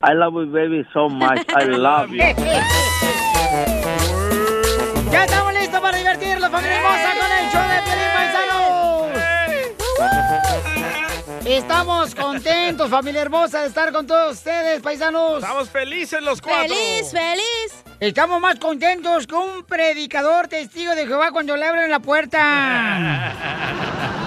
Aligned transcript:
I 0.00 0.12
love 0.12 0.34
you, 0.34 0.46
baby, 0.46 0.86
so 0.92 1.08
much. 1.08 1.44
I 1.48 1.64
love 1.64 2.10
you. 2.10 2.18
¡Ya 5.10 5.24
estamos 5.24 5.52
listos 5.54 5.80
para 5.80 5.98
divertir 5.98 6.38
la 6.38 6.48
familia 6.48 6.76
hermosa 6.76 7.14
con 7.18 7.32
el 7.32 7.50
show 7.50 7.68
de 7.68 7.82
Pelín 7.82 8.06
Paisanos! 8.14 9.08
Estamos 11.44 12.14
contentos, 12.14 12.88
familia 12.88 13.22
hermosa, 13.22 13.62
de 13.62 13.66
estar 13.66 13.90
con 13.92 14.06
todos 14.06 14.34
ustedes, 14.34 14.80
paisanos. 14.82 15.42
Estamos 15.42 15.68
felices 15.68 16.22
los 16.22 16.40
cuatro. 16.40 16.68
¡Feliz, 16.68 17.10
feliz! 17.10 17.84
Estamos 17.98 18.40
más 18.40 18.60
contentos 18.60 19.26
que 19.26 19.34
un 19.34 19.64
predicador 19.64 20.46
testigo 20.46 20.94
de 20.94 21.08
Jehová 21.08 21.32
cuando 21.32 21.56
le 21.56 21.66
abren 21.66 21.90
la 21.90 21.98
puerta. 21.98 23.34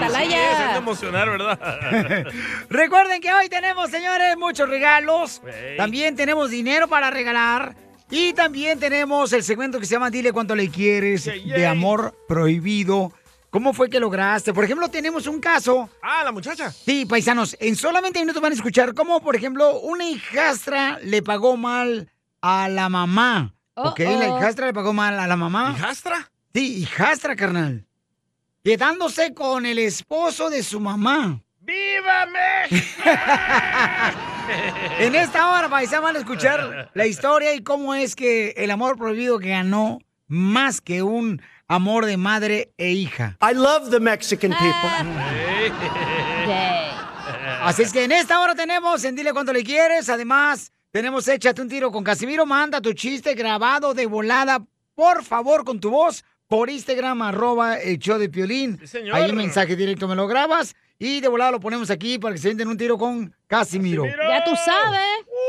la 0.00 0.08
Sí, 0.08 0.14
atalaya. 0.14 0.72
de 0.72 0.78
emocionar, 0.78 1.30
¿verdad? 1.30 2.26
Recuerden 2.70 3.20
que 3.20 3.32
hoy 3.32 3.48
tenemos, 3.48 3.90
señores, 3.90 4.36
muchos 4.36 4.68
regalos. 4.68 5.42
Ey. 5.46 5.76
También 5.76 6.16
tenemos 6.16 6.50
dinero 6.50 6.88
para 6.88 7.10
regalar. 7.10 7.74
Y 8.10 8.32
también 8.34 8.78
tenemos 8.78 9.32
el 9.32 9.42
segmento 9.42 9.80
que 9.80 9.86
se 9.86 9.92
llama 9.94 10.10
Dile 10.10 10.32
cuánto 10.32 10.54
le 10.54 10.68
quieres 10.70 11.24
de 11.24 11.66
amor 11.66 12.14
prohibido. 12.28 13.12
¿Cómo 13.50 13.72
fue 13.72 13.88
que 13.90 13.98
lograste? 13.98 14.52
Por 14.52 14.64
ejemplo, 14.64 14.88
tenemos 14.88 15.26
un 15.26 15.40
caso. 15.40 15.88
Ah, 16.02 16.22
la 16.22 16.30
muchacha. 16.30 16.70
Sí, 16.70 17.04
paisanos, 17.06 17.56
en 17.58 17.74
solamente 17.74 18.20
minutos 18.20 18.40
van 18.42 18.52
a 18.52 18.54
escuchar 18.54 18.94
cómo, 18.94 19.20
por 19.20 19.34
ejemplo, 19.34 19.80
una 19.80 20.04
hijastra 20.04 20.98
le 21.02 21.22
pagó 21.22 21.56
mal 21.56 22.08
a 22.42 22.68
la 22.68 22.88
mamá. 22.88 23.54
¿Ok? 23.74 24.00
Oh, 24.06 24.18
La 24.20 24.32
oh. 24.34 24.38
hijastra 24.38 24.66
le 24.66 24.74
pagó 24.74 24.92
mal 24.92 25.18
a 25.18 25.26
la 25.26 25.36
mamá. 25.36 25.74
¿Hijastra? 25.76 26.30
Sí, 26.54 26.82
hijastra, 26.82 27.34
carnal. 27.34 27.86
Quedándose 28.66 29.32
con 29.32 29.64
el 29.64 29.78
esposo 29.78 30.50
de 30.50 30.60
su 30.64 30.80
mamá. 30.80 31.40
¡Viva 31.60 32.26
México! 32.26 33.02
En 34.98 35.14
esta 35.14 35.50
hora, 35.50 35.68
paisano, 35.68 36.02
van 36.02 36.16
a 36.16 36.18
escuchar 36.18 36.90
la 36.92 37.06
historia 37.06 37.54
y 37.54 37.62
cómo 37.62 37.94
es 37.94 38.16
que 38.16 38.54
el 38.56 38.72
amor 38.72 38.96
prohibido 38.96 39.38
ganó 39.38 39.98
más 40.26 40.80
que 40.80 41.04
un 41.04 41.40
amor 41.68 42.06
de 42.06 42.16
madre 42.16 42.72
e 42.76 42.90
hija. 42.90 43.36
I 43.40 43.54
love 43.54 43.90
the 43.90 44.00
Mexican 44.00 44.50
people. 44.50 44.90
Yay. 46.48 46.90
Así 47.62 47.82
es 47.82 47.92
que 47.92 48.02
en 48.02 48.10
esta 48.10 48.40
hora 48.40 48.56
tenemos 48.56 49.04
en 49.04 49.14
Dile 49.14 49.32
Cuánto 49.32 49.52
Le 49.52 49.62
Quieres. 49.62 50.08
Además, 50.08 50.72
tenemos 50.90 51.28
Échate 51.28 51.62
un 51.62 51.68
tiro 51.68 51.92
con 51.92 52.02
Casimiro. 52.02 52.46
Manda 52.46 52.80
tu 52.80 52.92
chiste 52.94 53.34
grabado 53.34 53.94
de 53.94 54.06
volada, 54.06 54.60
por 54.96 55.22
favor, 55.22 55.64
con 55.64 55.78
tu 55.78 55.90
voz, 55.90 56.24
por 56.48 56.70
Instagram, 56.70 57.22
arroba 57.22 57.76
el 57.78 57.98
show 57.98 58.18
de 58.18 58.28
Piolín. 58.28 58.78
Sí, 58.80 58.86
señor. 58.86 59.16
Ahí 59.16 59.30
un 59.30 59.36
mensaje 59.36 59.76
directo 59.76 60.06
me 60.08 60.14
lo 60.14 60.26
grabas 60.26 60.74
y 60.98 61.20
de 61.20 61.28
volada 61.28 61.50
lo 61.50 61.60
ponemos 61.60 61.90
aquí 61.90 62.18
para 62.18 62.34
que 62.34 62.40
se 62.40 62.54
den 62.54 62.68
un 62.68 62.76
tiro 62.76 62.96
con 62.96 63.34
Casimiro. 63.46 64.04
Casimiro. 64.04 64.28
Ya 64.28 64.44
tú 64.44 64.52
sabes. 64.64 65.00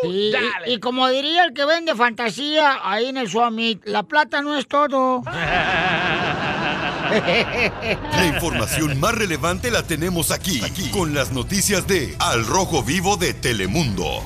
Dale. 0.03 0.37
y, 0.67 0.73
y 0.73 0.79
como 0.79 1.07
diría 1.09 1.45
el 1.45 1.53
que 1.53 1.65
vende 1.65 1.95
fantasía 1.95 2.79
ahí 2.83 3.07
en 3.07 3.17
el 3.17 3.29
Summit, 3.29 3.85
la 3.85 4.03
plata 4.03 4.41
no 4.41 4.57
es 4.57 4.67
todo. 4.67 5.23
La 7.07 8.25
información 8.25 8.99
más 8.99 9.15
relevante 9.15 9.71
la 9.71 9.83
tenemos 9.83 10.31
aquí, 10.31 10.61
aquí, 10.63 10.89
con 10.91 11.13
las 11.13 11.31
noticias 11.31 11.87
de 11.87 12.15
Al 12.19 12.45
Rojo 12.45 12.83
Vivo 12.83 13.15
de 13.17 13.33
Telemundo. 13.33 14.23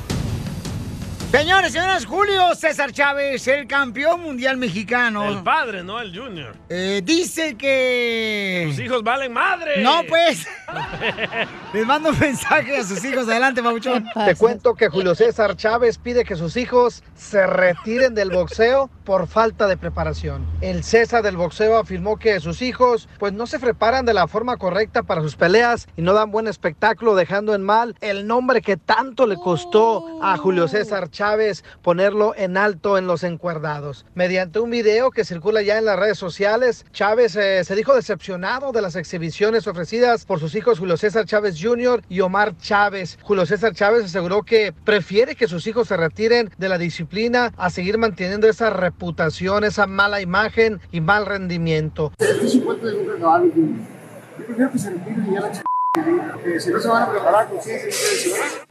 Señores, 1.32 1.72
señoras, 1.72 2.06
Julio 2.06 2.54
César 2.56 2.92
Chávez, 2.92 3.48
el 3.48 3.66
campeón 3.66 4.22
mundial 4.22 4.58
mexicano, 4.58 5.30
El 5.30 5.42
padre, 5.44 5.82
no 5.82 5.98
el 6.02 6.14
junior. 6.14 6.58
eh, 6.68 7.02
dice 7.06 7.56
que... 7.56 8.66
Tus 8.68 8.80
hijos 8.80 9.02
valen 9.02 9.32
madre. 9.32 9.82
No, 9.82 10.02
pues. 10.10 10.46
Les 11.74 11.86
mando 11.86 12.10
un 12.10 12.20
mensaje 12.20 12.76
a 12.76 12.84
sus 12.84 13.04
hijos. 13.06 13.30
Adelante, 13.30 13.64
Pabuchón. 13.64 14.06
Te 14.26 14.36
cuento 14.36 14.76
que 14.76 14.90
Julio 14.90 15.16
César 15.16 15.56
Chávez 15.56 15.98
pide 15.98 16.26
que 16.26 16.36
sus 16.36 16.58
hijos 16.58 17.02
se 17.16 17.48
retiren 17.48 18.14
del 18.14 18.30
boxeo 18.30 18.90
por 19.04 19.28
falta 19.28 19.68
de 19.68 19.78
preparación. 19.78 20.46
El 20.62 20.84
César 20.84 21.24
del 21.24 21.38
boxeo 21.38 21.78
afirmó 21.78 22.18
que 22.18 22.40
sus 22.40 22.62
hijos 22.62 23.10
pues 23.20 23.34
no 23.34 23.48
se 23.48 23.60
preparan 23.60 24.06
de 24.06 24.14
la 24.14 24.28
forma 24.28 24.58
correcta 24.58 25.04
para 25.04 25.22
sus 25.22 25.36
peleas 25.36 25.88
y 25.98 26.02
no 26.02 26.14
dan 26.14 26.32
buen 26.32 26.48
espectáculo 26.48 27.16
dejando 27.16 27.56
en 27.56 27.64
mal 27.64 27.96
el 28.02 28.28
nombre 28.28 28.62
que 28.62 28.78
tanto 28.78 29.28
le 29.28 29.36
costó 29.36 30.20
a 30.22 30.38
Julio 30.38 30.68
César 30.68 31.10
Chávez 31.10 31.64
ponerlo 31.82 32.34
en 32.36 32.58
alto 32.58 32.98
en 32.98 33.08
los 33.08 33.24
encuerdados. 33.24 34.06
Mediante 34.14 34.60
un 34.60 34.70
video 34.70 35.12
que 35.12 35.26
circula 35.26 35.62
ya 35.62 35.78
en 35.78 35.86
las 35.86 36.00
redes 36.00 36.18
sociales, 36.18 36.86
Chávez 36.92 37.36
eh, 37.36 37.64
se 37.64 37.76
dijo 37.76 37.96
decepcionado 37.96 38.72
de 38.72 38.82
las 38.82 38.96
exhibiciones 38.96 39.68
ofrecidas 39.68 40.26
por 40.26 40.40
sus 40.40 40.56
hijos 40.56 40.80
Julio 40.80 40.98
César 40.98 41.26
Chávez 41.26 41.58
Jr. 41.62 42.04
y 42.10 42.22
Omar 42.22 42.58
Chávez. 42.58 43.18
Julio 43.22 43.46
César 43.46 43.74
Chávez 43.74 44.06
aseguró 44.06 44.44
que 44.44 44.74
prefiere 44.74 45.36
que 45.36 45.48
sus 45.48 45.66
hijos 45.68 45.88
se 45.88 45.98
retiren 45.98 46.52
de 46.58 46.70
la 46.70 46.78
disciplina 46.78 47.54
a 47.58 47.70
seguir 47.70 47.98
manteniendo 47.98 48.48
esa 48.48 48.70
reputación, 48.92 49.64
esa 49.64 49.88
mala 49.88 50.22
imagen 50.22 50.80
y 50.92 51.00
mal 51.02 51.26
rendimiento. 51.26 52.12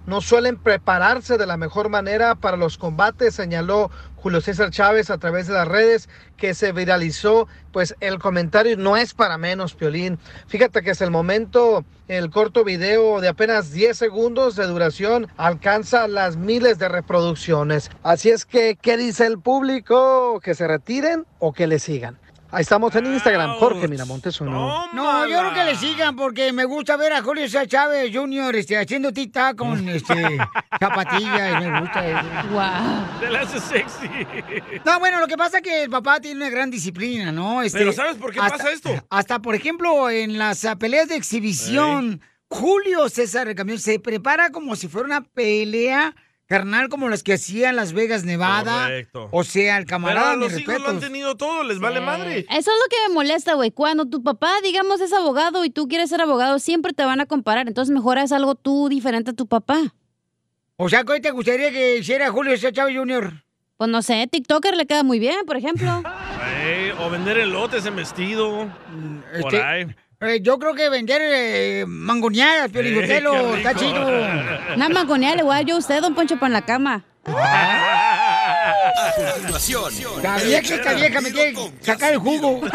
No 0.07 0.23
suelen 0.23 0.57
prepararse 0.57 1.37
de 1.37 1.47
la 1.47 1.59
mejor 1.59 1.91
manera 1.91 2.35
para 2.35 2.57
los 2.57 2.79
combates, 2.79 3.35
señaló 3.35 3.91
Julio 4.17 4.41
César 4.41 4.71
Chávez 4.71 5.11
a 5.11 5.19
través 5.19 5.47
de 5.47 5.53
las 5.53 5.69
redes 5.69 6.09
que 6.39 6.55
se 6.55 6.73
viralizó, 6.73 7.47
pues 7.73 7.95
el 8.01 8.19
comentario 8.19 8.79
no 8.79 8.97
es 8.97 9.13
para 9.13 9.37
menos, 9.37 9.75
Piolín. 9.75 10.19
Fíjate 10.47 10.81
que 10.81 10.93
es 10.93 11.03
el 11.03 11.11
momento, 11.11 11.85
el 12.09 12.31
corto 12.31 12.65
video 12.65 13.21
de 13.21 13.29
apenas 13.29 13.71
10 13.71 13.99
segundos 13.99 14.57
de 14.57 14.67
duración 14.67 15.29
alcanza 15.37 16.09
las 16.09 16.39
miles 16.39 16.79
de 16.79 16.89
reproducciones. 16.89 17.91
Así 18.03 18.31
es 18.31 18.47
que, 18.47 18.79
¿qué 18.81 18.97
dice 18.97 19.27
el 19.27 19.39
público? 19.39 20.41
¿Que 20.41 20.55
se 20.55 20.67
retiren 20.67 21.27
o 21.39 21.53
que 21.53 21.67
le 21.67 21.81
sigan? 21.81 22.19
Ahí 22.53 22.63
estamos 22.63 22.95
en 22.97 23.07
Instagram, 23.07 23.57
Jorge. 23.59 23.87
Miramontes 23.87 24.41
uno. 24.41 24.87
No, 24.93 25.27
yo 25.29 25.39
creo 25.39 25.55
que 25.55 25.65
le 25.65 25.77
sigan 25.77 26.17
porque 26.17 26.53
me 26.53 26.65
gusta 26.65 26.97
ver 26.97 27.13
a 27.13 27.23
Julio 27.23 27.45
César 27.45 27.69
Chávez 27.69 28.11
Jr. 28.13 28.57
Este, 28.57 28.77
haciendo 28.77 29.13
tic-tac 29.13 29.55
con 29.57 29.89
este, 29.89 30.37
zapatillas. 30.81 31.63
me 31.65 31.81
gusta 31.81 32.09
eso. 32.09 32.49
Wow. 32.51 33.21
Te 33.21 33.31
la 33.31 33.41
hace 33.43 33.61
sexy. 33.61 34.09
No, 34.85 34.99
bueno, 34.99 35.21
lo 35.21 35.29
que 35.29 35.37
pasa 35.37 35.59
es 35.59 35.63
que 35.63 35.85
el 35.85 35.91
papá 35.91 36.21
tiene 36.21 36.39
una 36.39 36.51
gran 36.51 36.71
disciplina, 36.71 37.31
¿no? 37.31 37.63
Este, 37.63 37.79
Pero 37.79 37.93
¿sabes 37.93 38.17
por 38.17 38.33
qué 38.33 38.41
hasta- 38.41 38.57
pasa 38.59 38.73
esto? 38.73 38.91
Hasta, 39.11 39.39
por 39.41 39.55
ejemplo, 39.55 40.11
en 40.11 40.37
las 40.37 40.65
ah, 40.65 40.77
peleas 40.77 41.09
de 41.09 41.17
exhibición, 41.17 42.21
Julio 42.49 43.09
César 43.09 43.47
el 43.47 43.55
camión 43.55 43.79
se 43.79 44.01
prepara 44.01 44.51
como 44.51 44.75
si 44.75 44.89
fuera 44.89 45.07
una 45.07 45.21
pelea 45.23 46.17
carnal 46.51 46.89
como 46.89 47.09
las 47.09 47.23
que 47.23 47.33
hacía 47.35 47.71
en 47.71 47.77
Las 47.77 47.93
Vegas, 47.93 48.25
Nevada. 48.25 48.83
Correcto. 48.83 49.29
O 49.31 49.45
sea, 49.45 49.79
el 49.79 49.85
Pero 49.85 49.91
camarada, 49.91 50.37
mis 50.37 50.51
los 50.53 50.61
hijos 50.61 50.67
lo 50.67 50.73
han 50.75 50.81
respetos. 50.83 51.01
tenido 51.09 51.37
todo, 51.37 51.63
les 51.63 51.79
vale 51.79 52.01
madre. 52.01 52.41
Eso 52.41 52.49
es 52.59 52.67
lo 52.67 52.89
que 52.91 52.97
me 53.09 53.15
molesta, 53.15 53.55
güey. 53.55 53.71
Cuando 53.71 54.05
tu 54.07 54.23
papá, 54.23 54.53
digamos, 54.63 55.01
es 55.01 55.13
abogado 55.13 55.65
y 55.65 55.71
tú 55.71 55.87
quieres 55.89 56.11
ser 56.11 56.21
abogado, 56.21 56.59
siempre 56.59 56.93
te 56.93 57.05
van 57.05 57.21
a 57.21 57.27
comparar. 57.27 57.69
Entonces, 57.69 57.95
mejor 57.95 58.19
haz 58.19 58.33
algo 58.33 58.57
tú 58.57 58.89
diferente 58.89 59.31
a 59.31 59.35
tu 59.35 59.47
papá. 59.47 59.95
O 60.77 60.89
sea, 60.89 61.05
¿qué 61.05 61.21
te 61.21 61.31
gustaría 61.31 61.71
que 61.71 61.99
hiciera 61.99 62.31
Julio 62.31 62.53
César 62.57 62.73
Chávez 62.73 62.97
Jr.? 62.97 63.33
Pues 63.77 63.89
no 63.89 64.03
sé, 64.03 64.27
TikToker 64.31 64.77
le 64.77 64.87
queda 64.87 65.03
muy 65.05 65.19
bien, 65.21 65.47
por 65.47 65.57
ejemplo. 65.57 66.03
Ey, 66.67 66.91
o 66.99 67.09
vender 67.11 67.39
elotes 67.39 67.87
en 67.87 67.97
vestido. 67.97 68.69
Por 69.41 69.55
Este, 69.55 69.63
ahí. 69.63 69.87
Eh, 70.21 70.41
yo 70.43 70.59
creo 70.59 70.75
que 70.75 70.89
vender 70.91 71.21
eh, 71.23 71.85
mangoneadas, 71.87 72.71
Eh, 72.73 72.73
qué 72.73 73.59
está 73.59 73.75
chido. 73.75 74.07
Una 74.77 74.89
mangonía 74.89 75.35
le 75.35 75.43
voy 75.43 75.53
a 75.53 75.57
dar 75.57 75.67
yo 75.67 75.75
a 75.77 75.79
usted, 75.79 76.01
don 76.01 76.15
Poncho, 76.15 76.37
para 76.37 76.49
en 76.49 76.53
la 76.53 76.63
cama. 76.63 77.05
A 77.27 78.75
continuación, 79.35 79.93
La 80.23 80.37
vieja, 80.37 80.75
esta 80.75 80.95
vieja 80.95 81.21
me 81.21 81.33
quiere 81.33 81.55
sacar 81.81 82.13
el 82.13 82.19
jugo. 82.19 82.61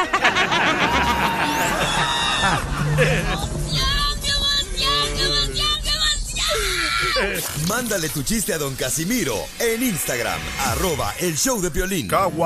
mándale 7.67 8.09
tu 8.09 8.23
chiste 8.23 8.53
a 8.53 8.57
don 8.57 8.75
Casimiro 8.75 9.35
en 9.59 9.83
Instagram, 9.83 10.39
arroba 10.65 11.13
el 11.19 11.38
show 11.38 11.62
de 11.62 11.69
Piolín. 11.71 12.07
Échate 12.07 12.27
un 12.27 12.38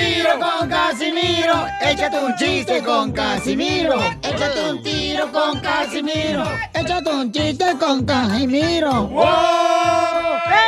tiro 0.00 0.30
con 0.38 0.68
Casimiro. 0.68 1.66
Échate 1.80 2.18
un 2.18 2.34
chiste 2.36 2.82
con 2.82 3.12
Casimiro. 3.12 4.00
Échate 4.22 4.70
un 4.70 4.82
tiro 4.82 5.32
con 5.32 5.60
Casimiro. 5.60 6.44
Échate 6.74 7.10
un 7.10 7.32
chiste 7.32 7.64
con 7.78 8.04
Casimiro. 8.04 8.92
¡Wow! 9.08 9.24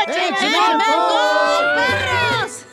¡Échame 0.09 0.85
perros! 1.77 2.67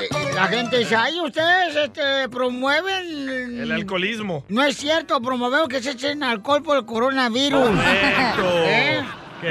Eh, 0.00 0.34
La 0.34 0.46
gente 0.48 0.78
dice, 0.78 0.96
ay, 0.96 1.20
ustedes 1.20 1.76
este, 1.76 2.28
promueven... 2.28 3.60
El 3.60 3.72
alcoholismo. 3.72 4.44
No 4.48 4.62
es 4.62 4.76
cierto, 4.76 5.20
promovemos 5.20 5.68
que 5.68 5.82
se 5.82 5.90
echen 5.92 6.22
alcohol 6.22 6.62
por 6.62 6.76
el 6.78 6.84
coronavirus. 6.84 7.68
Correcto. 7.68 8.42
¿Eh? 8.66 9.04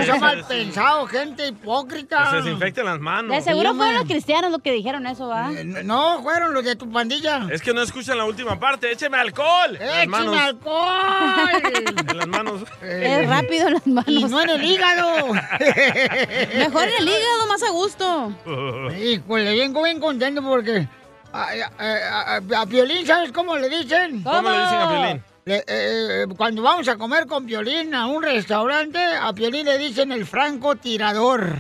Son 0.06 0.16
se 0.16 0.20
mal 0.20 0.38
des- 0.38 0.46
pensado, 0.46 1.06
gente 1.08 1.48
hipócrita. 1.48 2.24
Que 2.24 2.30
se 2.30 2.36
desinfecten 2.38 2.86
las 2.86 3.00
manos. 3.00 3.36
De 3.36 3.42
seguro 3.42 3.72
Sí, 3.72 3.78
fueron 3.78 3.96
los 3.96 4.06
cristianos 4.06 4.52
los 4.52 4.62
que 4.62 4.72
dijeron 4.72 5.06
eso, 5.08 5.28
¿va? 5.28 5.52
Eh, 5.52 5.64
No, 5.84 6.22
fueron 6.24 6.54
los 6.54 6.64
de 6.64 6.76
tu 6.76 6.92
pandilla. 6.92 7.48
Es 7.52 7.62
que 7.62 7.74
no 7.74 7.82
escuchan 7.82 8.18
la 8.18 8.26
última 8.26 8.60
parte. 8.60 8.92
¡Écheme 8.92 9.18
alcohol! 9.18 9.78
¡Échame 9.80 10.38
alcohol! 10.40 11.50
En 12.14 12.18
las 12.18 12.28
manos. 12.28 12.62
Es 12.82 13.28
rápido 13.30 13.68
en 13.68 13.74
las 13.74 13.88
manos. 13.88 14.08
y 14.08 14.24
no 14.26 14.42
en 14.42 14.50
el 14.50 14.64
hígado. 14.64 15.34
Mejor 15.34 16.84
en 16.88 16.94
el 17.00 17.08
hígado, 17.08 17.48
más 17.48 17.64
a 17.64 17.70
gusto. 17.72 18.34
Híjole, 19.04 19.58
vengo 19.58 19.84
bien 19.84 20.00
contento 20.00 20.42
porque 20.42 20.88
a, 21.32 21.48
a- 21.80 22.36
a- 22.38 22.62
a 22.62 22.66
Piolín, 22.66 23.06
¿sabes 23.08 23.32
cómo 23.32 23.58
le 23.58 23.70
dicen? 23.70 24.22
¿Cómo 24.24 24.50
le 24.50 24.60
dicen 24.62 24.78
a 24.80 24.90
Piolín? 24.90 25.24
Le- 25.46 25.64
eh, 25.68 26.26
cuando 26.38 26.62
vamos 26.62 26.88
a 26.88 26.96
comer 26.96 27.26
con 27.28 27.46
Piolín 27.46 27.94
a 27.94 28.06
un 28.08 28.24
restaurante, 28.24 29.00
a 29.00 29.34
Piolín 29.34 29.66
le 29.66 29.78
dicen 29.78 30.12
el 30.14 30.26
franco 30.26 30.76
tirador. 30.78 31.56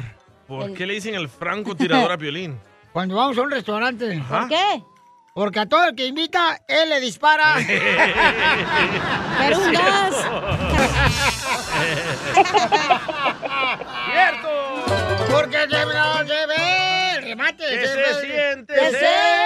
¿Por 0.48 0.74
qué 0.74 0.86
le 0.86 0.94
dicen 0.96 1.16
el 1.16 1.28
francotirador 1.30 2.12
a 2.12 2.18
Piolín? 2.18 2.60
Cuando 2.94 3.16
vamos 3.16 3.38
a 3.38 3.42
un 3.42 3.52
restaurante. 3.52 4.24
¿Por 4.30 4.48
qué? 4.48 4.84
Porque 5.34 5.60
a 5.62 5.66
todo 5.66 5.86
el 5.86 5.96
que 5.96 6.06
invita, 6.06 6.62
él 6.68 6.90
le 6.90 7.00
dispara. 7.00 7.56
Pero 9.40 9.58
un 9.60 9.74
gas. 9.74 10.16
¡Cierto! 14.12 14.50
Porque 15.32 15.58
se, 15.58 15.86
no 15.86 16.18
se 16.20 16.46
ve 16.48 17.12
el 17.18 17.24
remate. 17.24 17.64
¿Qué 17.68 17.88
se 17.88 17.96
ve- 17.96 18.22
siente 18.22 18.76
ser 18.92 19.43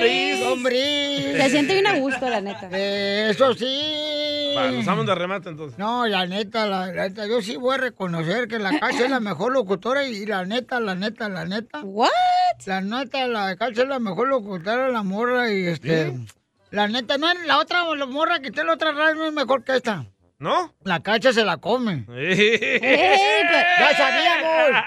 lombriz? 0.00 0.40
lombriz. 0.40 1.42
Se 1.42 1.50
siente 1.50 1.72
bien 1.74 1.86
a 1.86 1.98
gusto, 1.98 2.28
la 2.28 2.40
neta. 2.40 2.68
Eso 2.70 3.54
sí. 3.54 4.54
Va, 4.56 4.70
nos 4.70 4.84
vamos 4.84 5.06
de 5.06 5.14
remate 5.14 5.48
entonces. 5.50 5.78
No, 5.78 6.06
la 6.06 6.26
neta, 6.26 6.66
la, 6.66 6.86
la 6.86 7.08
neta, 7.08 7.26
yo 7.26 7.42
sí 7.42 7.56
voy 7.56 7.74
a 7.74 7.78
reconocer 7.78 8.48
que 8.48 8.58
la 8.58 8.78
Cacha 8.78 9.04
es 9.04 9.10
la 9.10 9.20
mejor 9.20 9.52
locutora 9.52 10.06
y 10.06 10.24
la 10.26 10.44
neta, 10.44 10.80
la 10.80 10.94
neta, 10.94 11.28
la 11.28 11.44
neta. 11.44 11.80
¿What? 11.82 12.10
La 12.64 12.80
neta, 12.80 13.26
la 13.26 13.56
Cacha 13.56 13.82
es 13.82 13.88
la 13.88 13.98
mejor 13.98 14.28
locutora, 14.28 14.88
la 14.88 15.02
morra 15.02 15.52
y 15.52 15.66
este... 15.66 16.14
La 16.70 16.88
neta, 16.88 17.16
no 17.16 17.32
la 17.46 17.58
otra 17.58 17.84
la 17.94 18.06
morra 18.06 18.40
que 18.40 18.48
está 18.48 18.62
en 18.62 18.66
la 18.66 18.74
otra 18.74 18.92
radio 18.92 19.14
no 19.14 19.26
es 19.26 19.32
mejor 19.32 19.62
que 19.62 19.76
esta. 19.76 20.06
¿No? 20.38 20.74
La 20.82 21.00
Cacha 21.00 21.32
se 21.32 21.44
la 21.44 21.56
come. 21.56 22.04
¡Ya 22.08 23.96
sabíamos! 23.96 24.82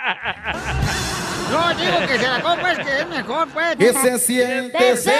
No, 1.51 1.73
digo 1.75 2.07
que 2.07 2.17
se 2.19 2.27
la 2.27 2.41
come, 2.41 2.61
pues, 2.61 2.77
que 2.79 2.99
es 2.99 3.07
mejor, 3.07 3.47
pues. 3.49 3.75
¿Qué 3.77 3.93
se 3.93 4.19
siente 4.19 4.97
ser 4.97 5.13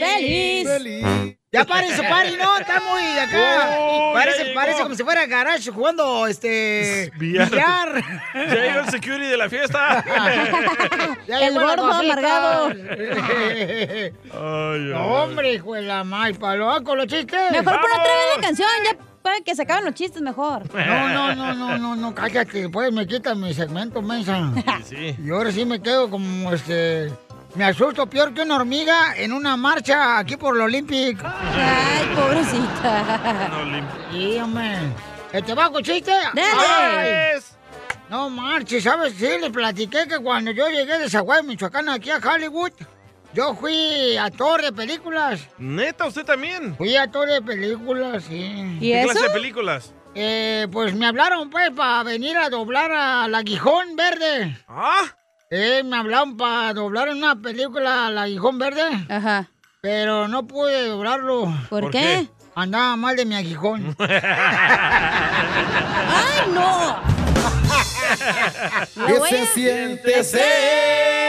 ¡Feliz! 0.00 0.68
feliz? 0.68 1.36
Ya 1.54 1.66
parece, 1.66 2.02
pari, 2.02 2.34
no, 2.36 2.56
está 2.56 2.80
muy 2.80 3.18
acá. 3.18 3.76
Oh, 3.78 4.12
parece, 4.14 4.54
parece 4.54 4.82
como 4.82 4.94
si 4.94 5.04
fuera 5.04 5.26
garage 5.26 5.70
jugando, 5.70 6.26
este... 6.26 7.12
Billar. 7.18 7.50
billar. 7.50 8.04
Ya 8.34 8.54
llegó 8.54 8.78
el 8.80 8.90
security 8.90 9.26
de 9.26 9.36
la 9.36 9.50
fiesta. 9.50 10.02
Ya 11.26 11.46
El 11.46 11.54
gordo 11.54 11.92
amargado. 11.92 12.68
Ay, 12.68 14.12
ay, 14.32 14.92
hombre, 14.92 15.52
hijo 15.52 15.74
de 15.74 15.82
la 15.82 16.02
mal, 16.04 16.34
palo, 16.34 16.82
con 16.82 16.98
los 16.98 17.06
chistes. 17.06 17.50
Mejor 17.52 17.80
pon 17.80 17.90
otra 17.90 18.02
vez 18.02 18.36
la 18.36 18.42
canción, 18.42 18.68
ya 18.84 19.11
para 19.22 19.40
que 19.40 19.54
se 19.54 19.62
acaben 19.62 19.84
los 19.84 19.94
chistes 19.94 20.20
mejor. 20.20 20.62
No, 20.74 21.08
no, 21.08 21.34
no, 21.34 21.54
no, 21.54 21.78
no, 21.78 21.96
no, 21.96 22.14
cállate, 22.14 22.62
después 22.62 22.92
me 22.92 23.06
quitan 23.06 23.40
mi 23.40 23.54
segmento, 23.54 24.02
mensa. 24.02 24.52
Sí. 24.84 25.16
Y 25.24 25.30
ahora 25.30 25.52
sí 25.52 25.64
me 25.64 25.80
quedo 25.80 26.10
como, 26.10 26.52
este... 26.52 27.12
Me 27.54 27.64
asusto 27.66 28.06
peor 28.06 28.32
que 28.32 28.40
una 28.42 28.56
hormiga 28.56 29.14
en 29.14 29.30
una 29.32 29.58
marcha 29.58 30.18
aquí 30.18 30.36
por 30.38 30.56
el 30.56 30.62
Olympic. 30.62 31.22
Ay, 31.22 32.06
pobrecita. 32.16 33.50
Sí, 34.12 34.38
hombre. 34.38 34.78
¿Te 35.44 35.54
va 35.54 35.70
con 35.70 35.82
chiste? 35.82 36.12
Dale. 36.34 36.42
Ay, 37.34 37.40
No 38.10 38.28
marches, 38.30 38.84
¿sabes? 38.84 39.14
Sí, 39.18 39.28
le 39.40 39.50
platiqué 39.50 40.06
que 40.08 40.18
cuando 40.18 40.50
yo 40.50 40.68
llegué 40.68 40.98
de 40.98 41.08
Zaguay, 41.10 41.42
Michoacán, 41.42 41.88
aquí 41.90 42.10
a 42.10 42.16
Hollywood, 42.18 42.72
yo 43.34 43.54
fui 43.54 44.16
actor 44.16 44.60
de 44.62 44.72
películas. 44.72 45.40
¿Neta 45.58 46.06
usted 46.06 46.24
también? 46.24 46.76
Fui 46.76 46.96
actor 46.96 47.28
de 47.28 47.40
películas, 47.42 48.24
sí. 48.24 48.76
¿Y 48.80 48.90
¿Qué 48.92 49.00
eso? 49.02 49.10
clase 49.12 49.26
de 49.28 49.32
películas? 49.34 49.94
Eh, 50.14 50.66
pues 50.70 50.94
me 50.94 51.06
hablaron, 51.06 51.48
pues, 51.50 51.70
para 51.70 52.02
venir 52.02 52.36
a 52.36 52.50
doblar 52.50 52.92
al 52.92 53.34
aguijón 53.34 53.96
verde. 53.96 54.58
¿Ah? 54.68 55.04
Eh, 55.50 55.82
me 55.84 55.96
hablaron 55.96 56.36
para 56.36 56.72
doblar 56.74 57.08
en 57.08 57.18
una 57.18 57.36
película 57.36 58.06
al 58.06 58.18
aguijón 58.18 58.58
verde, 58.58 58.82
Ajá. 59.08 59.48
pero 59.80 60.28
no 60.28 60.46
pude 60.46 60.86
doblarlo. 60.86 61.44
¿Por, 61.70 61.82
¿Por 61.84 61.90
qué? 61.90 62.26
Andaba 62.54 62.96
mal 62.96 63.16
de 63.16 63.24
mi 63.24 63.34
aguijón. 63.34 63.96
¡Ay, 63.98 64.10
no! 66.52 67.00
¿Qué 69.06 69.20
se 69.28 69.40
a- 69.40 69.46
siente 69.46 70.24
ser 70.24 71.21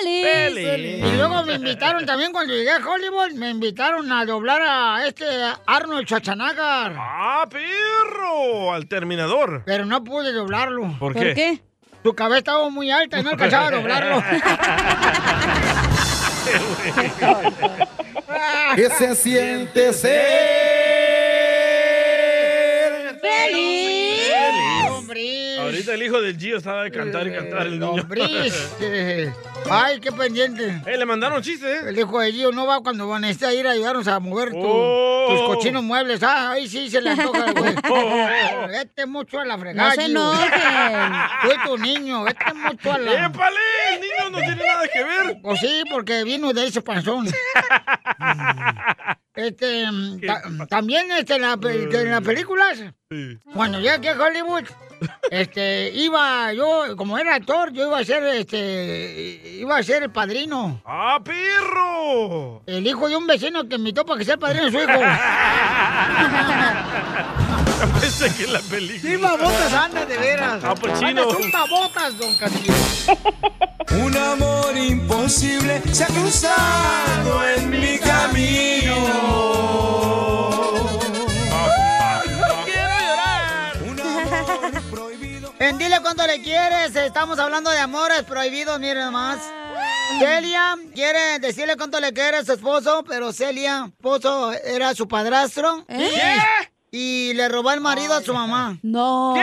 ¡Feliz! 0.00 0.54
Feliz. 0.54 1.04
Y 1.04 1.16
luego 1.16 1.42
me 1.44 1.54
invitaron 1.54 2.06
también 2.06 2.32
cuando 2.32 2.54
llegué 2.54 2.70
a 2.70 2.76
Hollywood, 2.78 3.32
me 3.32 3.50
invitaron 3.50 4.10
a 4.12 4.24
doblar 4.24 4.62
a 4.62 5.06
este 5.06 5.24
Arnold 5.66 6.06
Schwarzenegger. 6.06 6.92
¡Ah, 6.96 7.44
perro! 7.50 8.72
Al 8.72 8.86
terminador. 8.86 9.62
Pero 9.64 9.84
no 9.84 10.02
pude 10.04 10.32
doblarlo. 10.32 10.82
¿Por, 10.98 11.12
¿Por 11.12 11.22
qué? 11.22 11.34
qué? 11.34 11.60
Su 12.02 12.14
cabeza 12.14 12.38
estaba 12.38 12.68
muy 12.70 12.90
alta 12.90 13.18
y 13.18 13.22
no 13.22 13.30
alcanzaba 13.30 13.68
a 13.68 13.70
doblarlo. 13.72 14.22
¿Qué 18.76 18.88
se 18.90 19.14
siente 19.16 19.92
ser 19.92 20.16
¡Feliz! 23.20 23.85
Ahorita 25.76 25.94
el 25.94 26.02
hijo 26.02 26.20
del 26.22 26.38
Gio 26.38 26.56
estaba 26.56 26.84
de 26.84 26.90
cantar 26.90 27.26
y 27.26 27.32
cantar 27.32 27.66
el 27.66 27.78
niño. 27.78 28.06
Eh, 28.80 29.32
Ay, 29.70 30.00
qué 30.00 30.10
pendiente. 30.12 30.80
Eh, 30.86 30.96
le 30.96 31.04
mandaron 31.04 31.42
chiste, 31.42 31.70
¿eh? 31.70 31.80
El 31.88 31.98
hijo 31.98 32.18
de 32.20 32.32
Gio 32.32 32.50
no 32.52 32.66
va 32.66 32.80
cuando 32.80 33.06
van 33.08 33.24
a 33.24 33.30
ir 33.30 33.66
a 33.66 33.70
ayudarnos 33.70 34.06
a 34.08 34.18
mover 34.20 34.50
tu- 34.52 34.56
Oh. 34.64 35.26
tus 35.28 35.42
cochinos 35.56 35.82
muebles. 35.82 36.22
Ah, 36.22 36.52
ahí 36.52 36.68
sí 36.68 36.88
se 36.88 37.00
le 37.00 37.10
antoja, 37.10 37.50
güey. 37.52 37.74
Vete 38.68 39.06
mucho 39.06 39.40
a 39.40 39.44
la 39.44 39.58
fregada, 39.58 39.88
No 39.90 39.94
se 39.94 40.04
enojen. 40.04 40.50
Fue 41.42 41.54
tu 41.64 41.78
niño, 41.78 42.22
vete 42.24 42.54
mucho 42.54 42.92
a 42.92 42.98
la... 42.98 43.26
¡Épale! 43.26 43.56
El 43.94 44.00
niño 44.00 44.30
no 44.30 44.38
tiene 44.38 44.64
nada 44.64 44.84
que 44.92 45.04
ver. 45.04 45.36
Pues 45.42 45.60
sí, 45.60 45.82
porque 45.90 46.22
vino 46.24 46.52
de 46.52 46.66
ese 46.68 46.80
panzón. 46.80 47.26
este, 49.34 49.84
¿Qué 50.20 50.26
ta- 50.26 50.42
pasa? 50.42 50.66
también 50.68 51.10
este, 51.12 51.34
en, 51.34 51.42
la 51.42 51.56
las 51.56 52.20
películas, 52.22 52.78
Sí. 53.10 53.38
cuando 53.54 53.78
llegué 53.78 53.90
aquí 53.90 54.08
a 54.08 54.12
Hollywood, 54.20 54.64
este, 55.30 55.90
iba 55.94 56.52
yo, 56.52 56.96
como 56.96 57.18
era 57.18 57.34
actor, 57.34 57.72
yo 57.72 57.86
iba 57.86 57.98
a 57.98 58.04
ser, 58.04 58.22
este, 58.24 59.58
iba 59.58 59.76
a 59.76 59.82
ser 59.82 60.04
el 60.04 60.10
padrino. 60.10 60.80
¡Ah, 60.84 61.20
perro! 61.22 62.62
El 62.66 62.86
hijo 62.86 63.08
de 63.08 63.16
un 63.16 63.26
vecino 63.26 63.68
que 63.68 63.76
invitó 63.76 64.04
para 64.04 64.18
que 64.18 64.24
sea 64.24 64.34
el 64.34 64.40
padrino 64.40 64.66
de 64.66 64.72
su 64.72 64.78
hijo. 64.78 64.92
Pensé 68.00 68.34
que 68.34 68.44
en 68.44 68.52
la 68.52 68.60
película. 68.60 69.12
Sí, 69.12 69.16
babotas 69.16 69.72
anda, 69.72 70.06
de 70.06 70.16
veras. 70.16 70.62
Ah, 70.64 70.74
pues, 70.74 70.98
chino. 70.98 71.30
Son 71.30 71.50
babotas, 71.50 72.18
don 72.18 72.36
Casimiro. 72.36 72.74
Un 74.04 74.16
amor 74.16 74.76
imposible 74.76 75.80
se 75.92 76.04
ha 76.04 76.08
cruzado 76.08 77.48
en 77.48 77.70
mi 77.70 77.98
camino. 77.98 78.94
En 85.68 85.78
Dile 85.78 86.00
Cuánto 86.00 86.24
Le 86.28 86.40
Quieres, 86.42 86.94
estamos 86.94 87.40
hablando 87.40 87.70
de 87.70 87.80
amores 87.80 88.22
prohibidos, 88.22 88.78
miren 88.78 89.10
más. 89.10 89.40
Celia 90.20 90.76
quiere 90.94 91.40
decirle 91.40 91.76
cuánto 91.76 91.98
le 91.98 92.12
quiere 92.12 92.36
a 92.36 92.44
su 92.44 92.52
esposo, 92.52 93.02
pero 93.04 93.32
Celia, 93.32 93.86
esposo, 93.88 94.52
era 94.52 94.94
su 94.94 95.08
padrastro. 95.08 95.84
¿Eh? 95.88 96.38
Y 96.92 97.32
le 97.34 97.48
robó 97.48 97.72
el 97.72 97.80
marido 97.80 98.14
a 98.14 98.22
su 98.22 98.32
mamá. 98.32 98.78
No. 98.84 99.34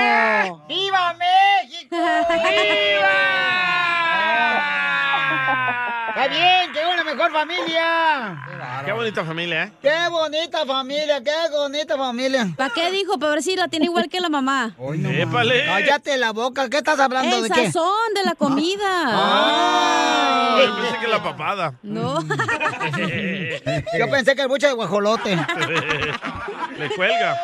¡Viva 0.70 1.13
México! 1.15 1.94
¡Está 6.24 6.36
bien! 6.36 6.72
¡Qué 6.72 6.80
una 6.86 7.03
mejor 7.03 7.32
familia! 7.34 8.46
Qué 8.86 8.92
bonita 8.94 9.25
familia, 9.25 9.63
¿eh? 9.63 9.74
¡Qué 9.82 10.10
bonita 10.10 10.65
familia! 10.65 11.22
¡Qué 11.22 11.32
bonita 11.51 11.98
familia! 11.98 12.48
¿Para 12.56 12.74
qué 12.74 12.92
dijo? 12.92 13.20
Para 13.20 13.34
ver 13.34 13.44
si 13.44 13.58
la 13.58 13.68
tiene 13.68 13.88
igual 13.88 14.08
que 14.08 14.22
la 14.22 14.30
mamá. 14.30 14.74
¡Épale! 14.80 15.65
Cállate 15.65 16.18
la 16.18 16.32
boca, 16.32 16.70
¿qué 16.70 16.77
estás 16.77 16.98
hablando 16.98 17.36
El 17.36 17.44
de 17.44 17.50
qué? 17.50 17.65
sazón 17.65 18.13
de 18.15 18.24
la 18.24 18.36
comida. 18.36 18.86
Ah. 18.88 20.56
Ay, 20.60 20.70
pensé 20.82 21.00
que 21.01 21.08
la 21.08 21.22
papada. 21.22 21.74
No. 21.84 22.22
Yo 24.00 24.10
pensé 24.10 24.36
que 24.36 24.44
el 24.44 24.48
buche 24.48 24.68
de 24.68 24.74
guajolote. 24.74 25.36
Le 26.77 26.89
cuelga. 26.96 27.38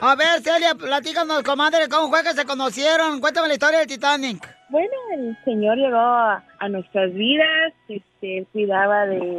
A 0.00 0.14
ver, 0.16 0.42
Celia, 0.42 0.74
platícanos, 0.74 1.44
comadre, 1.44 1.88
¿cómo 1.88 2.08
fue 2.08 2.24
que 2.24 2.32
se 2.34 2.44
conocieron? 2.44 3.20
Cuéntame 3.20 3.46
la 3.46 3.54
historia 3.54 3.78
del 3.78 3.88
Titanic. 3.88 4.55
Bueno, 4.68 4.92
el 5.14 5.36
Señor 5.44 5.76
llegó 5.76 5.96
a, 5.96 6.42
a 6.58 6.68
nuestras 6.68 7.12
vidas, 7.14 7.72
este, 7.88 8.46
cuidaba 8.52 9.06
de, 9.06 9.38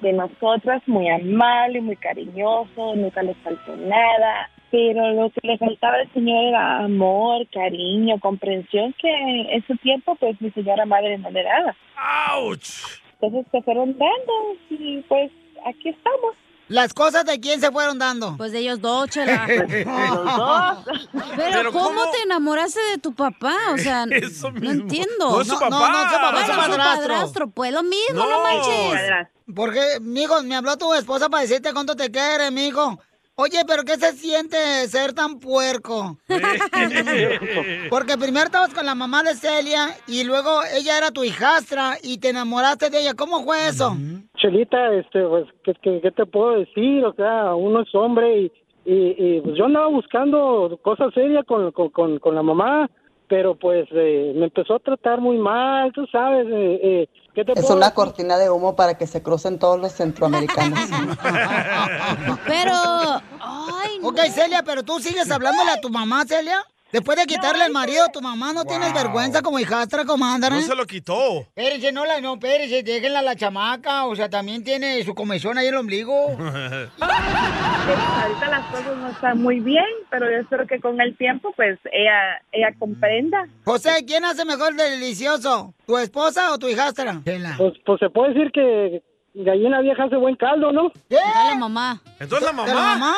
de 0.00 0.12
nosotras, 0.12 0.82
muy 0.86 1.08
amable, 1.08 1.80
muy 1.80 1.96
cariñoso, 1.96 2.94
nunca 2.94 3.22
le 3.22 3.34
faltó 3.34 3.76
nada. 3.76 4.50
Pero 4.70 5.10
lo 5.14 5.30
que 5.30 5.40
le 5.42 5.58
faltaba 5.58 5.96
al 5.96 6.12
señor 6.12 6.44
era 6.44 6.78
amor, 6.84 7.44
cariño, 7.52 8.20
comprensión, 8.20 8.94
que 9.00 9.10
en 9.10 9.66
su 9.66 9.76
tiempo, 9.78 10.14
pues 10.14 10.40
mi 10.40 10.50
señora 10.52 10.86
madre 10.86 11.18
no 11.18 11.28
le 11.30 11.42
daba. 11.42 11.74
Entonces 13.20 13.46
se 13.50 13.62
fueron 13.62 13.98
dando 13.98 14.32
y 14.70 15.02
pues 15.08 15.32
aquí 15.66 15.88
estamos. 15.88 16.36
¿Las 16.70 16.94
cosas 16.94 17.24
de 17.24 17.40
quién 17.40 17.60
se 17.60 17.70
fueron 17.72 17.98
dando? 17.98 18.36
Pues 18.36 18.52
de 18.52 18.60
ellos 18.60 18.80
dos, 18.80 19.08
chela. 19.10 19.44
Los 19.48 20.36
dos. 20.36 20.78
Pero, 21.12 21.34
Pero 21.36 21.72
¿cómo, 21.72 21.88
¿cómo? 21.88 22.10
te 22.12 22.22
enamoraste 22.22 22.78
de 22.92 22.98
tu 22.98 23.12
papá? 23.12 23.54
O 23.74 23.78
sea, 23.78 24.04
Eso 24.10 24.52
no 24.52 24.60
mismo. 24.60 24.82
entiendo. 24.82 25.30
No 25.32 25.40
es 25.40 25.48
su 25.48 25.54
No, 25.54 25.60
no, 25.60 25.68
papá. 25.68 25.90
no 25.90 25.98
es 26.00 26.12
su 26.12 26.16
papá, 26.18 26.40
es 26.40 26.46
su 26.46 26.52
Bueno, 26.52 26.62
su 26.72 26.78
padrastro. 26.78 27.08
padrastro, 27.08 27.50
pues 27.50 27.72
lo 27.72 27.82
mismo, 27.82 28.14
no, 28.14 28.30
No. 28.30 28.42
manches. 28.44 29.28
Porque, 29.54 29.98
mijo, 30.00 30.40
me 30.44 30.54
habló 30.54 30.78
tu 30.78 30.94
esposa 30.94 31.28
para 31.28 31.42
decirte 31.42 31.72
cuánto 31.72 31.96
te 31.96 32.08
quiere, 32.10 32.52
mijo. 32.52 33.00
Oye, 33.42 33.60
pero 33.66 33.84
¿qué 33.84 33.94
se 33.96 34.12
siente 34.12 34.58
ser 34.86 35.14
tan 35.14 35.40
puerco? 35.40 36.18
Porque 37.88 38.18
primero 38.18 38.44
estabas 38.44 38.74
con 38.74 38.84
la 38.84 38.94
mamá 38.94 39.22
de 39.22 39.32
Celia 39.32 39.96
y 40.06 40.24
luego 40.24 40.60
ella 40.76 40.98
era 40.98 41.10
tu 41.10 41.24
hijastra 41.24 41.94
y 42.02 42.20
te 42.20 42.28
enamoraste 42.28 42.90
de 42.90 43.00
ella. 43.00 43.14
¿Cómo 43.16 43.42
fue 43.42 43.68
eso? 43.68 43.96
Chelita, 44.36 44.92
este, 44.92 45.22
pues, 45.24 45.46
¿qué, 45.64 45.72
qué, 45.80 46.00
qué 46.02 46.10
te 46.10 46.26
puedo 46.26 46.58
decir? 46.58 47.02
O 47.02 47.14
sea, 47.14 47.54
uno 47.54 47.80
es 47.80 47.94
hombre 47.94 48.42
y, 48.42 48.52
y, 48.84 49.14
y, 49.16 49.40
pues, 49.40 49.56
yo 49.56 49.64
andaba 49.64 49.86
buscando 49.86 50.78
cosas 50.82 51.14
serias 51.14 51.46
con, 51.46 51.72
con, 51.72 51.88
con, 51.88 52.18
con 52.18 52.34
la 52.34 52.42
mamá, 52.42 52.90
pero 53.30 53.54
pues 53.54 53.88
eh, 53.92 54.32
me 54.34 54.46
empezó 54.46 54.74
a 54.74 54.78
tratar 54.80 55.20
muy 55.20 55.38
mal, 55.38 55.92
tú 55.92 56.04
sabes. 56.10 56.46
Eh, 56.50 56.80
eh, 56.82 57.08
¿Qué 57.32 57.44
te 57.44 57.52
Es 57.52 57.60
puedo 57.60 57.76
una 57.76 57.86
decir? 57.86 57.94
cortina 57.94 58.36
de 58.36 58.50
humo 58.50 58.74
para 58.74 58.98
que 58.98 59.06
se 59.06 59.22
crucen 59.22 59.60
todos 59.60 59.78
los 59.80 59.92
centroamericanos. 59.92 60.80
Pero, 62.46 62.72
ay, 63.40 64.00
Ok, 64.02 64.18
Celia, 64.34 64.62
pero 64.64 64.82
tú 64.82 64.98
sigues 64.98 65.30
hablándole 65.30 65.70
a 65.70 65.80
tu 65.80 65.90
mamá, 65.90 66.24
Celia. 66.26 66.64
Después 66.92 67.16
de 67.18 67.24
quitarle 67.26 67.64
el 67.66 67.72
marido 67.72 68.04
a 68.04 68.08
tu 68.08 68.20
mamá, 68.20 68.52
¿no 68.52 68.64
tienes 68.64 68.92
vergüenza 68.92 69.42
como 69.42 69.58
hijastra, 69.60 70.04
comadre? 70.04 70.50
No 70.50 70.60
se 70.60 70.74
lo 70.74 70.86
quitó. 70.86 71.40
Espérense, 71.40 71.92
no, 71.92 72.04
la, 72.04 72.20
no, 72.20 72.34
espérense, 72.34 72.82
déjenla 72.82 73.20
a 73.20 73.22
la 73.22 73.36
chamaca, 73.36 74.06
o 74.06 74.16
sea, 74.16 74.28
también 74.28 74.64
tiene 74.64 75.02
su 75.04 75.14
comezón 75.14 75.56
ahí 75.56 75.68
en 75.68 75.74
el 75.74 75.80
ombligo. 75.80 76.30
Ahorita 77.00 78.48
las 78.50 78.66
cosas 78.66 78.96
no 78.96 79.08
están 79.08 79.40
muy 79.40 79.60
bien, 79.60 79.84
pero 80.10 80.30
yo 80.30 80.38
espero 80.38 80.66
que 80.66 80.80
con 80.80 81.00
el 81.00 81.16
tiempo, 81.16 81.52
pues 81.56 81.78
ella, 81.92 82.40
ella 82.52 82.68
comprenda. 82.78 83.46
José, 83.64 84.04
¿quién 84.06 84.24
hace 84.24 84.44
mejor 84.44 84.74
delicioso? 84.74 85.74
¿Tu 85.86 85.96
esposa 85.98 86.52
o 86.52 86.58
tu 86.58 86.68
hijastra? 86.68 87.20
Pues, 87.24 87.74
pues 87.84 88.00
se 88.00 88.10
puede 88.10 88.34
decir 88.34 88.50
que 88.52 89.02
gallina 89.34 89.80
vieja 89.80 90.04
hace 90.04 90.16
buen 90.16 90.36
caldo, 90.36 90.72
¿no? 90.72 90.90
¿Qué? 91.08 91.16
Dale, 91.16 91.56
mamá. 91.58 92.00
Entonces 92.18 92.42
la 92.42 92.64
¿De 92.64 92.72
mamá. 92.74 92.74
la 92.74 92.96
mamá? 92.96 93.14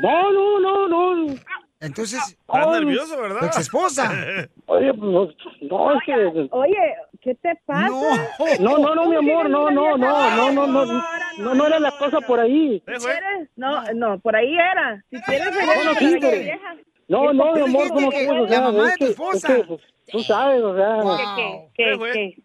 No, 0.00 0.32
no, 0.32 0.60
no, 0.60 0.88
no. 1.24 1.34
Entonces. 1.80 2.38
Estás 2.40 2.70
nervioso, 2.70 3.20
¿verdad? 3.20 3.40
Tu 3.40 3.46
ex 3.46 3.58
esposa. 3.58 4.10
Oye, 4.66 4.94
pues, 4.94 5.36
no, 5.62 5.92
es 5.92 6.04
que. 6.04 6.48
Oye, 6.50 6.94
¿qué 7.20 7.34
te 7.34 7.54
pasa? 7.66 7.88
No, 8.60 8.78
no, 8.78 8.94
no, 8.94 9.06
mi 9.06 9.16
amor, 9.16 9.50
no, 9.50 9.70
no, 9.70 9.96
no, 9.96 10.36
no, 10.36 10.52
no, 10.52 10.66
no. 10.66 11.04
No, 11.38 11.54
no 11.54 11.66
era 11.66 11.78
la 11.78 11.92
cosa 11.98 12.20
por 12.20 12.40
ahí. 12.40 12.82
No, 13.56 13.82
no, 13.94 14.18
por 14.20 14.36
ahí 14.36 14.54
era. 14.54 15.04
Si 15.10 15.20
quieres, 15.22 16.42
vieja. 16.42 16.76
No, 17.08 17.32
no, 17.32 17.52
mi 17.52 17.60
amor, 17.60 17.88
¿cómo 17.88 18.10
que, 18.10 18.26
La 18.48 18.60
mamá 18.62 18.88
de 18.88 18.96
tu 18.98 19.04
esposa. 19.06 19.48
Pues, 19.68 19.80
tú 20.10 20.20
sabes, 20.20 20.62
o 20.62 20.74
sea. 20.74 21.36
¿Qué, 21.36 21.70
qué, 21.74 21.98
qué? 22.12 22.42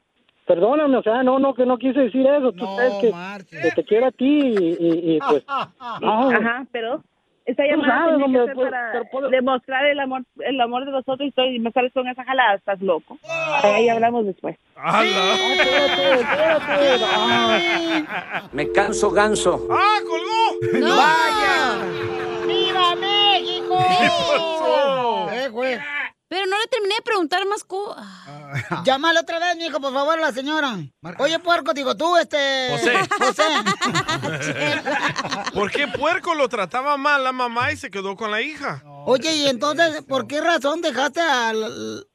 perdóname, 0.52 0.98
o 0.98 1.04
sea, 1.04 1.24
no, 1.24 1.40
no, 1.40 1.54
que 1.54 1.66
no 1.66 1.78
quise 1.78 2.00
decir 2.02 2.28
eso. 2.28 2.52
Tú 2.52 2.66
sabes 2.66 2.94
que, 3.50 3.72
te 3.72 3.84
quiero 3.86 4.08
a 4.08 4.12
ti 4.12 4.26
y, 4.28 5.20
pues. 5.20 5.44
Ah, 5.48 5.70
ah, 5.80 6.30
Ajá, 6.34 6.68
pero 6.72 7.02
esa 7.46 7.64
Tú 7.64 7.70
llamada 7.70 8.18
que 8.18 8.34
ser 8.46 8.54
pues, 8.56 8.70
para 8.72 9.04
puedo- 9.12 9.30
demostrar 9.30 9.86
el 9.86 10.00
amor, 10.00 10.24
el 10.40 10.62
amor 10.62 10.86
de 10.86 10.92
nosotros 10.92 11.22
y, 11.28 11.32
todo, 11.32 11.46
y 11.48 11.60
me 11.60 11.72
sales 11.72 11.92
con 11.94 12.08
esa 12.08 12.24
jalada, 12.24 12.56
estás 12.56 12.80
loco. 12.82 13.18
Ahí 13.64 13.90
hablamos 13.90 14.26
después. 14.26 14.58
Me 18.52 18.72
canso 18.72 19.12
ganso. 19.12 19.68
¡Ah, 19.72 20.00
colgó! 20.08 20.80
No. 20.88 20.96
¡Vaya! 20.96 22.46
¡Viva 22.48 22.96
México! 22.96 23.78
pasó? 23.78 25.30
Eh, 25.32 25.48
güey. 25.50 25.78
Pero 26.32 26.46
no 26.46 26.58
le 26.58 26.66
terminé 26.68 26.96
de 26.96 27.02
preguntar 27.02 27.46
más 27.46 27.66
cosas. 27.66 28.08
Llámale 28.86 29.20
otra 29.20 29.38
vez, 29.38 29.58
mijo, 29.58 29.82
por 29.82 29.92
favor, 29.92 30.18
a 30.18 30.22
la 30.22 30.32
señora. 30.32 30.78
Oye, 31.20 31.40
puerco, 31.40 31.74
digo 31.74 31.98
tú, 31.98 32.16
este... 32.16 32.70
José. 32.72 32.94
José. 33.20 33.44
¿Por 35.54 35.70
qué 35.72 35.90
puerco 35.90 36.34
lo 36.34 36.48
trataba 36.48 36.96
mal 36.96 37.26
la 37.26 37.34
mamá 37.34 37.74
y 37.74 37.76
se 37.76 37.92
quedó 37.92 38.16
con 38.16 38.32
la 38.32 38.42
hija? 38.42 38.82
Oye, 39.06 39.36
y 39.36 39.48
entonces, 39.48 40.04
¿por 40.08 40.26
qué 40.26 40.40
razón 40.40 40.80
dejaste 40.80 41.20
a 41.20 41.52
la, 41.52 41.68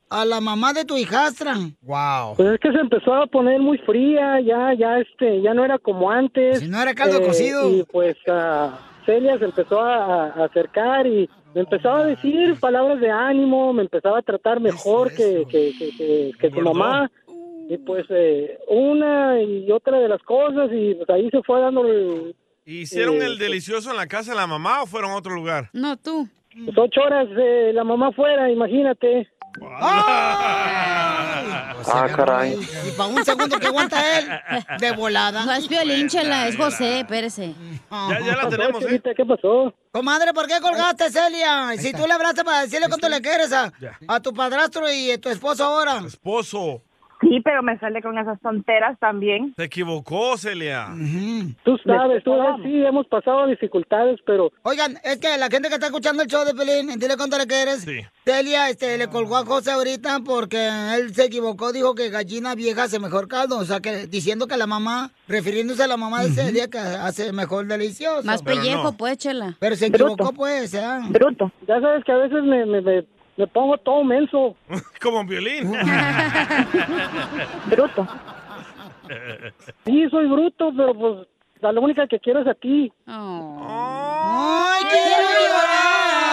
a 0.09 0.25
la 0.25 0.41
mamá 0.41 0.73
de 0.73 0.87
tu 0.87 0.97
hijastra? 0.97 1.55
Wow. 1.83 2.37
Pues 2.37 2.55
es 2.55 2.61
que 2.61 2.73
se 2.73 2.79
empezó 2.79 3.13
a 3.13 3.27
poner 3.27 3.61
muy 3.61 3.77
fría, 3.77 4.41
ya, 4.41 4.73
ya, 4.79 4.97
este, 4.97 5.43
ya 5.43 5.53
no 5.53 5.63
era 5.63 5.79
como 5.79 6.11
antes. 6.11 6.61
Si 6.61 6.69
no 6.69 6.81
era 6.81 6.95
caldo 6.95 7.21
cocido. 7.21 7.69
Y 7.69 7.83
pues 7.83 8.17
ah, 8.31 8.79
Celia 9.05 9.39
se 9.39 9.45
empezó 9.45 9.79
a, 9.79 10.29
a 10.29 10.45
acercar 10.47 11.07
y 11.07 11.29
me 11.57 11.63
empezaba 11.63 12.01
a 12.01 12.07
decir 12.07 12.55
palabras 12.61 13.01
de 13.01 13.11
ánimo, 13.11 13.73
me 13.73 13.83
empezaba 13.83 14.19
a 14.19 14.23
tratar 14.23 14.61
mejor 14.61 15.09
que, 15.15 15.45
que, 15.51 15.73
que, 15.79 16.33
que, 16.39 16.47
Engordó. 16.49 16.75
mamá. 16.75 17.11
Y 17.69 17.79
pues 17.79 18.05
eh, 18.11 18.59
una 18.69 19.41
y 19.43 19.73
otra 19.73 19.99
de 19.99 20.09
las 20.09 20.23
cosas 20.23 20.71
y 20.73 20.95
pues 20.95 21.09
ahí 21.11 21.29
se 21.31 21.43
fue 21.43 21.61
dando 21.61 21.85
el- 21.87 22.37
¿Hicieron 22.67 23.17
Eh, 23.17 23.25
el 23.27 23.39
delicioso 23.39 23.91
en 23.91 23.97
la 23.97 24.07
casa 24.07 24.33
de 24.33 24.37
la 24.37 24.47
mamá 24.47 24.83
o 24.83 24.87
fueron 24.87 25.13
a 25.13 25.17
otro 25.17 25.35
lugar? 25.35 25.71
No, 25.73 25.97
tú. 25.97 26.29
pues, 26.65 26.77
ocho 26.79 27.01
horas 27.01 27.29
de 27.31 27.73
la 27.73 27.85
mamá 27.85 28.13
fuera, 28.13 28.51
imagínate. 28.51 29.29
Ah, 31.89 32.09
caray. 32.15 32.59
Y 32.87 32.91
para 32.97 33.09
un 33.09 33.25
segundo 33.25 33.59
que 33.59 33.67
aguanta 33.67 34.19
él, 34.19 34.29
de 34.79 34.93
volada. 34.93 35.45
No 35.45 35.53
es 35.53 35.69
violín, 35.69 36.09
chela, 36.09 36.49
es 36.49 36.57
José, 36.57 37.01
espérese. 37.01 37.55
Ya, 37.91 38.21
ya 38.21 38.37
la 38.37 38.49
tenemos, 38.49 38.83
¿eh? 38.85 39.01
¿Qué 39.17 39.25
pasó? 39.25 39.73
Comadre, 39.93 40.33
¿por 40.35 40.47
qué 40.47 40.61
colgaste, 40.61 41.11
Celia? 41.11 41.73
Si 41.79 41.93
tú 41.93 42.07
le 42.07 42.13
hablaste 42.13 42.45
para 42.45 42.63
decirle 42.63 42.89
cuánto 42.89 43.09
le 43.09 43.21
quieres 43.21 43.53
a, 43.53 43.73
a 44.09 44.21
tu 44.21 44.35
padrastro 44.35 44.91
y 44.91 45.13
a 45.13 45.21
tu 45.21 45.29
esposo 45.29 45.65
ahora. 45.65 46.03
Esposo, 46.07 46.83
Sí, 47.21 47.41
pero 47.43 47.63
me 47.63 47.79
sale 47.79 48.03
con 48.03 48.19
esas 48.19 48.41
tonteras 48.41 48.99
también. 48.99 49.55
se 49.57 49.65
equivocó, 49.65 50.37
Celia. 50.37 50.89
Tú 51.65 51.79
sabes, 51.79 52.23
tú 52.25 52.37
sabes, 52.37 52.63
sí, 52.65 52.85
hemos 52.85 53.07
pasado 53.07 53.47
dificultades, 53.47 54.21
pero 54.27 54.53
Oigan, 54.63 54.97
es 55.03 55.17
que 55.19 55.37
la 55.39 55.49
gente 55.49 55.69
que 55.69 55.75
está 55.75 55.87
escuchando 55.87 56.23
el 56.23 56.29
show 56.29 56.45
de 56.45 56.55
Pelín, 56.55 56.99
dile 56.99 57.17
cuánto 57.17 57.39
le 57.39 57.47
quieres. 57.47 57.81
Sí. 57.83 58.01
Celia 58.25 58.69
este, 58.69 58.99
le 58.99 59.09
colgó 59.09 59.37
a 59.37 59.45
José 59.47 59.71
ahorita 59.73 60.19
porque 60.25 60.69
él 60.99 61.15
se 61.15 61.25
equivocó, 61.25 61.73
dijo 61.73 61.95
que 61.95 62.11
gallina 62.11 62.55
vieja 62.55 62.85
hace 62.85 62.99
mejor 62.99 63.29
caldo. 63.29 63.59
O 63.59 63.65
sea, 63.65 63.81
que 63.81 64.07
diciendo 64.07 64.47
que 64.47 64.57
la 64.57 64.67
mamá, 64.67 65.11
refiriéndose 65.29 65.83
a 65.85 65.87
la 65.87 65.97
mamá 65.97 66.23
de 66.23 66.31
Celia, 66.31 66.69
que 66.69 66.79
hace 66.79 67.33
mejor 67.33 67.67
delicioso. 67.67 68.25
Más 68.25 68.43
pellejo, 68.43 68.85
no. 68.85 68.97
pues, 68.97 69.17
chela. 69.19 69.57
Pero 69.59 69.77
se 69.77 69.89
Bruto. 69.89 70.13
equivocó, 70.13 70.33
pues, 70.33 70.75
¿eh? 70.75 70.85
Bruto. 71.11 71.51
ya 71.67 71.81
sabes 71.81 72.05
que 72.05 72.13
a 72.13 72.17
veces 72.17 72.43
me, 72.45 72.67
me, 72.67 72.81
me, 72.81 73.07
me 73.37 73.47
pongo 73.47 73.77
todo 73.79 74.03
menso. 74.05 74.57
Como 75.03 75.21
un 75.21 75.27
violín. 75.27 75.71
Bruto. 77.67 78.07
Sí, 79.85 80.09
soy 80.11 80.27
bruto, 80.27 80.73
pero 80.77 80.93
pues 80.95 81.29
la 81.61 81.71
única 81.81 82.07
que 82.09 82.19
quiero 82.19 82.41
es 82.41 82.47
a 82.49 82.55
ti. 82.55 82.93
Oh. 83.07 83.59
¡Ay, 83.69 84.85
quiero 84.91 85.23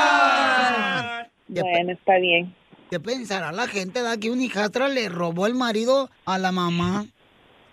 llorar! 0.03 1.29
¿Qué, 1.48 1.53
pe- 1.53 1.62
Bueno, 1.62 1.91
está 1.93 2.17
bien. 2.17 2.55
qué 2.89 3.00
pensará 3.00 3.51
la 3.51 3.67
gente 3.67 4.01
de 4.01 4.19
que 4.19 4.31
un 4.31 4.41
hijastra 4.41 4.88
le 4.88 5.07
robó 5.10 5.45
el 5.45 5.53
marido 5.53 6.10
a 6.25 6.38
la 6.39 6.51
mamá? 6.51 7.05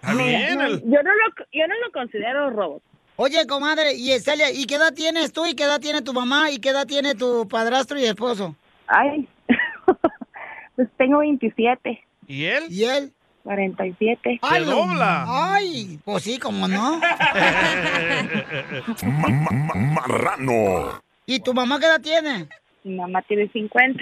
Está 0.02 0.14
bien. 0.14 0.60
el- 0.60 0.80
Yo 0.82 1.02
no 1.02 1.10
lo, 1.14 1.26
yo 1.52 1.66
no 1.66 1.75
lo 1.87 1.92
considero 1.92 2.50
robot. 2.50 2.82
Oye, 3.16 3.46
comadre, 3.46 3.94
y 3.94 4.18
Celia, 4.18 4.50
¿y 4.50 4.64
qué 4.66 4.76
edad 4.76 4.94
tienes 4.94 5.32
tú 5.32 5.44
y 5.46 5.54
qué 5.54 5.64
edad 5.64 5.78
tiene 5.80 6.00
tu 6.02 6.12
mamá 6.14 6.50
y 6.50 6.58
qué 6.58 6.70
edad 6.70 6.87
tiene 6.87 7.14
tu 7.14 7.46
padrastro 7.49 7.99
y 7.99 8.04
esposo? 8.04 8.54
Ay, 8.92 9.28
pues 10.76 10.88
tengo 10.99 11.18
27, 11.20 12.04
¿Y 12.26 12.44
él? 12.44 12.64
¿Y 12.70 12.85
él? 12.85 13.12
47. 13.44 14.38
¡Ay, 14.42 14.64
dobla. 14.64 15.25
¡Ay! 15.26 15.99
Pues 16.04 16.23
sí, 16.25 16.38
¿cómo 16.38 16.68
no? 16.68 17.00
Ma- 19.02 19.28
ma- 19.28 19.50
ma- 19.50 19.75
marrano. 19.75 21.00
¿Y 21.26 21.40
tu 21.40 21.52
mamá 21.54 21.78
qué 21.80 21.87
edad 21.87 22.00
tiene? 22.00 22.49
Mi 22.85 22.97
mamá 22.97 23.23
tiene 23.23 23.49
50. 23.50 24.00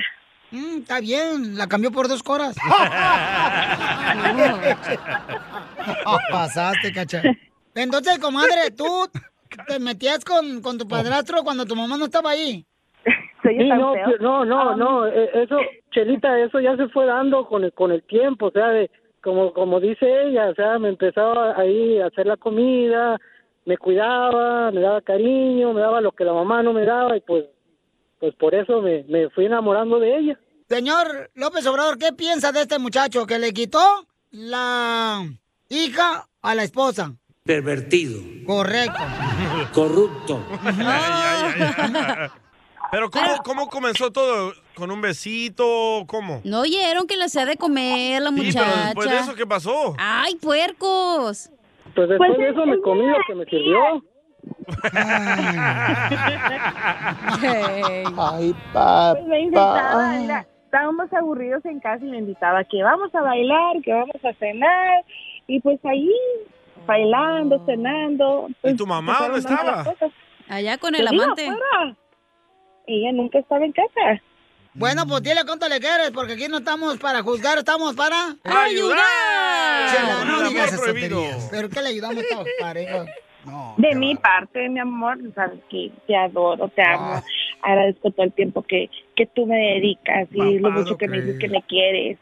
Mm, 0.50 0.78
está 0.78 1.00
bien, 1.00 1.56
la 1.56 1.66
cambió 1.68 1.90
por 1.92 2.08
dos 2.08 2.22
coras. 2.22 2.56
Pasaste, 6.30 6.92
cacha. 6.92 7.22
Entonces, 7.74 8.18
comadre, 8.18 8.70
¿tú 8.76 9.08
te 9.66 9.78
metías 9.78 10.24
con, 10.24 10.60
con 10.62 10.78
tu 10.78 10.88
padrastro 10.88 11.42
cuando 11.44 11.64
tu 11.66 11.76
mamá 11.76 11.96
no 11.96 12.06
estaba 12.06 12.30
ahí? 12.30 12.66
Sí, 13.56 13.68
tan 13.68 13.78
no, 13.80 13.94
feo. 13.94 14.06
no, 14.20 14.44
no, 14.44 14.70
Ah, 14.70 14.76
no, 14.76 15.06
eh, 15.06 15.30
eso, 15.34 15.58
Chelita, 15.90 16.38
eso 16.40 16.60
ya 16.60 16.76
se 16.76 16.88
fue 16.88 17.06
dando 17.06 17.46
con 17.46 17.64
el, 17.64 17.72
con 17.72 17.92
el 17.92 18.02
tiempo, 18.02 18.46
o 18.46 18.50
sea, 18.50 18.68
de, 18.68 18.90
como 19.22 19.52
como 19.52 19.80
dice 19.80 20.06
ella, 20.28 20.48
o 20.50 20.54
sea, 20.54 20.78
me 20.78 20.88
empezaba 20.88 21.58
ahí 21.58 22.00
a 22.00 22.06
hacer 22.06 22.26
la 22.26 22.36
comida, 22.36 23.18
me 23.64 23.76
cuidaba, 23.76 24.70
me 24.70 24.80
daba 24.80 25.00
cariño, 25.02 25.72
me 25.72 25.80
daba 25.80 26.00
lo 26.00 26.12
que 26.12 26.24
la 26.24 26.32
mamá 26.32 26.62
no 26.62 26.72
me 26.72 26.84
daba 26.84 27.16
y 27.16 27.20
pues 27.20 27.44
pues 28.20 28.34
por 28.34 28.54
eso 28.54 28.80
me, 28.82 29.04
me 29.08 29.28
fui 29.30 29.46
enamorando 29.46 30.00
de 30.00 30.16
ella. 30.18 30.38
Señor 30.68 31.30
López 31.34 31.66
Obrador, 31.66 31.98
¿qué 31.98 32.12
piensa 32.12 32.50
de 32.52 32.62
este 32.62 32.78
muchacho 32.78 33.26
que 33.26 33.38
le 33.38 33.52
quitó 33.52 33.78
la 34.30 35.22
hija 35.68 36.26
a 36.42 36.54
la 36.54 36.62
esposa? 36.64 37.12
Pervertido, 37.44 38.20
Correcto. 38.46 39.00
corrupto. 39.72 40.40
Pero 42.90 43.10
¿cómo, 43.10 43.26
¿cómo 43.44 43.68
comenzó 43.68 44.10
todo? 44.10 44.52
¿Con 44.74 44.90
un 44.90 45.00
besito? 45.00 46.04
¿Cómo? 46.06 46.40
No 46.44 46.60
oyeron 46.60 47.06
que 47.06 47.16
le 47.16 47.24
hacía 47.24 47.44
de 47.44 47.56
comer 47.56 48.22
la 48.22 48.30
Sí, 48.30 48.34
muchacha. 48.36 48.60
pero 48.64 48.84
después 48.86 49.10
de 49.10 49.18
eso, 49.18 49.34
¿qué 49.34 49.46
pasó? 49.46 49.94
¡Ay, 49.98 50.36
puercos! 50.36 51.50
Pues 51.94 52.08
después 52.08 52.36
de 52.38 52.48
eso 52.50 52.64
me 52.66 52.80
comí 52.80 53.06
lo 53.06 53.16
que 53.26 53.34
me 53.34 53.44
sirvió. 53.46 54.02
Ay, 58.16 58.54
Pues 58.72 59.26
me 59.26 59.40
invitaba, 59.40 60.44
estábamos 60.64 61.12
aburridos 61.12 61.64
en 61.64 61.80
casa 61.80 62.04
y 62.04 62.08
me 62.08 62.18
invitaba 62.18 62.62
que 62.64 62.82
vamos 62.82 63.14
a 63.14 63.20
bailar, 63.22 63.76
que 63.82 63.92
vamos 63.92 64.16
a 64.24 64.32
cenar. 64.34 65.04
Y 65.46 65.60
pues 65.60 65.78
ahí, 65.84 66.10
bailando, 66.86 67.64
cenando. 67.66 68.48
Pues, 68.60 68.74
¿Y 68.74 68.76
tu 68.76 68.86
mamá 68.86 69.16
dónde 69.20 69.38
estaba? 69.40 69.84
Allá 70.48 70.78
con 70.78 70.90
Pues 70.90 71.00
el 71.00 71.08
amante. 71.08 71.48
Ella 72.88 73.12
nunca 73.12 73.38
estaba 73.38 73.64
en 73.64 73.72
casa. 73.72 74.22
Bueno, 74.72 75.06
pues 75.06 75.22
dile 75.22 75.40
cuánto 75.44 75.68
le 75.68 75.78
quieres, 75.78 76.10
porque 76.12 76.32
aquí 76.34 76.46
no 76.48 76.58
estamos 76.58 76.98
para 76.98 77.22
juzgar, 77.22 77.58
estamos 77.58 77.94
para... 77.94 78.36
¡Ayudar! 78.44 79.90
Chela, 79.94 80.24
no 80.24 80.42
El 80.42 80.48
digas. 80.48 81.48
¿Pero 81.50 81.68
qué 81.68 81.82
le 81.82 81.88
ayudamos 81.88 82.24
a 82.24 82.34
todos 82.34 82.46
parejos? 82.60 83.06
No. 83.44 83.74
De 83.76 83.94
mi 83.94 84.14
parte, 84.14 84.68
mi 84.68 84.78
amor, 84.78 85.18
sabes 85.34 85.60
que 85.70 85.90
te 86.06 86.16
adoro, 86.16 86.68
te 86.68 86.82
amo. 86.82 87.22
Agradezco 87.62 88.10
todo 88.10 88.24
el 88.24 88.32
tiempo 88.32 88.62
que, 88.62 88.88
que 89.16 89.26
tú 89.26 89.46
me 89.46 89.56
dedicas 89.56 90.28
y 90.32 90.58
lo 90.58 90.70
mucho 90.70 90.96
que 90.96 91.08
me 91.08 91.20
dices 91.20 91.38
que 91.38 91.48
me 91.48 91.62
quieres. 91.62 92.18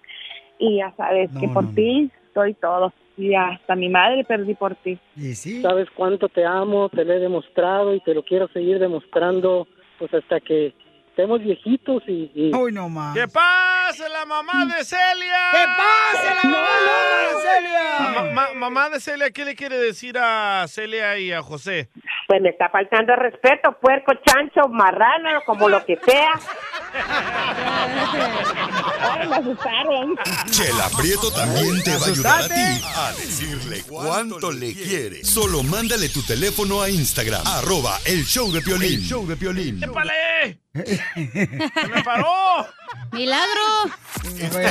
Y 0.58 0.78
ya 0.78 0.92
sabes 0.96 1.30
que 1.38 1.48
por 1.48 1.64
no, 1.64 1.70
no. 1.70 1.74
ti 1.74 2.10
doy 2.34 2.54
todo. 2.54 2.92
Y 3.16 3.34
hasta 3.34 3.74
mi 3.74 3.88
madre 3.88 4.24
perdí 4.24 4.54
por 4.54 4.74
ti. 4.76 4.98
¿Y 5.16 5.34
sí? 5.34 5.62
Sabes 5.62 5.88
cuánto 5.94 6.28
te 6.28 6.44
amo, 6.44 6.88
te 6.88 7.04
lo 7.04 7.14
he 7.14 7.18
demostrado 7.18 7.94
y 7.94 8.00
te 8.00 8.14
lo 8.14 8.22
quiero 8.22 8.48
seguir 8.48 8.78
demostrando 8.78 9.66
pues 9.98 10.12
hasta 10.14 10.40
que 10.40 10.74
estemos 11.08 11.40
viejitos 11.42 12.02
y, 12.06 12.30
y- 12.34 12.54
Uy, 12.54 12.72
no 12.72 12.88
más. 12.88 13.14
¡Que 13.16 13.26
pase 13.86 14.08
la 14.08 14.26
mamá 14.26 14.66
de 14.66 14.84
Celia! 14.84 15.50
¡Que 15.52 15.64
pase 15.76 16.34
la 16.34 16.42
mamá 16.50 16.68
de 17.22 17.40
Celia! 17.42 17.98
Ma- 18.10 18.32
ma- 18.32 18.54
mamá 18.54 18.90
de 18.90 19.00
Celia, 19.00 19.30
¿qué 19.30 19.44
le 19.44 19.54
quiere 19.54 19.78
decir 19.78 20.16
a 20.18 20.66
Celia 20.68 21.18
y 21.18 21.32
a 21.32 21.40
José? 21.42 21.88
Pues 22.26 22.42
me 22.42 22.48
está 22.50 22.68
faltando 22.68 23.12
el 23.14 23.20
respeto, 23.20 23.76
puerco, 23.80 24.12
chancho, 24.26 24.68
marrano, 24.68 25.40
como 25.46 25.68
lo 25.68 25.84
que 25.84 25.96
sea. 26.04 26.32
Ay, 29.00 29.28
me 29.28 29.36
asustaron. 29.36 30.16
Chela 30.50 30.88
Prieto 30.98 31.30
también 31.30 31.82
te 31.84 31.96
va 31.96 32.06
a 32.06 32.08
ayudar 32.08 32.42
a 32.42 32.48
ti 32.48 32.82
a 32.96 33.12
decirle 33.12 33.82
cuánto 33.88 34.50
le 34.50 34.72
quiere. 34.74 35.24
Solo 35.24 35.62
mándale 35.62 36.08
tu 36.08 36.22
teléfono 36.22 36.82
a 36.82 36.90
Instagram, 36.90 37.42
arroba 37.46 37.98
el 38.04 38.24
show 38.24 38.50
de 38.50 38.60
Piolín. 38.62 38.94
El 38.94 39.02
show 39.06 39.24
de 39.26 39.36
Piolín. 39.36 39.80
¡Épale! 39.82 40.58
¡Se 40.74 41.88
me 41.88 42.02
paró! 42.02 42.66
¡Milagro! 43.12 43.90
Esto 44.24 44.58
es 44.58 44.70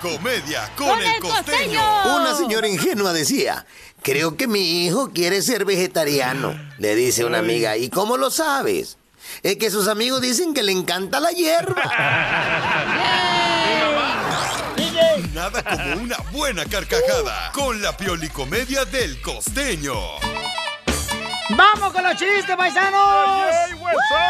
Comedia 0.00 0.70
con, 0.76 1.00
el 1.00 1.20
costeño. 1.20 1.82
Una 2.16 2.34
señora 2.34 2.68
ingenua 2.68 3.12
decía, 3.12 3.66
creo 4.02 4.36
que 4.36 4.46
mi 4.46 4.84
hijo 4.84 5.10
quiere 5.12 5.42
ser 5.42 5.64
vegetariano. 5.64 6.54
Le 6.78 6.94
dice 6.94 7.24
una 7.24 7.38
amiga, 7.38 7.76
¿y 7.76 7.90
cómo 7.90 8.16
lo 8.16 8.30
sabes? 8.30 8.96
Es 9.42 9.56
que 9.56 9.70
sus 9.70 9.88
amigos 9.88 10.20
dicen 10.20 10.54
que 10.54 10.62
le 10.62 10.72
encanta 10.72 11.20
la 11.20 11.30
hierba. 11.30 11.82
Nada 15.34 15.62
como 15.62 16.02
una 16.02 16.16
buena 16.32 16.64
carcajada 16.64 17.52
con 17.52 17.82
la 17.82 17.96
Pioli 17.96 18.28
Comedia 18.28 18.84
del 18.86 19.20
costeño. 19.20 19.94
¡Vamos 21.50 21.92
con 21.92 22.02
los 22.02 22.16
chistes, 22.16 22.56
paisanos! 22.56 23.54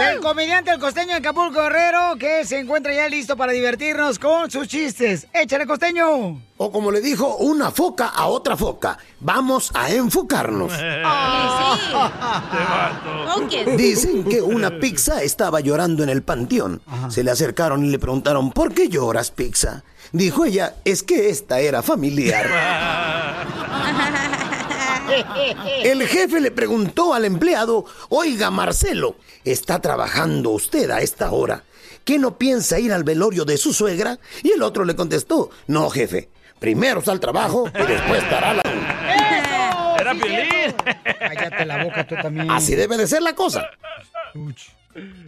Del 0.00 0.20
comediante 0.20 0.70
El 0.70 0.78
Costeño 0.78 1.12
de 1.12 1.14
Acapulco 1.14 1.62
Guerrero, 1.62 2.16
que 2.18 2.44
se 2.44 2.58
encuentra 2.58 2.92
ya 2.92 3.08
listo 3.08 3.36
para 3.36 3.52
divertirnos 3.52 4.18
con 4.18 4.50
sus 4.50 4.68
chistes. 4.68 5.26
¡Échale, 5.32 5.66
Costeño! 5.66 6.42
O 6.58 6.70
como 6.70 6.90
le 6.90 7.00
dijo 7.00 7.36
una 7.36 7.70
foca 7.70 8.08
a 8.08 8.26
otra 8.26 8.56
foca, 8.56 8.98
vamos 9.20 9.70
a 9.74 9.90
enfocarnos. 9.90 10.72
Dicen 13.76 14.24
que 14.24 14.42
una 14.42 14.78
pizza 14.78 15.22
estaba 15.22 15.60
llorando 15.60 16.02
en 16.02 16.10
el 16.10 16.22
panteón. 16.22 16.82
Se 17.08 17.24
le 17.24 17.30
acercaron 17.30 17.84
y 17.84 17.88
le 17.88 17.98
preguntaron, 17.98 18.50
¿por 18.50 18.74
qué 18.74 18.88
lloras, 18.88 19.30
pizza? 19.30 19.84
Dijo 20.12 20.44
ella, 20.44 20.74
es 20.84 21.02
que 21.02 21.30
esta 21.30 21.60
era 21.60 21.82
familiar. 21.82 22.46
El 25.82 26.06
jefe 26.06 26.40
le 26.40 26.50
preguntó 26.50 27.14
al 27.14 27.24
empleado, 27.24 27.84
oiga 28.08 28.50
Marcelo, 28.50 29.16
¿está 29.44 29.80
trabajando 29.80 30.50
usted 30.50 30.90
a 30.90 31.00
esta 31.00 31.30
hora? 31.30 31.64
¿Qué 32.04 32.18
no 32.18 32.38
piensa 32.38 32.78
ir 32.78 32.92
al 32.92 33.04
velorio 33.04 33.44
de 33.44 33.56
su 33.56 33.72
suegra? 33.72 34.18
Y 34.42 34.52
el 34.52 34.62
otro 34.62 34.84
le 34.84 34.94
contestó, 34.94 35.50
no 35.66 35.90
jefe, 35.90 36.28
primero 36.58 37.00
está 37.00 37.12
al 37.12 37.20
trabajo 37.20 37.68
y 37.68 37.86
después 37.86 38.22
estará 38.22 38.54
la... 38.54 38.62
¡Era 39.98 40.14
Piolín! 40.14 40.74
Cállate 41.18 41.64
la 41.64 41.84
boca 41.84 42.06
tú 42.06 42.14
también. 42.22 42.50
Así 42.50 42.74
debe 42.74 42.96
de 42.96 43.06
ser 43.06 43.22
la 43.22 43.34
cosa. 43.34 43.68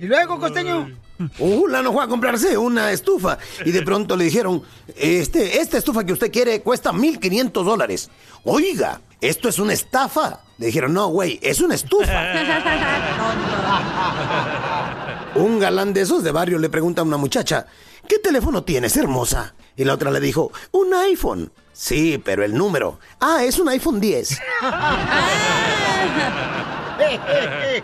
¿Y 0.00 0.06
luego, 0.06 0.38
Costeño? 0.38 0.90
Un 1.18 1.30
fulano 1.30 1.92
fue 1.92 2.04
a 2.04 2.08
comprarse 2.08 2.56
una 2.56 2.92
estufa 2.92 3.38
y 3.64 3.72
de 3.72 3.82
pronto 3.82 4.16
le 4.16 4.24
dijeron, 4.24 4.62
este, 4.96 5.60
esta 5.60 5.78
estufa 5.78 6.04
que 6.04 6.12
usted 6.12 6.30
quiere 6.30 6.62
cuesta 6.62 6.92
1.500 6.92 7.64
dólares. 7.64 8.08
Oiga, 8.44 9.00
¿esto 9.20 9.48
es 9.48 9.58
una 9.58 9.72
estafa? 9.72 10.40
Le 10.58 10.66
dijeron, 10.66 10.94
no, 10.94 11.08
güey, 11.08 11.40
es 11.42 11.60
una 11.60 11.74
estufa. 11.74 12.04
Un 15.34 15.58
galán 15.58 15.92
de 15.92 16.02
esos 16.02 16.22
de 16.22 16.32
barrio 16.32 16.58
le 16.58 16.68
pregunta 16.68 17.02
a 17.02 17.04
una 17.04 17.16
muchacha, 17.16 17.66
¿qué 18.08 18.18
teléfono 18.18 18.64
tienes, 18.64 18.96
hermosa? 18.96 19.54
Y 19.76 19.84
la 19.84 19.94
otra 19.94 20.10
le 20.10 20.20
dijo, 20.20 20.50
un 20.72 20.94
iPhone. 20.94 21.52
Sí, 21.72 22.20
pero 22.24 22.44
el 22.44 22.54
número. 22.54 22.98
Ah, 23.20 23.44
es 23.44 23.58
un 23.58 23.68
iPhone 23.68 24.00
10. 24.00 24.40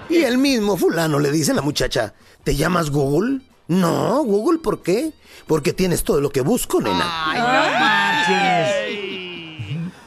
Y 0.09 0.22
el 0.22 0.38
mismo 0.38 0.77
fulano 0.77 1.18
le 1.18 1.31
dice 1.31 1.53
a 1.53 1.55
la 1.55 1.62
muchacha, 1.62 2.14
¿te 2.42 2.57
llamas 2.57 2.90
Google? 2.90 3.40
No, 3.68 4.22
Google, 4.24 4.59
¿por 4.59 4.83
qué? 4.83 5.12
Porque 5.46 5.72
tienes 5.72 6.05
todo 6.05 6.20
lo 6.20 6.31
que 6.31 6.42
busco, 6.42 6.81
nena. 6.81 7.31
¡Ay, 7.31 7.38
no 7.38 7.46
marches! 7.81 8.85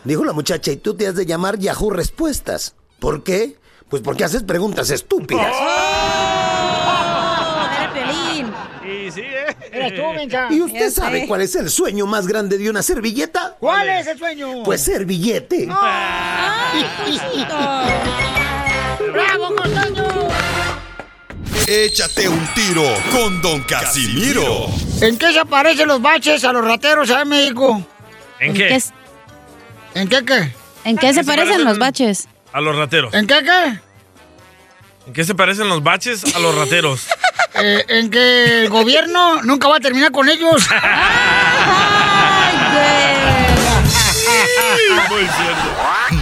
Dijo 0.03 0.23
la 0.23 0.33
muchacha, 0.33 0.71
y 0.71 0.77
tú 0.77 0.93
te 0.95 1.07
has 1.07 1.15
de 1.15 1.25
llamar 1.25 1.57
Yahoo 1.57 1.89
Respuestas. 1.89 2.75
¿Por 2.99 3.23
qué? 3.23 3.57
Pues 3.89 4.01
porque 4.01 4.23
haces 4.23 4.43
preguntas 4.43 4.89
estúpidas. 4.89 5.53
¡Era 7.77 7.91
Piolín! 7.93 8.53
Y 8.83 9.11
sí, 9.11 9.21
¿eh? 9.21 9.55
Eres 9.71 9.95
tú, 9.95 10.13
mensa. 10.13 10.47
¿Y 10.49 10.61
usted 10.61 10.91
sabe 10.91 11.21
sé. 11.21 11.27
cuál 11.27 11.41
es 11.41 11.55
el 11.55 11.69
sueño 11.69 12.05
más 12.05 12.27
grande 12.27 12.57
de 12.57 12.69
una 12.69 12.81
servilleta? 12.83 13.57
¿Cuál 13.59 13.89
es 13.89 14.07
el 14.07 14.17
sueño? 14.17 14.63
Pues 14.63 14.81
ser 14.81 15.05
billete. 15.05 15.67
¡Ay, 15.71 16.85
cosito! 17.05 18.46
¡Bravo, 19.11 19.55
Costeño! 19.55 20.05
Échate 21.67 22.29
un 22.29 22.47
tiro 22.53 22.83
con 23.11 23.41
Don 23.41 23.61
Casimiro. 23.63 24.67
¿En 25.01 25.17
qué 25.17 25.33
se 25.33 25.45
parecen 25.45 25.87
los 25.87 26.01
baches 26.01 26.43
a 26.45 26.53
los 26.53 26.63
rateros 26.63 27.09
allá 27.09 27.23
en 27.23 27.29
México? 27.29 27.85
¿En 28.39 28.49
¿En 28.49 28.53
qué? 28.53 28.79
¿En 29.95 30.07
qué 30.07 30.23
qué? 30.25 30.51
en 30.85 30.97
qué 30.97 31.07
se 31.07 31.15
se 31.15 31.23
parecen 31.25 31.49
parecen? 31.49 31.65
los 31.65 31.77
baches? 31.77 32.27
A 32.53 32.61
los 32.61 32.75
rateros. 32.75 33.13
¿En 33.13 33.27
qué 33.27 33.43
qué? 33.43 33.79
¿En 35.07 35.13
qué 35.13 35.23
se 35.25 35.35
parecen 35.35 35.67
los 35.67 35.83
baches 35.83 36.35
a 36.35 36.39
los 36.39 36.55
rateros? 36.55 37.07
Eh, 37.59 37.83
en 37.87 38.11
que 38.11 38.61
el 38.65 38.69
gobierno 38.69 39.41
nunca 39.41 39.67
va 39.67 39.77
a 39.77 39.79
terminar 39.79 40.11
con 40.11 40.29
ellos. 40.29 40.67
Muy 45.09 45.19
cierto. 45.21 45.67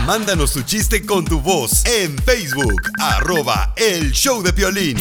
Mándanos 0.06 0.54
tu 0.54 0.62
chiste 0.62 1.04
con 1.04 1.26
tu 1.26 1.42
voz 1.42 1.84
en 1.86 2.16
Facebook, 2.20 2.80
arroba 3.00 3.74
el 3.76 4.12
show 4.12 4.44
de 4.44 4.54
Piolín. 4.54 4.98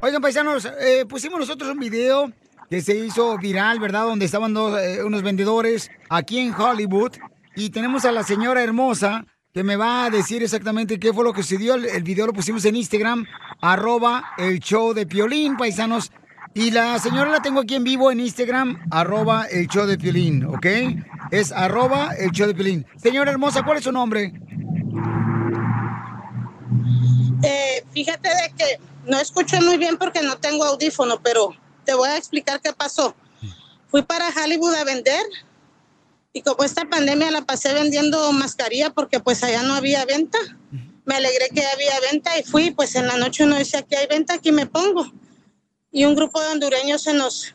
Oigan, 0.00 0.20
paisanos, 0.20 0.66
eh, 0.66 1.06
pusimos 1.08 1.40
nosotros 1.40 1.72
un 1.72 1.78
video 1.78 2.30
que 2.68 2.82
se 2.82 2.94
hizo 2.94 3.38
viral, 3.38 3.80
¿verdad? 3.80 4.02
Donde 4.02 4.26
estaban 4.26 4.52
dos, 4.52 4.78
eh, 4.78 5.02
unos 5.02 5.22
vendedores 5.22 5.90
aquí 6.10 6.40
en 6.40 6.52
Hollywood. 6.52 7.12
Y 7.56 7.70
tenemos 7.70 8.04
a 8.04 8.12
la 8.12 8.22
señora 8.22 8.62
hermosa 8.62 9.24
que 9.54 9.64
me 9.64 9.76
va 9.76 10.04
a 10.04 10.10
decir 10.10 10.42
exactamente 10.42 11.00
qué 11.00 11.14
fue 11.14 11.24
lo 11.24 11.32
que 11.32 11.42
sucedió. 11.42 11.76
El, 11.76 11.86
el 11.86 12.02
video 12.02 12.26
lo 12.26 12.34
pusimos 12.34 12.66
en 12.66 12.76
Instagram, 12.76 13.24
arroba 13.62 14.32
el 14.36 14.60
show 14.60 14.92
de 14.92 15.06
Piolín, 15.06 15.56
paisanos. 15.56 16.12
Y 16.54 16.70
la 16.70 16.98
señora 16.98 17.30
la 17.30 17.40
tengo 17.40 17.60
aquí 17.60 17.74
en 17.74 17.84
vivo 17.84 18.10
en 18.10 18.20
Instagram, 18.20 18.86
arroba 18.90 19.44
el 19.46 19.68
show 19.68 19.86
de 19.86 19.96
Piolín, 19.96 20.44
¿ok? 20.44 20.66
Es 21.30 21.52
arroba 21.52 22.14
el 22.18 22.30
show 22.30 22.46
de 22.46 22.54
Piolín. 22.54 22.86
Señora 22.96 23.30
hermosa, 23.30 23.62
¿cuál 23.62 23.78
es 23.78 23.84
su 23.84 23.92
nombre? 23.92 24.32
Eh, 27.42 27.84
fíjate 27.92 28.28
de 28.28 28.54
que 28.56 28.80
no 29.06 29.18
escuché 29.18 29.60
muy 29.60 29.76
bien 29.78 29.96
porque 29.96 30.22
no 30.22 30.38
tengo 30.38 30.64
audífono, 30.64 31.20
pero 31.22 31.54
te 31.84 31.94
voy 31.94 32.08
a 32.08 32.16
explicar 32.16 32.60
qué 32.60 32.72
pasó. 32.72 33.14
Fui 33.90 34.02
para 34.02 34.28
Hollywood 34.28 34.74
a 34.74 34.84
vender 34.84 35.22
y 36.32 36.42
como 36.42 36.64
esta 36.64 36.84
pandemia 36.84 37.30
la 37.30 37.42
pasé 37.42 37.72
vendiendo 37.72 38.32
mascarilla 38.32 38.90
porque 38.90 39.20
pues 39.20 39.42
allá 39.42 39.62
no 39.62 39.74
había 39.74 40.04
venta. 40.04 40.38
Me 41.04 41.14
alegré 41.14 41.48
que 41.54 41.64
había 41.64 41.98
venta 42.12 42.38
y 42.38 42.42
fui, 42.42 42.70
pues 42.70 42.94
en 42.96 43.06
la 43.06 43.16
noche 43.16 43.44
uno 43.44 43.56
dice 43.56 43.78
aquí 43.78 43.94
hay 43.94 44.06
venta, 44.06 44.34
aquí 44.34 44.52
me 44.52 44.66
pongo. 44.66 45.10
Y 45.90 46.04
un 46.04 46.14
grupo 46.14 46.40
de 46.40 46.48
hondureños 46.48 47.02
se 47.02 47.14
nos 47.14 47.54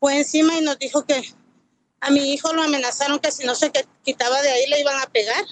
fue 0.00 0.18
encima 0.18 0.56
y 0.56 0.62
nos 0.62 0.78
dijo 0.78 1.04
que 1.04 1.22
a 2.00 2.10
mi 2.10 2.32
hijo 2.32 2.52
lo 2.52 2.62
amenazaron 2.62 3.18
que 3.18 3.32
si 3.32 3.44
no 3.44 3.54
se 3.54 3.72
quitaba 4.04 4.40
de 4.42 4.50
ahí 4.50 4.66
le 4.68 4.80
iban 4.80 4.98
a 5.00 5.06
pegar. 5.06 5.44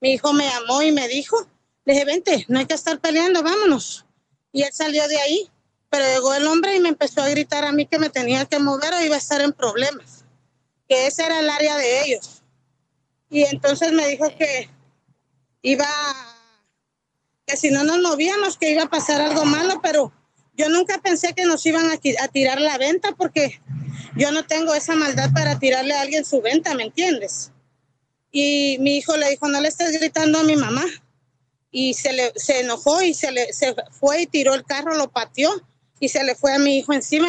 Mi 0.00 0.12
hijo 0.12 0.32
me 0.32 0.46
llamó 0.46 0.82
y 0.82 0.92
me 0.92 1.08
dijo, 1.08 1.46
le 1.84 1.94
dije, 1.94 2.04
vente, 2.04 2.44
no 2.48 2.58
hay 2.58 2.66
que 2.66 2.74
estar 2.74 3.00
peleando, 3.00 3.42
vámonos. 3.42 4.04
Y 4.52 4.62
él 4.62 4.70
salió 4.72 5.06
de 5.08 5.18
ahí, 5.18 5.50
pero 5.90 6.04
llegó 6.04 6.34
el 6.34 6.46
hombre 6.46 6.76
y 6.76 6.80
me 6.80 6.88
empezó 6.88 7.22
a 7.22 7.28
gritar 7.28 7.64
a 7.64 7.72
mí 7.72 7.86
que 7.86 7.98
me 7.98 8.10
tenía 8.10 8.44
que 8.44 8.58
mover 8.58 8.92
o 8.94 9.00
iba 9.00 9.14
a 9.14 9.18
estar 9.18 9.40
en 9.40 9.52
problemas, 9.52 10.24
que 10.88 11.06
ese 11.06 11.24
era 11.24 11.40
el 11.40 11.48
área 11.48 11.76
de 11.76 12.04
ellos. 12.04 12.42
Y 13.30 13.44
entonces 13.44 13.92
me 13.92 14.06
dijo 14.08 14.26
que 14.36 14.70
iba, 15.62 15.88
que 17.46 17.56
si 17.56 17.70
no 17.70 17.84
nos 17.84 17.98
movíamos, 17.98 18.56
que 18.56 18.70
iba 18.70 18.84
a 18.84 18.90
pasar 18.90 19.20
algo 19.20 19.44
malo, 19.44 19.80
pero 19.82 20.12
yo 20.58 20.68
nunca 20.68 20.98
pensé 21.00 21.32
que 21.34 21.46
nos 21.46 21.64
iban 21.64 21.88
a, 21.88 21.96
ti- 21.96 22.16
a 22.20 22.26
tirar 22.28 22.60
la 22.60 22.76
venta 22.76 23.12
porque 23.16 23.60
yo 24.16 24.32
no 24.32 24.44
tengo 24.44 24.74
esa 24.74 24.96
maldad 24.96 25.30
para 25.32 25.58
tirarle 25.58 25.94
a 25.94 26.00
alguien 26.02 26.24
su 26.24 26.42
venta, 26.42 26.74
¿me 26.74 26.82
entiendes? 26.82 27.52
Y 28.32 28.76
mi 28.80 28.96
hijo 28.96 29.16
le 29.16 29.30
dijo, 29.30 29.48
no 29.48 29.60
le 29.60 29.68
estés 29.68 29.92
gritando 29.92 30.40
a 30.40 30.42
mi 30.42 30.56
mamá. 30.56 30.84
Y 31.70 31.94
se, 31.94 32.12
le, 32.12 32.32
se 32.34 32.60
enojó 32.60 33.00
y 33.02 33.14
se, 33.14 33.30
le, 33.30 33.52
se 33.52 33.74
fue 33.92 34.22
y 34.22 34.26
tiró 34.26 34.54
el 34.54 34.64
carro, 34.64 34.96
lo 34.96 35.10
pateó 35.10 35.50
y 36.00 36.08
se 36.08 36.24
le 36.24 36.34
fue 36.34 36.52
a 36.54 36.58
mi 36.58 36.78
hijo 36.78 36.92
encima. 36.92 37.28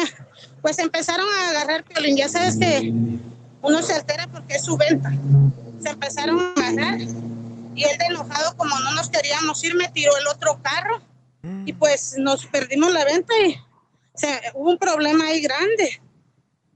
Pues 0.60 0.78
empezaron 0.78 1.26
a 1.28 1.50
agarrar 1.50 1.84
violín. 1.84 2.16
Ya 2.16 2.28
sabes 2.28 2.56
que 2.56 2.92
uno 3.62 3.82
se 3.82 3.94
altera 3.94 4.26
porque 4.26 4.56
es 4.56 4.64
su 4.64 4.76
venta. 4.76 5.12
Se 5.82 5.90
empezaron 5.90 6.40
a 6.40 6.52
agarrar 6.60 7.00
y 7.00 7.84
él 7.84 7.98
de 7.98 8.06
enojado, 8.06 8.56
como 8.56 8.78
no 8.80 8.92
nos 8.92 9.08
queríamos 9.08 9.62
ir, 9.62 9.74
me 9.76 9.88
tiró 9.88 10.16
el 10.16 10.26
otro 10.26 10.58
carro 10.62 11.00
pues 12.00 12.18
nos 12.18 12.46
perdimos 12.46 12.92
la 12.92 13.04
venta 13.04 13.32
y 13.46 13.56
se- 14.14 14.40
hubo 14.54 14.70
un 14.70 14.78
problema 14.78 15.26
ahí 15.26 15.40
grande. 15.40 16.00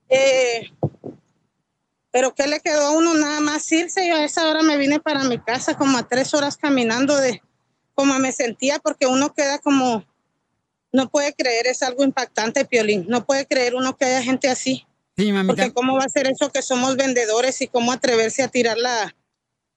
Eh, 0.08 0.70
pero 2.10 2.34
¿qué 2.34 2.46
le 2.46 2.60
quedó 2.60 2.86
a 2.86 2.90
uno 2.90 3.14
nada 3.14 3.40
más 3.40 3.70
irse? 3.72 4.06
Yo 4.06 4.16
a 4.16 4.24
esa 4.24 4.48
hora 4.48 4.62
me 4.62 4.76
vine 4.76 5.00
para 5.00 5.24
mi 5.24 5.38
casa 5.38 5.76
como 5.76 5.98
a 5.98 6.06
tres 6.08 6.32
horas 6.34 6.56
caminando 6.56 7.16
de 7.16 7.42
como 7.94 8.18
me 8.18 8.32
sentía 8.32 8.78
porque 8.78 9.06
uno 9.06 9.32
queda 9.34 9.58
como, 9.58 10.04
no 10.92 11.08
puede 11.08 11.32
creer, 11.32 11.66
es 11.66 11.82
algo 11.82 12.04
impactante, 12.04 12.64
Piolín. 12.64 13.06
No 13.08 13.24
puede 13.24 13.46
creer 13.46 13.74
uno 13.74 13.96
que 13.96 14.04
haya 14.04 14.22
gente 14.22 14.48
así. 14.48 14.86
Sí, 15.16 15.32
mamita. 15.32 15.54
Porque 15.54 15.72
cómo 15.72 15.94
va 15.96 16.04
a 16.04 16.08
ser 16.08 16.26
eso 16.26 16.50
que 16.50 16.62
somos 16.62 16.96
vendedores 16.96 17.60
y 17.62 17.68
cómo 17.68 17.92
atreverse 17.92 18.42
a 18.42 18.48
tirar 18.48 18.76
la, 18.78 19.14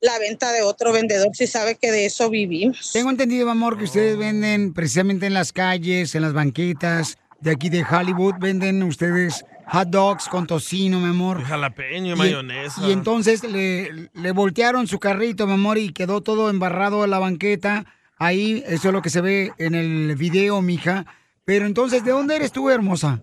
la 0.02 0.18
venta 0.20 0.52
de 0.52 0.62
otro 0.62 0.94
vendedor 0.94 1.30
si 1.34 1.48
sabe 1.48 1.76
que 1.76 1.92
de 1.92 2.06
eso 2.06 2.30
vivimos. 2.30 2.92
Tengo 2.94 3.10
entendido, 3.10 3.46
mi 3.46 3.52
amor, 3.52 3.78
que 3.78 3.86
ustedes 3.86 4.18
venden 4.18 4.74
precisamente 4.74 5.26
en 5.26 5.34
las 5.34 5.52
calles, 5.54 6.14
en 6.16 6.22
las 6.22 6.34
banquetas 6.34 7.18
de 7.40 7.52
aquí 7.52 7.70
de 7.70 7.84
Hollywood, 7.84 8.36
venden 8.40 8.82
ustedes 8.84 9.44
hot 9.68 9.90
dogs 9.90 10.28
con 10.28 10.48
tocino, 10.48 11.00
mi 11.00 11.10
amor. 11.10 11.44
Jalapeño, 11.44 12.14
Y- 12.16 12.18
mayonesa. 12.18 12.88
Y 12.88 12.92
entonces 12.92 13.44
le, 13.44 14.10
le 14.14 14.32
voltearon 14.32 14.88
su 14.88 15.00
carrito, 15.00 15.46
mi 15.48 15.54
amor, 15.54 15.78
y 15.78 15.92
quedó 15.94 16.22
todo 16.22 16.50
embarrado 16.50 17.04
en 17.04 17.12
la 17.12 17.20
banqueta. 17.20 17.86
Ahí, 18.18 18.64
eso 18.68 18.88
es 18.90 18.94
lo 18.94 19.02
que 19.02 19.10
se 19.12 19.22
ve 19.22 19.52
en 19.58 19.76
el 19.76 20.16
video, 20.16 20.62
mija. 20.62 21.06
Pero 21.48 21.66
entonces, 21.66 22.04
¿de 22.04 22.12
dónde 22.12 22.36
eres 22.36 22.52
tú, 22.52 22.70
hermosa? 22.70 23.22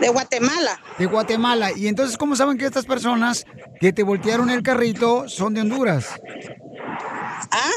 De 0.00 0.08
Guatemala. 0.08 0.80
De 0.96 1.06
Guatemala. 1.06 1.72
Y 1.74 1.88
entonces, 1.88 2.16
¿cómo 2.16 2.36
saben 2.36 2.56
que 2.56 2.64
estas 2.64 2.86
personas 2.86 3.44
que 3.80 3.92
te 3.92 4.04
voltearon 4.04 4.50
el 4.50 4.62
carrito 4.62 5.28
son 5.28 5.52
de 5.52 5.62
Honduras? 5.62 6.10
¿Ah? 7.50 7.72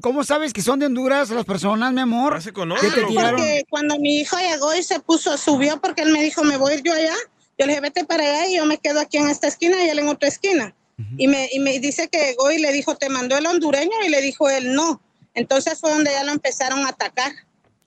¿Cómo 0.00 0.24
sabes 0.24 0.52
que 0.52 0.60
son 0.60 0.80
de 0.80 0.86
Honduras 0.86 1.30
las 1.30 1.44
personas, 1.44 1.92
mi 1.92 2.00
amor? 2.00 2.42
Que 2.42 2.50
te 2.50 3.04
tiraron. 3.04 3.38
Porque 3.38 3.64
cuando 3.70 3.96
mi 4.00 4.18
hijo 4.18 4.36
llegó 4.36 4.74
y 4.74 4.82
se 4.82 4.98
puso, 4.98 5.38
subió 5.38 5.80
porque 5.80 6.02
él 6.02 6.12
me 6.12 6.20
dijo, 6.20 6.42
me 6.42 6.56
voy 6.56 6.72
a 6.72 6.74
ir 6.74 6.82
yo 6.82 6.94
allá. 6.94 7.14
Yo 7.56 7.66
le 7.66 7.74
dije, 7.74 7.80
vete 7.80 8.04
para 8.04 8.24
allá 8.24 8.48
y 8.48 8.56
yo 8.56 8.66
me 8.66 8.78
quedo 8.78 8.98
aquí 8.98 9.18
en 9.18 9.28
esta 9.28 9.46
esquina 9.46 9.84
y 9.84 9.88
él 9.88 10.00
en 10.00 10.08
otra 10.08 10.28
esquina. 10.28 10.74
y, 11.16 11.28
me, 11.28 11.48
y 11.52 11.60
me 11.60 11.78
dice 11.78 12.08
que 12.08 12.18
llegó 12.18 12.50
y 12.50 12.58
le 12.58 12.72
dijo, 12.72 12.96
¿te 12.96 13.08
mandó 13.08 13.38
el 13.38 13.46
hondureño? 13.46 14.02
Y 14.04 14.08
le 14.08 14.20
dijo 14.20 14.50
él, 14.50 14.74
no. 14.74 15.00
Entonces 15.34 15.78
fue 15.78 15.92
donde 15.92 16.10
ya 16.10 16.24
lo 16.24 16.32
empezaron 16.32 16.84
a 16.84 16.88
atacar. 16.88 17.30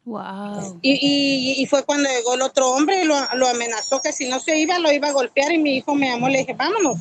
Wow. 0.05 0.79
Y, 0.81 0.91
y, 0.93 1.61
y 1.61 1.65
fue 1.65 1.83
cuando 1.83 2.07
llegó 2.09 2.35
el 2.35 2.41
otro 2.43 2.69
hombre 2.71 3.01
y 3.01 3.05
lo, 3.05 3.15
lo 3.35 3.47
amenazó 3.47 4.01
que 4.01 4.13
si 4.13 4.29
no 4.29 4.39
se 4.39 4.57
iba, 4.57 4.77
lo 4.79 4.91
iba 4.91 5.07
a 5.09 5.13
golpear. 5.13 5.51
Y 5.51 5.57
mi 5.57 5.77
hijo 5.77 5.95
me 5.95 6.07
llamó 6.09 6.29
y 6.29 6.33
le 6.33 6.39
dije, 6.39 6.53
vámonos. 6.53 6.97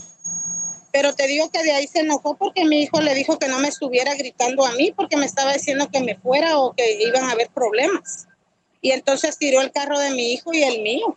Pero 0.92 1.12
te 1.14 1.26
digo 1.26 1.50
que 1.50 1.62
de 1.62 1.72
ahí 1.72 1.86
se 1.86 2.00
enojó 2.00 2.36
porque 2.36 2.64
mi 2.64 2.82
hijo 2.82 3.00
le 3.00 3.14
dijo 3.14 3.38
que 3.38 3.48
no 3.48 3.58
me 3.58 3.68
estuviera 3.68 4.14
gritando 4.14 4.64
a 4.64 4.72
mí 4.72 4.92
porque 4.96 5.16
me 5.16 5.26
estaba 5.26 5.52
diciendo 5.52 5.88
que 5.92 6.00
me 6.00 6.14
fuera 6.16 6.58
o 6.58 6.72
que 6.72 7.02
iban 7.02 7.24
a 7.24 7.32
haber 7.32 7.48
problemas. 7.50 8.26
Y 8.80 8.92
entonces 8.92 9.36
tiró 9.38 9.60
el 9.60 9.72
carro 9.72 9.98
de 9.98 10.10
mi 10.12 10.32
hijo 10.32 10.52
y 10.54 10.62
el 10.62 10.82
mío. 10.82 11.16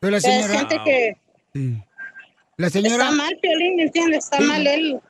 Pero 0.00 0.12
la 0.12 0.20
señora. 0.20 0.58
gente 0.58 0.80
que 0.84 1.16
Sí. 1.54 1.82
La 2.56 2.70
señora. 2.70 3.04
está 3.04 3.10
mal, 3.10 3.38
Piolín, 3.40 3.76
¿me 3.76 3.82
entiendes? 3.84 4.24
Está 4.24 4.38
Sí. 4.38 4.44
mal 4.44 4.66
él. 4.66 5.00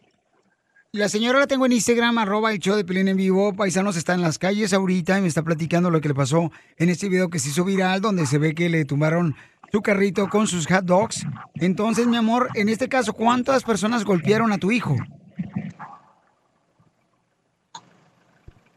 La 0.97 1.11
señora 1.11 1.39
la 1.39 1.47
tengo 1.47 1.67
en 1.67 1.73
Instagram, 1.73 2.17
arroba 2.17 2.53
el 2.53 2.59
show 2.59 2.75
de 2.75 2.83
Pelín 2.83 3.09
en 3.09 3.19
vivo. 3.19 3.53
Paisanos 3.53 3.99
está 3.99 4.15
en 4.15 4.23
las 4.23 4.39
calles 4.39 4.73
ahorita 4.73 5.19
y 5.19 5.21
me 5.21 5.29
está 5.29 5.43
platicando 5.43 5.91
lo 5.91 6.01
que 6.01 6.09
le 6.09 6.15
pasó 6.15 6.51
en 6.79 6.89
este 6.89 7.11
video 7.11 7.29
que 7.29 7.39
se 7.39 7.51
hizo 7.51 7.65
viral, 7.65 8.01
donde 8.01 8.25
se 8.25 8.39
ve 8.39 8.55
que 8.55 8.71
le 8.71 8.87
tumbaron 8.87 9.37
su 9.71 9.83
carrito 9.83 10.27
con 10.31 10.47
sus 10.47 10.67
hot 10.67 10.87
dogs. 10.87 11.27
Entonces, 11.57 12.07
mi 12.07 12.17
amor, 12.17 12.49
en 12.55 12.71
este 12.71 12.89
caso, 12.89 13.13
¿cuántas 13.13 13.63
personas 13.63 14.07
golpearon 14.07 14.53
a 14.53 14.59
tu 14.59 14.73
hijo? 14.73 14.97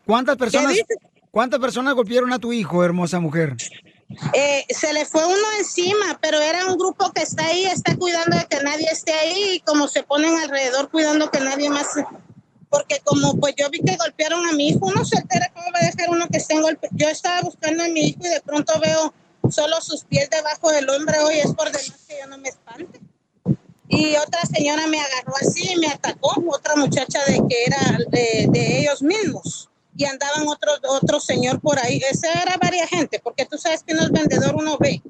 ¿Cuántas 0.06 0.36
personas? 0.36 0.76
¿cuántas 1.32 1.62
personas 1.62 1.94
golpearon 1.94 2.34
a 2.34 2.40
tu 2.40 2.52
hijo, 2.52 2.84
hermosa 2.84 3.22
mujer? 3.22 3.56
Eh, 4.34 4.66
se 4.70 4.92
le 4.92 5.06
fue 5.06 5.24
uno 5.24 5.52
encima, 5.60 6.18
pero 6.20 6.42
era 6.42 6.66
un 6.66 6.78
grupo 6.78 7.12
que 7.12 7.22
está 7.22 7.46
ahí, 7.46 7.66
está 7.66 7.96
cuidando 7.96 8.38
de 8.38 8.46
que 8.48 8.64
nadie 8.64 8.88
esté 8.92 9.14
ahí 9.14 9.56
y 9.56 9.60
como 9.60 9.88
se 9.88 10.02
ponen 10.02 10.36
alrededor 10.36 10.90
cuidando 10.90 11.30
que 11.30 11.40
nadie 11.40 11.70
más, 11.70 11.88
porque 12.70 13.02
como 13.04 13.36
pues 13.40 13.54
yo 13.56 13.70
vi 13.70 13.80
que 13.82 13.98
golpearon 13.98 14.48
a 14.48 14.54
mi 14.54 14.70
hijo, 14.70 14.88
uno 14.88 15.06
se 15.06 15.18
entera 15.18 15.52
cómo 15.54 15.68
va 15.72 15.80
a 15.82 15.86
dejar 15.86 16.10
uno 16.10 16.28
que 16.28 16.38
esté 16.38 16.56
en 16.56 16.64
golpe. 16.64 16.90
Yo 16.92 17.08
estaba 17.08 17.42
buscando 17.42 17.84
a 17.84 17.88
mi 17.88 18.08
hijo 18.08 18.20
y 18.22 18.30
de 18.30 18.42
pronto 18.42 18.80
veo 18.80 19.14
solo 19.52 19.80
sus 19.80 20.04
pies 20.06 20.28
debajo 20.32 20.72
del 20.72 20.90
hombre, 20.90 21.20
hoy 21.20 21.40
es 21.40 21.54
por 21.54 21.68
demás 21.68 22.06
que 22.08 22.18
yo 22.20 22.28
no 22.28 22.40
me 22.40 22.50
espante. 22.50 23.00
Y 23.90 24.16
otra 24.18 24.42
señora 24.42 24.88
me 24.88 25.00
agarró 25.00 25.34
así 25.40 25.72
y 25.72 25.78
me 25.78 25.88
atacó, 25.88 26.44
otra 26.48 26.76
muchacha 26.76 27.24
de 27.26 27.42
que 27.48 27.64
era 27.66 27.98
de 28.10 28.80
ellos 28.80 29.04
mismos. 29.04 29.69
Y 30.00 30.06
andaban 30.06 30.48
otro, 30.48 30.72
otro 31.02 31.20
señor 31.20 31.60
por 31.60 31.78
ahí. 31.78 32.02
Esa 32.10 32.32
era 32.42 32.56
varias 32.58 32.88
gente, 32.90 33.20
porque 33.22 33.46
tú 33.46 33.58
sabes 33.58 33.84
que 33.84 33.94
no 33.94 34.02
es 34.04 34.12
vendedor, 34.12 34.56
uno 34.56 34.78
ve. 34.80 35.02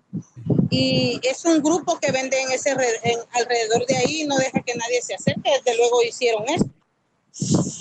Y 0.72 1.20
es 1.22 1.46
un 1.46 1.62
grupo 1.62 2.00
que 2.00 2.12
vende 2.12 2.42
en 2.42 2.52
ese 2.52 2.72
en- 2.72 3.20
alrededor 3.34 3.86
de 3.86 3.98
ahí 3.98 4.22
y 4.22 4.26
no 4.26 4.36
deja 4.38 4.60
que 4.62 4.74
nadie 4.74 5.00
se 5.04 5.14
acerque. 5.14 5.52
Desde 5.64 5.78
luego 5.78 6.02
hicieron 6.02 6.44
eso. 6.50 6.66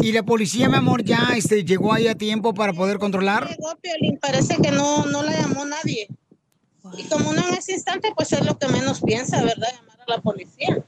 ¿Y 0.00 0.12
la 0.12 0.22
policía, 0.22 0.68
mi 0.68 0.76
amor, 0.76 1.02
ya 1.02 1.30
este, 1.34 1.64
llegó 1.64 1.94
ahí 1.94 2.08
a 2.08 2.14
tiempo 2.14 2.52
para 2.52 2.74
poder 2.74 2.98
controlar? 2.98 3.48
Llegó 3.48 3.74
Piolín, 3.80 4.18
parece 4.18 4.58
que 4.58 4.70
no, 4.70 5.06
no 5.06 5.22
la 5.22 5.32
llamó 5.32 5.64
nadie. 5.64 6.08
Y 6.98 7.04
como 7.04 7.30
uno 7.30 7.42
en 7.48 7.54
ese 7.54 7.72
instante, 7.72 8.12
pues 8.14 8.32
es 8.34 8.44
lo 8.44 8.58
que 8.58 8.68
menos 8.68 9.00
piensa, 9.00 9.42
¿verdad? 9.42 9.68
Llamar 9.74 9.98
a 10.06 10.10
la 10.16 10.20
policía. 10.20 10.84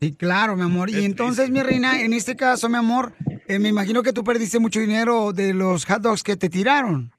Sí, 0.00 0.12
claro, 0.14 0.56
mi 0.56 0.62
amor. 0.62 0.88
Y 0.90 1.04
entonces, 1.04 1.50
mi 1.50 1.62
reina, 1.62 2.00
en 2.00 2.14
este 2.14 2.34
caso, 2.34 2.68
mi 2.70 2.76
amor, 2.76 3.12
eh, 3.46 3.58
me 3.58 3.68
imagino 3.68 4.02
que 4.02 4.12
tú 4.14 4.24
perdiste 4.24 4.58
mucho 4.58 4.80
dinero 4.80 5.32
de 5.32 5.52
los 5.52 5.84
hot 5.84 6.00
dogs 6.00 6.22
que 6.22 6.36
te 6.36 6.48
tiraron. 6.48 7.12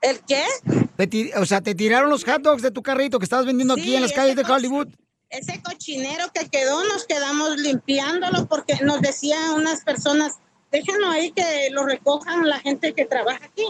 ¿El 0.00 0.20
qué? 0.20 0.44
Te 0.96 1.32
o 1.38 1.46
sea, 1.46 1.60
te 1.60 1.74
tiraron 1.74 2.08
los 2.10 2.24
hot 2.24 2.42
dogs 2.42 2.62
de 2.62 2.70
tu 2.70 2.82
carrito 2.82 3.18
que 3.18 3.24
estabas 3.24 3.46
vendiendo 3.46 3.74
aquí 3.74 3.94
en 3.94 4.02
las 4.02 4.12
calles 4.12 4.36
de 4.36 4.42
Hollywood. 4.42 4.88
Ese 5.30 5.60
cochinero 5.62 6.24
que 6.32 6.48
quedó, 6.48 6.82
nos 6.84 7.04
quedamos 7.06 7.56
limpiándolo 7.58 8.46
porque 8.46 8.74
nos 8.82 9.00
decían 9.00 9.50
unas 9.52 9.84
personas, 9.84 10.38
déjenlo 10.72 11.08
ahí 11.10 11.32
que 11.32 11.68
lo 11.70 11.84
recojan 11.84 12.48
la 12.48 12.58
gente 12.60 12.94
que 12.94 13.04
trabaja 13.04 13.44
aquí. 13.44 13.64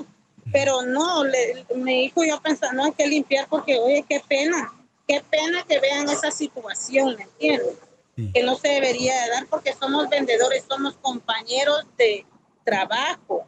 Pero 0.53 0.83
no, 0.83 1.25
le- 1.25 1.67
mi 1.77 2.05
hijo 2.05 2.25
y 2.25 2.29
yo 2.29 2.41
pensando 2.41 2.85
hay 2.85 2.93
que 2.93 3.07
limpiar 3.07 3.47
porque, 3.51 3.77
oye, 3.79 4.05
qué 4.09 4.23
pena, 4.27 4.73
qué 5.09 5.23
pena 5.31 5.65
que 5.67 5.81
vean 5.81 6.09
esa 6.11 6.31
situación, 6.31 7.17
¿me 7.17 7.25
entiendes? 7.25 7.77
Que 8.35 8.43
no 8.43 8.57
se 8.57 8.69
debería 8.69 9.15
de 9.23 9.31
dar 9.31 9.47
porque 9.47 9.73
somos 9.75 10.09
vendedores, 10.09 10.65
somos 10.69 10.95
compañeros 11.01 11.85
de 11.97 12.27
trabajo. 12.65 13.47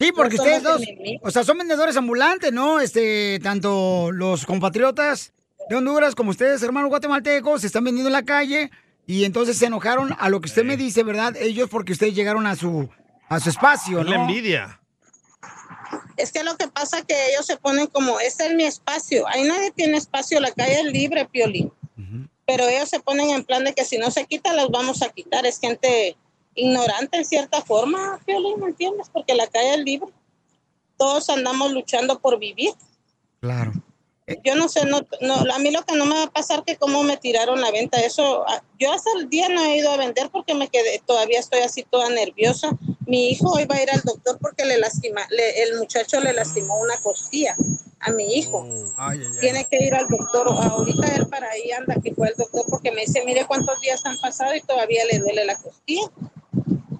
Sí, 0.00 0.10
porque 0.12 0.36
No 0.36 0.42
ustedes 0.42 0.62
dos, 0.62 0.82
enemigos. 0.82 1.22
o 1.26 1.30
sea, 1.30 1.44
son 1.44 1.58
vendedores 1.58 1.96
ambulantes, 1.96 2.52
¿no? 2.52 2.80
Este, 2.80 3.38
tanto 3.42 4.10
los 4.12 4.44
compatriotas 4.44 5.32
de 5.70 5.76
Honduras 5.76 6.14
como 6.14 6.30
ustedes, 6.30 6.62
hermanos 6.62 6.90
guatemaltecos, 6.90 7.60
se 7.62 7.66
están 7.68 7.84
vendiendo 7.84 8.08
en 8.08 8.12
la 8.14 8.24
calle 8.24 8.70
y 9.06 9.24
entonces 9.24 9.56
se 9.56 9.66
enojaron 9.66 10.14
a 10.18 10.28
lo 10.28 10.40
que 10.40 10.46
usted 10.48 10.64
me 10.64 10.76
dice, 10.76 11.02
¿verdad? 11.02 11.34
Ellos 11.36 11.68
porque 11.70 11.92
ustedes 11.92 12.14
llegaron 12.14 12.46
a 12.46 12.56
su 12.56 12.88
a 13.28 13.40
su 13.40 13.50
espacio, 13.50 14.00
Es 14.00 14.04
¿no? 14.06 14.10
la 14.12 14.16
envidia. 14.20 14.80
Es 16.16 16.32
que 16.32 16.42
lo 16.42 16.56
que 16.56 16.68
pasa 16.68 16.98
es 16.98 17.04
que 17.04 17.30
ellos 17.30 17.46
se 17.46 17.56
ponen 17.56 17.86
como, 17.86 18.20
este 18.20 18.46
es 18.46 18.54
mi 18.54 18.64
espacio. 18.64 19.26
Ahí 19.28 19.42
nadie 19.44 19.70
tiene 19.70 19.98
espacio, 19.98 20.40
la 20.40 20.50
calle 20.50 20.80
es 20.80 20.84
libre, 20.84 21.26
Piolín. 21.26 21.72
Pero 22.46 22.68
ellos 22.68 22.88
se 22.88 23.00
ponen 23.00 23.30
en 23.30 23.44
plan 23.44 23.64
de 23.64 23.74
que 23.74 23.84
si 23.84 23.98
no 23.98 24.10
se 24.10 24.24
quita, 24.24 24.52
las 24.52 24.68
vamos 24.68 25.02
a 25.02 25.08
quitar. 25.08 25.46
Es 25.46 25.58
gente 25.58 26.16
ignorante 26.54 27.18
en 27.18 27.24
cierta 27.24 27.60
forma, 27.60 28.20
Piolín, 28.24 28.60
¿me 28.60 28.68
entiendes? 28.68 29.08
Porque 29.12 29.34
la 29.34 29.46
calle 29.46 29.74
es 29.74 29.80
libre. 29.80 30.10
Todos 30.96 31.28
andamos 31.28 31.72
luchando 31.72 32.20
por 32.20 32.38
vivir. 32.38 32.72
Claro. 33.40 33.72
Yo 34.44 34.56
no 34.56 34.68
sé, 34.68 34.84
no, 34.86 35.06
no, 35.20 35.34
a 35.54 35.58
mí 35.60 35.70
lo 35.70 35.82
que 35.84 35.94
no 35.94 36.04
me 36.04 36.16
va 36.16 36.24
a 36.24 36.30
pasar 36.30 36.64
que 36.64 36.76
cómo 36.76 37.04
me 37.04 37.16
tiraron 37.16 37.60
la 37.60 37.70
venta, 37.70 38.00
eso, 38.00 38.44
yo 38.76 38.90
hasta 38.92 39.08
el 39.16 39.28
día 39.30 39.48
no 39.48 39.64
he 39.64 39.76
ido 39.76 39.88
a 39.92 39.96
vender 39.96 40.30
porque 40.30 40.52
me 40.52 40.66
quedé, 40.68 41.00
todavía 41.06 41.38
estoy 41.38 41.60
así 41.60 41.84
toda 41.84 42.10
nerviosa. 42.10 42.70
Mi 43.06 43.28
hijo 43.30 43.52
hoy 43.52 43.66
va 43.66 43.76
a 43.76 43.82
ir 43.84 43.90
al 43.92 44.00
doctor 44.02 44.36
porque 44.40 44.64
le 44.64 44.78
lastima, 44.78 45.24
le- 45.30 45.62
el 45.62 45.78
muchacho 45.78 46.20
le 46.20 46.32
lastimó 46.32 46.76
una 46.80 46.96
costilla 46.98 47.54
a 48.00 48.10
mi 48.10 48.34
hijo. 48.34 48.66
Tiene 49.40 49.64
que 49.66 49.84
ir 49.84 49.94
al 49.94 50.08
doctor, 50.08 50.48
ahorita 50.48 51.06
él 51.14 51.28
para 51.28 51.48
ahí 51.48 51.70
anda 51.70 51.94
que 52.02 52.12
fue 52.12 52.26
al 52.26 52.34
doctor 52.36 52.64
porque 52.68 52.90
me 52.90 53.02
dice, 53.02 53.22
mire 53.24 53.46
cuántos 53.46 53.80
días 53.80 54.04
han 54.06 54.18
pasado 54.18 54.56
y 54.56 54.60
todavía 54.60 55.04
le 55.04 55.20
duele 55.20 55.44
la 55.44 55.54
costilla. 55.54 56.10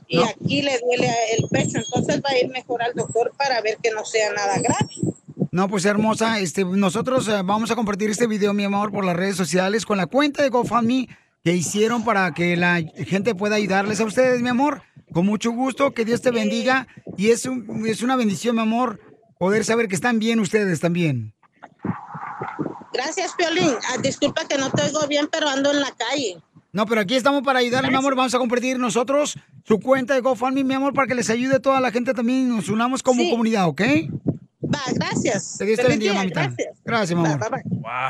Y 0.06 0.18
aquí 0.22 0.62
le 0.62 0.78
duele 0.78 1.10
el 1.36 1.48
pecho, 1.48 1.78
entonces 1.78 2.20
va 2.24 2.30
a 2.30 2.38
ir 2.38 2.48
mejor 2.50 2.84
al 2.84 2.94
doctor 2.94 3.32
para 3.36 3.60
ver 3.62 3.78
que 3.82 3.90
no 3.90 4.04
sea 4.04 4.30
nada 4.32 4.58
grave. 4.60 4.94
No, 5.56 5.68
pues 5.68 5.86
hermosa, 5.86 6.38
este, 6.38 6.66
nosotros 6.66 7.26
eh, 7.28 7.40
vamos 7.42 7.70
a 7.70 7.76
compartir 7.76 8.10
este 8.10 8.26
video, 8.26 8.52
mi 8.52 8.64
amor, 8.64 8.92
por 8.92 9.06
las 9.06 9.16
redes 9.16 9.36
sociales 9.36 9.86
con 9.86 9.96
la 9.96 10.04
cuenta 10.04 10.42
de 10.42 10.50
GoFundMe 10.50 11.08
que 11.42 11.54
hicieron 11.54 12.04
para 12.04 12.34
que 12.34 12.58
la 12.58 12.82
gente 13.06 13.34
pueda 13.34 13.54
ayudarles 13.56 13.98
a 14.00 14.04
ustedes, 14.04 14.42
mi 14.42 14.50
amor. 14.50 14.82
Con 15.14 15.24
mucho 15.24 15.52
gusto, 15.52 15.92
que 15.94 16.04
Dios 16.04 16.20
te 16.20 16.30
bendiga. 16.30 16.86
Y 17.16 17.28
es, 17.30 17.46
un- 17.46 17.86
es 17.86 18.02
una 18.02 18.16
bendición, 18.16 18.54
mi 18.56 18.60
amor, 18.60 19.00
poder 19.38 19.64
saber 19.64 19.88
que 19.88 19.94
están 19.94 20.18
bien 20.18 20.40
ustedes 20.40 20.78
también. 20.80 21.32
Gracias, 22.92 23.32
Piolín. 23.38 23.76
Ah, 23.88 23.96
disculpa 24.02 24.46
que 24.46 24.58
no 24.58 24.68
te 24.70 24.82
oigo 24.82 25.06
bien, 25.08 25.26
pero 25.32 25.48
ando 25.48 25.70
en 25.72 25.80
la 25.80 25.90
calle. 25.92 26.36
No, 26.72 26.84
pero 26.84 27.00
aquí 27.00 27.14
estamos 27.16 27.42
para 27.42 27.60
ayudarle, 27.60 27.88
mi 27.88 27.96
amor. 27.96 28.14
Vamos 28.14 28.34
a 28.34 28.38
compartir 28.38 28.78
nosotros 28.78 29.38
su 29.64 29.80
cuenta 29.80 30.12
de 30.12 30.20
GoFundMe, 30.20 30.64
mi 30.64 30.74
amor, 30.74 30.92
para 30.92 31.06
que 31.06 31.14
les 31.14 31.30
ayude 31.30 31.60
toda 31.60 31.80
la 31.80 31.90
gente 31.92 32.12
también 32.12 32.40
y 32.40 32.56
nos 32.56 32.68
unamos 32.68 33.02
como 33.02 33.22
Sí. 33.22 33.30
comunidad, 33.30 33.68
¿ok? 33.68 33.80
Va, 34.76 34.92
gracias. 34.94 35.56
Que 35.58 35.64
Dios 35.64 35.78
te 35.80 35.88
bendiga, 35.88 36.14
mamita. 36.14 36.42
gracias. 36.42 36.68
Gracias, 36.84 37.18
bye, 37.18 37.62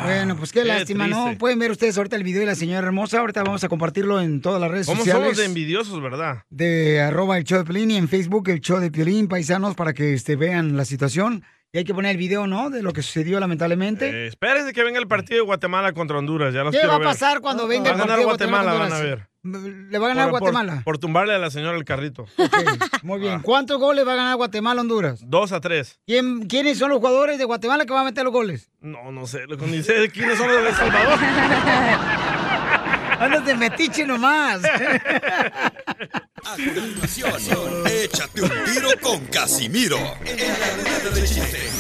Bueno, 0.05 0.37
pues 0.37 0.53
qué, 0.53 0.63
qué 0.63 0.69
lástima, 0.69 1.07
¿no? 1.07 1.37
Pueden 1.39 1.59
ver 1.59 1.71
ustedes 1.71 1.97
ahorita 1.97 2.17
el 2.17 2.25
video 2.25 2.41
de 2.41 2.47
la 2.47 2.55
señora 2.55 2.87
hermosa. 2.87 3.21
Ahorita 3.21 3.43
vamos 3.43 3.63
a 3.65 3.69
compartirlo 3.69 4.21
en 4.21 4.41
todas 4.41 4.61
las 4.61 4.71
redes 4.71 4.87
¿Cómo 4.87 4.99
sociales. 4.99 5.23
somos 5.25 5.37
de 5.39 5.45
envidiosos, 5.45 6.03
verdad? 6.03 6.39
de 6.51 7.01
arroba 7.01 7.39
el 7.39 7.45
show 7.45 7.59
de 7.59 7.65
Piolín 7.65 7.91
y 7.91 7.97
en 7.97 8.09
Facebook 8.09 8.49
el 8.49 8.61
show 8.61 8.79
de 8.79 8.91
Piolín, 8.91 9.29
paisanos, 9.29 9.75
para 9.75 9.93
que 9.93 10.15
este, 10.15 10.37
vean 10.37 10.77
la 10.77 10.85
situación. 10.85 11.45
Y 11.73 11.79
hay 11.79 11.85
que 11.85 11.93
poner 11.93 12.13
el 12.13 12.17
video, 12.17 12.47
¿no? 12.47 12.71
De 12.71 12.83
lo 12.83 12.93
que 12.93 13.03
sucedió 13.03 13.39
lamentablemente. 13.39 14.09
Eh, 14.09 14.27
espérense 14.29 14.73
que 14.73 14.83
venga 14.83 14.99
el 14.99 15.09
partido 15.09 15.41
de 15.41 15.47
Guatemala 15.47 15.93
contra 15.93 16.17
Honduras. 16.19 16.55
Ya 16.55 16.63
los 16.65 16.75
¿Qué 16.75 16.87
va 16.87 16.95
a 16.95 16.99
ver. 16.99 17.07
pasar 17.09 17.41
cuando 17.41 17.67
venga 17.67 17.91
el 17.91 17.97
partido 17.97 18.17
de 18.19 18.25
Guatemala, 18.25 18.73
Guatemala 18.73 18.97
van 18.97 19.01
a 19.01 19.05
ver. 19.05 19.29
¿Le 19.47 19.99
va 19.99 20.07
a 20.07 20.09
ganar 20.09 20.31
Por- 20.31 20.41
Guatemala? 20.41 20.83
Por, 20.85 20.99
tumbarle 20.99 21.35
a 21.35 21.39
la 21.39 21.51
señora 21.51 21.77
el 21.77 21.85
carrito. 21.85 22.27
Muy 23.03 23.21
bien. 23.21 23.41
¿Cuántos 23.41 23.79
goles 23.79 24.07
va 24.07 24.13
a 24.15 24.17
ganar 24.17 24.37
Guatemala 24.37 24.81
Honduras? 24.81 25.21
Dos 25.25 25.53
a 25.53 25.61
tres. 25.61 25.99
¿Quién, 26.07 26.47
¿Quiénes 26.47 26.79
son 26.79 26.91
los 26.91 26.99
jugadores 26.99 27.39
de 27.39 27.45
Guatemala 27.45 27.85
que 27.87 27.93
van 27.93 28.03
a 28.03 28.05
meter 28.07 28.25
los 28.25 28.33
goles? 28.33 28.71
No, 28.81 29.13
no 29.13 29.27
sé. 29.27 29.47
lo- 29.47 29.57
Ni 29.57 29.83
sé 29.83 30.11
quiénes 30.11 30.37
son 30.39 30.49
los 30.49 30.63
de 30.63 30.69
El 30.71 30.75
Salvador. 30.75 31.19
Andas 33.19 33.47
de 33.47 33.55
metiche 33.55 34.05
nomás. 34.07 34.61
Échate 37.87 38.43
un 38.43 38.51
tiro 38.65 38.91
con 39.01 39.25
Casimiro. 39.27 39.99
En 40.25 40.37
la 41.05 41.11
de 41.11 41.25
chiste. 41.25 41.71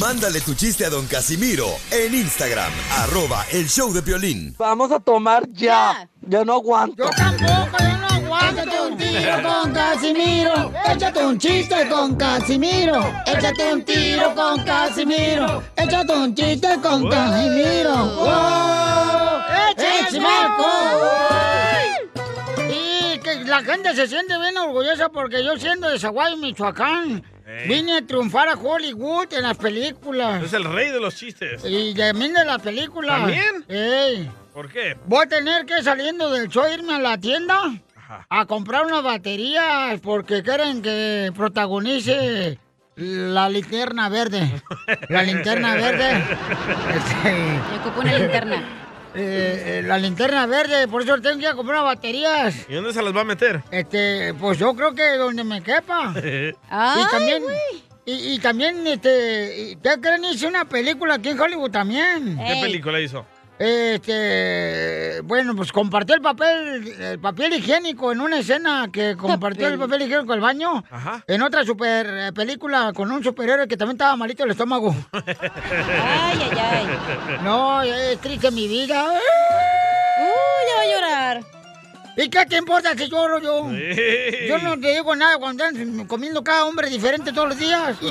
Mándale 0.00 0.40
tu 0.40 0.54
chiste 0.54 0.84
a 0.84 0.90
don 0.90 1.06
Casimiro 1.06 1.66
en 1.90 2.14
Instagram, 2.14 2.72
arroba 2.98 3.46
el 3.52 3.68
show 3.68 3.92
de 3.92 4.02
Piolín. 4.02 4.54
Vamos 4.58 4.90
a 4.92 5.00
tomar 5.00 5.48
ya. 5.52 6.08
Yo 6.20 6.44
no 6.44 6.54
aguanto. 6.54 7.04
Yo 7.04 7.10
tampoco, 7.10 7.78
yo 7.78 7.96
no 7.98 8.06
aguanto. 8.08 8.62
Échate 8.62 8.80
un 8.80 8.96
tiro 8.96 9.42
con 9.42 9.72
Casimiro. 9.72 10.72
Échate 10.86 11.26
un 11.26 11.38
chiste 11.38 11.88
con 11.88 12.16
Casimiro. 12.16 13.14
Échate 13.26 13.72
un 13.72 13.84
tiro 13.84 14.34
con 14.34 14.64
Casimiro. 14.64 15.62
Échate 15.76 16.12
un 16.12 16.34
chiste 16.34 16.68
con 16.82 17.08
Casimiro. 17.08 17.94
¡Wow! 18.16 19.04
¡Échame 19.76 20.28
la 23.54 23.62
gente 23.62 23.94
se 23.94 24.08
siente 24.08 24.36
bien 24.40 24.56
orgullosa 24.56 25.08
porque 25.10 25.44
yo 25.44 25.56
siendo 25.56 25.88
de 25.88 25.96
Zaguay, 25.96 26.36
Michoacán, 26.36 27.22
Ey. 27.46 27.68
vine 27.68 27.98
a 27.98 28.02
triunfar 28.04 28.48
a 28.48 28.54
Hollywood 28.54 29.32
en 29.32 29.42
las 29.42 29.56
películas. 29.56 30.42
Es 30.42 30.52
el 30.54 30.64
rey 30.64 30.90
de 30.90 30.98
los 30.98 31.14
chistes. 31.14 31.62
Y 31.64 31.94
también 31.94 32.32
de 32.32 32.44
las 32.44 32.60
películas. 32.60 33.20
¿También? 33.20 33.64
Ey. 33.68 34.28
¿Por 34.52 34.68
qué? 34.68 34.96
Voy 35.06 35.24
a 35.24 35.28
tener 35.28 35.66
que 35.66 35.80
saliendo 35.84 36.30
del 36.30 36.48
show 36.48 36.64
irme 36.72 36.94
a 36.94 36.98
la 36.98 37.16
tienda 37.16 37.60
a 38.28 38.46
comprar 38.46 38.86
unas 38.86 39.04
baterías 39.04 40.00
porque 40.00 40.42
quieren 40.42 40.82
que 40.82 41.30
protagonice 41.36 42.58
la 42.96 43.48
linterna 43.48 44.08
verde. 44.08 44.62
La 45.08 45.22
linterna 45.22 45.74
verde. 45.74 46.24
Este, 46.94 47.78
ocupo 47.80 48.00
una 48.00 48.18
linterna. 48.18 48.83
Eh, 49.14 49.78
eh, 49.78 49.82
la 49.86 49.98
linterna 49.98 50.46
verde, 50.46 50.88
por 50.88 51.02
eso 51.02 51.20
tengo 51.20 51.36
que 51.36 51.42
ir 51.42 51.48
a 51.48 51.54
comprar 51.54 51.82
baterías. 51.84 52.54
¿Y 52.68 52.74
dónde 52.74 52.92
se 52.92 53.02
las 53.02 53.14
va 53.14 53.20
a 53.22 53.24
meter? 53.24 53.62
Este, 53.70 54.34
pues 54.34 54.58
yo 54.58 54.74
creo 54.74 54.94
que 54.94 55.16
donde 55.16 55.44
me 55.44 55.62
quepa. 55.62 56.12
y 56.24 56.54
Ay, 56.70 57.02
también, 57.10 57.42
y, 58.06 58.34
y 58.34 58.38
también, 58.38 58.86
este, 58.86 59.70
y- 59.72 59.76
¿qué 59.76 60.00
creen? 60.00 60.24
Hice 60.24 60.46
una 60.46 60.64
película 60.64 61.14
aquí 61.14 61.30
en 61.30 61.40
Hollywood 61.40 61.70
también. 61.70 62.36
¿Qué 62.38 62.58
película 62.60 63.00
hizo? 63.00 63.24
Este, 63.58 65.20
bueno, 65.22 65.54
pues 65.54 65.70
compartió 65.70 66.16
el 66.16 66.20
papel, 66.20 66.86
el 67.00 67.18
papel 67.20 67.54
higiénico 67.54 68.10
en 68.10 68.20
una 68.20 68.38
escena 68.38 68.88
que 68.92 69.16
compartió 69.18 69.68
el 69.68 69.78
papel 69.78 70.02
higiénico 70.02 70.32
en 70.32 70.38
el 70.38 70.42
baño. 70.42 70.84
Ajá. 70.90 71.22
En 71.26 71.42
otra 71.42 71.64
super 71.64 72.06
eh, 72.06 72.32
película 72.32 72.92
con 72.92 73.12
un 73.12 73.22
superhéroe 73.22 73.68
que 73.68 73.76
también 73.76 73.94
estaba 73.94 74.16
malito 74.16 74.44
el 74.44 74.50
estómago. 74.50 74.94
Ay, 75.12 76.38
ay, 76.50 76.58
ay. 76.58 76.86
No, 77.42 77.82
es 77.82 78.18
triste 78.20 78.50
mi 78.50 78.66
vida. 78.66 79.04
Uy, 79.08 79.18
ya 80.68 80.76
va 80.76 80.82
a 80.82 80.86
llorar. 80.86 81.44
¿Y 82.16 82.28
qué 82.28 82.46
te 82.46 82.56
importa 82.56 82.96
si 82.96 83.08
lloro 83.08 83.40
yo? 83.40 83.68
Sí. 83.70 84.46
Yo 84.48 84.58
no 84.58 84.78
te 84.78 84.92
digo 84.92 85.16
nada 85.16 85.36
cuando 85.38 85.64
comiendo 86.06 86.44
cada 86.44 86.64
hombre 86.64 86.88
diferente 86.88 87.32
todos 87.32 87.48
los 87.48 87.58
días. 87.58 87.96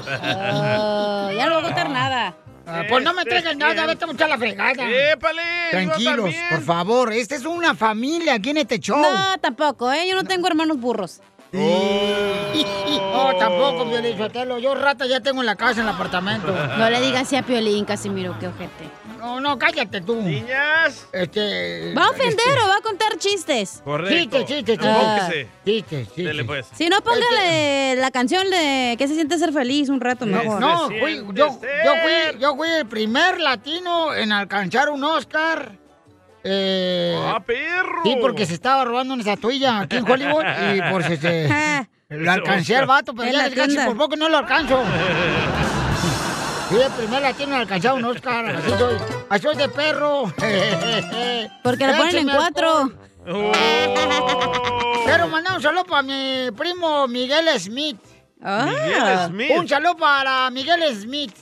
Oh, 1.25 1.31
ya 1.31 1.45
no 1.47 1.55
voy 1.55 1.61
a 1.63 1.65
contar 1.65 1.89
nada. 1.89 2.35
Ah, 2.65 2.83
pues 2.87 3.03
no 3.03 3.13
me 3.13 3.25
traigan 3.25 3.57
nada, 3.57 3.85
vete 3.85 4.05
a 4.05 4.11
echar 4.11 4.29
la 4.29 4.37
fregada. 4.37 4.89
¡Épale! 5.11 5.41
Tranquilos, 5.71 6.33
por 6.49 6.61
favor. 6.61 7.11
Esta 7.11 7.35
es 7.35 7.45
una 7.45 7.75
familia 7.75 8.35
aquí 8.35 8.51
en 8.51 8.57
este 8.57 8.79
show. 8.79 9.01
No, 9.01 9.37
tampoco, 9.39 9.91
¿eh? 9.91 10.07
Yo 10.09 10.15
no 10.15 10.23
tengo 10.23 10.47
hermanos 10.47 10.79
burros. 10.79 11.19
No, 11.53 13.37
tampoco, 13.37 13.89
Piolín 13.89 14.17
Sotelo. 14.17 14.57
Yo 14.59 14.75
rata 14.75 15.05
ya 15.05 15.19
tengo 15.19 15.41
en 15.41 15.45
la 15.45 15.55
casa, 15.55 15.81
en 15.81 15.87
el 15.87 15.93
apartamento. 15.93 16.47
No 16.77 16.89
le 16.89 17.01
digas 17.01 17.23
así 17.23 17.35
a 17.35 17.43
Piolín, 17.43 17.85
Casimiro, 17.85 18.35
qué 18.39 18.47
ojete. 18.47 18.89
No, 19.23 19.39
no, 19.39 19.57
cállate 19.57 20.01
tú. 20.01 20.21
Niñas. 20.21 21.07
Este... 21.13 21.93
¿Va 21.97 22.07
a 22.07 22.09
ofender 22.09 22.45
este, 22.45 22.61
o 22.61 22.67
va 22.67 22.75
a 22.75 22.81
contar 22.81 23.17
chistes? 23.17 23.81
Correcto. 23.81 24.13
Chistes, 24.13 24.45
chistes, 24.45 24.77
chistes. 24.77 24.85
Enfóquese. 24.85 25.47
Chistes, 25.63 26.07
chistes. 26.07 26.25
Dele 26.25 26.43
pues. 26.43 26.67
Si 26.73 26.89
no, 26.89 27.01
póngale 27.01 27.95
la 27.95 28.11
canción 28.11 28.49
de 28.49 28.95
que 28.97 29.07
se 29.07 29.15
siente 29.15 29.37
ser 29.37 29.53
feliz 29.53 29.87
un 29.87 30.01
rato 30.01 30.25
mejor. 30.25 30.59
No, 30.59 30.89
fui, 30.89 31.23
yo, 31.33 31.33
yo, 31.33 31.93
fui, 32.03 32.39
yo 32.41 32.55
fui 32.57 32.67
el 32.69 32.85
primer 32.85 33.39
latino 33.39 34.13
en 34.13 34.33
alcanzar 34.33 34.89
un 34.89 35.01
Oscar. 35.05 35.71
Eh, 36.43 37.17
¡Ah, 37.17 37.39
perro! 37.39 38.01
sí, 38.03 38.17
porque 38.19 38.45
se 38.45 38.55
estaba 38.55 38.83
robando 38.83 39.13
una 39.13 39.21
estatuilla 39.21 39.79
aquí 39.79 39.95
en 39.95 40.11
Hollywood 40.11 40.43
y 40.75 40.81
por 40.91 41.01
si 41.01 41.15
se... 41.15 41.87
Lo 42.09 42.31
alcancé 42.31 42.75
al 42.75 42.85
vato, 42.85 43.15
pero 43.15 43.31
ya 43.31 43.49
casi 43.49 43.75
por 43.77 43.97
poco 43.97 44.15
no 44.15 44.29
lo 44.29 44.37
alcanzo. 44.37 44.83
Fui 46.73 46.81
el 46.81 46.91
primer 46.93 47.21
latino 47.21 47.53
en 47.53 47.61
alcanzar 47.61 47.93
un 47.93 48.03
Oscar. 48.05 48.47
Así 48.47 48.69
soy. 48.79 48.95
Así 49.29 49.43
soy 49.43 49.55
de 49.57 49.69
perro. 49.69 50.23
Porque 51.63 51.85
le 51.85 51.93
ponen 51.93 52.15
en 52.17 52.29
cuatro. 52.35 52.91
Oh. 53.27 53.51
Quiero 55.05 55.27
mandar 55.27 55.57
un 55.57 55.61
saludo 55.61 55.85
para 55.85 56.01
mi 56.01 56.49
primo 56.57 57.07
Miguel 57.07 57.47
Smith. 57.59 57.99
Miguel 58.39 59.03
Ah. 59.03 59.27
Smith. 59.29 59.51
Un 59.55 59.69
saludo 59.69 59.95
para 59.97 60.49
Miguel 60.49 60.81
Smith. 60.99 61.35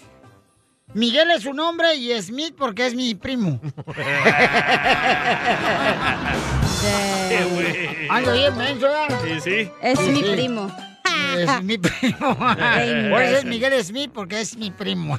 Miguel 0.93 1.31
es 1.31 1.43
su 1.43 1.53
nombre 1.53 1.95
y 1.95 2.21
Smith 2.21 2.53
porque 2.57 2.87
es 2.87 2.93
mi 2.93 3.15
primo. 3.15 3.57
Ando 8.09 8.33
bien 8.33 8.57
menso. 8.57 8.87
Sí, 9.23 9.39
sí. 9.39 9.71
Es 9.81 9.97
Sí, 9.97 10.09
mi 10.09 10.23
sí. 10.23 10.31
primo. 10.33 10.69
Es 11.37 11.63
mi 11.63 11.77
primo. 11.77 12.35
Por 12.37 13.21
eso 13.21 13.37
es. 13.37 13.45
Miguel 13.45 13.83
Smith, 13.83 14.11
porque 14.13 14.41
es 14.41 14.55
mi 14.57 14.71
primo. 14.71 15.17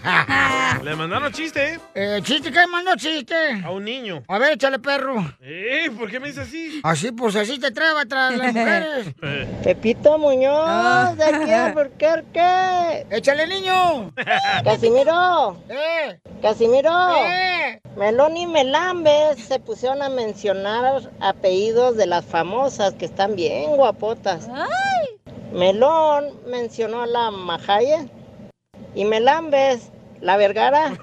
Le 0.83 0.97
mandaron 0.97 1.33
chiste, 1.33 1.75
¿eh? 1.75 1.81
Eh, 1.95 2.21
¿Chiste? 2.23 2.51
¿Qué 2.51 2.67
mandó 2.67 2.95
chiste? 2.97 3.35
A 3.65 3.71
un 3.71 3.85
niño. 3.85 4.23
A 4.29 4.39
ver, 4.39 4.53
échale 4.53 4.79
perro. 4.79 5.35
Eh, 5.41 5.91
¿por 5.99 6.11
qué 6.11 6.21
me 6.21 6.29
dice 6.29 6.43
así? 6.43 6.81
Así, 6.83 7.13
pues 7.13 7.37
así 7.37 7.59
te 7.59 7.71
traba 7.71 8.05
tras 8.07 8.37
las 8.37 8.53
mujeres. 8.53 9.15
Pepito 9.65 10.19
Muñoz, 10.19 11.17
de 11.17 11.25
aquí 11.25 11.51
a 11.53 11.75
qué? 12.33 13.07
¡Échale, 13.11 13.47
niño! 13.47 14.13
Casimiro. 14.65 15.57
¡Eh! 15.69 16.19
Casimiro. 16.41 16.91
¡Eh! 17.17 17.81
Melón 17.97 18.37
y 18.37 18.47
Melambes 18.47 19.39
se 19.47 19.61
pusieron 19.61 20.03
a 20.03 20.09
mencionar 20.09 21.11
apellidos 21.21 21.97
de 21.97 22.07
las 22.07 22.25
famosas 22.25 22.95
que 22.95 23.05
están 23.05 23.37
bien 23.37 23.77
guapotas. 23.77 24.49
Melón 25.53 26.02
mencionó 26.47 27.03
a 27.03 27.07
la 27.07 27.31
Majaye 27.31 28.09
y 28.95 29.05
Melambes, 29.05 29.91
la 30.21 30.37
Vergara. 30.37 30.93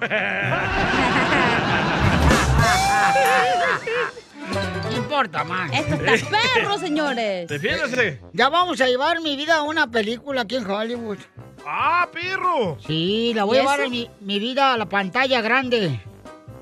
No 4.90 4.96
importa, 4.96 5.44
man. 5.44 5.72
Esto 5.72 5.94
está 6.04 6.38
perro, 6.54 6.78
señores. 6.78 7.48
Defiéndase. 7.48 8.20
Ya 8.32 8.48
vamos 8.48 8.80
a 8.80 8.86
llevar 8.86 9.20
mi 9.20 9.36
vida 9.36 9.56
a 9.56 9.62
una 9.62 9.86
película 9.86 10.42
aquí 10.42 10.56
en 10.56 10.68
Hollywood. 10.68 11.18
¡Ah, 11.64 12.08
perro! 12.12 12.78
Sí, 12.86 13.32
la 13.34 13.44
voy 13.44 13.58
a 13.58 13.60
¿Y 13.60 13.62
llevar 13.62 13.88
mi, 13.88 14.10
mi 14.20 14.38
vida 14.38 14.72
a 14.72 14.76
la 14.76 14.86
pantalla 14.86 15.40
grande. 15.40 16.00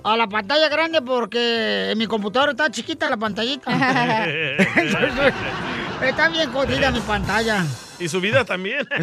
A 0.05 0.17
la 0.17 0.29
pantalla 0.29 0.69
grande 0.69 1.01
porque 1.03 1.91
en 1.93 1.99
mi 1.99 2.07
computadora 2.07 2.53
está 2.53 2.71
chiquita 2.71 3.09
la 3.09 3.17
pantallita. 3.17 3.71
Está 6.03 6.29
bien 6.29 6.53
jodida 6.53 6.91
mi 6.91 7.01
pantalla. 7.01 7.65
Y 8.01 8.09
su 8.09 8.21
vida 8.21 8.45
también. 8.45 8.87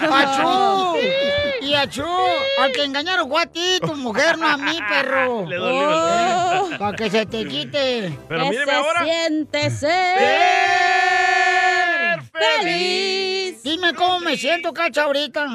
¡Achú! 0.00 0.96
Y 1.60 1.74
achú, 1.74 2.06
al 2.58 2.72
que 2.72 2.84
engañaron 2.84 3.28
fue 3.28 3.42
a 3.42 3.46
ti, 3.46 3.78
tu 3.80 3.94
mujer, 3.96 4.38
no 4.38 4.48
a 4.48 4.56
mí, 4.56 4.78
perro. 4.88 5.46
Le 5.46 5.56
dolió. 5.56 6.78
Para 6.78 6.96
que 6.96 7.10
se 7.10 7.26
te 7.26 7.46
quite. 7.46 8.18
Pero 8.28 8.44
¿Qué 8.44 8.50
míreme 8.50 8.72
se 8.72 8.78
ahora. 8.78 9.04
siente 9.04 9.70
ser 9.70 10.18
feliz? 12.32 13.62
Dime 13.62 13.92
cómo 13.94 14.20
me 14.20 14.36
siento, 14.38 14.72
cacha, 14.72 15.02
ahorita. 15.04 15.46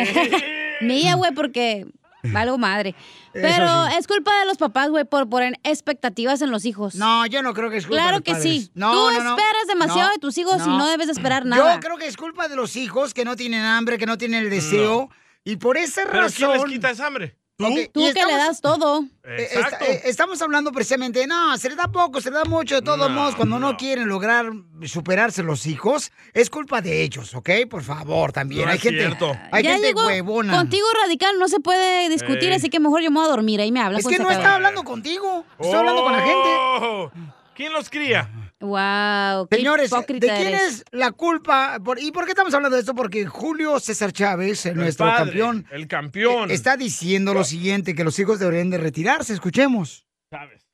Mía, 0.82 1.14
güey, 1.16 1.32
porque 1.34 1.86
valgo 2.34 2.58
madre. 2.58 2.96
Pero 3.34 3.88
sí. 3.90 3.96
es 4.00 4.08
culpa 4.08 4.32
de 4.40 4.46
los 4.46 4.58
papás, 4.58 4.90
güey, 4.90 5.06
por 5.06 5.30
poner 5.30 5.60
expectativas 5.64 6.42
en 6.42 6.52
los 6.52 6.66
hijos. 6.66 6.96
No, 6.96 7.26
yo 7.26 7.42
no 7.44 7.54
creo 7.54 7.70
que 7.70 7.78
es 7.78 7.86
culpa 7.86 8.02
Claro 8.04 8.20
de 8.20 8.20
los 8.20 8.24
que 8.24 8.32
padres. 8.34 8.52
sí. 8.66 8.72
No, 8.76 8.92
Tú 8.92 9.12
no, 9.12 9.24
no. 9.24 9.30
esperas 9.38 9.68
demasiado 9.68 10.08
No, 10.08 10.14
de 10.14 10.20
tus 10.20 10.38
hijos 10.38 10.58
y 10.66 10.70
no. 10.70 10.88
debes 10.88 11.08
de 11.08 11.14
esperar 11.14 11.46
nada. 11.46 11.76
Yo 11.76 11.80
creo 11.80 11.98
que 11.98 12.08
es 12.08 12.18
culpa 12.18 12.48
de 12.48 12.56
los 12.56 12.76
hijos 12.76 13.14
que 13.14 13.26
no 13.26 13.36
tienen 13.36 13.64
hambre, 13.64 13.98
que 13.98 14.06
no 14.06 14.18
tienen 14.18 14.44
el 14.44 14.50
deseo. 14.50 15.10
Y 15.44 15.58
por 15.58 15.76
esa 15.78 16.04
¿Pero 16.06 16.22
razón. 16.22 16.36
quién 16.38 16.52
les 16.62 16.64
quita 16.72 16.90
esa 16.92 17.08
hambre? 17.08 17.36
Tú 17.56 17.68
que 18.14 18.26
le 18.26 18.34
das 18.36 18.62
todo. 18.62 19.04
Eh, 19.24 19.44
Exacto. 19.52 19.86
esta- 19.86 19.86
eh, 19.86 20.02
estamos 20.06 20.42
hablando 20.42 20.72
precisamente, 20.72 21.20
de, 21.20 21.28
no, 21.28 21.56
se 21.58 21.70
le 21.70 21.76
da 21.76 21.88
poco, 21.88 22.20
se 22.20 22.32
le 22.32 22.38
da 22.38 22.46
mucho, 22.46 22.76
de 22.76 22.82
todos 22.82 23.10
modos, 23.12 23.36
cuando 23.36 23.60
no. 23.60 23.78
quieren 23.78 24.08
lograr 24.08 24.52
superarse 24.86 25.44
los 25.44 25.68
hijos, 25.68 26.12
es 26.34 26.50
culpa 26.50 26.82
de 26.82 27.04
ellos, 27.04 27.34
¿ok? 27.36 27.50
Por 27.70 27.84
favor, 27.84 28.32
también. 28.32 28.66
No 28.66 28.72
hay 28.72 28.78
es 28.78 28.82
gente, 28.84 29.00
cierto. 29.00 29.32
hay 29.52 29.64
Ya 29.64 29.74
gente 29.74 29.88
llegó 29.88 30.06
huevona. 30.08 30.58
Contigo 30.58 30.86
radical 31.04 31.38
no 31.38 31.48
se 31.48 31.60
puede 31.60 32.10
discutir, 32.10 32.50
Ey. 32.50 32.54
así 32.56 32.70
que 32.70 32.80
mejor 32.80 33.02
yo 33.02 33.12
me 33.12 33.20
voy 33.20 33.28
a 33.28 33.30
dormir. 33.30 33.62
Ahí 33.62 33.72
me 33.72 33.82
hablas. 33.82 34.00
Es 34.02 34.08
que 34.08 34.18
no 34.18 34.30
estaba 34.32 34.56
hablando 34.56 34.84
contigo, 34.84 35.46
estoy 35.60 35.74
hablando 35.78 36.04
con 36.04 36.12
la 36.12 36.20
gente. 36.22 36.50
Oh, 36.58 37.12
¿Quién 37.56 37.72
los 37.72 37.88
cría? 37.90 38.32
Wow, 38.66 39.48
qué 39.50 39.58
Señores, 39.58 39.92
¿de 39.92 40.06
quién 40.06 40.24
eres. 40.48 40.62
es 40.62 40.86
la 40.92 41.12
culpa? 41.12 41.80
Por- 41.84 42.00
¿Y 42.00 42.14
por 42.14 42.24
qué 42.24 42.32
estamos 42.32 42.54
hablando 42.54 42.78
de 42.78 42.82
esto? 42.82 42.96
Porque 42.96 43.26
Julio 43.26 43.78
César 43.82 44.14
Chávez, 44.14 44.66
El 44.66 44.78
nuestro 44.78 45.06
padre, 45.06 45.26
campeón, 45.26 45.66
El 45.70 45.86
campeón. 45.90 46.50
eh, 46.50 46.54
está 46.54 46.78
diciendo 46.78 47.34
lo 47.34 47.44
siguiente, 47.44 47.94
que 47.94 48.06
los 48.06 48.18
hijos 48.20 48.40
deberían 48.40 48.70
de 48.70 48.78
retirarse. 48.78 49.34
Escuchemos. 49.34 50.08
¿Sabes? 50.32 50.66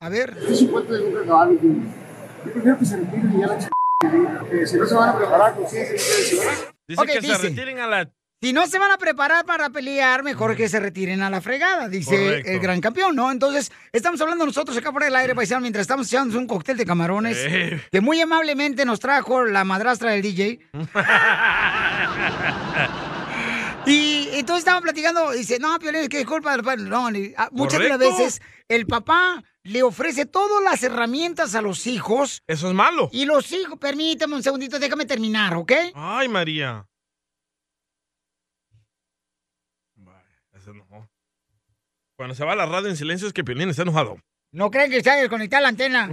A 0.00 0.08
ver. 0.08 0.34
Yo 0.40 0.72
prefiero 2.52 2.78
que 2.78 2.84
se 2.86 2.96
retiren 2.96 3.32
y 3.36 3.40
ya 3.40 3.46
la 3.48 3.58
ch... 3.58 3.68
Eh, 4.52 4.66
si 4.66 4.76
no 4.78 4.86
se 4.86 4.94
van 4.94 5.10
a 5.10 5.18
preparar 5.18 5.54
ciencia 5.68 5.82
y 5.82 5.86
tradición. 5.98 6.44
Dice 6.88 7.02
Ok, 7.02 7.06
que 7.08 7.20
dice. 7.20 7.34
se 7.36 7.42
retiren 7.42 7.80
a 7.80 7.86
la... 7.86 8.10
Si 8.42 8.54
no 8.54 8.66
se 8.66 8.78
van 8.78 8.90
a 8.90 8.96
preparar 8.96 9.44
para 9.44 9.68
pelear, 9.68 10.22
mejor 10.22 10.56
que 10.56 10.66
se 10.66 10.80
retiren 10.80 11.20
a 11.20 11.28
la 11.28 11.42
fregada, 11.42 11.90
dice 11.90 12.16
Correcto. 12.16 12.50
el 12.52 12.58
gran 12.60 12.80
campeón, 12.80 13.14
¿no? 13.14 13.30
Entonces, 13.30 13.70
estamos 13.92 14.18
hablando 14.22 14.46
nosotros 14.46 14.74
acá 14.78 14.90
por 14.92 15.02
el 15.04 15.14
aire, 15.14 15.34
paisano, 15.34 15.60
mientras 15.60 15.82
estamos 15.82 16.06
echando 16.06 16.38
un 16.38 16.46
cóctel 16.46 16.78
de 16.78 16.86
camarones, 16.86 17.36
Eh. 17.38 17.82
que 17.92 18.00
muy 18.00 18.18
amablemente 18.18 18.86
nos 18.86 18.98
trajo 18.98 19.44
la 19.44 19.64
madrastra 19.64 20.12
del 20.12 20.22
DJ. 20.22 20.58
Y 23.86 24.28
entonces 24.34 24.58
estaban 24.58 24.82
platicando, 24.82 25.30
dice, 25.32 25.58
no, 25.58 25.78
Piolín, 25.78 26.02
es 26.02 26.08
que 26.10 26.20
es 26.20 26.26
culpa 26.26 26.52
del 26.52 26.62
padre. 26.62 26.82
No, 26.84 27.08
ah, 27.38 27.48
muchas 27.50 27.80
de 27.80 27.88
las 27.88 27.98
veces 27.98 28.42
el 28.68 28.86
papá 28.86 29.42
le 29.62 29.82
ofrece 29.82 30.26
todas 30.26 30.62
las 30.62 30.82
herramientas 30.82 31.54
a 31.54 31.62
los 31.62 31.86
hijos. 31.86 32.42
Eso 32.46 32.68
es 32.68 32.74
malo. 32.74 33.08
Y 33.10 33.24
los 33.24 33.50
hijos, 33.52 33.78
permíteme 33.78 34.34
un 34.36 34.42
segundito, 34.42 34.78
déjame 34.78 35.06
terminar, 35.06 35.54
¿ok? 35.54 35.72
Ay, 35.94 36.28
María. 36.28 36.86
Vaya, 39.96 40.24
se 40.62 40.70
enojó. 40.70 41.08
Cuando 42.20 42.34
se 42.34 42.44
va 42.44 42.52
a 42.52 42.56
la 42.56 42.66
radio 42.66 42.90
en 42.90 42.98
silencio 42.98 43.26
es 43.26 43.32
que 43.32 43.42
Piolín 43.42 43.70
está 43.70 43.80
enojado. 43.80 44.18
No 44.52 44.70
creen 44.70 44.90
que 44.90 45.02
se 45.02 45.08
haya 45.08 45.22
desconectado 45.22 45.62
la 45.62 45.70
antena. 45.70 46.10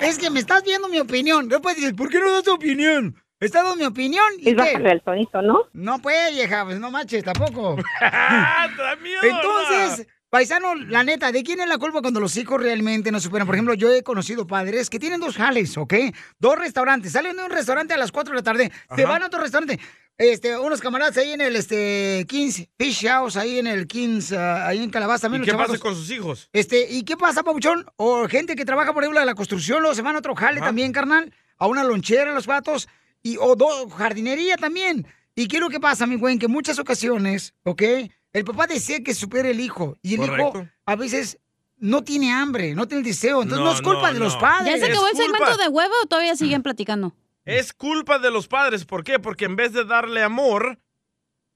es 0.00 0.18
que 0.18 0.30
me 0.30 0.40
estás 0.40 0.64
viendo 0.64 0.88
mi 0.88 0.98
opinión. 0.98 1.48
No 1.48 1.60
puedes 1.60 1.78
decir, 1.82 1.94
¿por 1.94 2.08
qué 2.08 2.18
no 2.18 2.32
das 2.32 2.44
tu 2.44 2.54
opinión? 2.54 3.14
Está 3.40 3.62
dando 3.62 3.76
mi 3.76 3.84
opinión. 3.84 4.24
¿Y 4.38 4.40
Y 4.40 4.44
qué? 4.44 4.54
bájale 4.54 4.90
el 4.92 5.02
tonito, 5.02 5.42
¿no? 5.42 5.64
No, 5.74 5.98
pues, 5.98 6.34
vieja, 6.34 6.64
pues 6.64 6.80
no 6.80 6.90
manches 6.90 7.22
tampoco. 7.22 7.76
¡Ah, 8.00 8.68
Entonces, 9.22 10.06
paisano, 10.30 10.74
la 10.74 11.02
neta, 11.04 11.32
¿de 11.32 11.42
quién 11.42 11.60
es 11.60 11.68
la 11.68 11.78
culpa 11.78 12.00
cuando 12.00 12.20
los 12.20 12.36
hijos 12.36 12.60
realmente 12.62 13.10
no 13.10 13.20
superan? 13.20 13.46
Por 13.46 13.54
ejemplo, 13.56 13.74
yo 13.74 13.92
he 13.92 14.02
conocido 14.02 14.46
padres 14.46 14.90
que 14.90 14.98
tienen 14.98 15.20
dos 15.20 15.36
jales, 15.36 15.76
¿ok? 15.76 15.94
Dos 16.38 16.58
restaurantes. 16.58 17.12
Salen 17.12 17.36
de 17.36 17.44
un 17.44 17.50
restaurante 17.50 17.94
a 17.94 17.96
las 17.96 18.12
4 18.12 18.32
de 18.32 18.36
la 18.38 18.42
tarde, 18.42 18.72
se 18.94 19.04
van 19.04 19.22
a 19.22 19.26
otro 19.26 19.40
restaurante. 19.40 19.78
Este, 20.16 20.56
unos 20.58 20.80
camaradas 20.80 21.16
ahí 21.16 21.30
en 21.30 21.40
el 21.40 21.54
este, 21.54 22.26
Kings 22.28 22.66
Fish 22.76 23.06
House, 23.06 23.36
ahí 23.36 23.60
en 23.60 23.68
el 23.68 23.86
Kings, 23.86 24.32
ah, 24.32 24.66
ahí 24.66 24.82
en 24.82 24.90
Calabaza. 24.90 25.22
también 25.22 25.44
¿Y 25.44 25.46
qué 25.46 25.52
pasa 25.54 25.78
con 25.78 25.94
sus 25.94 26.10
hijos? 26.10 26.48
Este, 26.52 26.90
¿y 26.90 27.04
qué 27.04 27.16
pasa, 27.16 27.44
Pabuchón? 27.44 27.86
O 27.96 28.26
gente 28.26 28.56
que 28.56 28.64
trabaja, 28.64 28.92
por 28.92 29.04
ejemplo, 29.04 29.20
en 29.20 29.26
la 29.26 29.36
construcción, 29.36 29.80
luego 29.80 29.94
se 29.94 30.02
van 30.02 30.16
a 30.16 30.18
otro 30.18 30.34
jale 30.34 30.58
también, 30.60 30.92
carnal, 30.92 31.32
a 31.56 31.68
una 31.68 31.84
lonchera, 31.84 32.32
los 32.34 32.46
vatos, 32.48 32.88
y, 33.22 33.36
o 33.38 33.54
do- 33.54 33.88
jardinería 33.90 34.56
también. 34.56 35.06
¿Y 35.36 35.46
qué 35.46 35.58
es 35.58 35.60
lo 35.62 35.70
que 35.70 35.78
pasa, 35.78 36.04
mi 36.04 36.16
güey? 36.16 36.32
En 36.32 36.40
que 36.40 36.46
en 36.46 36.52
muchas 36.52 36.80
ocasiones, 36.80 37.54
¿ok? 37.62 37.82
El 38.32 38.44
papá 38.44 38.66
desea 38.66 39.00
que 39.02 39.14
supere 39.14 39.50
el 39.50 39.60
hijo. 39.60 39.96
Y 40.02 40.14
el 40.14 40.24
hijo 40.24 40.66
a 40.86 40.96
veces 40.96 41.38
no 41.78 42.02
tiene 42.04 42.32
hambre, 42.32 42.74
no 42.74 42.86
tiene 42.86 43.00
el 43.00 43.06
deseo. 43.06 43.42
Entonces 43.42 43.58
no, 43.64 43.70
No, 43.70 43.74
es 43.76 43.82
culpa 43.82 44.08
no, 44.08 44.14
de 44.14 44.18
los 44.20 44.36
padres. 44.36 44.74
¿Ya 44.80 44.86
se 44.86 44.92
acabó 44.92 45.08
el 45.08 45.16
segmento 45.16 45.56
de 45.56 45.68
huevo 45.68 45.94
o 46.02 46.06
todavía 46.06 46.36
siguen 46.36 46.62
platicando? 46.62 47.14
Es 47.44 47.72
culpa 47.72 48.18
de 48.18 48.30
los 48.30 48.46
padres. 48.48 48.84
¿Por 48.84 49.04
qué? 49.04 49.18
Porque 49.18 49.46
en 49.46 49.56
vez 49.56 49.72
de 49.72 49.84
darle 49.84 50.22
amor, 50.22 50.78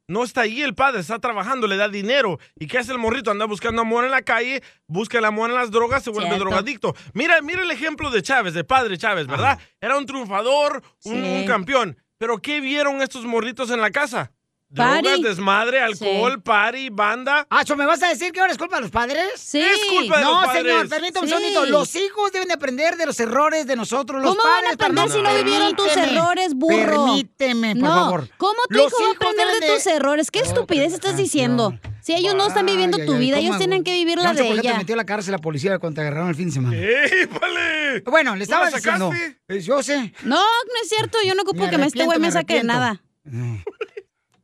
no 0.09 0.25
está 0.25 0.43
ahí 0.43 0.63
el 0.63 0.75
padre, 0.75 1.01
está 1.01 1.19
trabajando, 1.19 1.67
le 1.67 1.77
da 1.77 1.89
dinero. 1.89 2.39
¿Y 2.57 2.67
qué 2.67 2.79
hace 2.79 2.93
el 2.93 2.99
morrito? 2.99 3.31
Anda 3.31 3.45
buscando 3.45 3.83
amor 3.83 4.05
en 4.05 4.11
la 4.11 4.23
calle, 4.23 4.63
busca 4.87 5.19
el 5.19 5.25
amor 5.27 5.51
en 5.51 5.57
las 5.57 5.71
drogas, 5.71 6.03
se 6.03 6.11
vuelve 6.11 6.29
Cierto. 6.31 6.45
drogadicto. 6.47 6.95
Mira, 7.13 7.41
mira 7.43 7.63
el 7.63 7.71
ejemplo 7.71 8.11
de 8.11 8.23
Chávez, 8.23 8.55
de 8.55 8.65
padre 8.65 8.97
Chávez, 8.97 9.27
¿verdad? 9.27 9.59
Era 9.81 9.99
un 9.99 10.07
triunfador, 10.07 10.83
un, 11.05 11.13
Sí. 11.15 11.19
un 11.41 11.45
campeón. 11.47 11.97
Pero 12.19 12.39
¿qué 12.41 12.61
vieron 12.61 13.03
estos 13.03 13.25
morritos 13.27 13.71
en 13.71 13.81
la 13.81 13.91
casa? 13.91 14.33
Party. 14.75 15.03
Drogas, 15.09 15.23
desmadre, 15.23 15.81
alcohol, 15.83 16.33
Sí. 16.37 16.41
party, 16.43 16.89
banda. 16.91 17.47
Ah, 17.51 17.63
¿so 17.67 17.77
¿me 17.77 17.85
vas 17.85 18.03
a 18.03 18.09
decir 18.09 18.33
que 18.33 18.41
ahora 18.41 18.53
es 18.53 18.59
culpa 18.59 18.77
de 18.77 18.83
los 18.83 18.91
padres? 18.91 19.23
Sí. 19.37 19.61
Es 19.61 19.81
culpa 19.91 20.19
de 20.19 20.25
no, 20.25 20.31
los 20.41 20.45
padres. 20.47 20.63
señor, 20.63 20.89
permítame 20.89 21.27
Sí. 21.29 21.35
un 21.35 21.41
segundito. 21.41 21.67
Los 21.67 21.95
hijos 21.97 22.33
deben 22.33 22.49
de 22.49 22.55
aprender 22.55 22.97
de 22.97 23.05
los 23.07 23.21
errores 23.21 23.67
de 23.67 23.77
nosotros, 23.77 24.23
los 24.23 24.31
¿Cómo 24.35 24.43
van 24.49 24.53
a 24.53 24.55
padres. 24.61 24.73
aprender 24.75 25.11
si 25.11 25.21
no 25.23 25.35
vivieron 25.35 25.77
tus 25.77 25.95
errores, 25.97 26.55
burro? 26.55 27.05
Permíteme, 27.05 27.75
por 27.77 27.83
no. 27.85 27.95
favor. 27.95 28.29
¿Cómo 28.39 28.59
tu 28.69 28.75
Los 28.77 28.89
hijo 28.93 29.03
va 29.03 29.09
a 29.09 29.13
aprender 29.13 29.61
de, 29.61 29.75
tus 29.75 29.87
errores? 29.87 30.31
¿Qué 30.31 30.39
estupidez 30.41 30.93
estás 30.95 31.17
diciendo? 31.17 31.79
Si 32.01 32.15
ellos 32.15 32.35
no 32.35 32.47
están 32.49 32.67
viviendo 32.67 32.97
Ay, 32.99 33.07
tu 33.07 33.13
ay, 33.13 33.19
vida, 33.21 33.37
¿cómo 33.37 33.47
ellos 33.47 33.59
tienen 33.59 33.85
que 33.85 33.93
vivir 33.93 34.19
la 34.19 34.33
no 34.33 34.35
de 34.35 34.43
qué 34.43 34.55
te 34.55 34.61
ella. 34.69 34.77
metió 34.79 34.95
a 34.95 34.97
la 34.97 35.05
cárcel 35.05 35.33
la 35.33 35.39
policía 35.39 35.79
cuando 35.79 35.97
te 35.97 36.01
agarraron 36.01 36.31
el 36.31 36.35
fin 36.35 36.47
de 36.47 36.53
semana. 36.53 36.77
¡Épale! 36.77 38.01
Bueno, 38.07 38.35
le 38.35 38.45
¿Tú 38.47 38.51
la 38.51 38.57
estaba 38.69 38.71
diciendo. 38.71 39.13
eh, 39.49 39.61
Yo 39.61 39.83
sé. 39.83 40.13
No, 40.25 40.37
no 40.37 40.73
es 40.83 40.89
cierto. 40.89 41.19
Yo 41.25 41.35
no 41.35 41.43
ocupo 41.43 41.69
que 41.71 41.79
me 41.79 41.87
este 41.87 42.05
güey 42.05 42.19
me 42.19 42.33
saque 42.33 42.55
de 42.55 42.65
nada. 42.65 43.03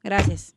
Gracias. 0.08 0.54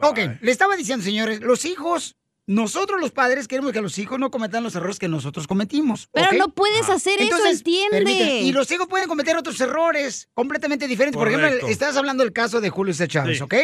Ok, 0.00 0.18
le 0.40 0.50
estaba 0.50 0.74
diciendo, 0.76 1.04
señores, 1.04 1.40
los 1.40 1.64
hijos, 1.64 2.16
nosotros 2.46 3.00
los 3.00 3.12
padres 3.12 3.46
queremos 3.46 3.72
que 3.72 3.80
los 3.80 3.96
hijos 3.98 4.18
no 4.18 4.30
cometan 4.30 4.64
los 4.64 4.74
errores 4.74 4.98
que 4.98 5.06
nosotros 5.06 5.46
cometimos. 5.46 6.08
Pero 6.12 6.32
no 6.32 6.48
puedes 6.52 6.88
hacer 6.88 7.20
eso, 7.20 7.36
entiende. 7.46 8.40
y 8.40 8.52
los 8.52 8.70
hijos 8.72 8.88
pueden 8.88 9.08
cometer 9.08 9.36
otros 9.36 9.60
errores 9.60 10.28
completamente 10.34 10.88
diferentes. 10.88 11.16
Por 11.18 11.28
ejemplo, 11.28 11.68
estás 11.68 11.96
hablando 11.96 12.24
del 12.24 12.32
caso 12.32 12.60
de 12.60 12.70
Julio 12.70 12.92
César 12.92 13.08
Chávez, 13.08 13.38
Sí. 13.38 13.44
¿ok? 13.44 13.54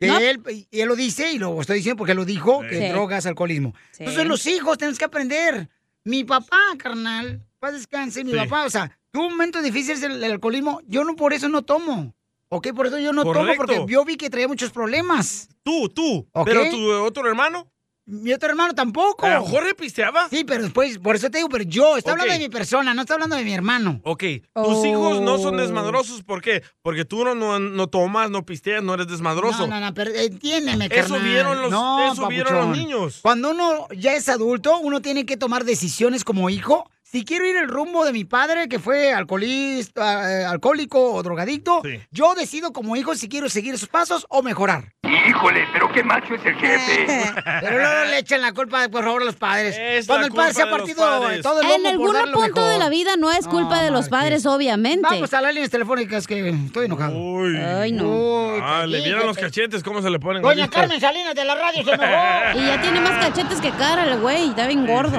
Que 0.00 0.06
No. 0.08 0.18
él, 0.18 0.42
y 0.70 0.80
él 0.80 0.88
lo 0.88 0.96
dice, 0.96 1.32
y 1.32 1.38
lo 1.38 1.58
estoy 1.60 1.76
diciendo 1.76 1.96
porque 1.96 2.14
lo 2.14 2.24
dijo, 2.24 2.60
que 2.68 2.78
Sí. 2.78 2.88
drogas, 2.88 3.24
alcoholismo. 3.24 3.72
Sí. 3.92 4.02
Entonces 4.02 4.26
los 4.26 4.44
hijos 4.46 4.76
tenemos 4.76 4.98
que 4.98 5.04
aprender. 5.04 5.70
Mi 6.04 6.24
papá, 6.24 6.58
carnal, 6.76 7.40
paz 7.60 7.72
descanse, 7.74 8.24
mi 8.24 8.32
Sí. 8.32 8.36
papá, 8.36 8.64
o 8.66 8.70
sea, 8.70 8.98
tuvo 9.12 9.30
momentos 9.30 9.62
difíciles 9.62 10.00
del, 10.00 10.22
el 10.22 10.32
alcoholismo, 10.32 10.80
yo 10.88 11.04
no 11.04 11.14
por 11.16 11.32
eso 11.32 11.48
no 11.48 11.62
tomo. 11.62 12.14
¿Ok? 12.54 12.68
Por 12.76 12.86
eso 12.86 12.98
yo 12.98 13.14
no 13.14 13.22
tomo, 13.24 13.52
porque 13.56 13.82
yo 13.88 14.04
vi 14.04 14.16
que 14.18 14.28
traía 14.28 14.46
muchos 14.46 14.70
problemas. 14.70 15.48
Tú, 15.62 15.88
tú. 15.88 16.28
Pero 16.44 16.68
tu 16.68 16.90
otro 16.92 17.26
hermano. 17.26 17.66
Mi 18.04 18.32
otro 18.32 18.50
hermano 18.50 18.74
tampoco. 18.74 19.24
¿A 19.26 19.40
Jorge 19.40 19.74
pisteaba? 19.74 20.28
Sí, 20.28 20.42
pero 20.44 20.64
después, 20.64 20.98
por 20.98 21.14
eso 21.14 21.30
te 21.30 21.38
digo, 21.38 21.48
pero 21.48 21.62
yo, 21.64 21.96
está 21.96 22.10
hablando 22.12 22.32
de 22.34 22.40
mi 22.40 22.48
persona, 22.48 22.92
no 22.94 23.02
está 23.02 23.14
hablando 23.14 23.36
de 23.36 23.44
mi 23.44 23.54
hermano. 23.54 24.00
Ok, 24.02 24.24
tus 24.52 24.76
Oh. 24.78 24.84
hijos 24.84 25.20
no 25.22 25.38
son 25.38 25.56
desmadrosos, 25.56 26.22
¿por 26.24 26.42
qué? 26.42 26.62
Porque 26.82 27.04
tú 27.04 27.24
no, 27.24 27.34
no, 27.36 27.60
no 27.60 27.86
tomas, 27.86 28.28
no 28.28 28.44
pisteas, 28.44 28.82
no 28.82 28.92
eres 28.94 29.06
desmadroso. 29.06 29.68
No, 29.68 29.78
no, 29.78 29.86
no, 29.86 29.94
pero 29.94 30.10
entiéndeme, 30.10 30.86
Eso 30.90 31.14
carnal. 31.14 31.22
vieron 31.22 31.62
los- 31.62 31.70
no, 31.70 32.12
eso 32.12 32.26
vieron 32.26 32.54
los 32.54 32.76
niños. 32.76 33.20
Cuando 33.22 33.52
uno 33.52 33.86
ya 33.96 34.14
es 34.14 34.28
adulto, 34.28 34.78
uno 34.80 35.00
tiene 35.00 35.24
que 35.24 35.36
tomar 35.36 35.64
decisiones 35.64 36.24
como 36.24 36.50
hijo. 36.50 36.90
Si 37.12 37.26
quiero 37.26 37.44
ir 37.46 37.56
el 37.56 37.68
rumbo 37.68 38.06
de 38.06 38.12
mi 38.12 38.24
padre, 38.24 38.68
que 38.70 38.78
fue 38.78 39.12
alcoholista, 39.12 40.32
eh, 40.32 40.44
alcohólico 40.46 41.12
o 41.12 41.22
drogadicto, 41.22 41.82
Sí. 41.84 42.00
yo 42.10 42.34
decido 42.34 42.72
como 42.72 42.96
hijo 42.96 43.14
si 43.14 43.28
quiero 43.28 43.50
seguir 43.50 43.74
esos 43.74 43.90
pasos 43.90 44.24
o 44.30 44.42
mejorar. 44.42 44.94
Híjole, 45.28 45.66
pero 45.74 45.92
qué 45.92 46.02
macho 46.02 46.34
es 46.34 46.46
el 46.46 46.54
jefe. 46.54 47.06
Pero 47.60 47.78
luego 47.78 48.04
le 48.06 48.18
echan 48.18 48.40
la 48.40 48.52
culpa, 48.52 48.88
por 48.88 49.04
favor, 49.04 49.20
a 49.22 49.24
los 49.26 49.36
padres. 49.36 49.76
Es 49.78 50.06
Cuando 50.06 50.26
el 50.26 50.32
padre 50.32 50.54
se 50.54 50.62
ha 50.62 50.70
partido 50.70 50.96
todo 51.42 51.60
el 51.60 51.66
lomo 51.68 51.74
En 51.74 51.86
algún 51.86 52.32
punto 52.32 52.66
de 52.66 52.78
la 52.78 52.88
vida 52.88 53.16
no 53.18 53.30
es 53.30 53.46
culpa 53.46 53.76
No, 53.76 53.82
de 53.82 53.90
los 53.90 54.08
padres, 54.08 54.46
obviamente. 54.46 55.06
Vamos 55.08 55.32
a 55.34 55.42
las 55.42 55.52
líneas 55.52 55.70
telefónicas 55.70 56.26
que 56.26 56.48
estoy 56.48 56.86
enojado. 56.86 57.14
Uy. 57.16 57.56
Ay, 57.58 57.92
no. 57.92 58.04
Uy, 58.08 58.60
Ah, 58.62 58.84
le 58.86 59.02
vieron 59.02 59.26
los 59.26 59.36
cachetes, 59.36 59.82
¿cómo 59.82 60.00
se 60.00 60.08
le 60.08 60.18
ponen? 60.18 60.40
Doña? 60.42 60.68
Carmen 60.68 60.98
Salinas 61.00 61.34
de 61.34 61.44
la 61.44 61.54
radio 61.56 61.84
se 61.84 61.90
enojó. 61.90 62.58
Y 62.58 62.66
ya 62.66 62.80
tiene 62.80 63.00
más 63.00 63.24
cachetes 63.24 63.60
que 63.60 63.70
cara 63.72 64.04
el 64.10 64.18
güey, 64.20 64.48
está 64.48 64.66
bien 64.66 64.86
gordo. 64.86 65.18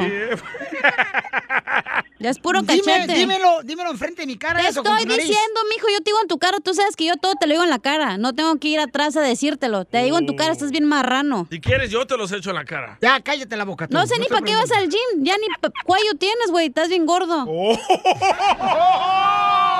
Ya 2.20 2.30
es 2.30 2.40
puro 2.40 2.62
Dime, 2.62 2.82
cachete. 2.82 3.16
dímelo, 3.16 3.64
dímelo 3.64 3.92
enfrente 3.92 4.22
de 4.22 4.28
mi 4.28 4.38
cara 4.38 4.62
Te 4.62 4.68
eso 4.68 4.82
estoy 4.82 5.06
diciendo, 5.06 5.60
mijo, 5.76 5.88
yo 5.92 5.98
te 5.98 6.06
digo 6.06 6.20
en 6.22 6.30
tu 6.30 6.40
cara, 6.40 6.60
tú 6.64 6.74
sabes 6.74 6.96
que 6.96 7.06
yo 7.06 7.18
todo 7.18 7.36
te 7.36 7.48
lo 7.48 7.52
digo 7.52 7.64
en 7.66 7.70
la 7.70 7.80
cara. 7.80 8.18
No 8.18 8.34
tengo 8.34 8.58
que 8.60 8.70
ir 8.70 8.80
atrás 8.80 9.18
a 9.18 9.22
decírtelo. 9.22 9.84
Te 9.84 10.04
digo 10.04 10.18
en 10.18 10.26
tu 10.26 10.38
cara, 10.38 10.54
estás 10.54 10.72
bien 10.72 10.86
marrano. 10.86 11.48
Si 11.50 11.60
quieres, 11.60 11.92
yo 11.92 12.08
te 12.08 12.16
los 12.16 12.32
echo 12.32 12.52
en 12.52 12.56
la 12.56 12.64
cara. 12.64 12.98
Ya, 13.02 13.20
cállate 13.20 13.58
la 13.58 13.66
boca 13.66 13.88
tú. 13.88 13.94
No 13.94 14.08
sé 14.08 14.18
ni 14.20 14.28
para 14.28 14.42
qué 14.42 14.56
vas 14.56 14.72
al 14.72 14.88
gym. 14.90 15.24
Ya 15.24 15.36
ni 15.38 15.48
cuello 15.86 16.14
tienes, 16.18 16.50
güey. 16.50 16.68
Estás 16.68 16.88
bien 16.88 17.06
gordo. 17.06 17.46
Oh. 17.46 17.78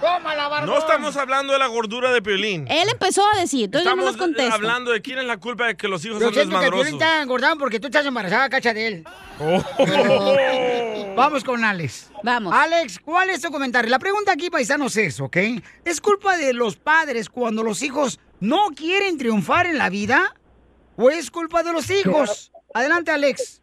No 0.00 0.78
estamos 0.78 1.16
hablando 1.16 1.52
de 1.52 1.58
la 1.58 1.66
gordura 1.68 2.10
de 2.12 2.20
Piolín. 2.22 2.66
Él 2.68 2.88
empezó 2.90 3.22
a 3.34 3.38
decir, 3.40 3.64
entonces 3.64 3.84
yo 3.88 3.96
no 3.96 4.02
Estamos 4.02 4.04
nos 4.04 4.16
contesto. 4.16 4.54
hablando 4.54 4.90
de 4.92 5.00
quién 5.02 5.18
es 5.18 5.24
la 5.24 5.38
culpa 5.38 5.66
de 5.66 5.76
que 5.76 5.88
los 5.88 6.04
hijos 6.04 6.18
Yo 6.20 6.26
son 6.26 6.34
siento 6.34 6.58
que 6.58 6.64
el 6.66 6.70
Piolín 6.70 6.84
desmadrosos. 6.84 7.02
está 7.08 7.22
engordado 7.22 7.56
porque 7.58 7.80
tú 7.80 7.86
estás 7.86 8.04
embarazada, 8.04 8.48
cacha 8.48 8.74
de 8.74 8.86
él. 8.86 9.04
Oh. 9.40 11.14
Vamos 11.16 11.44
con 11.44 11.64
Alex. 11.64 12.10
Vamos. 12.22 12.52
Alex, 12.54 12.98
¿cuál 12.98 13.30
es 13.30 13.40
tu 13.40 13.50
comentario? 13.50 13.90
La 13.90 13.98
pregunta 13.98 14.32
aquí, 14.32 14.50
paisanos, 14.50 14.96
es, 14.96 15.18
¿ok? 15.20 15.36
¿Es 15.84 16.00
culpa 16.00 16.36
de 16.36 16.52
los 16.52 16.76
padres 16.76 17.28
cuando 17.30 17.62
los 17.62 17.82
hijos 17.82 18.20
no 18.40 18.66
quieren 18.76 19.16
triunfar 19.16 19.66
en 19.66 19.78
la 19.78 19.88
vida? 19.88 20.34
¿O 20.96 21.10
es 21.10 21.30
culpa 21.30 21.62
de 21.62 21.72
los 21.72 21.88
hijos? 21.90 22.52
Adelante, 22.74 23.10
Alex. 23.10 23.62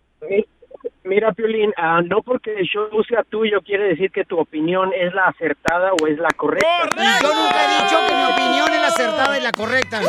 Mi- 1.03 1.13
Mira, 1.15 1.31
Piolín, 1.33 1.71
ah, 1.77 2.01
no 2.03 2.21
porque 2.21 2.53
el 2.55 2.65
show 2.65 2.87
sea 3.07 3.23
tuyo 3.23 3.61
quiere 3.61 3.89
decir 3.89 4.11
que 4.11 4.23
tu 4.25 4.39
opinión 4.39 4.91
es 4.93 5.13
la 5.13 5.27
acertada 5.27 5.91
o 6.01 6.07
es 6.07 6.17
la 6.17 6.29
correcta. 6.35 6.67
Y 6.97 7.23
yo 7.23 7.33
nunca 7.33 7.55
he 7.63 7.83
dicho 7.83 7.97
que 8.07 8.15
mi 8.15 8.23
opinión 8.33 8.73
es 8.73 8.81
la 8.81 8.87
acertada 8.87 9.37
y 9.37 9.41
la 9.41 9.51
correcta. 9.51 10.01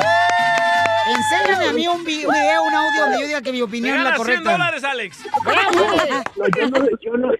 Enséñame 1.06 1.66
a 1.68 1.72
mí 1.72 1.86
un, 1.86 2.02
vi- 2.04 2.24
un 2.24 2.32
video, 2.32 2.62
un 2.62 2.74
audio 2.74 3.00
donde 3.02 3.20
yo 3.20 3.26
diga 3.26 3.42
que 3.42 3.52
mi 3.52 3.60
opinión 3.60 3.96
es 3.98 4.04
la 4.04 4.10
ganas 4.12 4.24
100 4.24 4.36
correcta. 4.36 4.52
dólares, 4.52 4.84
Alex. 4.84 5.26
No, 5.44 6.46
yo, 6.56 6.68
no, 6.70 6.86
yo, 7.00 7.16
no, 7.18 7.32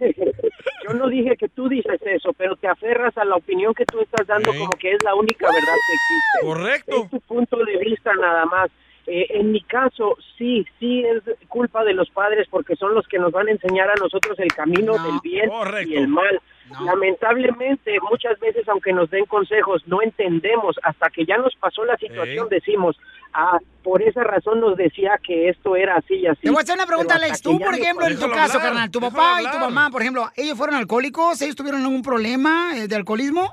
yo 0.87 0.95
no 0.95 1.09
dije 1.09 1.37
que 1.39 1.49
tú 1.49 1.69
dices 1.69 1.99
eso, 2.05 2.33
pero 2.35 2.57
te 2.57 2.69
aferras 2.69 3.17
a 3.17 3.25
la 3.25 3.37
opinión 3.37 3.73
que 3.73 3.87
tú 3.87 4.01
estás 4.01 4.27
dando 4.27 4.53
Sí. 4.53 4.59
como 4.59 4.73
que 4.73 4.93
es 4.93 5.03
la 5.03 5.15
única 5.15 5.47
verdad 5.47 5.61
que 5.87 5.93
existe. 5.95 6.47
Correcto. 6.47 7.05
Es 7.05 7.11
tu 7.11 7.21
punto 7.21 7.57
de 7.65 7.79
vista 7.79 8.13
nada 8.15 8.45
más. 8.45 8.71
Eh, 9.07 9.27
en 9.31 9.53
mi 9.53 9.61
caso, 9.61 10.17
sí, 10.39 10.65
sí 10.79 11.05
es 11.05 11.23
culpa 11.49 11.85
de 11.85 11.93
los 11.93 12.09
padres 12.11 12.47
porque 12.51 12.75
son 12.77 12.95
los 12.95 13.07
que 13.07 13.19
nos 13.19 13.33
van 13.33 13.49
a 13.49 13.51
enseñar 13.51 13.91
a 13.91 13.95
nosotros 14.01 14.39
el 14.39 14.53
camino 14.53 14.95
del 14.95 15.21
bien 15.23 15.51
Correcto. 15.51 15.93
y 15.93 15.97
el 15.97 16.09
mal. 16.09 16.41
Lamentablemente, 16.83 17.99
muchas 18.11 18.41
veces, 18.41 18.67
aunque 18.69 18.95
nos 18.95 19.11
den 19.11 19.27
consejos, 19.27 19.83
no 19.87 20.01
entendemos. 20.01 20.77
Hasta 20.83 21.11
que 21.11 21.27
ya 21.27 21.37
nos 21.37 21.55
pasó 21.57 21.85
la 21.85 21.99
situación, 21.99 22.49
decimos, 22.49 22.97
ah, 23.35 23.59
por 23.83 24.01
esa 24.03 24.25
razón 24.25 24.61
nos 24.61 24.75
decía 24.77 25.21
que 25.23 25.51
esto 25.51 25.77
era 25.77 25.97
así 25.97 26.15
y 26.15 26.27
así. 26.27 26.41
Te 26.41 26.51
voy 26.51 26.59
a 26.59 26.63
hacer 26.63 26.77
una 26.77 26.87
pregunta, 26.87 27.17
Alex. 27.17 27.43
Tú, 27.43 27.59
por 27.59 27.75
ejemplo, 27.75 28.07
en 28.07 28.19
tu 28.19 28.31
caso, 28.31 28.59
carnal, 28.59 28.91
tu 28.91 29.01
papá 29.01 29.43
y 29.43 29.51
tu 29.51 29.59
mamá, 29.59 29.91
por 29.91 30.01
ejemplo, 30.01 30.31
¿ellos 30.37 30.57
fueron 30.57 30.77
alcohólicos? 30.77 31.43
¿Ellos 31.43 31.55
tuvieron 31.55 31.83
algún 31.83 32.03
problema 32.03 32.75
eh, 32.77 32.89
de 32.89 32.97
alcoholismo? 32.97 33.53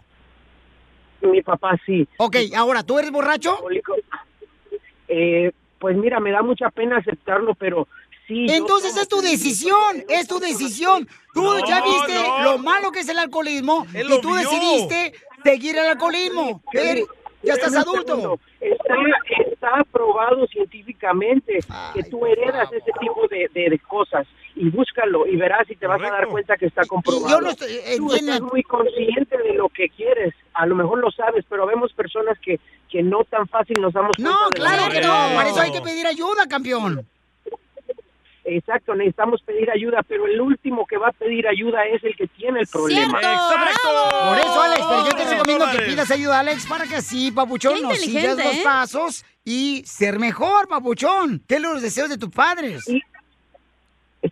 Mi 1.22 1.42
papá 1.42 1.78
sí. 1.86 2.08
Ok, 2.18 2.38
ahora, 2.56 2.84
¿tú 2.84 2.98
eres 2.98 3.12
borracho? 3.12 3.52
alcohólico. 3.52 3.96
Eh, 5.14 5.52
pues 5.80 5.98
mira, 5.98 6.20
me 6.20 6.32
da 6.32 6.42
mucha 6.42 6.70
pena 6.70 6.98
aceptarlo, 6.98 7.54
pero 7.56 7.88
sí. 8.28 8.46
Entonces 8.50 8.96
es 8.96 9.08
tu 9.08 9.20
decisión, 9.22 10.04
es 10.08 10.28
tu 10.28 10.40
decisión. 10.40 11.08
Tú 11.34 11.42
No, 11.44 11.68
ya 11.68 11.84
viste 11.84 12.14
no. 12.14 12.44
lo 12.44 12.58
malo 12.60 12.92
que 12.92 13.00
es 13.02 13.10
el 13.10 13.20
alcoholismo 13.20 13.86
Él 13.94 14.08
y 14.10 14.22
tú 14.22 14.30
vio. 14.34 14.36
decidiste 14.38 15.14
seguir 15.44 15.78
el 15.78 15.86
alcoholismo. 15.90 16.62
Ya 17.44 17.54
estás 17.54 17.72
un 17.72 17.78
adulto. 17.78 18.16
segundo. 18.16 18.40
Está, 18.60 18.96
está 19.50 19.84
probado 19.92 20.46
científicamente 20.48 21.60
que 21.94 22.04
tú 22.04 22.26
heredas 22.26 22.72
ese 22.72 22.92
tipo 23.00 23.28
de, 23.28 23.50
de- 23.54 23.70
de 23.70 23.80
cosas 23.80 24.28
y 24.56 24.70
búscalo 24.70 25.26
y 25.28 25.36
verás 25.38 25.70
y 25.70 25.76
te 25.76 25.88
vas 25.88 26.02
a 26.02 26.12
dar 26.12 26.28
cuenta 26.28 26.58
que 26.58 26.66
está 26.66 26.84
comprobado. 26.86 27.30
yo 27.30 27.42
no 27.42 27.50
estoy- 27.52 27.70
tú 27.98 28.12
entiende- 28.12 28.32
estás 28.34 28.42
muy 28.42 28.64
consciente 28.64 29.38
de 29.38 29.54
lo 29.54 29.70
que 29.70 29.90
quieres, 29.90 30.34
a 30.54 30.66
lo 30.66 30.76
mejor 30.76 31.00
lo 31.00 31.10
sabes, 31.12 31.46
pero 31.50 31.66
vemos 31.66 31.94
personas 31.94 32.38
que, 32.40 32.60
que 32.90 33.02
no 33.02 33.24
tan 33.24 33.48
fácil 33.48 33.80
nos 33.82 33.94
damos 33.94 34.12
No, 34.20 34.32
cuenta 34.32 34.50
de 34.56 34.60
la 34.60 34.76
claro 34.78 34.92
que 34.94 35.02
no. 35.02 35.36
Para 35.36 35.50
eso 35.50 35.62
hay 35.62 35.72
que 35.72 35.82
pedir 35.82 36.06
ayuda, 36.08 36.46
campeón. 36.50 37.08
Exacto, 38.44 38.96
necesitamos 38.96 39.42
pedir 39.44 39.70
ayuda, 39.70 40.02
pero 40.08 40.26
el 40.26 40.42
último 40.42 40.86
que 40.88 40.98
va 40.98 41.10
a 41.10 41.12
pedir 41.12 41.48
ayuda 41.48 41.86
es 41.86 42.04
el 42.04 42.16
que 42.16 42.28
tiene 42.28 42.62
el 42.62 42.68
problema. 42.68 43.20
¡Cierto! 43.20 43.38
Exacto. 43.54 43.90
Por 44.30 44.38
eso, 44.40 44.62
Alex, 44.62 44.86
pero 44.90 45.06
yo 45.06 45.12
te 45.12 45.30
recomiendo 45.30 45.66
que 45.72 45.80
pidas 45.86 46.12
ayuda, 46.12 46.40
Alex, 46.40 46.66
para 46.66 46.86
que 46.86 46.96
así, 46.96 47.32
papuchón, 47.32 47.82
nos 47.82 47.98
sigas 48.00 48.38
los 48.38 48.46
¿eh? 48.46 48.62
pasos 48.64 49.26
y 49.44 49.84
ser 49.86 50.20
mejor, 50.20 50.68
papuchón. 50.68 51.44
¿Qué 51.48 51.60
son 51.60 51.74
los 51.74 51.82
deseos 51.82 52.10
de 52.10 52.18
tus 52.18 52.30
padres? 52.30 52.88
Y- 52.88 53.02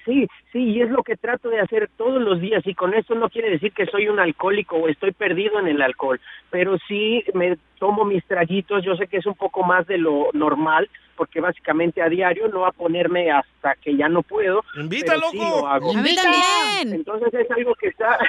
Sí, 0.06 0.28
sí, 0.52 0.60
y 0.60 0.82
es 0.82 0.90
lo 0.90 1.04
que 1.04 1.18
trato 1.18 1.50
de 1.50 1.60
hacer 1.60 1.90
todos 1.98 2.22
los 2.22 2.40
días 2.40 2.66
y 2.66 2.76
con 2.76 2.94
esto 2.94 3.16
no 3.16 3.30
quiere 3.30 3.50
decir 3.50 3.72
que 3.72 3.88
soy 3.88 4.08
un 4.08 4.20
alcohólico 4.20 4.76
o 4.76 4.88
estoy 4.88 5.12
perdido 5.12 5.60
en 5.60 5.68
el 5.68 5.82
alcohol, 5.82 6.22
pero 6.52 6.78
sí 6.88 7.24
me 7.34 7.58
tomo 7.80 8.06
mis 8.06 8.24
traguitos, 8.26 8.84
yo 8.84 8.96
sé 8.96 9.08
que 9.08 9.18
es 9.18 9.26
un 9.26 9.34
poco 9.34 9.64
más 9.64 9.88
de 9.88 9.98
lo 9.98 10.30
normal, 10.34 10.90
porque 11.16 11.42
básicamente 11.42 12.02
a 12.02 12.10
diario 12.10 12.48
no 12.48 12.62
va 12.62 12.70
a 12.70 12.72
ponerme 12.72 13.32
hasta 13.32 13.76
que 13.76 13.96
ya 13.96 14.08
no 14.08 14.22
puedo. 14.22 14.64
Invita, 14.76 15.16
pero 15.16 15.30
sí 15.32 15.38
loco. 15.38 15.62
lo 15.62 15.68
hago. 15.68 15.98
A 15.98 16.02
mí 16.02 16.16
también. 16.16 16.96
Entonces 16.96 17.34
es 17.34 17.52
algo 17.52 17.74
que 17.76 17.88
está, 17.88 18.20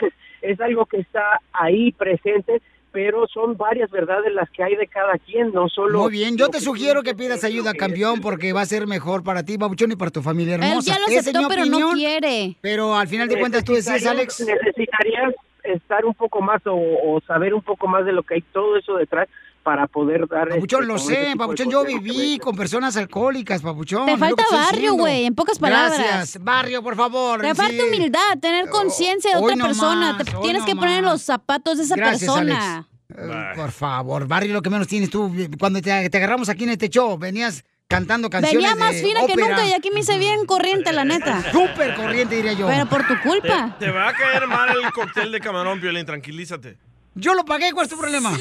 es 0.42 0.61
algo 0.61 0.86
que 0.86 0.98
está 0.98 1.40
ahí 1.52 1.92
presente, 1.92 2.61
pero 2.93 3.26
son 3.28 3.57
varias 3.57 3.91
verdades 3.91 4.32
las 4.34 4.51
que 4.51 4.62
hay 4.62 4.74
de 4.76 4.86
cada 4.86 5.16
quien, 5.18 5.53
no 5.53 5.68
solo... 5.68 6.01
Muy 6.01 6.12
bien, 6.12 6.36
yo 6.36 6.49
te 6.49 6.59
que 6.59 6.64
sugiero 6.64 7.03
que 7.03 7.14
pidas 7.14 7.45
ayuda, 7.45 7.72
campeón, 7.74 8.20
porque 8.20 8.53
va 8.53 8.62
a 8.62 8.66
ser 8.66 8.86
mejor 8.86 9.22
para 9.22 9.45
ti, 9.45 9.57
Babuchón, 9.57 9.93
y 9.93 9.97
para 9.97 10.11
tu 10.11 10.22
familia 10.22 10.57
Él 10.57 10.62
hermosa. 10.62 10.93
ya 10.93 10.99
lo 10.99 11.07
es 11.07 11.18
aceptó, 11.18 11.43
mi 11.43 11.49
pero 11.49 11.64
no 11.66 11.76
opinión, 11.76 11.95
quiere. 11.95 12.57
Pero 12.61 12.97
al 12.97 13.09
final 13.09 13.28
de 13.28 13.38
cuentas 13.38 13.64
tú 13.64 13.74
decías, 13.74 14.05
Alex... 14.07 14.41
Necesitarías 14.41 15.34
estar 15.62 16.05
un 16.05 16.14
poco 16.14 16.41
más 16.41 16.66
o, 16.66 16.74
o 16.74 17.20
saber 17.26 17.55
un 17.55 17.62
poco 17.62 17.86
más 17.86 18.05
de 18.05 18.12
lo 18.12 18.22
que 18.22 18.34
hay 18.34 18.43
todo 18.53 18.76
eso 18.76 18.97
detrás 18.97 19.28
para 19.62 19.86
poder 19.86 20.26
dar... 20.28 20.48
Papuchón, 20.48 20.82
este, 20.82 20.92
lo 20.92 20.98
sé, 20.98 21.34
Papuchón, 21.36 21.70
yo 21.70 21.84
viví 21.84 22.38
con 22.38 22.56
personas 22.56 22.96
alcohólicas, 22.96 23.62
Papuchón. 23.62 24.06
Te 24.06 24.16
falta 24.16 24.42
barrio, 24.50 24.94
güey, 24.94 25.26
en 25.26 25.34
pocas 25.34 25.58
palabras. 25.58 25.98
Gracias, 25.98 26.42
barrio, 26.42 26.82
por 26.82 26.96
favor. 26.96 27.40
Te 27.40 27.50
sí. 27.50 27.54
falta 27.54 27.84
humildad, 27.84 28.38
tener 28.40 28.68
conciencia 28.68 29.32
de 29.32 29.36
hoy 29.36 29.44
otra 29.44 29.56
no 29.56 29.64
persona. 29.66 30.12
más, 30.14 30.24
Te 30.24 30.32
tienes 30.40 30.62
no 30.62 30.66
que 30.66 30.74
poner 30.76 30.98
en 30.98 31.04
más. 31.04 31.12
los 31.14 31.22
zapatos 31.22 31.78
de 31.78 31.84
esa 31.84 31.96
Gracias, 31.96 32.20
persona. 32.20 32.76
Alex. 32.76 32.86
Eh, 33.16 33.52
por 33.56 33.72
favor, 33.72 34.26
barrio, 34.26 34.52
lo 34.52 34.62
que 34.62 34.70
menos 34.70 34.86
tienes 34.86 35.11
tú. 35.11 35.32
Cuando 35.58 35.80
te, 35.82 36.08
te 36.08 36.16
agarramos 36.16 36.48
aquí 36.48 36.64
en 36.64 36.70
este 36.70 36.88
show, 36.88 37.18
venías 37.18 37.64
cantando 37.88 38.30
canciones 38.30 38.70
Venía 38.70 38.76
más 38.76 38.94
de 38.94 39.02
fina 39.02 39.26
que 39.26 39.34
nunca 39.34 39.66
y 39.66 39.72
aquí 39.72 39.90
me 39.90 40.00
hice 40.00 40.16
bien 40.16 40.46
corriente, 40.46 40.92
la 40.92 41.04
neta. 41.04 41.42
Súper 41.52 41.96
corriente, 41.96 42.36
diría 42.36 42.52
yo. 42.52 42.68
Pero 42.68 42.86
por 42.86 43.04
tu 43.06 43.20
culpa. 43.20 43.76
Te, 43.80 43.86
te 43.86 43.90
va 43.90 44.08
a 44.08 44.12
caer 44.12 44.46
mal 44.46 44.68
el 44.70 44.92
cóctel 44.92 45.32
de 45.32 45.40
camarón, 45.40 45.80
Piolín, 45.80 46.06
tranquilízate. 46.06 46.78
Yo 47.20 47.34
lo 47.34 47.44
pagué, 47.44 47.72
¿cuál 47.72 47.84
es 47.86 47.90
tu 47.92 47.98
problema? 47.98 48.32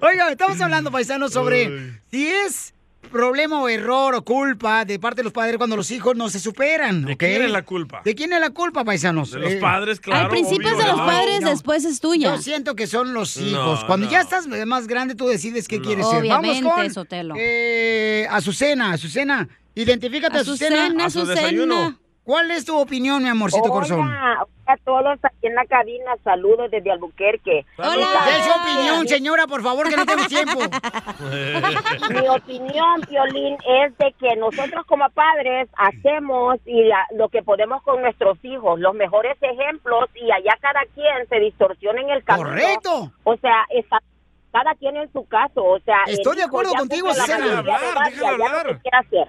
Oiga, 0.00 0.30
estamos 0.30 0.60
hablando, 0.60 0.90
paisanos, 0.90 1.32
sobre 1.32 2.00
si 2.10 2.26
es 2.28 2.72
problema 3.10 3.60
o 3.60 3.68
error 3.68 4.14
o 4.14 4.24
culpa 4.24 4.84
de 4.84 4.98
parte 4.98 5.20
de 5.20 5.24
los 5.24 5.32
padres 5.32 5.56
cuando 5.58 5.76
los 5.76 5.90
hijos 5.90 6.16
no 6.16 6.28
se 6.30 6.40
superan, 6.40 7.04
¿ok? 7.04 7.16
quién 7.18 7.42
es 7.42 7.50
la 7.50 7.62
culpa? 7.62 8.02
¿De 8.04 8.14
quién 8.14 8.32
es 8.32 8.40
la 8.40 8.50
culpa, 8.50 8.84
paisanos? 8.84 9.30
De 9.32 9.38
los 9.40 9.54
padres, 9.56 10.00
claro, 10.00 10.24
Al 10.24 10.30
principio 10.30 10.68
es 10.70 10.78
de 10.78 10.84
los 10.84 11.00
padres, 11.00 11.40
no. 11.42 11.50
después 11.50 11.84
es 11.84 12.00
tuya. 12.00 12.34
Yo 12.36 12.42
siento 12.42 12.74
que 12.74 12.86
son 12.86 13.12
los 13.12 13.36
hijos. 13.36 13.80
No, 13.82 13.86
Cuando 13.86 14.06
no. 14.06 14.12
ya 14.12 14.20
estás 14.20 14.46
más 14.66 14.86
grande, 14.86 15.14
tú 15.14 15.26
decides 15.26 15.68
qué 15.68 15.80
quieres 15.80 16.08
ser. 16.08 16.20
Obviamente, 16.20 16.62
Vamos 16.64 16.74
con 16.84 16.92
Sotelo. 16.94 17.34
eh, 17.38 18.26
Azucena, 18.30 18.92
Azucena. 18.92 19.48
Identifícate, 19.74 20.38
Azucena. 20.38 20.84
Azucena, 20.84 21.04
A 21.04 21.10
su 21.10 21.18
Azucena. 21.20 21.40
desayuno. 21.42 21.98
¿Cuál 22.24 22.50
es 22.52 22.64
tu 22.64 22.78
opinión, 22.78 23.22
mi 23.22 23.28
amorcito 23.28 23.68
corazón? 23.68 24.00
Hola, 24.00 24.46
a 24.66 24.76
todos 24.78 25.18
aquí 25.22 25.46
en 25.46 25.54
la 25.54 25.66
cabina, 25.66 26.12
saludos 26.24 26.70
desde 26.70 26.90
Albuquerque. 26.90 27.66
¿Qué 27.76 27.82
es 28.38 28.44
su 28.46 28.50
opinión, 28.62 29.06
señora, 29.06 29.46
por 29.46 29.62
favor, 29.62 29.90
que 29.90 29.96
no 29.96 30.06
tengo 30.06 30.24
tiempo? 30.24 30.58
Mi 32.10 32.28
opinión, 32.28 33.00
Piolín, 33.06 33.58
es 33.68 33.96
de 33.98 34.14
que 34.18 34.36
nosotros 34.36 34.86
como 34.86 35.08
padres 35.10 35.68
hacemos 35.76 36.56
y 36.64 36.84
la- 36.84 37.06
lo 37.14 37.28
que 37.28 37.42
podemos 37.42 37.82
con 37.82 38.00
nuestros 38.00 38.38
hijos, 38.42 38.80
los 38.80 38.94
mejores 38.94 39.36
ejemplos 39.42 40.08
y 40.14 40.30
allá 40.30 40.56
cada 40.62 40.80
quien 40.94 41.28
se 41.28 41.40
distorsiona 41.40 42.00
en 42.00 42.08
el 42.10 42.24
camino. 42.24 42.48
Correcto. 42.48 43.12
O 43.24 43.36
sea, 43.36 43.66
está 43.68 43.98
cada 44.50 44.74
quien 44.76 44.96
en 44.96 45.12
su 45.12 45.26
caso, 45.26 45.62
o 45.62 45.78
sea, 45.80 45.98
Estoy 46.06 46.36
de 46.36 46.44
acuerdo 46.44 46.72
contigo, 46.72 47.12
Susana. 47.12 47.62
quiera 48.82 48.98
hacer. 49.00 49.28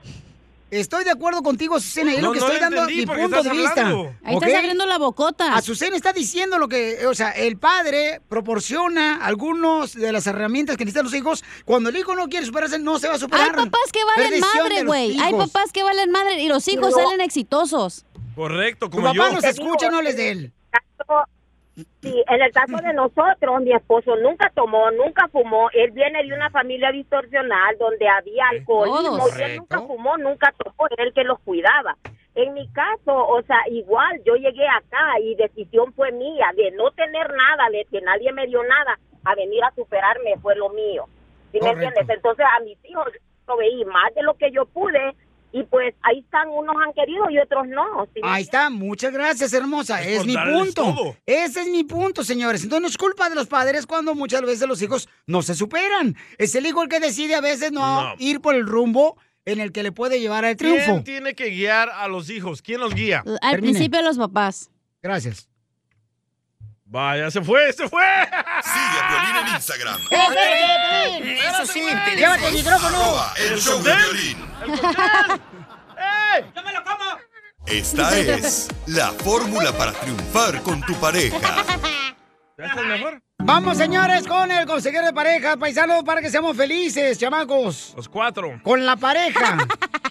Estoy 0.72 1.04
de 1.04 1.12
acuerdo 1.12 1.44
contigo, 1.44 1.76
Azucena, 1.76 2.12
y 2.12 2.16
es 2.16 2.22
No, 2.22 2.30
lo 2.30 2.34
que 2.34 2.40
no 2.40 2.46
estoy 2.48 2.60
dando 2.60 2.82
entendí 2.82 3.06
mi 3.06 3.06
punto 3.06 3.44
de 3.44 3.50
vista. 3.52 3.82
hablando. 3.82 4.16
Ahí 4.24 4.36
¿ok? 4.36 4.44
estás 4.44 4.60
abriendo 4.60 4.86
la 4.88 4.98
bocota. 4.98 5.54
Azucena 5.56 5.96
está 5.96 6.12
diciendo 6.12 6.58
lo 6.58 6.68
que, 6.68 7.06
o 7.06 7.14
sea, 7.14 7.30
el 7.32 7.58
padre 7.58 8.20
proporciona 8.28 9.24
algunos 9.24 9.94
de 9.94 10.12
las 10.12 10.26
herramientas 10.28 10.76
que 10.76 10.84
necesitan 10.86 11.06
los 11.06 11.14
hijos. 11.14 11.44
Cuando 11.66 11.90
el 11.90 11.96
hijo 11.98 12.16
no 12.16 12.28
quiere 12.28 12.46
superarse, 12.46 12.80
no 12.80 12.98
se 13.00 13.08
va 13.08 13.14
a 13.14 13.20
superar. 13.20 13.50
Hay 13.50 13.66
papás 13.66 13.92
que 13.94 14.00
valen 14.04 14.40
madre, 14.42 14.84
güey. 14.84 15.20
Hay 15.20 15.34
papás 15.34 15.72
que 15.72 15.84
valen 15.84 16.10
madre 16.12 16.42
y 16.42 16.48
los 16.48 16.68
hijos 16.68 16.92
No. 16.92 16.98
salen 16.98 17.22
exitosos. 17.22 18.06
Correcto, 18.36 18.90
Tu 18.90 18.98
como 18.98 19.08
papá 19.14 19.30
yo. 19.30 19.34
nos 19.36 19.44
escucha, 19.44 19.90
no 19.92 20.02
les 20.02 20.18
de 20.18 20.32
él. 20.32 20.54
Sí, 21.76 22.24
en 22.28 22.42
el 22.42 22.52
caso 22.54 22.78
de 22.78 22.94
nosotros, 22.94 23.62
mi 23.62 23.74
esposo 23.74 24.16
nunca 24.16 24.50
tomó, 24.56 24.92
nunca 24.92 25.28
fumó. 25.28 25.70
Él 25.74 25.92
viene 25.92 26.24
de 26.24 26.34
una 26.34 26.50
familia 26.50 26.92
distorsional 26.92 27.78
donde 27.78 28.08
había 28.08 28.48
alcoholismo. 28.50 29.18
Todos. 29.18 29.40
y 29.40 29.44
Él 29.44 29.58
nunca 29.58 29.82
fumó, 29.82 30.18
nunca 30.18 30.54
tomó, 30.58 30.88
era 30.92 31.04
el 31.04 31.14
que 31.14 31.26
los 31.26 31.40
cuidaba. 31.40 31.98
En 32.36 32.54
mi 32.54 32.68
caso, 32.70 33.14
o 33.28 33.42
sea, 33.44 33.58
igual, 33.70 34.22
yo 34.26 34.36
llegué 34.36 34.68
acá 34.68 35.20
y 35.22 35.36
decisión 35.36 35.94
fue 35.94 36.12
mía 36.14 36.48
de 36.56 36.72
no 36.72 36.92
tener 36.92 37.34
nada, 37.34 37.70
de 37.70 37.86
que 37.92 38.02
nadie 38.02 38.32
me 38.32 38.48
dio 38.48 38.62
nada, 38.64 38.98
a 39.26 39.36
venir 39.36 39.64
a 39.64 39.74
superarme 39.76 40.38
fue 40.42 40.56
lo 40.56 40.70
mío. 40.70 41.06
¿Sí 41.52 41.60
me 41.62 41.68
Correcto. 41.72 41.88
entiendes? 41.88 42.16
Entonces 42.18 42.46
a 42.46 42.60
mis 42.62 42.78
hijos 42.86 43.06
yo 43.14 43.20
proveí 43.46 43.84
más 43.86 44.14
de 44.16 44.24
lo 44.24 44.34
que 44.36 44.52
yo 44.52 44.66
pude 44.66 45.16
y 45.58 45.64
pues 45.64 45.96
ahí 46.02 46.20
están, 46.20 46.50
unos 46.50 46.76
han 46.86 46.92
querido 46.94 47.30
y 47.30 47.40
otros 47.40 47.66
no. 47.70 48.06
¿sí 48.14 48.20
me 48.22 48.28
Ahí 48.30 48.44
está, 48.44 48.70
muchas 48.70 49.14
gracias, 49.14 49.54
hermosa. 49.54 50.04
Es 50.04 50.26
mi 50.26 50.36
punto. 50.36 50.74
todo. 50.84 51.16
Ese 51.26 51.62
es 51.62 51.68
mi 51.70 51.86
punto, 51.86 52.26
señores. 52.26 52.62
Entonces 52.64 52.82
no 52.82 52.88
es 52.90 52.98
culpa 52.98 53.30
de 53.30 53.36
los 53.36 53.48
padres 53.48 53.86
cuando 53.86 54.14
muchas 54.16 54.42
veces 54.42 54.68
los 54.68 54.82
hijos 54.82 55.08
no 55.28 55.42
se 55.42 55.56
superan. 55.56 56.18
Es 56.38 56.56
el 56.56 56.66
hijo 56.66 56.84
el 56.84 56.90
que 56.90 57.00
decide 57.00 57.36
a 57.36 57.42
veces 57.42 57.72
no, 57.72 58.02
No. 58.10 58.16
ir 58.20 58.42
por 58.42 58.54
el 58.56 58.68
rumbo 58.68 59.18
en 59.46 59.62
el 59.62 59.72
que 59.72 59.82
le 59.84 59.94
puede 59.94 60.20
llevar 60.20 60.44
al 60.44 60.58
triunfo. 60.58 60.92
¿Quién 60.92 61.04
tiene 61.06 61.36
que 61.36 61.52
guiar 61.52 61.90
a 61.90 62.10
los 62.10 62.30
hijos? 62.30 62.62
¿Quién 62.62 62.82
los 62.82 62.94
guía? 62.94 63.20
Al 63.26 63.52
Termine. 63.52 63.72
principio 63.74 64.02
los 64.02 64.18
papás. 64.18 64.70
Gracias. 65.02 65.48
Vaya, 66.88 67.32
se 67.32 67.42
fue, 67.42 67.74
se 67.74 67.90
fue. 67.90 68.06
Sigue 68.64 69.00
a 69.02 69.10
Piolín 69.10 69.48
en 69.48 69.56
Instagram. 69.56 70.00
Eso 71.22 71.66
sí 71.66 71.82
me 71.82 71.92
interesa. 71.92 72.16
Llévate 72.16 72.48
el 72.48 72.54
micrófono. 72.54 72.98
Arroba 72.98 73.34
el 73.38 73.60
show 73.60 73.82
de 73.82 73.94
Piolín. 73.96 74.38
¡Ey! 76.36 76.46
Esta 77.66 78.16
es 78.20 78.68
la 78.86 79.08
fórmula 79.12 79.72
para 79.74 79.94
triunfar 79.94 80.62
con 80.62 80.82
tu 80.82 80.94
pareja. 81.00 81.38
¿Ya 82.58 82.66
estás 82.66 82.86
mejor? 82.86 83.20
Vamos, 83.40 83.78
señores, 83.78 84.28
con 84.28 84.52
el 84.52 84.68
consejero 84.68 85.08
de 85.08 85.14
pareja, 85.14 85.58
paisanos, 85.58 86.04
para 86.04 86.22
que 86.22 86.30
seamos 86.30 86.56
felices, 86.56 87.18
chamacos. 87.18 87.94
Los 87.96 88.08
cuatro. 88.08 88.62
Con 88.64 88.86
la 88.86 88.96
pareja. 88.96 89.58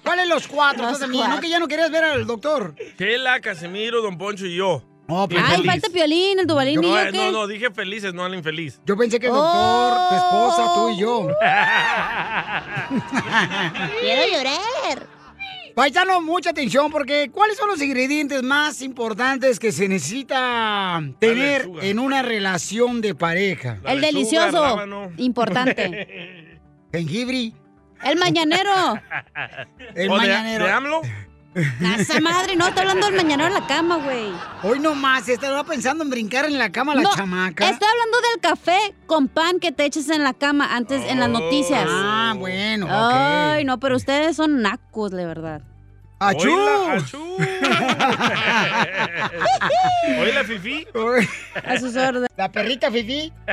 ¿Cuáles 0.02 0.26
los 0.26 0.48
cuatro? 0.48 0.90
Los 0.90 0.98
cuatro. 0.98 1.28
¿No 1.28 1.40
que 1.40 1.48
ya 1.48 1.60
no 1.60 1.68
querías 1.68 1.90
ver 1.92 2.04
al 2.04 2.26
doctor? 2.26 2.74
Kela, 2.98 3.40
Casimiro, 3.40 4.02
Don 4.02 4.18
Poncho 4.18 4.46
y 4.46 4.56
yo. 4.56 4.82
No, 5.06 5.28
Bien 5.28 5.42
Ay, 5.44 5.56
feliz. 5.56 5.70
falta 5.70 5.88
Piolín, 5.90 6.38
el 6.38 6.46
Dubalín 6.46 6.78
y 6.82 6.82
No, 6.82 6.88
yo 6.94 6.98
eh, 6.98 7.08
qué. 7.12 7.18
no, 7.18 7.30
no, 7.32 7.46
dije 7.46 7.70
felices, 7.70 8.14
no 8.14 8.24
al 8.24 8.34
infeliz. 8.34 8.80
Yo 8.86 8.96
pensé 8.96 9.20
que 9.20 9.26
el 9.26 9.32
doctor, 9.34 10.08
tu 10.08 10.14
esposa, 10.14 10.74
tú 10.74 10.88
y 10.90 10.98
yo. 10.98 11.28
Quiero 14.00 14.22
llorar. 14.32 15.06
Paisano, 15.74 16.20
mucha 16.20 16.50
atención 16.50 16.90
porque 16.92 17.30
¿cuáles 17.32 17.56
son 17.56 17.68
los 17.68 17.82
ingredientes 17.82 18.44
más 18.44 18.80
importantes 18.80 19.58
que 19.58 19.72
se 19.72 19.88
necesita 19.88 21.02
tener 21.18 21.68
en 21.82 21.98
una 21.98 22.22
relación 22.22 23.00
de 23.00 23.14
pareja? 23.16 23.78
La 23.82 23.92
El 23.92 24.00
lechuga, 24.00 24.18
delicioso. 24.18 24.62
rábano. 24.64 25.10
Importante. 25.16 26.60
Jengibre, 26.92 27.52
El 28.04 28.18
mañanero. 28.18 28.70
el 29.96 30.10
¿O 30.10 30.14
de- 30.14 30.18
mañanero. 30.20 30.64
¿De 30.64 30.70
AMLO? 30.72 31.02
Esa 31.54 32.20
madre, 32.20 32.56
no, 32.56 32.66
está 32.66 32.80
hablando 32.80 33.06
del 33.06 33.16
mañanero 33.16 33.48
en 33.48 33.54
la 33.54 33.66
cama, 33.66 33.96
güey. 33.96 34.32
Hoy 34.62 34.80
nomás 34.80 35.28
estaba 35.28 35.64
pensando 35.64 36.02
en 36.04 36.10
brincar 36.10 36.44
en 36.46 36.58
la 36.58 36.70
cama 36.70 36.94
la 36.94 37.02
No, 37.02 37.10
chamaca. 37.14 37.68
Estoy 37.68 37.88
hablando 37.88 38.18
del 38.32 38.40
café 38.40 38.94
con 39.06 39.28
pan 39.28 39.60
que 39.60 39.70
te 39.72 39.84
eches 39.84 40.08
en 40.10 40.22
la 40.24 40.34
cama 40.34 40.74
antes 40.74 41.02
en 41.08 41.20
las 41.20 41.28
noticias. 41.28 41.86
Ah, 41.88 42.34
bueno. 42.36 42.86
Ay, 42.90 43.64
no, 43.64 43.78
pero 43.78 43.96
ustedes 43.96 44.36
son 44.36 44.62
nacos, 44.62 45.10
de 45.12 45.26
verdad. 45.26 45.62
¡Achú! 46.28 46.48
Oíla, 46.48 46.92
achú. 46.94 47.36
Oíla, 50.20 50.44
Fifi. 50.44 50.86
A 51.64 51.78
sus 51.78 51.96
órdenes. 51.96 52.28
La 52.36 52.50
perrita 52.50 52.90
Fifi. 52.90 53.32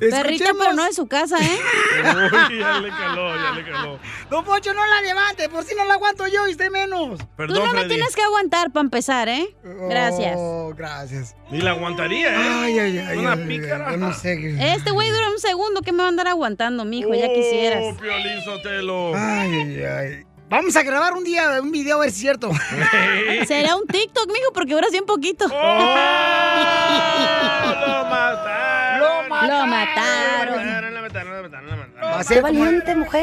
Perrita, 0.00 0.50
pero 0.58 0.72
no 0.74 0.84
de 0.84 0.92
su 0.92 1.06
casa, 1.08 1.36
¿eh? 1.40 1.58
Uy, 2.50 2.58
ya 2.58 2.80
le 2.80 2.88
caló, 2.90 3.36
ya 3.36 3.52
le 3.52 3.64
caló. 3.64 3.98
Don 4.30 4.44
Poncho, 4.44 4.72
no 4.74 4.86
la 4.86 5.00
levante, 5.02 5.48
por 5.48 5.64
si 5.64 5.74
no 5.74 5.84
la 5.84 5.94
aguanto 5.94 6.26
yo 6.26 6.46
y 6.46 6.50
usted 6.52 6.70
menos. 6.70 7.18
Tú 7.18 7.26
Perdón, 7.36 7.66
no 7.66 7.72
me 7.74 7.84
tienes 7.86 8.14
que 8.14 8.22
aguantar 8.22 8.70
para 8.70 8.84
empezar, 8.84 9.28
¿eh? 9.28 9.48
Gracias. 9.64 10.34
Oh, 10.36 10.72
gracias. 10.76 11.34
Ni 11.50 11.60
la 11.60 11.70
aguantaría, 11.72 12.28
¿eh? 12.32 12.48
Ay, 12.64 12.78
ay, 12.78 12.98
ay. 12.98 13.18
Una 13.18 13.32
ay, 13.32 13.44
pícara. 13.46 13.88
ay, 13.90 13.96
no 13.96 14.12
sé. 14.12 14.36
qué- 14.38 14.72
Este 14.74 14.90
güey 14.90 15.10
dura 15.10 15.30
un 15.30 15.38
segundo, 15.38 15.80
¿qué 15.82 15.92
me 15.92 15.98
va 15.98 16.06
a 16.06 16.08
andar 16.08 16.28
aguantando, 16.28 16.84
mijo? 16.84 17.14
Ya 17.14 17.26
Oh, 17.28 17.34
quisieras. 17.34 17.96
Piolín 18.00 18.42
Sotelo. 18.44 19.12
Ay, 19.16 19.52
ay, 19.52 19.82
ay. 19.84 20.24
Vamos 20.48 20.74
a 20.76 20.82
grabar 20.82 21.12
un 21.12 21.24
día 21.24 21.60
un 21.60 21.70
video 21.70 21.96
a 21.98 22.00
ver 22.00 22.10
si 22.10 22.16
es 22.16 22.20
cierto. 22.22 22.50
Será 23.46 23.76
un 23.76 23.86
TikTok, 23.86 24.26
mijo, 24.28 24.50
porque 24.54 24.72
dura 24.74 24.86
bien 24.90 25.04
poquito. 25.04 25.44
¡Oh! 25.46 25.48
¡Lo 27.86 28.04
mataron! 28.06 29.28
Lo 29.28 29.58
Lo 29.58 29.66
mataron. 29.66 30.54
Lo 30.56 30.56
mataron, 30.64 30.94
lo 30.94 31.02
mataron, 31.02 31.36
lo 31.36 31.42
mataron, 31.42 31.66
lo 31.70 31.76
mataron. 31.76 32.12
Va 32.12 32.20
a 32.20 32.24
ser 32.24 32.42
como- 32.42 32.64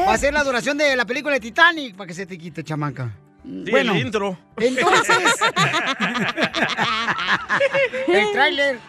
Va 0.08 0.14
a 0.14 0.18
ser 0.18 0.34
la 0.34 0.44
duración 0.44 0.78
de 0.78 0.96
la 0.96 1.06
película 1.06 1.34
de 1.34 1.40
Titanic 1.40 1.96
para 1.96 2.08
que 2.08 2.14
se 2.14 2.26
te 2.28 2.38
quite, 2.38 2.64
chamaca. 2.64 3.12
Sí, 3.44 3.66
bueno, 3.72 3.94
el 3.94 4.00
intro. 4.06 4.38
entonces. 4.58 5.18
el 8.08 8.32
tráiler. 8.34 8.80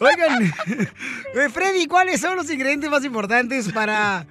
Oigan, 0.00 0.42
eh, 0.44 1.48
Freddy, 1.52 1.86
¿cuáles 1.86 2.20
son 2.20 2.36
los 2.36 2.48
ingredientes 2.50 2.88
más 2.90 3.04
importantes 3.04 3.72
para 3.72 4.24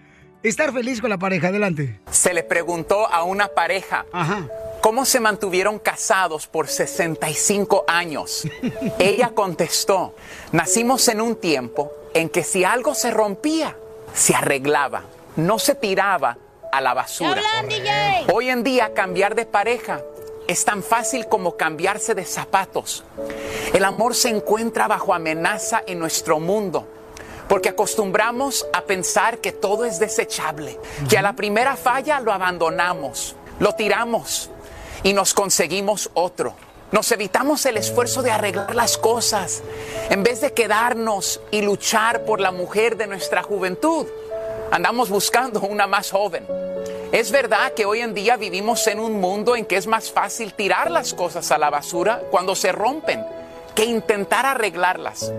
estar 0.50 0.74
feliz 0.74 1.02
con 1.02 1.10
la 1.10 1.18
pareja? 1.18 1.48
Adelante. 1.48 2.00
Se 2.12 2.34
le 2.34 2.44
preguntó 2.44 3.08
a 3.08 3.24
una 3.24 3.48
pareja 3.48 4.06
cómo 4.82 5.06
se 5.06 5.20
mantuvieron 5.20 5.80
casados 5.80 6.48
por 6.48 6.68
65 6.68 7.86
años. 7.88 8.48
Ella 9.00 9.32
contestó, 9.34 10.16
nacimos 10.52 11.08
en 11.08 11.22
un 11.22 11.36
tiempo 11.36 11.92
en 12.14 12.30
que 12.30 12.44
si 12.44 12.64
algo 12.64 12.94
se 12.94 13.12
rompía, 13.12 13.76
se 14.14 14.36
arreglaba, 14.36 15.04
no 15.36 15.60
se 15.60 15.76
tiraba 15.76 16.38
a 16.72 16.82
la 16.82 16.94
basura. 16.94 17.42
Hoy 18.34 18.50
en 18.50 18.64
día 18.64 18.94
cambiar 18.94 19.36
de 19.36 19.46
pareja 19.46 20.02
es 20.48 20.66
tan 20.66 20.84
fácil 20.84 21.28
como 21.28 21.56
cambiarse 21.56 22.16
de 22.16 22.26
zapatos. 22.26 23.04
El 23.74 23.86
amor 23.86 24.16
se 24.16 24.30
encuentra 24.30 24.88
bajo 24.88 25.14
amenaza 25.14 25.84
en 25.88 26.00
nuestro 26.00 26.40
mundo. 26.40 26.88
Porque 27.48 27.70
acostumbramos 27.70 28.66
a 28.74 28.82
pensar 28.82 29.40
que 29.40 29.52
todo 29.52 29.86
es 29.86 30.00
desechable, 30.00 30.80
que 31.10 31.18
a 31.18 31.22
la 31.22 31.34
primera 31.34 31.76
falla 31.76 32.20
lo 32.20 32.32
abandonamos, 32.32 33.36
lo 33.60 33.74
tiramos 33.76 34.50
y 35.04 35.14
nos 35.14 35.34
conseguimos 35.34 36.10
otro. 36.14 36.56
Nos 36.92 37.12
evitamos 37.12 37.66
el 37.66 37.78
esfuerzo 37.78 38.22
de 38.22 38.32
arreglar 38.32 38.76
las 38.76 38.98
cosas 38.98 39.64
en 40.10 40.24
vez 40.24 40.42
de 40.42 40.54
quedarnos 40.54 41.42
y 41.50 41.64
luchar 41.64 42.24
por 42.24 42.40
la 42.40 42.52
mujer 42.52 42.98
de 42.98 43.08
nuestra 43.08 43.42
juventud. 43.42 44.06
Andamos 44.72 45.10
buscando 45.10 45.62
una 45.62 45.88
más 45.88 46.12
joven. 46.12 46.46
Es 47.12 47.32
verdad 47.32 47.74
que 47.74 47.86
hoy 47.86 48.02
en 48.02 48.14
día 48.14 48.38
vivimos 48.38 48.86
en 48.88 49.00
un 49.00 49.20
mundo 49.20 49.56
en 49.56 49.66
que 49.66 49.78
es 49.78 49.88
más 49.88 50.12
fácil 50.12 50.54
tirar 50.54 50.90
las 50.92 51.14
cosas 51.14 51.52
a 51.52 51.58
la 51.58 51.70
basura 51.70 52.22
cuando 52.32 52.56
se 52.56 52.72
rompen 52.72 53.24
que 53.76 53.86
intentar 53.86 54.46
arreglarlas. 54.46 55.32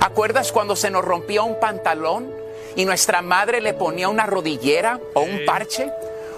¿Acuerdas 0.00 0.52
cuando 0.52 0.76
se 0.76 0.90
nos 0.90 1.04
rompía 1.04 1.42
un 1.42 1.58
pantalón 1.58 2.32
y 2.76 2.84
nuestra 2.84 3.22
madre 3.22 3.60
le 3.60 3.74
ponía 3.74 4.08
una 4.08 4.26
rodillera 4.26 5.00
o 5.14 5.20
un 5.20 5.44
parche? 5.44 5.90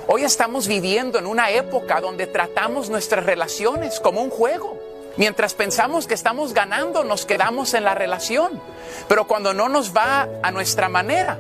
Hoy 0.09 0.25
estamos 0.25 0.67
viviendo 0.67 1.19
en 1.19 1.27
una 1.27 1.51
época 1.51 2.01
donde 2.01 2.27
tratamos 2.27 2.91
nuestras 2.91 3.25
relaciones 3.25 4.01
como 4.01 4.21
un 4.21 4.31
juego. 4.31 4.79
Mientras 5.17 5.55
pensamos 5.55 6.07
que 6.07 6.15
estamos 6.15 6.55
ganando, 6.55 7.05
nos 7.05 7.27
quedamos 7.27 7.75
en 7.75 7.85
la 7.85 7.95
relación. 7.95 8.61
Pero 9.09 9.27
cuando 9.27 9.55
no 9.55 9.69
nos 9.69 9.95
va 9.95 10.29
a 10.43 10.51
nuestra 10.51 10.89
manera, 10.89 11.39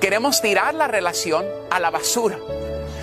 queremos 0.00 0.40
tirar 0.40 0.74
la 0.74 0.88
relación 0.88 1.44
a 1.70 1.78
la 1.78 1.90
basura. 1.90 2.38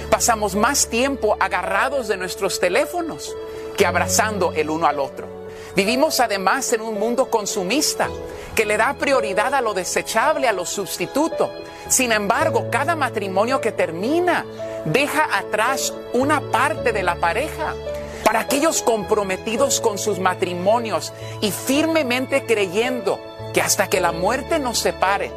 Pasamos 0.10 0.56
más 0.56 0.88
tiempo 0.88 1.38
agarrados 1.40 2.08
de 2.08 2.18
nuestros 2.18 2.60
teléfonos 2.60 3.36
que 3.78 3.86
abrazando 3.86 4.54
el 4.54 4.70
uno 4.70 4.88
al 4.88 5.00
otro. 5.00 5.37
Vivimos 5.78 6.20
además 6.20 6.74
en 6.74 6.82
un 6.82 6.98
mundo 6.98 7.30
consumista 7.30 8.10
que 8.56 8.66
le 8.66 8.78
da 8.78 8.96
prioridad 8.96 9.54
a 9.54 9.62
lo 9.62 9.76
desechable, 9.76 10.48
a 10.48 10.52
lo 10.52 10.66
sustituto. 10.66 11.52
Sin 11.88 12.12
embargo, 12.12 12.70
cada 12.72 12.96
matrimonio 12.96 13.62
que 13.62 13.72
termina 13.72 14.44
deja 14.86 15.38
atrás 15.38 15.94
una 16.14 16.42
parte 16.42 16.94
de 16.94 17.04
la 17.04 17.18
pareja. 17.18 17.76
Para 18.24 18.40
aquellos 18.40 18.82
comprometidos 18.82 19.80
con 19.80 20.00
sus 20.00 20.18
matrimonios 20.18 21.14
y 21.42 21.52
firmemente 21.52 22.48
creyendo 22.48 23.20
que 23.54 23.62
hasta 23.62 23.88
que 23.88 24.02
la 24.02 24.12
muerte 24.12 24.58
nos 24.58 24.80
separe, 24.80 25.32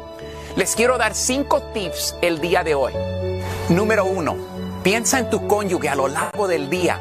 les 0.55 0.75
quiero 0.75 0.97
dar 0.97 1.13
cinco 1.13 1.61
tips 1.71 2.15
el 2.23 2.41
día 2.41 2.63
de 2.63 2.73
hoy. 2.73 2.93
Número 3.69 4.05
uno, 4.05 4.37
piensa 4.81 5.19
en 5.19 5.29
tu 5.29 5.47
cónyuge 5.47 5.87
a 5.87 5.95
lo 5.95 6.07
largo 6.07 6.47
del 6.47 6.67
día, 6.67 6.99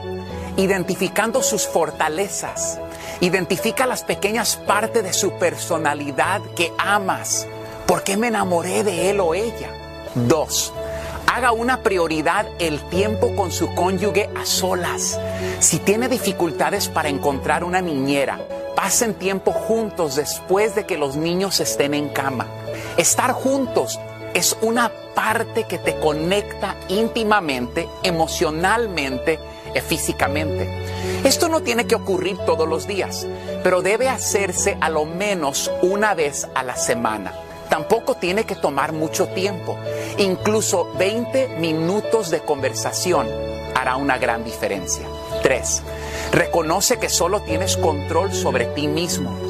identificando 0.59 1.43
sus 1.43 1.67
fortalezas. 1.67 2.79
Identifica 3.21 3.87
las 3.87 4.03
pequeñas 4.03 4.57
partes 4.57 5.03
de 5.03 5.13
su 5.13 5.33
personalidad 5.33 6.41
que 6.57 6.73
amas. 6.79 7.47
¿Por 7.87 8.03
qué 8.03 8.17
me 8.17 8.29
enamoré 8.29 8.83
de 8.83 9.11
él 9.11 9.21
o 9.21 9.35
ella? 9.35 9.71
Dos, 10.15 10.73
haga 11.27 11.53
una 11.53 11.83
prioridad 11.83 12.47
el 12.59 12.81
tiempo 12.89 13.37
con 13.37 13.53
su 13.53 13.75
cónyuge 13.75 14.31
a 14.35 14.47
solas. 14.47 15.21
Si 15.59 15.79
tiene 15.79 16.09
dificultades 16.09 16.89
para 16.89 17.11
encontrar 17.11 17.63
una 17.63 17.83
niñera, 17.83 18.41
pasen 18.75 19.13
tiempo 19.15 19.53
juntos 19.53 20.17
después 20.17 20.75
de 20.75 20.87
que 20.87 20.97
los 20.97 21.17
niños 21.17 21.61
estén 21.61 21.93
en 21.93 22.09
cama. 22.09 22.47
Estar 22.97 23.33
juntos 23.33 24.01
es 24.33 24.57
una 24.63 24.91
parte 25.15 25.65
que 25.65 25.79
te 25.79 25.97
conecta 25.97 26.77
íntimamente, 26.89 27.87
emocionalmente, 28.03 29.39
físicamente. 29.81 30.69
Esto 31.25 31.49
no 31.49 31.61
tiene 31.63 31.87
que 31.87 31.95
ocurrir 31.95 32.39
todos 32.39 32.69
los 32.69 32.87
días, 32.87 33.27
pero 33.63 33.83
debe 33.83 34.09
hacerse 34.09 34.77
a 34.81 34.89
lo 34.89 35.05
menos 35.05 35.71
una 35.83 36.15
vez 36.15 36.49
a 36.55 36.63
la 36.63 36.77
semana. 36.77 37.33
Tampoco 37.69 38.17
tiene 38.17 38.45
que 38.45 38.57
tomar 38.57 38.93
mucho 38.93 39.29
tiempo. 39.29 39.79
Incluso 40.19 40.93
20 40.99 41.59
minutos 41.59 42.31
de 42.31 42.41
conversación 42.41 43.29
hará 43.77 43.97
una 43.97 44.19
gran 44.19 44.45
diferencia. 44.45 45.07
3. 45.43 45.83
Reconoce 46.33 46.99
que 46.99 47.09
solo 47.09 47.41
tienes 47.43 47.77
control 47.77 48.33
sobre 48.33 48.67
ti 48.67 48.89
mismo. 48.89 49.50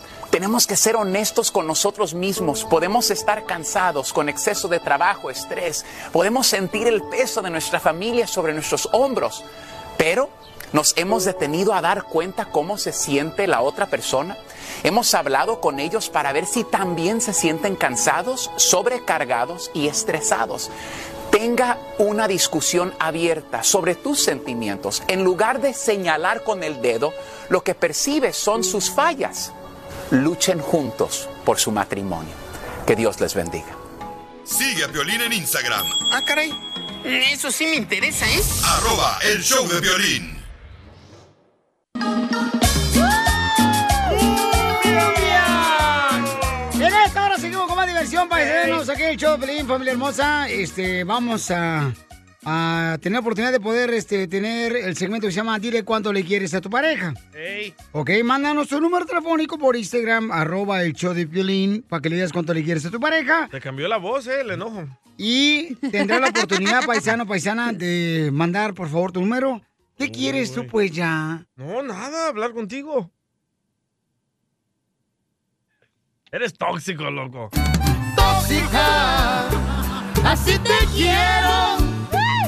Tenemos 0.31 0.65
que 0.65 0.77
ser 0.77 0.95
honestos 0.95 1.51
con 1.51 1.67
nosotros 1.67 2.13
mismos. 2.13 2.63
Podemos 2.63 3.11
estar 3.11 3.45
cansados 3.45 4.13
con 4.13 4.29
exceso 4.29 4.69
de 4.69 4.79
trabajo, 4.79 5.29
estrés. 5.29 5.85
Podemos 6.13 6.47
sentir 6.47 6.87
el 6.87 7.03
peso 7.03 7.41
de 7.41 7.49
nuestra 7.49 7.81
familia 7.81 8.25
sobre 8.27 8.53
nuestros 8.53 8.87
hombros. 8.93 9.43
Pero 9.97 10.29
nos 10.71 10.93
hemos 10.95 11.25
detenido 11.25 11.73
a 11.73 11.81
dar 11.81 12.03
cuenta 12.03 12.45
cómo 12.45 12.77
se 12.77 12.93
siente 12.93 13.45
la 13.45 13.59
otra 13.59 13.87
persona. 13.87 14.37
Hemos 14.83 15.13
hablado 15.15 15.59
con 15.59 15.81
ellos 15.81 16.09
para 16.09 16.31
ver 16.31 16.45
si 16.45 16.63
también 16.63 17.19
se 17.19 17.33
sienten 17.33 17.75
cansados, 17.75 18.51
sobrecargados 18.55 19.69
y 19.73 19.87
estresados. 19.87 20.71
Tenga 21.29 21.77
una 21.97 22.29
discusión 22.29 22.93
abierta 22.99 23.63
sobre 23.63 23.95
tus 23.95 24.23
sentimientos. 24.23 25.03
En 25.09 25.25
lugar 25.25 25.59
de 25.59 25.73
señalar 25.73 26.45
con 26.45 26.63
el 26.63 26.81
dedo, 26.81 27.13
lo 27.49 27.65
que 27.65 27.75
percibes 27.75 28.37
son 28.37 28.63
sus 28.63 28.89
fallas 28.89 29.51
luchen 30.11 30.59
juntos 30.59 31.27
por 31.45 31.59
su 31.59 31.71
matrimonio. 31.71 32.33
Que 32.85 32.95
Dios 32.95 33.19
les 33.19 33.33
bendiga. 33.33 33.75
Sigue 34.43 34.83
a 34.83 34.87
Violín 34.87 35.21
en 35.21 35.33
Instagram, 35.33 35.85
Ah, 36.11 36.21
caray. 36.25 36.51
Eso 37.03 37.49
sí 37.51 37.65
me 37.65 37.75
interesa, 37.75 38.29
¿eh? 38.29 38.41
arroba 38.63 39.17
el 39.23 39.41
show 39.41 39.67
de 39.67 39.79
violín. 39.79 40.37
En 46.73 46.93
esta 47.05 47.25
hora 47.25 47.37
seguimos 47.37 47.67
con 47.67 47.75
más 47.75 47.87
diversión, 47.87 48.27
paisanos. 48.27 48.89
Aquí 48.89 49.03
en 49.03 49.09
el 49.09 49.17
show 49.17 49.37
de 49.37 49.45
Pelín, 49.45 49.67
familia 49.67 49.91
hermosa. 49.93 50.47
Este, 50.49 51.03
vamos 51.03 51.51
a, 51.51 51.91
a 52.43 52.97
tener 53.01 53.17
la 53.17 53.19
oportunidad 53.19 53.51
de 53.51 53.59
poder 53.59 53.93
este, 53.93 54.27
tener 54.27 54.75
el 54.75 54.95
segmento 54.97 55.27
que 55.27 55.31
se 55.31 55.37
llama 55.37 55.59
Dile 55.59 55.83
cuánto 55.83 56.11
le 56.11 56.23
quieres 56.23 56.53
a 56.53 56.61
tu 56.61 56.69
pareja. 56.69 57.13
Ey. 57.33 57.73
Ok, 57.91 58.09
mándanos 58.23 58.67
tu 58.67 58.81
número 58.81 59.05
telefónico 59.05 59.57
por 59.57 59.75
Instagram, 59.75 60.31
arroba 60.31 60.81
el 60.83 60.93
show 60.93 61.13
de 61.13 61.27
Piolín, 61.27 61.83
para 61.87 62.01
que 62.01 62.09
le 62.09 62.15
digas 62.15 62.33
cuánto 62.33 62.53
le 62.53 62.63
quieres 62.63 62.85
a 62.85 62.91
tu 62.91 62.99
pareja. 62.99 63.47
Te 63.51 63.61
cambió 63.61 63.87
la 63.87 63.97
voz, 63.97 64.27
eh, 64.27 64.41
el 64.41 64.51
enojo. 64.51 64.87
Y 65.17 65.75
tendrás 65.75 66.21
la 66.21 66.29
oportunidad, 66.29 66.83
paisano, 66.85 67.27
paisana, 67.27 67.73
de 67.73 68.29
mandar, 68.33 68.73
por 68.73 68.89
favor, 68.89 69.11
tu 69.11 69.21
número. 69.21 69.61
¿Qué 69.97 70.09
quieres 70.09 70.51
tú, 70.51 70.65
pues, 70.65 70.91
ya? 70.91 71.45
No, 71.55 71.83
nada, 71.83 72.29
hablar 72.29 72.53
contigo. 72.53 73.11
Eres 76.31 76.53
tóxico, 76.53 77.11
loco. 77.11 77.51
Tóxica, 78.15 79.49
así 80.23 80.57
te 80.59 80.87
quiero. 80.95 81.90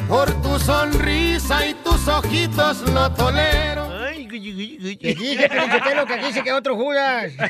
Por 0.07 0.41
tu 0.41 0.59
sonrisa 0.59 1.65
y 1.67 1.73
tus 1.75 2.07
ojitos 2.07 2.81
lo 2.91 3.11
tolero. 3.13 3.91
Te 4.13 5.15
dije, 5.15 5.49
Pelichotelo, 5.49 6.05
que 6.05 6.13
aquí 6.13 6.33
se 6.33 6.43
quedó 6.43 6.57
otro 6.57 6.75
Judas. 6.75 7.31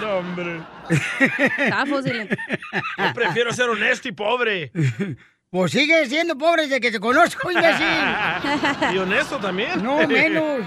No, 0.00 0.16
hombre. 0.18 0.60
Zafos, 1.68 2.04
dile. 2.04 2.28
Yo 2.98 3.14
prefiero 3.14 3.52
ser 3.52 3.68
honesto 3.68 4.08
y 4.08 4.12
pobre. 4.12 4.70
Pues 5.50 5.70
sigue 5.72 6.04
siendo 6.06 6.36
pobre 6.36 6.62
desde 6.62 6.80
que 6.80 6.90
te 6.90 6.98
conozco, 7.00 7.50
imbécil. 7.50 7.86
Y 8.92 8.98
honesto 8.98 9.38
también. 9.38 9.82
No, 9.82 10.06
menos. 10.06 10.60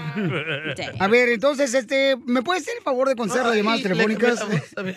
A 0.98 1.06
ver, 1.08 1.28
entonces, 1.28 1.72
este, 1.74 2.16
¿me 2.26 2.42
puedes 2.42 2.62
hacer 2.62 2.74
el 2.78 2.82
favor 2.82 3.08
de 3.08 3.16
contestar 3.16 3.46
las 3.46 3.56
llamadas 3.56 3.80
Ay, 3.80 3.84
le 3.84 3.88
telefónicas? 3.90 4.40
cambié 4.74 4.94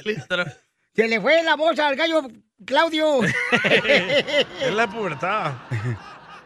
Se 0.94 1.08
le 1.08 1.22
fue 1.22 1.42
la 1.44 1.56
voz 1.56 1.80
al 1.80 1.96
gallo 1.96 2.28
Claudio. 2.66 3.24
Es 4.62 4.74
la 4.74 4.90
pubertad. 4.90 5.54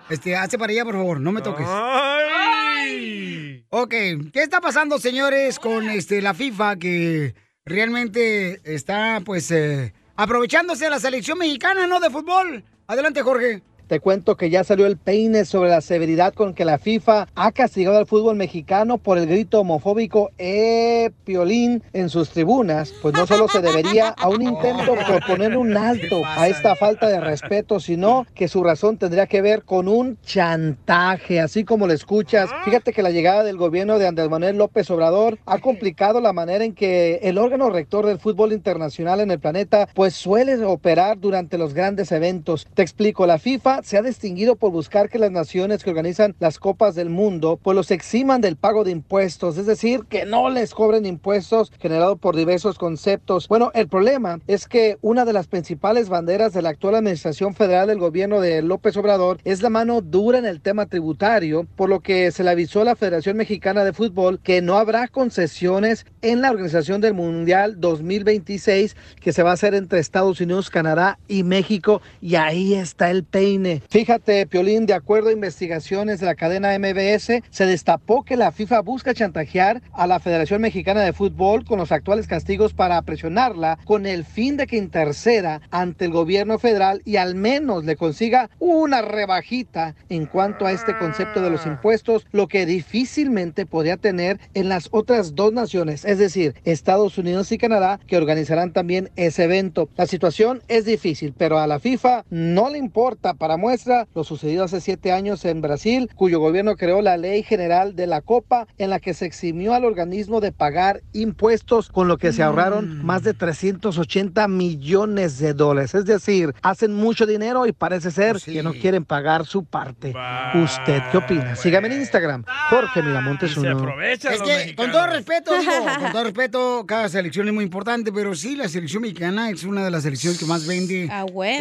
Este, 0.09 0.35
hace 0.35 0.57
para 0.57 0.71
allá, 0.71 0.85
por 0.85 0.93
favor, 0.93 1.19
no 1.19 1.31
me 1.31 1.41
toques. 1.41 1.65
Ay. 1.67 3.65
Ok, 3.69 3.89
¿qué 3.89 4.43
está 4.43 4.61
pasando, 4.61 4.99
señores, 4.99 5.57
con 5.57 5.89
este 5.89 6.21
la 6.21 6.35
FIFA 6.35 6.75
que 6.77 7.33
realmente 7.65 8.61
está, 8.63 9.19
pues, 9.25 9.49
eh, 9.49 9.93
aprovechándose 10.15 10.85
de 10.85 10.91
la 10.91 10.99
selección 10.99 11.39
mexicana, 11.39 11.87
¿no? 11.87 11.99
De 11.99 12.11
fútbol. 12.11 12.63
Adelante, 12.87 13.23
Jorge. 13.23 13.63
Te 13.87 13.99
cuento 13.99 14.35
que 14.35 14.49
ya 14.49 14.63
salió 14.63 14.87
el 14.87 14.97
peine 14.97 15.45
sobre 15.45 15.69
la 15.69 15.81
severidad 15.81 16.33
con 16.33 16.55
que 16.55 16.65
la 16.65 16.79
FIFA 16.79 17.27
ha 17.35 17.51
castigado 17.51 17.97
al 17.97 18.07
fútbol 18.07 18.35
mexicano 18.35 18.97
por 18.97 19.19
el 19.19 19.27
grito 19.27 19.59
homofóbico 19.59 20.31
eh 20.39 21.11
piolín 21.23 21.83
en 21.93 22.09
sus 22.09 22.29
tribunas, 22.29 22.93
pues 23.01 23.13
no 23.13 23.27
solo 23.27 23.47
se 23.47 23.61
debería 23.61 24.09
a 24.09 24.27
un 24.27 24.41
intento 24.41 24.95
por 25.07 25.25
poner 25.27 25.55
un 25.55 25.77
alto 25.77 26.23
a 26.25 26.47
esta 26.47 26.75
falta 26.75 27.07
de 27.07 27.19
respeto, 27.19 27.79
sino 27.79 28.25
que 28.33 28.47
su 28.47 28.63
razón 28.63 28.97
tendría 28.97 29.27
que 29.27 29.41
ver 29.41 29.63
con 29.63 29.87
un 29.87 30.17
chantaje, 30.25 31.39
así 31.39 31.63
como 31.63 31.85
lo 31.85 31.93
escuchas. 31.93 32.49
Fíjate 32.63 32.91
que 32.91 33.03
la 33.03 33.11
llegada 33.11 33.43
del 33.43 33.57
gobierno 33.57 33.99
de 33.99 34.07
Andrés 34.07 34.29
Manuel 34.29 34.57
López 34.57 34.89
Obrador 34.89 35.37
ha 35.45 35.59
complicado 35.59 36.21
la 36.21 36.33
manera 36.33 36.65
en 36.65 36.73
que 36.73 37.19
el 37.21 37.37
órgano 37.37 37.69
rector 37.69 38.05
del 38.07 38.19
fútbol 38.19 38.51
internacional 38.51 39.19
en 39.19 39.29
el 39.29 39.39
planeta 39.39 39.87
pues 39.93 40.15
suele 40.15 40.63
operar 40.65 41.19
durante 41.19 41.57
los 41.57 41.73
grandes 41.73 42.11
eventos. 42.11 42.67
Te 42.73 42.81
explico, 42.81 43.27
la 43.27 43.37
FIFA 43.37 43.74
se 43.83 43.97
ha 43.97 44.01
distinguido 44.01 44.55
por 44.55 44.71
buscar 44.71 45.09
que 45.09 45.19
las 45.19 45.31
naciones 45.31 45.83
que 45.83 45.89
organizan 45.89 46.35
las 46.39 46.59
copas 46.59 46.95
del 46.95 47.09
mundo 47.09 47.59
pues 47.61 47.75
los 47.75 47.91
eximan 47.91 48.41
del 48.41 48.55
pago 48.55 48.83
de 48.83 48.91
impuestos, 48.91 49.57
es 49.57 49.65
decir, 49.65 50.05
que 50.09 50.25
no 50.25 50.49
les 50.49 50.73
cobren 50.73 51.05
impuestos 51.05 51.71
generados 51.79 52.19
por 52.19 52.35
diversos 52.35 52.77
conceptos. 52.77 53.47
Bueno, 53.47 53.71
el 53.73 53.87
problema 53.87 54.39
es 54.47 54.67
que 54.67 54.97
una 55.01 55.25
de 55.25 55.33
las 55.33 55.47
principales 55.47 56.09
banderas 56.09 56.53
de 56.53 56.61
la 56.61 56.69
actual 56.69 56.95
administración 56.95 57.53
federal 57.53 57.87
del 57.87 57.99
gobierno 57.99 58.41
de 58.41 58.61
López 58.61 58.95
Obrador 58.97 59.39
es 59.43 59.61
la 59.61 59.69
mano 59.69 60.01
dura 60.01 60.37
en 60.37 60.45
el 60.45 60.61
tema 60.61 60.85
tributario, 60.85 61.67
por 61.75 61.89
lo 61.89 61.99
que 61.99 62.31
se 62.31 62.43
le 62.43 62.51
avisó 62.51 62.81
a 62.81 62.85
la 62.85 62.95
Federación 62.95 63.37
Mexicana 63.37 63.83
de 63.83 63.93
Fútbol 63.93 64.39
que 64.39 64.61
no 64.61 64.77
habrá 64.77 65.07
concesiones 65.07 66.05
en 66.21 66.41
la 66.41 66.51
organización 66.51 67.01
del 67.01 67.13
Mundial 67.13 67.79
2026 67.79 68.95
que 69.19 69.33
se 69.33 69.43
va 69.43 69.51
a 69.51 69.53
hacer 69.53 69.75
entre 69.75 69.99
Estados 69.99 70.39
Unidos, 70.41 70.69
Canadá 70.69 71.19
y 71.27 71.43
México 71.43 72.01
y 72.21 72.35
ahí 72.35 72.73
está 72.73 73.11
el 73.11 73.23
peine. 73.23 73.64
Fíjate, 73.89 74.45
Piolín, 74.45 74.85
de 74.85 74.93
acuerdo 74.93 75.29
a 75.29 75.33
investigaciones 75.33 76.19
de 76.19 76.25
la 76.25 76.35
cadena 76.35 76.77
MBS, 76.77 77.41
se 77.49 77.65
destapó 77.65 78.23
que 78.23 78.37
la 78.37 78.51
FIFA 78.51 78.81
busca 78.81 79.13
chantajear 79.13 79.81
a 79.93 80.07
la 80.07 80.19
Federación 80.19 80.61
Mexicana 80.61 81.01
de 81.01 81.13
Fútbol 81.13 81.65
con 81.65 81.79
los 81.79 81.91
actuales 81.91 82.27
castigos 82.27 82.73
para 82.73 83.01
presionarla 83.01 83.79
con 83.85 84.05
el 84.05 84.25
fin 84.25 84.57
de 84.57 84.67
que 84.67 84.77
interceda 84.77 85.61
ante 85.71 86.05
el 86.05 86.11
gobierno 86.11 86.59
federal 86.59 87.01
y 87.05 87.15
al 87.15 87.35
menos 87.35 87.85
le 87.85 87.95
consiga 87.95 88.49
una 88.59 89.01
rebajita 89.01 89.95
en 90.09 90.25
cuanto 90.25 90.65
a 90.65 90.71
este 90.71 90.97
concepto 90.97 91.41
de 91.41 91.49
los 91.49 91.65
impuestos, 91.65 92.25
lo 92.31 92.47
que 92.47 92.65
difícilmente 92.65 93.65
podría 93.65 93.97
tener 93.97 94.39
en 94.53 94.69
las 94.69 94.89
otras 94.91 95.35
dos 95.35 95.53
naciones, 95.53 96.05
es 96.05 96.19
decir, 96.19 96.55
Estados 96.65 97.17
Unidos 97.17 97.51
y 97.51 97.57
Canadá, 97.57 97.99
que 98.07 98.17
organizarán 98.17 98.73
también 98.73 99.09
ese 99.15 99.45
evento. 99.45 99.89
La 99.95 100.05
situación 100.05 100.61
es 100.67 100.85
difícil, 100.85 101.33
pero 101.37 101.59
a 101.59 101.67
la 101.67 101.79
FIFA 101.79 102.25
no 102.29 102.69
le 102.69 102.77
importa. 102.77 103.33
Para 103.33 103.54
muestra 103.57 104.07
lo 104.13 104.23
sucedido 104.23 104.63
hace 104.63 104.81
siete 104.81 105.11
años 105.11 105.45
en 105.45 105.61
Brasil, 105.61 106.09
cuyo 106.15 106.39
gobierno 106.39 106.75
creó 106.75 107.01
la 107.01 107.17
Ley 107.17 107.43
General 107.43 107.95
de 107.95 108.07
la 108.07 108.21
Copa, 108.21 108.67
en 108.77 108.89
la 108.89 108.99
que 108.99 109.13
se 109.13 109.25
eximió 109.25 109.73
al 109.73 109.85
organismo 109.85 110.41
de 110.41 110.51
pagar 110.51 111.01
impuestos, 111.13 111.89
con 111.89 112.07
lo 112.07 112.17
que 112.17 112.33
se 112.33 112.43
ahorraron 112.43 113.05
más 113.05 113.23
de 113.23 113.33
380 113.33 114.47
millones 114.47 115.39
de 115.39 115.53
dólares. 115.53 115.95
Es 115.95 116.05
decir, 116.05 116.53
hacen 116.61 116.93
mucho 116.93 117.25
dinero 117.25 117.65
y 117.65 117.71
parece 117.71 118.11
ser 118.11 118.37
que 118.41 118.63
no 118.63 118.73
quieren 118.73 119.05
pagar 119.05 119.45
su 119.45 119.65
parte. 119.65 120.13
¿Usted 120.55 121.01
qué 121.11 121.17
opina? 121.17 121.55
Sígame 121.55 121.87
en 121.87 121.99
Instagram, 122.01 122.43
Jorge 122.69 123.01
Miramontes 123.01 123.55
uno. 123.57 124.01
Es 124.01 124.19
que, 124.19 124.75
con 124.75 124.91
todo 124.91 125.07
respeto, 125.07 125.57
digo, 125.57 125.71
con 125.99 126.11
todo 126.11 126.23
respeto, 126.23 126.85
cada 126.87 127.09
selección 127.09 127.47
es 127.47 127.53
muy 127.53 127.63
importante, 127.63 128.11
pero 128.11 128.35
sí, 128.35 128.55
la 128.55 128.67
selección 128.67 129.01
mexicana 129.01 129.49
es 129.49 129.63
una 129.63 129.83
de 129.83 129.91
las 129.91 130.03
selecciones 130.03 130.39
que 130.39 130.45
más 130.45 130.65
vende 130.65 131.09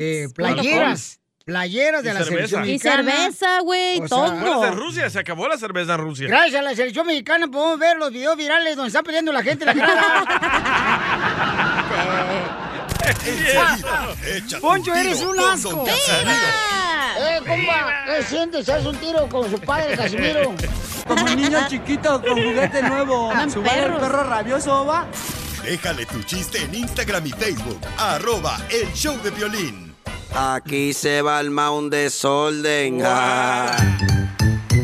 eh, 0.00 0.28
playeras. 0.34 1.20
Playeras 1.44 2.02
de 2.02 2.10
Y 2.10 2.12
la 2.14 2.18
cerveza. 2.20 2.34
selección 2.36 2.64
Y 2.64 2.72
mexicana. 2.72 3.12
cerveza, 3.12 3.60
güey, 3.60 3.98
sea, 3.98 4.06
todo. 4.08 4.24
Acuérdate 4.24 4.64
de 4.66 4.70
Rusia, 4.72 5.10
se 5.10 5.18
acabó 5.18 5.46
la 5.46 5.58
cerveza 5.58 5.92
en 5.94 6.00
Rusia. 6.00 6.26
Gracias 6.28 6.54
a 6.54 6.62
la 6.62 6.74
selección 6.74 7.06
mexicana 7.06 7.48
podemos 7.48 7.78
ver 7.78 7.98
los 7.98 8.10
videos 8.10 8.34
virales 8.36 8.76
donde 8.76 8.88
está 8.88 9.02
peleando 9.02 9.30
la 9.30 9.42
gente 9.42 9.68
en 9.68 9.76
la. 9.76 10.24
Échate 14.26 14.60
Poncho, 14.62 14.92
un 14.92 14.96
eres 14.96 15.20
un 15.20 15.38
asco. 15.38 15.84
¡Eh, 15.86 17.38
compa! 17.46 17.92
¿Qué 18.06 18.22
sientes? 18.24 18.68
¿Haz 18.70 18.86
un 18.86 18.96
tiro 18.96 19.28
con 19.28 19.50
su 19.50 19.60
padre, 19.60 19.96
Casimiro? 19.96 20.54
Como 21.06 21.24
un 21.24 21.36
niño 21.36 21.68
chiquito 21.68 22.22
con 22.22 22.42
juguete 22.42 22.82
nuevo. 22.82 23.30
¿Subale 23.52 23.84
el 23.84 23.92
perro 23.96 24.24
rabioso 24.24 24.86
va? 24.86 25.06
Déjale 25.62 26.06
tu 26.06 26.22
chiste 26.22 26.62
en 26.62 26.74
Instagram 26.74 27.26
y 27.26 27.30
Facebook. 27.32 27.80
Arroba 27.98 28.58
el 28.70 28.90
show 28.94 29.20
de 29.22 29.30
violín. 29.30 29.83
Aquí 30.36 30.92
se 30.92 31.22
va 31.22 31.40
el 31.40 31.56
un 31.56 31.88
desorden. 31.90 32.98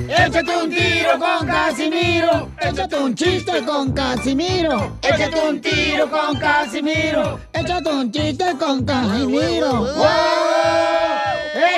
Échate 0.09 0.57
un 0.57 0.71
tiro 0.71 1.19
con 1.19 1.45
Casimiro. 1.45 2.51
Échate 2.61 2.97
un 2.97 3.15
chiste 3.17 3.65
con 3.65 3.93
Casimiro. 3.93 4.97
Échate 5.03 5.41
un 5.49 5.61
tiro 5.61 6.09
con 6.09 6.39
Casimiro. 6.39 7.41
Échate 7.53 7.91
un 7.91 8.13
chiste 8.13 8.45
con 8.61 8.85
Casimiro. 8.85 9.73
¡Wow! 9.73 10.07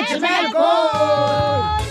¡Échame 0.01 0.27
alcohol! 0.27 1.83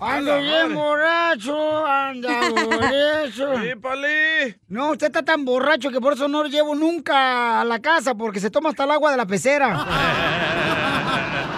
Ando 0.00 0.40
bien 0.40 0.74
borracho, 0.74 1.86
anda 1.86 2.48
borracho. 2.48 3.52
No, 4.68 4.90
usted 4.92 5.06
está 5.06 5.22
tan 5.22 5.44
borracho 5.44 5.90
que 5.90 6.00
por 6.00 6.14
eso 6.14 6.26
no 6.26 6.42
lo 6.42 6.48
llevo 6.48 6.74
nunca 6.74 7.60
a 7.60 7.64
la 7.64 7.78
casa, 7.80 8.14
porque 8.14 8.40
se 8.40 8.50
toma 8.50 8.70
hasta 8.70 8.84
el 8.84 8.90
agua 8.90 9.10
de 9.10 9.16
la 9.18 9.26
pecera. 9.26 9.86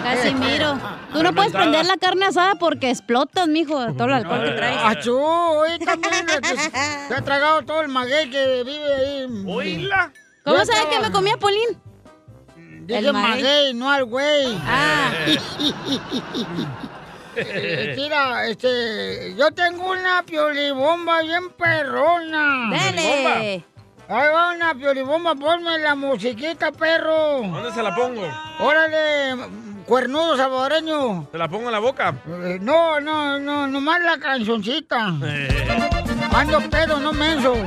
Casimiro, 0.05 0.79
tú 1.13 1.23
no 1.23 1.33
puedes 1.33 1.51
prender 1.51 1.85
la 1.85 1.97
carne 1.97 2.25
asada 2.25 2.55
porque 2.55 2.89
explotas, 2.89 3.47
mijo, 3.47 3.79
de 3.83 3.93
todo 3.93 4.07
el 4.07 4.13
alcohol 4.13 4.43
que 4.43 4.51
traes. 4.51 4.79
¡Achú! 4.83 5.17
Hoy 5.17 5.79
también 5.79 6.13
se 7.07 7.13
ha 7.13 7.21
tragado 7.21 7.63
todo 7.63 7.81
el 7.81 7.87
maguey 7.87 8.29
que 8.29 8.63
vive 8.63 8.93
ahí. 8.93 9.43
¡Oíla! 9.47 10.13
¿Cómo 10.43 10.63
sabe 10.63 10.89
que 10.89 10.99
me 10.99 11.11
comía 11.11 11.37
Polín? 11.37 11.81
Dije 12.85 13.11
maguey, 13.11 13.73
no 13.73 13.89
al 13.89 14.05
güey. 14.05 14.55
Ah. 14.65 15.11
Eh, 17.37 17.95
Mira, 17.97 18.47
este, 18.47 19.35
yo 19.35 19.51
tengo 19.51 19.91
una 19.91 20.23
piolibomba 20.23 21.21
bien 21.21 21.49
perrona. 21.49 22.69
Dale. 22.71 23.65
Ahí 24.07 24.29
va 24.33 24.53
una 24.53 24.73
piolibomba, 24.73 25.35
ponme 25.35 25.77
la 25.79 25.95
musiquita, 25.95 26.71
perro. 26.71 27.41
¿Dónde 27.41 27.73
se 27.73 27.83
la 27.83 27.93
pongo? 27.93 28.21
Órale, 28.59 29.35
cuernudo 29.85 30.35
salvadoreño. 30.37 31.27
¿Se 31.31 31.37
la 31.37 31.47
pongo 31.47 31.67
en 31.67 31.71
la 31.71 31.79
boca? 31.79 32.15
Eh, 32.27 32.57
no, 32.61 32.99
no, 32.99 33.39
no, 33.39 33.67
nomás 33.67 34.01
la 34.01 34.17
cancioncita. 34.17 35.13
Ando 36.33 36.59
pedo, 36.69 36.99
no 36.99 37.13
menso. 37.13 37.53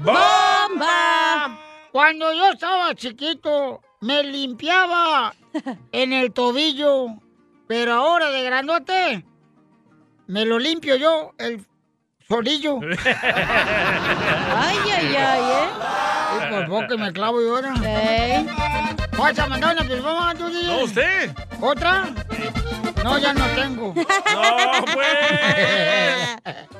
¡Bomba! 0.00 1.58
Cuando 1.92 2.32
yo 2.32 2.52
estaba 2.52 2.94
chiquito, 2.94 3.80
me 4.00 4.22
limpiaba 4.22 5.34
en 5.92 6.12
el 6.12 6.32
tobillo. 6.32 7.06
Pero 7.66 7.92
ahora 7.94 8.30
de 8.30 8.42
grandote, 8.42 9.24
me 10.26 10.44
lo 10.46 10.58
limpio 10.58 10.96
yo, 10.96 11.32
el 11.38 11.66
solillo. 12.26 12.80
Ay, 12.80 14.78
ay, 14.90 15.16
ay, 15.16 15.42
¿eh? 15.42 15.68
Y 16.48 16.54
por 16.54 16.66
poco 16.68 16.98
me 16.98 17.12
clavo 17.12 17.40
yo 17.40 17.56
ahora. 17.56 17.74
Ey. 17.84 18.46
¿Vas 19.16 19.38
a 19.38 19.46
mandar 19.46 19.76
una 19.76 20.34
tú, 20.34 20.48
DJ? 20.48 20.66
No, 20.66 20.84
usted. 20.84 21.30
¿Otra? 21.60 22.08
No, 23.04 23.18
ya 23.18 23.34
no 23.34 23.46
tengo. 23.54 23.94
No, 24.32 24.84
pues. 24.94 26.36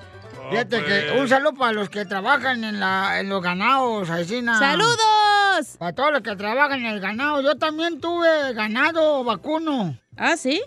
Fíjate 0.51 0.83
que 0.83 1.19
un 1.21 1.29
saludo 1.29 1.55
para 1.55 1.73
los 1.73 1.91
que 1.91 2.07
trabajan 2.07 2.65
en, 2.65 2.81
la, 2.81 3.21
en 3.21 3.29
los 3.29 3.43
ganados, 3.43 4.09
Aicina. 4.09 4.59
¡Saludos! 4.59 5.77
Para 5.79 5.93
todos 5.93 6.13
los 6.13 6.23
que 6.23 6.35
trabajan 6.37 6.81
en 6.81 6.87
el 6.87 7.01
ganado. 7.01 7.43
Yo 7.43 7.57
también 7.57 8.01
tuve 8.01 8.55
ganado 8.55 9.25
vacuno. 9.25 9.99
¿Ah, 10.17 10.39
sí? 10.39 10.63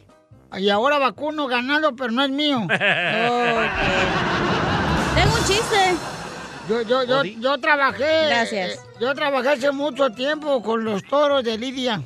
Y 0.58 0.70
ahora 0.70 1.00
vacuno 1.00 1.48
ganado, 1.48 1.96
pero 1.96 2.12
no 2.12 2.22
es 2.24 2.30
mío. 2.30 2.68
Tengo 5.16 5.34
un 5.36 5.46
chiste. 5.46 5.96
Yo, 6.70 6.82
yo, 6.84 7.04
yo, 7.04 7.24
yo 7.24 7.58
trabajé. 7.58 8.28
Gracias. 8.28 8.91
Yo 9.02 9.16
trabajé 9.16 9.50
hace 9.50 9.72
mucho 9.72 10.12
tiempo 10.12 10.62
con 10.62 10.84
los 10.84 11.04
toros 11.04 11.44
de 11.44 11.58
Lidia. 11.58 12.04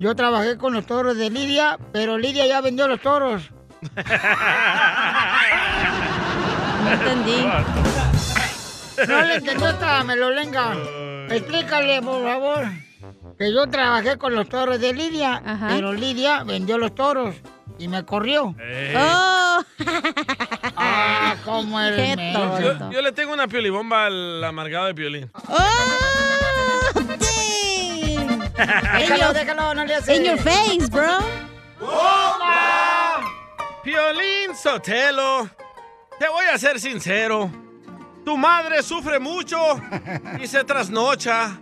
Yo 0.00 0.16
trabajé 0.16 0.58
con 0.58 0.72
los 0.72 0.84
toros 0.84 1.16
de 1.16 1.30
Lidia, 1.30 1.78
pero 1.92 2.18
Lidia 2.18 2.48
ya 2.48 2.60
vendió 2.60 2.88
los 2.88 3.00
toros. 3.00 3.42
No 6.82 6.90
entendí. 6.92 7.46
No 9.06 9.22
le 9.22 9.34
entendió 9.34 9.68
esta 9.68 10.02
melolenga. 10.02 10.72
Explícale, 11.28 12.00
por 12.00 12.24
favor. 12.24 12.64
Que 13.38 13.52
yo 13.52 13.66
trabajé 13.68 14.16
con 14.16 14.34
los 14.34 14.48
toros 14.48 14.80
de 14.80 14.94
Lidia, 14.94 15.42
pero 15.68 15.92
Lidia 15.92 16.42
vendió 16.42 16.78
los 16.78 16.94
toros 16.94 17.36
y 17.80 17.88
me 17.88 18.04
corrió. 18.04 18.54
Oh. 18.96 19.64
Ah, 20.82 21.36
cómo 21.44 21.78
eres. 21.78 22.16
Yo, 22.32 22.90
yo 22.90 23.02
le 23.02 23.12
tengo 23.12 23.34
una 23.34 23.46
piolibomba 23.46 24.06
al 24.06 24.42
amargado 24.42 24.86
de 24.86 24.94
piolín. 24.94 25.30
Déjalo, 28.98 29.32
déjalo, 29.34 29.74
no 29.74 29.84
le 29.84 29.94
haces. 29.96 30.16
In 30.16 30.24
your 30.24 30.38
face, 30.38 30.88
bro. 30.90 31.18
Piolín 33.82 34.56
Sotelo, 34.56 35.50
te 36.18 36.28
voy 36.28 36.46
a 36.46 36.56
ser 36.56 36.80
sincero. 36.80 37.50
Tu 38.24 38.36
madre 38.38 38.82
sufre 38.82 39.18
mucho 39.18 39.58
y 40.40 40.46
se 40.46 40.64
trasnocha. 40.64 41.58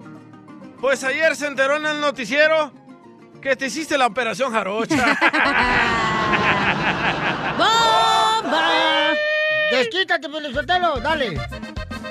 Pues 0.81 1.03
ayer 1.03 1.35
se 1.35 1.49
enteró 1.49 1.77
en 1.77 1.87
el 1.87 2.01
noticiero 2.01 2.73
que 3.41 3.57
te 3.57 3.67
hiciste 3.67 3.97
la 3.97 4.07
operación 4.07 4.53
jarocha. 4.53 4.97
¡Bomba! 7.57 9.15
Desquítate, 9.71 10.29
Pelizotelo, 10.29 11.01
dale. 11.01 11.39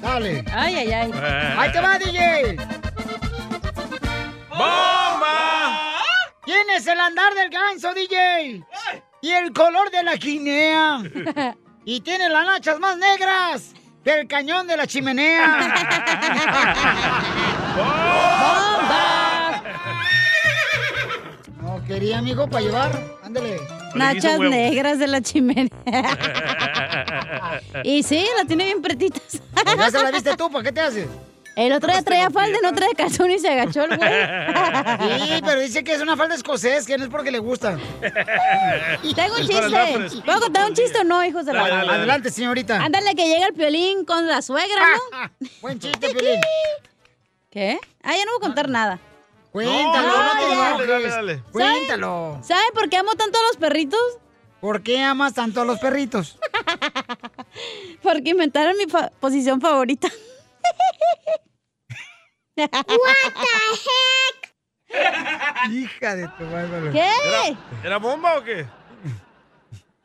Dale. 0.02 0.44
Ay, 0.54 0.76
ay, 0.76 0.92
ay. 0.92 1.12
Ahí 1.58 1.72
te 1.72 1.82
va, 1.82 1.98
DJ. 2.00 2.58
¡Bomba! 4.50 5.94
¿Quién 6.44 6.70
es 6.76 6.88
el 6.88 7.00
andar 7.00 7.34
del 7.34 7.50
ganso, 7.50 7.94
DJ? 7.94 8.64
Y 9.22 9.32
el 9.32 9.52
color 9.54 9.92
de 9.92 10.04
la 10.04 10.16
guinea. 10.16 11.00
Y 11.90 12.02
tiene 12.02 12.28
las 12.28 12.46
nachas 12.46 12.82
más 12.82 12.98
negras 12.98 13.72
que 14.04 14.20
el 14.20 14.28
cañón 14.28 14.68
de 14.68 14.76
la 14.76 14.86
chimenea. 14.86 15.74
¡Bomba! 17.78 18.77
Quería, 21.88 22.20
amigo, 22.20 22.48
para 22.48 22.62
llevar. 22.64 23.18
Ándale. 23.24 23.60
Nachas 23.96 24.40
negras 24.40 25.00
de 25.00 25.08
la 25.08 25.22
chimenea. 25.22 25.70
y 27.84 28.04
sí, 28.04 28.26
la 28.38 28.46
tiene 28.46 28.66
bien 28.66 28.82
pretitas. 28.82 29.42
Pues 29.64 29.78
ya 29.78 29.92
se 29.92 30.04
la 30.04 30.12
viste 30.12 30.36
tú, 30.36 30.52
¿para 30.52 30.64
qué 30.64 30.72
te 30.72 30.82
haces? 30.82 31.08
El 31.56 31.74
otro 31.74 31.92
día 31.92 32.04
traía 32.04 32.30
falda 32.30 32.60
no 32.62 32.72
traía 32.72 32.94
calzón 32.96 33.32
y 33.32 33.40
se 33.40 33.50
agachó 33.50 33.86
el 33.86 33.98
güey. 33.98 34.10
Sí, 35.28 35.42
pero 35.44 35.60
dice 35.60 35.84
que 35.84 35.94
es 35.94 36.02
una 36.02 36.16
falda 36.16 36.36
escocés, 36.36 36.86
que 36.86 37.00
no 37.00 37.06
es 37.06 37.10
porque 37.10 37.32
le 37.32 37.40
gusta. 37.40 37.80
Tengo 39.16 39.36
un 39.36 39.48
chiste. 39.48 40.22
¿Puedo 40.24 40.40
contar 40.40 40.70
un 40.70 40.76
chiste 40.76 41.00
o 41.00 41.04
no, 41.04 41.26
hijos 41.26 41.48
de 41.48 41.54
la 41.54 41.62
Dale, 41.62 41.76
dale, 41.78 41.92
Adelante, 41.94 42.30
señorita. 42.30 42.84
Ándale, 42.84 43.16
que 43.16 43.26
llega 43.26 43.48
el 43.48 43.54
piolín 43.56 44.06
con 44.06 44.28
la 44.28 44.44
suegra, 44.44 44.86
¿no? 45.12 45.48
Buen 45.62 45.80
chiste, 45.80 46.10
Piolín. 46.10 46.40
¿Qué? 47.50 47.80
Ah, 48.04 48.14
ya 48.16 48.24
no 48.26 48.34
voy 48.34 48.40
a 48.40 48.46
contar 48.46 48.70
nada. 48.70 49.00
Cuéntalo, 49.66 50.08
no, 50.08 50.78
te 50.78 50.88
dale, 50.88 51.10
dale. 51.10 51.44
Cuéntalo. 51.52 52.40
¿Sabe 52.44 52.64
por 52.74 52.90
qué 52.90 52.98
amo 52.98 53.16
tanto 53.16 53.40
a 53.40 53.44
los 53.44 53.58
perritos? 53.58 54.00
¿Por 54.62 54.82
qué 54.84 55.02
amas 55.04 55.34
tanto 55.34 55.62
a 55.62 55.66
los 55.66 55.80
perritos? 55.80 56.38
Porque 58.04 58.32
inventaron 58.32 58.76
mi 58.78 58.86
fa- 58.86 59.12
posición 59.20 59.62
favorita. 59.62 60.08
What 62.58 62.70
Hija 65.72 66.16
de 66.16 66.28
tu 66.38 66.44
madre. 66.46 66.92
¿Qué? 66.92 67.10
¿Era, 67.26 67.60
era 67.84 67.98
bomba 67.98 68.38
o 68.38 68.44
qué? 68.44 68.66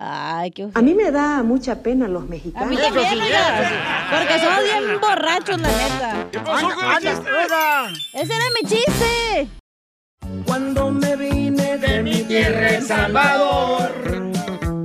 Ay, 0.05 0.51
qué 0.51 0.69
A 0.75 0.83
mí 0.83 0.95
me 0.95 1.13
da 1.13 1.45
mucha 1.45 1.77
pena 1.77 2.09
los 2.09 2.25
A 2.25 2.27
mexicanos. 2.27 2.69
mí 2.71 2.77
también, 2.77 3.21
oiga, 3.23 4.09
Porque 4.11 4.41
somos 4.41 4.65
bien 4.65 5.01
borrachos, 5.01 5.61
la 5.61 5.69
neta. 5.69 6.27
¿Qué 6.33 6.41
pasó 6.41 6.71
con 6.75 6.85
el 6.91 6.97
chiste? 6.99 7.31
Ese 8.15 8.35
era 8.35 8.45
mi 8.61 8.69
chiste. 8.69 9.49
Cuando 10.45 10.91
me 10.91 11.15
vine 11.15 11.79
de 11.79 12.03
mi 12.03 12.17
tierra 12.25 12.71
El 12.71 12.83
Salvador, 12.83 13.93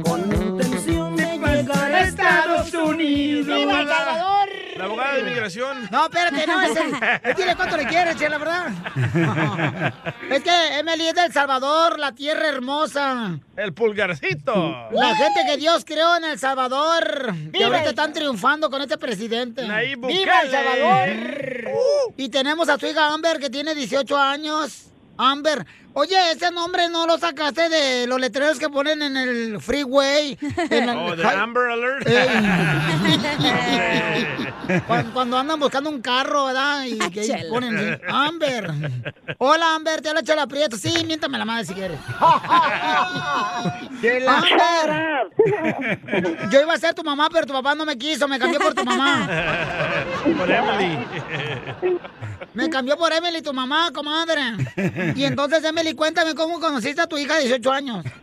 con 0.04 0.32
intención 0.32 1.16
de 1.16 1.38
llegar 1.40 1.92
a 1.94 2.02
Estados 2.02 2.74
Unidos. 2.76 3.48
¡Viva 3.48 3.82
El 3.82 3.88
Salvador! 3.88 4.37
La 4.78 4.86
abogada 4.86 5.14
de 5.16 5.20
inmigración. 5.22 5.88
No, 5.92 6.06
espérate, 6.06 6.46
no, 6.48 6.62
es 6.62 6.78
el, 6.78 7.36
dile 7.36 7.56
cuánto 7.56 7.78
le 7.78 7.86
quieres, 7.86 8.16
che, 8.16 8.30
la 8.30 8.38
verdad. 8.38 8.72
Es 10.30 10.44
que 10.44 10.80
Emily 10.80 11.08
es 11.08 11.16
del 11.16 11.32
Salvador, 11.32 11.98
la 11.98 12.12
tierra 12.12 12.50
hermosa. 12.50 13.40
El 13.56 13.74
pulgarcito. 13.74 14.90
La 14.92 15.16
gente 15.16 15.42
que 15.48 15.58
Dios 15.58 15.86
creó 15.86 16.18
en 16.18 16.26
El 16.26 16.38
Salvador. 16.38 17.34
Y 17.54 17.64
ahorita 17.64 17.90
están 17.90 18.12
triunfando 18.14 18.70
con 18.70 18.82
este 18.82 18.98
presidente. 18.98 19.66
Nayib 19.66 20.06
¡Viva 20.06 20.42
El. 20.44 20.52
Salvador! 20.52 21.10
Y 22.18 22.30
tenemos 22.30 22.68
a 22.70 22.78
su 22.78 22.86
hija 22.88 23.14
Amber, 23.14 23.40
que 23.40 23.50
tiene 23.50 23.74
18 23.74 24.18
años. 24.18 24.88
Amber. 25.18 25.66
Oye, 26.00 26.16
ese 26.32 26.52
nombre 26.52 26.90
no 26.90 27.08
lo 27.08 27.18
sacaste 27.18 27.70
de 27.70 28.06
los 28.06 28.20
letreros 28.20 28.60
que 28.60 28.70
ponen 28.70 29.02
en 29.02 29.18
el 29.18 29.60
freeway. 29.60 30.38
en 30.70 30.86
la- 30.86 30.96
Oh, 31.02 31.16
de 31.16 31.26
Amber 31.26 31.72
Alert. 31.72 32.08
Cuando, 34.86 35.14
cuando 35.14 35.38
andan 35.38 35.60
buscando 35.60 35.90
un 35.90 36.02
carro, 36.02 36.46
¿verdad? 36.46 36.84
Y 36.84 36.98
que 37.10 37.22
ahí 37.22 37.28
Chela. 37.28 37.50
ponen 37.50 37.78
así, 37.78 38.02
Amber. 38.10 38.70
Hola, 39.38 39.76
Amber, 39.76 40.02
te 40.02 40.10
habla 40.10 40.24
Chela 40.24 40.46
Prieto. 40.46 40.76
Sí, 40.76 41.06
miéntame 41.06 41.38
la 41.38 41.46
madre 41.46 41.66
si 41.66 41.74
quieres. 41.74 41.98
Amber. 44.28 45.30
Yo 46.52 46.62
iba 46.62 46.74
a 46.74 46.78
ser 46.78 46.94
tu 46.94 47.04
mamá, 47.04 47.30
pero 47.32 47.46
tu 47.48 47.54
papá 47.54 47.76
no 47.76 47.86
me 47.86 47.98
quiso. 47.98 48.28
Me 48.28 48.38
cambió 48.38 48.60
por 48.60 48.74
tu 48.74 48.84
mamá. 48.84 49.26
Por 50.38 50.52
Emily. 50.52 50.98
Me 52.54 52.70
cambió 52.70 52.98
por 52.98 53.14
Emily, 53.14 53.42
tu 53.42 53.54
mamá, 53.54 53.92
comadre. 53.94 54.42
Y 55.16 55.24
entonces, 55.24 55.64
Emily, 55.64 55.87
cuéntame 55.96 56.36
cómo 56.36 56.60
conociste 56.60 57.02
a 57.02 57.08
tu 57.08 57.18
hija 57.18 57.36
de 57.36 57.42
18 57.42 57.72
años. 57.72 58.06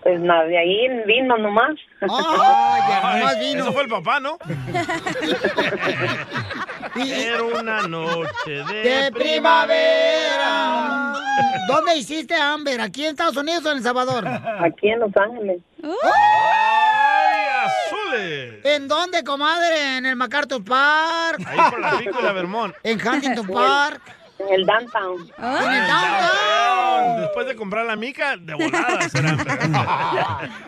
Pues 0.00 0.20
nada, 0.20 0.44
de 0.44 0.56
ahí 0.56 0.88
vino 1.06 1.36
nomás. 1.36 1.72
Ah, 2.08 2.78
ya 2.88 3.18
nomás 3.18 3.38
vino. 3.40 3.62
Eso 3.62 3.72
fue 3.72 3.82
el 3.82 3.88
papá, 3.90 4.20
¿no? 4.20 4.38
Era 7.04 7.42
una 7.42 7.82
noche 7.82 8.50
de, 8.50 8.74
de 8.74 9.12
primavera. 9.12 11.12
¿Dónde 11.66 11.96
hiciste 11.96 12.34
Amber? 12.34 12.80
¿Aquí 12.80 13.04
en 13.04 13.10
Estados 13.10 13.36
Unidos 13.36 13.64
o 13.66 13.70
en 13.72 13.78
El 13.78 13.82
Salvador? 13.82 14.26
Aquí 14.26 14.88
en 14.88 15.00
Los 15.00 15.14
Ángeles. 15.16 15.60
¡Ay, 15.82 17.66
azules! 17.66 18.64
¿En 18.64 18.88
dónde, 18.88 19.22
comadre? 19.24 19.98
¿En 19.98 20.06
el 20.06 20.16
MacArthur 20.16 20.64
Park? 20.64 21.40
Ahí 21.46 21.58
por 21.70 21.80
la 21.80 21.98
Pico 21.98 22.16
y 22.18 22.22
la 22.22 22.32
Vermont. 22.32 22.74
¿En 22.82 23.06
Huntington 23.06 23.46
Park? 23.46 24.00
En 24.48 24.54
el 24.54 24.66
downtown. 24.66 25.30
¿En 25.38 25.72
el 25.72 25.86
downtown? 25.86 27.20
Después 27.20 27.46
de 27.46 27.56
comprar 27.56 27.86
la 27.86 27.96
mica, 27.96 28.36
de 28.36 28.54
volada 28.54 29.08
será. 29.08 29.36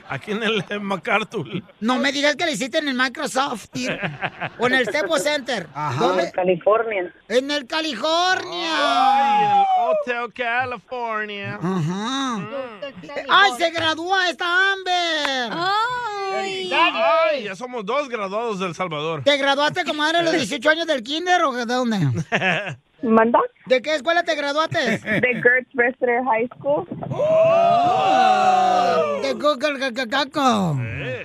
Aquí 0.09 0.33
en 0.33 0.43
el 0.43 0.65
MacArthur. 0.81 1.63
No 1.81 1.99
me 1.99 2.13
digas 2.13 2.37
que 2.37 2.45
le 2.45 2.53
hiciste 2.53 2.79
en 2.79 2.89
el 2.89 2.95
Microsoft 2.95 3.69
tío. 3.71 3.93
o 4.59 4.67
en 4.67 4.75
el 4.75 4.87
Staples 4.87 5.23
Center. 5.23 5.69
En 5.75 6.31
California. 6.31 7.15
En 7.29 7.51
el 7.51 7.67
California. 7.67 8.71
Ay, 8.73 9.65
el 10.07 10.23
Hotel 10.23 10.33
California. 10.35 11.59
Ajá. 11.63 12.49
¡Ay, 13.29 13.53
se 13.57 13.71
graduó 13.71 14.21
esta 14.23 14.73
Amber! 14.73 15.53
¡Ay! 15.53 16.73
Ay, 16.73 17.45
ya 17.45 17.57
somos 17.57 17.85
dos 17.85 18.09
graduados 18.09 18.59
del 18.61 18.75
Salvador. 18.75 19.23
¿Te 19.25 19.37
graduaste, 19.37 19.85
comadre, 19.85 20.19
a 20.19 20.23
los 20.23 20.33
18 20.33 20.71
años 20.71 20.87
del 20.87 21.03
kinder 21.03 21.43
o 21.45 21.53
de 21.53 21.67
dónde? 21.67 21.99
¿Manda? 23.03 23.39
¿De 23.67 23.81
qué 23.81 23.95
escuela 23.95 24.23
te 24.23 24.35
graduaste? 24.35 24.99
De 24.99 25.41
Gertz 25.43 25.73
Wrestler 25.75 26.23
High 26.25 26.49
School. 26.59 26.87
De 29.23 29.33
Google 29.35 29.93
Cacaco. 29.95 30.79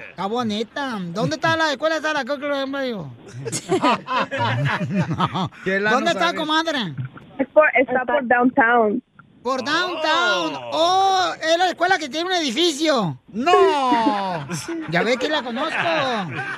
Está 0.10 0.26
bonita. 0.28 0.98
¿Dónde 1.14 1.36
está 1.36 1.58
la 1.58 1.72
escuela? 1.72 1.98
Está 1.98 2.14
la 2.14 2.24
Google 2.24 2.66
medio. 2.68 3.12
¿Dónde 5.92 6.12
está, 6.12 6.34
comadre? 6.34 6.94
Es 7.40 7.48
por- 7.50 7.70
está 7.76 8.06
por 8.06 8.26
downtown. 8.28 9.02
Por 9.46 9.64
downtown. 9.64 10.60
Oh, 10.74 11.32
es 11.40 11.56
la 11.60 11.70
escuela 11.70 12.00
que 12.00 12.10
tiene 12.10 12.26
un 12.26 12.32
edificio. 12.32 13.20
No. 13.32 14.48
Ya 14.90 15.04
ve 15.04 15.18
que 15.18 15.30
la 15.30 15.44
conozco. 15.44 15.78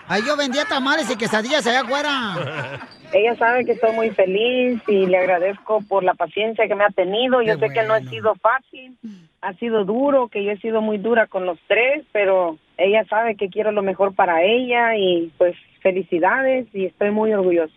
Ahí 0.08 0.22
yo 0.26 0.38
vendía 0.38 0.64
tamales 0.64 1.12
y 1.12 1.18
quesadillas 1.18 1.68
allá 1.68 1.82
afuera. 1.82 2.80
Ella 3.12 3.36
sabe 3.36 3.66
que 3.66 3.74
estoy 3.74 3.92
muy 3.94 4.12
feliz 4.12 4.82
y 4.88 5.06
le 5.06 5.18
agradezco 5.18 5.82
por 5.82 6.06
la 6.06 6.14
paciencia 6.14 6.66
que 6.66 6.76
me 6.76 6.86
ha 6.86 6.90
tenido. 6.90 7.42
Yo 7.42 7.60
Qué 7.60 7.68
sé 7.68 7.74
que 7.74 7.84
no 7.84 7.94
ha 7.94 8.00
sido 8.00 8.36
fácil, 8.36 8.98
ha 9.42 9.54
sido 9.56 9.84
duro, 9.84 10.30
que 10.30 10.46
yo 10.46 10.52
he 10.52 10.58
sido 10.60 10.82
muy 10.82 10.98
dura 10.98 11.28
con 11.28 11.46
los 11.46 11.60
tres, 11.68 12.06
pero 12.14 12.58
ella 12.78 13.04
sabe 13.10 13.36
que 13.36 13.50
quiero 13.50 13.74
lo 13.74 13.82
mejor 13.82 14.16
para 14.16 14.44
ella 14.44 14.96
y 14.96 15.34
pues 15.38 15.58
felicidades 15.82 16.68
y 16.74 16.86
estoy 16.86 17.12
muy 17.12 17.34
orgullosa. 17.34 17.76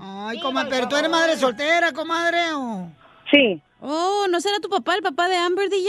Ay, 0.00 0.40
comadre, 0.40 0.70
pero 0.70 0.88
tú 0.88 0.96
eres 0.96 1.10
madre 1.10 1.36
soltera, 1.36 1.92
comadre, 1.92 2.52
o... 2.56 2.90
Sí. 3.30 3.62
Oh, 3.80 4.26
¿no 4.28 4.40
será 4.40 4.58
tu 4.60 4.68
papá 4.68 4.96
el 4.96 5.02
papá 5.02 5.28
de 5.28 5.36
Amber, 5.36 5.68
DJ? 5.70 5.88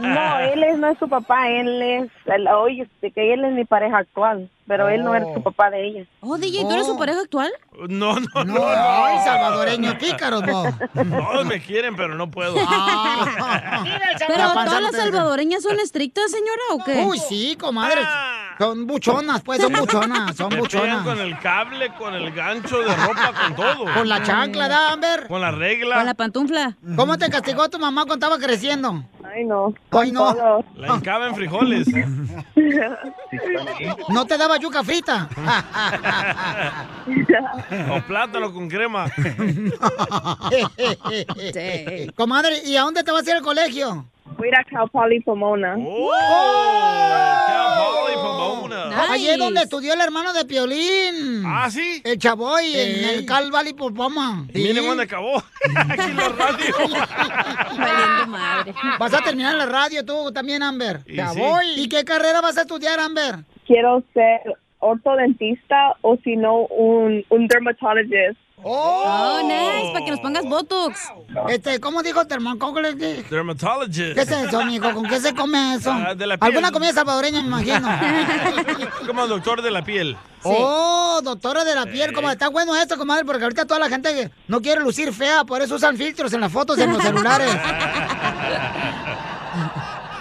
No, 0.00 0.38
él 0.38 0.62
es, 0.62 0.78
no 0.78 0.86
es 0.88 0.98
su 0.98 1.08
papá, 1.08 1.48
él 1.48 1.82
es, 1.82 2.10
el- 2.26 2.46
oye, 2.46 2.82
este, 2.82 3.10
que 3.10 3.34
él 3.34 3.44
es 3.44 3.52
mi 3.52 3.64
pareja 3.64 3.98
actual, 3.98 4.48
pero 4.68 4.88
él 4.88 5.02
no 5.02 5.12
es 5.16 5.24
su 5.34 5.42
papá 5.42 5.68
de 5.70 5.84
ella. 5.84 6.04
Oh, 6.20 6.38
DJ, 6.38 6.62
¿tú 6.62 6.70
eres 6.70 6.86
su 6.86 6.96
pareja 6.96 7.20
actual? 7.20 7.50
No, 7.88 8.14
no, 8.20 8.44
no. 8.44 8.44
No, 8.44 8.64
ay, 8.68 9.18
salvadoreño, 9.24 9.98
pícaros, 9.98 10.42
vos. 10.46 10.68
Todos 10.94 11.44
me 11.46 11.60
quieren, 11.60 11.96
pero 11.96 12.14
no 12.14 12.30
puedo. 12.30 12.54
Pero 12.54 12.66
La 14.38 14.54
panza 14.54 14.64
todas 14.64 14.66
no 14.66 14.80
las 14.80 14.92
salvadoreñas 14.96 15.62
son 15.64 15.80
estrictas, 15.80 16.30
señora, 16.30 16.62
¿o 16.72 16.84
qué? 16.84 17.04
Uy, 17.04 17.18
sí, 17.18 17.56
comadre. 17.60 18.02
Son 18.62 18.86
buchonas, 18.86 19.42
pues, 19.42 19.60
son 19.60 19.72
buchonas, 19.72 20.36
son 20.36 20.56
buchonas. 20.56 21.04
con 21.04 21.18
el 21.18 21.36
cable, 21.40 21.92
con 21.98 22.14
el 22.14 22.30
gancho 22.30 22.78
de 22.78 22.94
ropa, 22.94 23.32
con 23.32 23.56
todo. 23.56 23.92
Con 23.92 24.08
la 24.08 24.22
chancla, 24.22 24.68
¿da, 24.68 24.92
Amber? 24.92 25.26
Con 25.26 25.40
la 25.40 25.50
regla. 25.50 25.96
Con 25.96 26.06
la 26.06 26.14
pantufla. 26.14 26.76
¿Cómo 26.94 27.18
te 27.18 27.28
castigó 27.28 27.68
tu 27.68 27.80
mamá 27.80 28.04
cuando 28.04 28.24
estaba 28.24 28.38
creciendo? 28.38 29.02
Ay, 29.24 29.44
no. 29.44 29.74
Ay, 29.90 30.12
no. 30.12 30.64
La 30.76 30.94
hincaba 30.94 31.26
en 31.26 31.34
frijoles. 31.34 31.88
¿No 34.08 34.26
te 34.26 34.38
daba 34.38 34.58
yuca 34.58 34.84
frita? 34.84 35.28
o 37.90 38.00
plátano 38.02 38.52
con 38.52 38.68
crema. 38.68 39.06
Comadre, 42.14 42.60
¿y 42.64 42.76
a 42.76 42.82
dónde 42.82 43.02
te 43.02 43.10
vas 43.10 43.26
a 43.26 43.30
ir 43.30 43.36
al 43.38 43.42
colegio? 43.42 44.06
Voy 44.42 44.48
a 44.48 44.50
ir 44.50 44.56
a 44.58 44.64
Cal 44.64 44.90
Poly 44.90 45.20
Pomona. 45.20 45.76
¡Oh! 45.78 46.10
Allí 49.08 49.28
es 49.28 49.38
donde 49.38 49.60
estudió 49.62 49.94
el 49.94 50.00
hermano 50.00 50.32
de 50.32 50.44
Piolín. 50.44 51.44
¿Ah, 51.46 51.70
sí? 51.70 52.02
El 52.04 52.18
Chavoy, 52.18 52.74
en 52.74 53.04
el 53.04 53.24
Cal 53.26 53.52
Valley 53.52 53.72
Popoma. 53.72 54.46
Y 54.52 54.58
miren 54.62 54.84
dónde 54.84 55.04
acabó. 55.04 55.36
Aquí 55.88 56.10
en 56.10 56.16
la 56.16 56.28
radio. 56.30 56.74
Valiendo 57.78 58.26
madre. 58.26 58.74
Vas 58.98 59.14
a 59.14 59.20
terminar 59.22 59.54
la 59.54 59.66
radio 59.66 60.04
tú 60.04 60.32
también, 60.32 60.62
Amber. 60.64 61.00
Y 61.06 61.16
Ya 61.16 61.28
sí. 61.28 61.38
voy. 61.38 61.64
¿Y 61.76 61.88
qué 61.88 62.04
carrera 62.04 62.40
vas 62.40 62.58
a 62.58 62.62
estudiar, 62.62 62.98
Amber? 62.98 63.36
Quiero 63.66 64.02
ser 64.12 64.40
ortodentista 64.80 65.94
o 66.00 66.16
si 66.24 66.34
no, 66.36 66.62
un, 66.66 67.24
un 67.28 67.46
dermatologist. 67.46 68.40
Oh, 68.64 69.40
nice, 69.44 69.92
para 69.92 70.04
que 70.04 70.10
nos 70.10 70.20
pongas 70.20 70.44
Botox. 70.44 71.00
Este, 71.48 71.80
¿cómo 71.80 72.02
dijo? 72.02 72.20
¿Qué 72.26 72.36
Dermatologist. 73.30 74.18
es 74.18 74.30
eso, 74.30 74.60
amigo? 74.60 74.92
¿Con 74.94 75.06
qué 75.06 75.20
se 75.20 75.34
come 75.34 75.74
eso? 75.74 75.90
Ah, 75.92 76.14
de 76.14 76.26
la 76.26 76.36
piel. 76.38 76.48
Alguna 76.50 76.70
comida 76.70 76.92
salvadoreña, 76.92 77.42
me 77.42 77.48
imagino. 77.48 77.88
Como 79.06 79.26
doctor 79.26 79.62
de 79.62 79.70
la 79.70 79.82
piel. 79.84 80.16
Oh, 80.44 81.20
doctora 81.22 81.64
de 81.64 81.74
la 81.74 81.86
piel, 81.86 82.12
como 82.12 82.28
está 82.30 82.48
bueno 82.48 82.74
esto, 82.74 82.96
comadre, 82.98 83.24
porque 83.24 83.44
ahorita 83.44 83.64
toda 83.64 83.78
la 83.78 83.88
gente 83.88 84.30
no 84.48 84.60
quiere 84.60 84.80
lucir 84.80 85.12
fea, 85.12 85.44
por 85.44 85.62
eso 85.62 85.76
usan 85.76 85.96
filtros 85.96 86.32
en 86.32 86.40
las 86.40 86.50
fotos 86.50 86.78
en 86.78 86.92
los 86.92 87.00
celulares. 87.02 87.48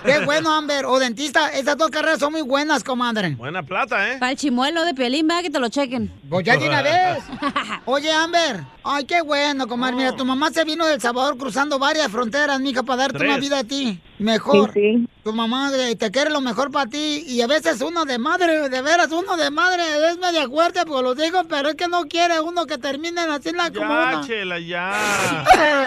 Qué 0.04 0.26
bueno, 0.26 0.52
Amber. 0.52 0.86
O 0.86 1.00
dentista, 1.00 1.50
estas 1.50 1.78
dos 1.78 1.90
carreras 1.90 2.20
son 2.20 2.32
muy 2.32 2.42
buenas, 2.42 2.84
comadre. 2.84 3.32
Buena 3.36 3.64
plata, 3.64 4.12
¿eh? 4.12 4.18
Para 4.20 4.32
el 4.32 4.38
chimuelo 4.38 4.84
de 4.86 4.94
Piolín, 4.94 5.28
va, 5.30 5.42
que 5.42 5.50
te 5.50 5.60
lo 5.60 5.70
chequen. 5.70 6.12
Pues 6.30 6.46
ya 6.46 6.58
de 6.58 6.68
una 6.68 6.82
vez. 6.82 7.24
Oye, 7.86 8.12
Amber. 8.12 8.64
Ay, 8.84 9.06
qué 9.06 9.22
bueno, 9.22 9.68
comadre. 9.68 9.96
Mira, 9.96 10.16
tu 10.16 10.26
mamá 10.26 10.50
se 10.52 10.64
vino 10.64 10.86
del 10.88 11.00
Salvador 11.00 11.38
cruzando 11.38 11.78
varias 11.78 12.10
fronteras, 12.12 12.60
mija, 12.60 12.82
para 12.84 13.04
darte 13.04 13.20
Tres. 13.20 13.30
una 13.30 13.40
vida 13.40 13.60
a 13.60 13.64
ti. 13.64 14.00
Mejor. 14.18 14.72
Sí, 14.74 15.08
Tu 15.24 15.34
mamá 15.34 15.72
eh, 15.76 15.96
te 15.96 16.10
quiere 16.12 16.30
lo 16.32 16.42
mejor 16.42 16.72
para 16.72 16.90
ti. 16.90 17.24
Y 17.28 17.42
a 17.42 17.48
veces 17.48 17.82
uno 17.82 18.06
de 18.06 18.18
madre, 18.18 18.70
de 18.70 18.82
veras, 18.82 19.12
uno 19.12 19.38
de 19.38 19.50
madre 19.52 19.84
es 20.10 20.18
media 20.18 20.48
fuerte, 20.48 20.82
porque 20.86 21.04
lo 21.04 21.16
digo, 21.16 21.44
pero 21.48 21.70
es 21.70 21.76
que 21.76 21.88
no 21.88 22.04
quiere 22.06 22.40
uno 22.40 22.66
que 22.66 22.78
termine 22.78 23.22
así 23.22 23.52
la 23.52 23.72
como 23.72 23.88
Ya, 23.94 24.22
chela, 24.26 24.60
ya. 24.60 24.94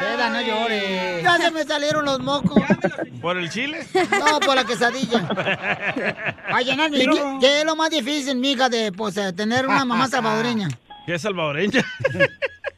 Espera, 0.00 0.28
no 0.30 0.40
llores. 0.40 1.22
Ya 1.22 1.38
se 1.38 1.50
me 1.50 1.64
salieron 1.64 2.04
los 2.04 2.20
mocos. 2.20 2.62
¿Por 3.20 3.36
el 3.38 3.50
chile? 3.50 3.80
No, 4.10 4.40
por 4.40 4.54
la 4.54 4.64
quesadilla. 4.64 5.28
A 6.48 6.60
llenar 6.62 6.90
mi... 6.90 7.04
No. 7.06 7.38
¿Qué 7.40 7.60
es 7.60 7.64
lo 7.64 7.76
más 7.76 7.90
difícil, 7.90 8.36
mija, 8.36 8.68
de 8.68 8.92
pues, 8.92 9.16
eh, 9.16 9.32
tener 9.32 9.66
una 9.66 9.84
mamá 9.84 10.06
salvadoreña? 10.10 10.68
¿Qué 11.06 11.14
es 11.14 11.22
salvadoreña? 11.22 11.84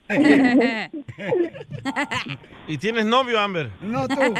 ¿Y 2.66 2.78
tienes 2.78 3.04
novio, 3.04 3.40
Amber? 3.40 3.70
No, 3.80 4.08
tú. 4.08 4.34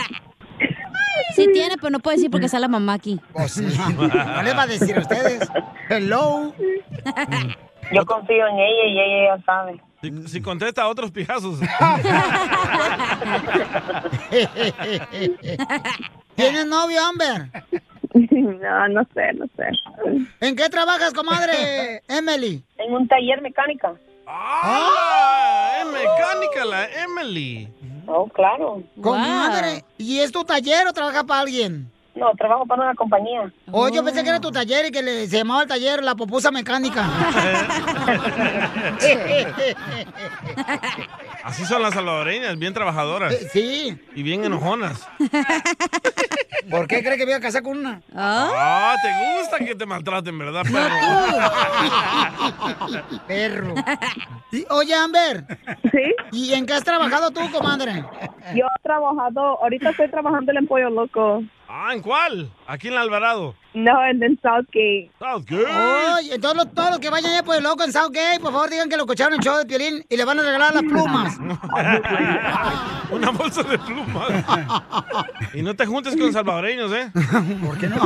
Sí 1.34 1.46
tiene, 1.52 1.76
pero 1.76 1.90
no 1.90 1.98
puede 2.00 2.16
decir 2.16 2.30
porque 2.30 2.46
está 2.46 2.58
la 2.58 2.68
mamá 2.68 2.94
aquí. 2.94 3.20
Pues 3.32 3.52
sí. 3.52 3.62
No 3.62 4.42
les 4.42 4.56
va 4.56 4.62
a 4.62 4.66
decir 4.66 4.96
a 4.96 5.00
ustedes. 5.00 5.48
Hello. 5.88 6.54
Yo 7.92 8.04
confío 8.06 8.46
en 8.46 8.58
ella 8.58 8.86
y 8.86 8.98
ella 8.98 9.36
ya 9.36 9.44
sabe. 9.44 9.80
Si, 10.00 10.28
si 10.28 10.40
contesta 10.40 10.82
a 10.82 10.88
otros 10.88 11.10
pijazos. 11.10 11.58
¿Tienes 16.36 16.66
novio, 16.66 17.04
Amber? 17.04 17.50
No, 18.14 18.88
no 18.88 19.02
sé, 19.12 19.32
no 19.34 19.46
sé. 19.56 19.64
¿En 20.40 20.54
qué 20.56 20.68
trabajas, 20.68 21.12
comadre 21.12 22.02
Emily? 22.08 22.62
En 22.78 22.94
un 22.94 23.08
taller 23.08 23.42
mecánica. 23.42 23.94
¡Ah! 24.26 25.80
Es 25.80 25.86
mecánica 25.86 26.64
la 26.64 26.86
Emily. 27.02 27.68
Oh, 28.06 28.28
claro. 28.28 28.82
Con 29.02 29.20
mi 29.20 29.28
madre. 29.28 29.84
¿Y 29.98 30.20
es 30.20 30.32
tu 30.32 30.44
taller 30.44 30.86
o 30.86 30.92
trabaja 30.92 31.24
para 31.24 31.40
alguien? 31.40 31.90
No, 32.18 32.32
trabajo 32.36 32.66
para 32.66 32.82
una 32.82 32.94
compañía. 32.94 33.52
Oh, 33.70 33.88
yo 33.88 34.04
pensé 34.04 34.24
que 34.24 34.30
era 34.30 34.40
tu 34.40 34.50
taller 34.50 34.86
y 34.86 34.90
que 34.90 35.02
le, 35.02 35.28
se 35.28 35.38
llamaba 35.38 35.62
el 35.62 35.68
taller 35.68 36.02
La 36.02 36.16
Popusa 36.16 36.50
Mecánica. 36.50 37.04
Así 41.44 41.64
son 41.64 41.80
las 41.80 41.94
salvadoreñas, 41.94 42.58
bien 42.58 42.74
trabajadoras. 42.74 43.36
Sí. 43.52 43.96
Y 44.16 44.22
bien 44.24 44.44
enojonas. 44.44 45.08
¿Por 46.70 46.88
qué 46.88 47.02
cree 47.04 47.16
que 47.16 47.24
voy 47.24 47.34
a 47.34 47.40
casar 47.40 47.62
con 47.62 47.78
una? 47.78 48.02
Ah, 48.14 48.96
te 49.00 49.08
gusta 49.38 49.58
que 49.64 49.76
te 49.76 49.86
maltraten, 49.86 50.36
¿verdad, 50.36 50.64
perro? 50.64 50.94
Perro. 53.26 53.74
Y, 54.50 54.64
oye, 54.70 54.94
Amber. 54.94 55.44
¿Sí? 55.92 56.14
¿Y 56.32 56.52
en 56.54 56.66
qué 56.66 56.74
has 56.74 56.84
trabajado 56.84 57.30
tú, 57.30 57.40
comadre? 57.52 58.04
Yo 58.54 58.66
he 58.66 58.82
trabajado, 58.82 59.62
ahorita 59.62 59.90
estoy 59.90 60.10
trabajando 60.10 60.52
en 60.52 60.66
Pollo 60.66 60.90
Loco. 60.90 61.44
Ah, 61.68 61.92
¿en 61.92 62.00
cuál? 62.00 62.50
Aquí 62.66 62.88
en 62.88 62.94
Alvarado. 62.94 63.54
No, 63.74 64.04
en, 64.06 64.22
en 64.22 64.38
Southgate. 64.40 65.10
Southgate. 65.18 65.66
Oye, 66.18 66.34
entonces 66.34 66.56
los- 66.56 66.74
todos 66.74 66.90
los 66.90 66.98
que 66.98 67.10
vayan 67.10 67.30
allá 67.32 67.42
por 67.44 67.54
el 67.56 67.62
loco 67.62 67.84
en 67.84 67.92
Southgate, 67.92 68.40
por 68.40 68.50
favor 68.52 68.70
digan 68.70 68.88
que 68.88 68.96
lo 68.96 69.02
escucharon 69.02 69.34
en 69.34 69.40
el 69.40 69.44
show 69.44 69.56
de 69.58 69.66
Piolín 69.66 70.04
y 70.08 70.16
le 70.16 70.24
van 70.24 70.38
a 70.40 70.42
regalar 70.42 70.74
las 70.74 70.82
plumas. 70.82 71.36
Una 73.10 73.30
bolsa 73.30 73.62
de 73.62 73.78
plumas. 73.78 74.30
y 75.54 75.62
no 75.62 75.74
te 75.76 75.86
juntes 75.86 76.16
con 76.16 76.32
salvadoreños, 76.32 76.90
¿eh? 76.92 77.10
¿Por 77.64 77.78
qué 77.78 77.88
no? 77.88 77.96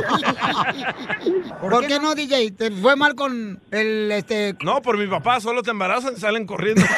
¿Por, 1.60 1.86
qué 1.86 1.98
no, 2.00 2.14
DJ? 2.14 2.50
¿Te 2.52 2.70
fue 2.70 2.94
mal 2.96 3.14
con 3.14 3.60
el, 3.70 4.10
este... 4.12 4.56
No, 4.62 4.82
por 4.82 4.98
mi 4.98 5.06
papá, 5.06 5.40
solo 5.40 5.62
te 5.62 5.70
embarazan 5.70 6.14
y 6.16 6.20
salen 6.20 6.44
corriendo. 6.46 6.82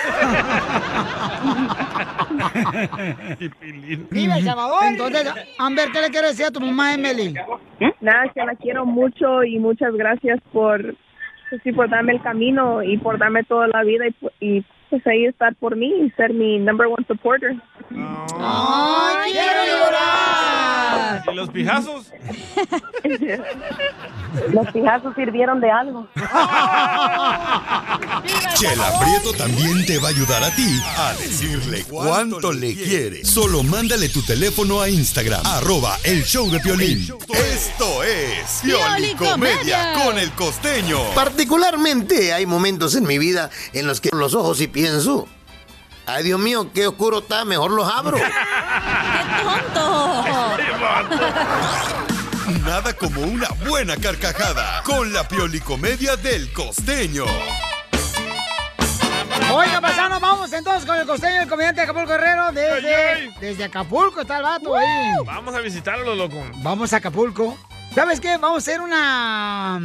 Y 3.39 3.49
pilín. 3.49 4.09
¡Viva 4.11 4.37
El 4.39 4.45
Salvador! 4.45 4.85
Entonces, 4.85 5.31
Amber, 5.59 5.91
¿qué 5.93 6.01
le 6.01 6.11
quieres 6.11 6.31
decir 6.33 6.47
a 6.47 6.51
tu 6.51 6.61
mamá, 6.61 6.95
Emily? 6.95 7.35
Nada, 8.01 8.25
que 8.35 8.41
la 8.45 8.54
quiero 8.57 8.87
mucho 8.87 9.45
y 9.45 9.59
muchas 9.59 9.95
gracias 9.95 10.41
por, 10.53 10.95
pues, 11.51 11.63
sí, 11.63 11.73
por 11.73 11.89
darme 11.89 12.13
el 12.13 12.23
camino 12.23 12.83
y 12.83 12.99
por 12.99 13.19
darme 13.19 13.45
toda 13.45 13.69
la 13.69 13.83
vida 13.83 14.07
y, 14.09 14.15
y 14.41 14.65
pues 14.91 15.07
ahí 15.07 15.25
estar 15.25 15.55
por 15.57 15.77
mí 15.77 15.93
y 16.03 16.11
ser 16.11 16.33
mi 16.33 16.59
number 16.59 16.87
one 16.87 17.05
supporter. 17.07 17.57
¿Y 21.31 21.35
los 21.35 21.49
pijazos? 21.51 22.07
Los 24.53 24.67
pijazos 24.73 25.15
sirvieron 25.15 25.61
de 25.61 25.71
algo. 25.71 26.09
Chela 28.55 28.99
Prieto 29.01 29.33
también 29.37 29.87
te 29.87 29.99
va 29.99 30.09
a 30.09 30.11
ayudar 30.11 30.43
a 30.43 30.51
ti 30.55 30.83
a 30.97 31.13
decirle 31.15 31.85
cuánto 31.85 32.53
le 32.53 32.75
quiere. 32.75 33.25
Solo 33.25 33.63
mándale 33.63 34.09
tu 34.09 34.23
teléfono 34.23 34.81
a 34.81 34.89
Instagram, 34.89 35.47
arroba 35.47 35.97
el 36.03 36.25
show 36.25 36.51
de 36.51 36.59
Piolín. 36.61 37.09
Esto 37.33 38.03
es 38.03 38.63
Piolicomedia 38.63 39.93
con 40.05 40.19
el 40.19 40.33
costeño. 40.33 40.99
Particularmente 41.15 42.33
hay 42.33 42.47
momentos 42.47 42.97
en 42.97 43.07
mi 43.07 43.19
vida 43.19 43.51
en 43.73 43.87
los 43.87 44.01
que 44.01 44.11
los 44.13 44.35
ojos 44.35 44.61
y 44.61 44.67
pienso, 44.67 45.29
ay 46.07 46.25
Dios 46.25 46.41
mío, 46.41 46.71
qué 46.75 46.89
oscuro 46.89 47.19
está, 47.21 47.45
mejor 47.45 47.71
los 47.71 47.89
abro. 47.89 48.19
Nada 52.65 52.93
como 52.95 53.21
una 53.23 53.49
buena 53.67 53.97
carcajada 53.97 54.83
con 54.85 55.13
la 55.13 55.27
Piolicomedia 55.27 56.17
del 56.17 56.53
costeño. 56.53 57.25
Oiga, 59.53 59.81
pasanos, 59.81 60.21
vamos 60.21 60.53
entonces 60.53 60.87
con 60.87 60.99
el 60.99 61.07
costeño, 61.07 61.43
el 61.43 61.49
comediante 61.49 61.81
de 61.81 61.85
Acapulco 61.85 62.11
Guerrero. 62.11 62.53
Desde, 62.53 63.33
desde 63.41 63.65
Acapulco 63.65 64.21
está 64.23 64.39
el 64.39 64.43
vato 64.45 64.75
ahí. 64.77 65.13
Vamos 65.25 65.55
a 65.55 65.61
visitarlo, 65.61 66.15
loco. 66.15 66.43
Vamos 66.63 66.93
a 66.93 66.97
Acapulco. 66.97 67.59
¿Sabes 67.95 68.21
qué? 68.21 68.37
Vamos 68.39 68.57
a 68.57 68.59
hacer 68.71 68.81
una... 68.81 69.81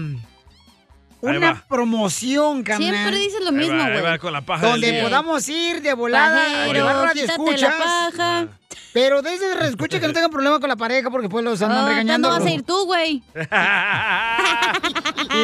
Una 1.21 1.65
promoción, 1.67 2.63
carnal. 2.63 2.89
Siempre 2.93 3.19
dices 3.19 3.41
lo 3.43 3.51
mismo, 3.51 3.75
güey. 3.83 4.01
va 4.01 4.17
con 4.19 4.31
la 4.31 4.41
paja 4.41 4.61
del 4.67 4.71
Donde 4.81 5.01
podamos 5.03 5.49
ir 5.49 5.81
de 5.81 5.93
volada 5.93 6.41
a 6.41 6.45
Pajero, 6.45 6.73
llevar 6.73 6.95
radio 6.95 7.21
quítate 7.23 7.27
la 7.27 7.33
escuchas. 7.33 7.75
paja. 7.75 8.47
Pero 8.93 9.21
desde 9.23 9.67
escucha 9.67 9.99
que 9.99 10.07
no 10.07 10.13
tengan 10.13 10.29
problema 10.29 10.59
con 10.59 10.69
la 10.69 10.75
pareja 10.75 11.09
porque 11.09 11.27
pues 11.27 11.43
los 11.43 11.59
andan 11.61 11.85
Oh, 11.85 11.89
regañando. 11.89 12.27
¿cuándo 12.27 12.43
vas 12.45 12.51
a 12.51 12.55
ir 12.55 12.61
tú, 12.63 12.85
güey? 12.85 13.23
y 13.33 13.39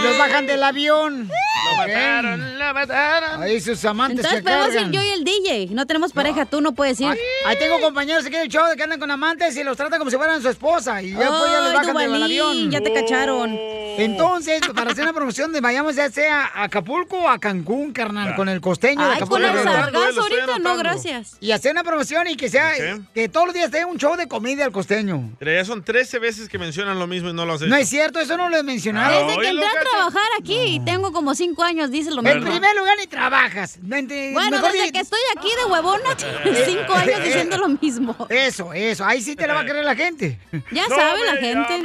los 0.03 0.17
bajan 0.17 0.45
del 0.45 0.61
avión. 0.63 1.27
Lo 1.27 1.77
mataron, 1.77 2.59
lo 2.59 2.73
mataron. 2.73 3.43
Ahí 3.43 3.59
sus 3.61 3.83
amantes 3.85 4.19
Entonces 4.19 4.39
se 4.39 4.43
podemos 4.43 4.67
ir 4.69 4.73
cargan. 4.75 4.91
yo 4.93 5.01
y 5.01 5.07
el 5.09 5.23
DJ. 5.23 5.67
No 5.71 5.87
tenemos 5.87 6.13
pareja, 6.13 6.45
tú 6.45 6.61
no 6.61 6.73
puedes 6.73 6.99
ir. 7.01 7.17
Ahí 7.47 7.57
tengo 7.57 7.79
compañeros 7.81 8.25
aquí 8.25 8.35
del 8.35 8.49
show 8.49 8.67
de 8.67 8.75
que 8.75 8.83
andan 8.83 8.99
con 8.99 9.09
amantes 9.09 9.57
y 9.57 9.63
los 9.63 9.75
tratan 9.75 9.97
como 9.99 10.11
si 10.11 10.17
fueran 10.17 10.41
su 10.41 10.49
esposa. 10.49 11.01
Y 11.01 11.11
ya 11.13 11.29
pues 11.29 11.51
ya 11.51 11.59
los 11.61 11.69
Ay, 11.69 11.75
bajan 11.75 11.97
del 11.97 12.23
avión. 12.23 12.71
ya 12.71 12.81
te 12.81 12.93
cacharon. 12.93 13.57
Entonces, 13.97 14.61
para 14.75 14.91
hacer 14.91 15.03
una 15.03 15.13
promoción 15.13 15.53
de 15.53 15.61
vayamos 15.61 15.95
ya 15.95 16.11
sea 16.11 16.51
a 16.53 16.63
Acapulco 16.63 17.17
o 17.17 17.29
a 17.29 17.39
Cancún, 17.39 17.93
carnal, 17.93 18.35
con 18.35 18.49
el 18.49 18.59
costeño 18.59 19.07
de 19.07 19.15
Acapulco. 19.15 19.47
con 19.47 19.57
el 19.57 19.63
sargazo 19.63 20.21
ahorita, 20.21 20.59
no, 20.59 20.75
gracias. 20.77 21.37
Y 21.39 21.51
hacer 21.51 21.71
una 21.71 21.83
promoción 21.83 22.27
y 22.27 22.35
que 22.35 22.49
sea. 22.49 22.73
Que 23.15 23.29
todos 23.29 23.47
los 23.47 23.55
días 23.55 23.71
tenga 23.71 23.87
un 23.87 23.97
show 23.97 24.15
de 24.17 24.27
comida 24.27 24.65
al 24.65 24.71
costeño. 24.73 25.31
Pero 25.39 25.51
ya 25.53 25.63
son 25.63 25.83
13 25.83 26.19
veces 26.19 26.49
que 26.49 26.57
mencionan 26.59 26.99
lo 26.99 27.07
mismo 27.07 27.29
y 27.29 27.33
no 27.33 27.45
lo 27.45 27.53
hacen. 27.53 27.69
No 27.69 27.77
es 27.77 27.87
cierto, 27.89 28.19
eso 28.19 28.35
no 28.35 28.49
lo 28.49 28.57
he 28.57 28.61
mencionado. 28.63 29.25
Desde 29.27 29.41
que 29.41 29.47
entré 29.47 29.65
a 29.65 29.89
trabajar 29.89 30.27
aquí, 30.37 30.81
tengo 30.85 31.13
como 31.13 31.33
cinco 31.33 31.63
años, 31.63 31.89
dice 31.91 32.11
lo 32.11 32.19
En 32.19 32.25
mismo. 32.39 32.51
primer 32.51 32.75
lugar 32.75 32.97
ni 32.99 33.07
trabajas. 33.07 33.79
Mente- 33.81 34.31
Bueno, 34.33 34.61
desde 34.61 34.83
di- 34.83 34.91
que 34.91 34.99
estoy 34.99 35.19
aquí 35.37 35.47
de 35.47 35.71
huevona, 35.71 36.09
cinco 36.65 36.93
años 36.93 37.23
diciendo 37.23 37.57
lo 37.57 37.69
mismo. 37.69 38.15
Eso, 38.29 38.73
eso, 38.73 39.05
ahí 39.05 39.21
sí 39.21 39.35
te 39.37 39.47
la 39.47 39.53
va 39.53 39.61
a 39.61 39.65
creer 39.65 39.85
la 39.85 39.95
gente. 39.95 40.37
Ya 40.71 40.85
sabe 40.89 41.23
la 41.25 41.37
gente. 41.37 41.83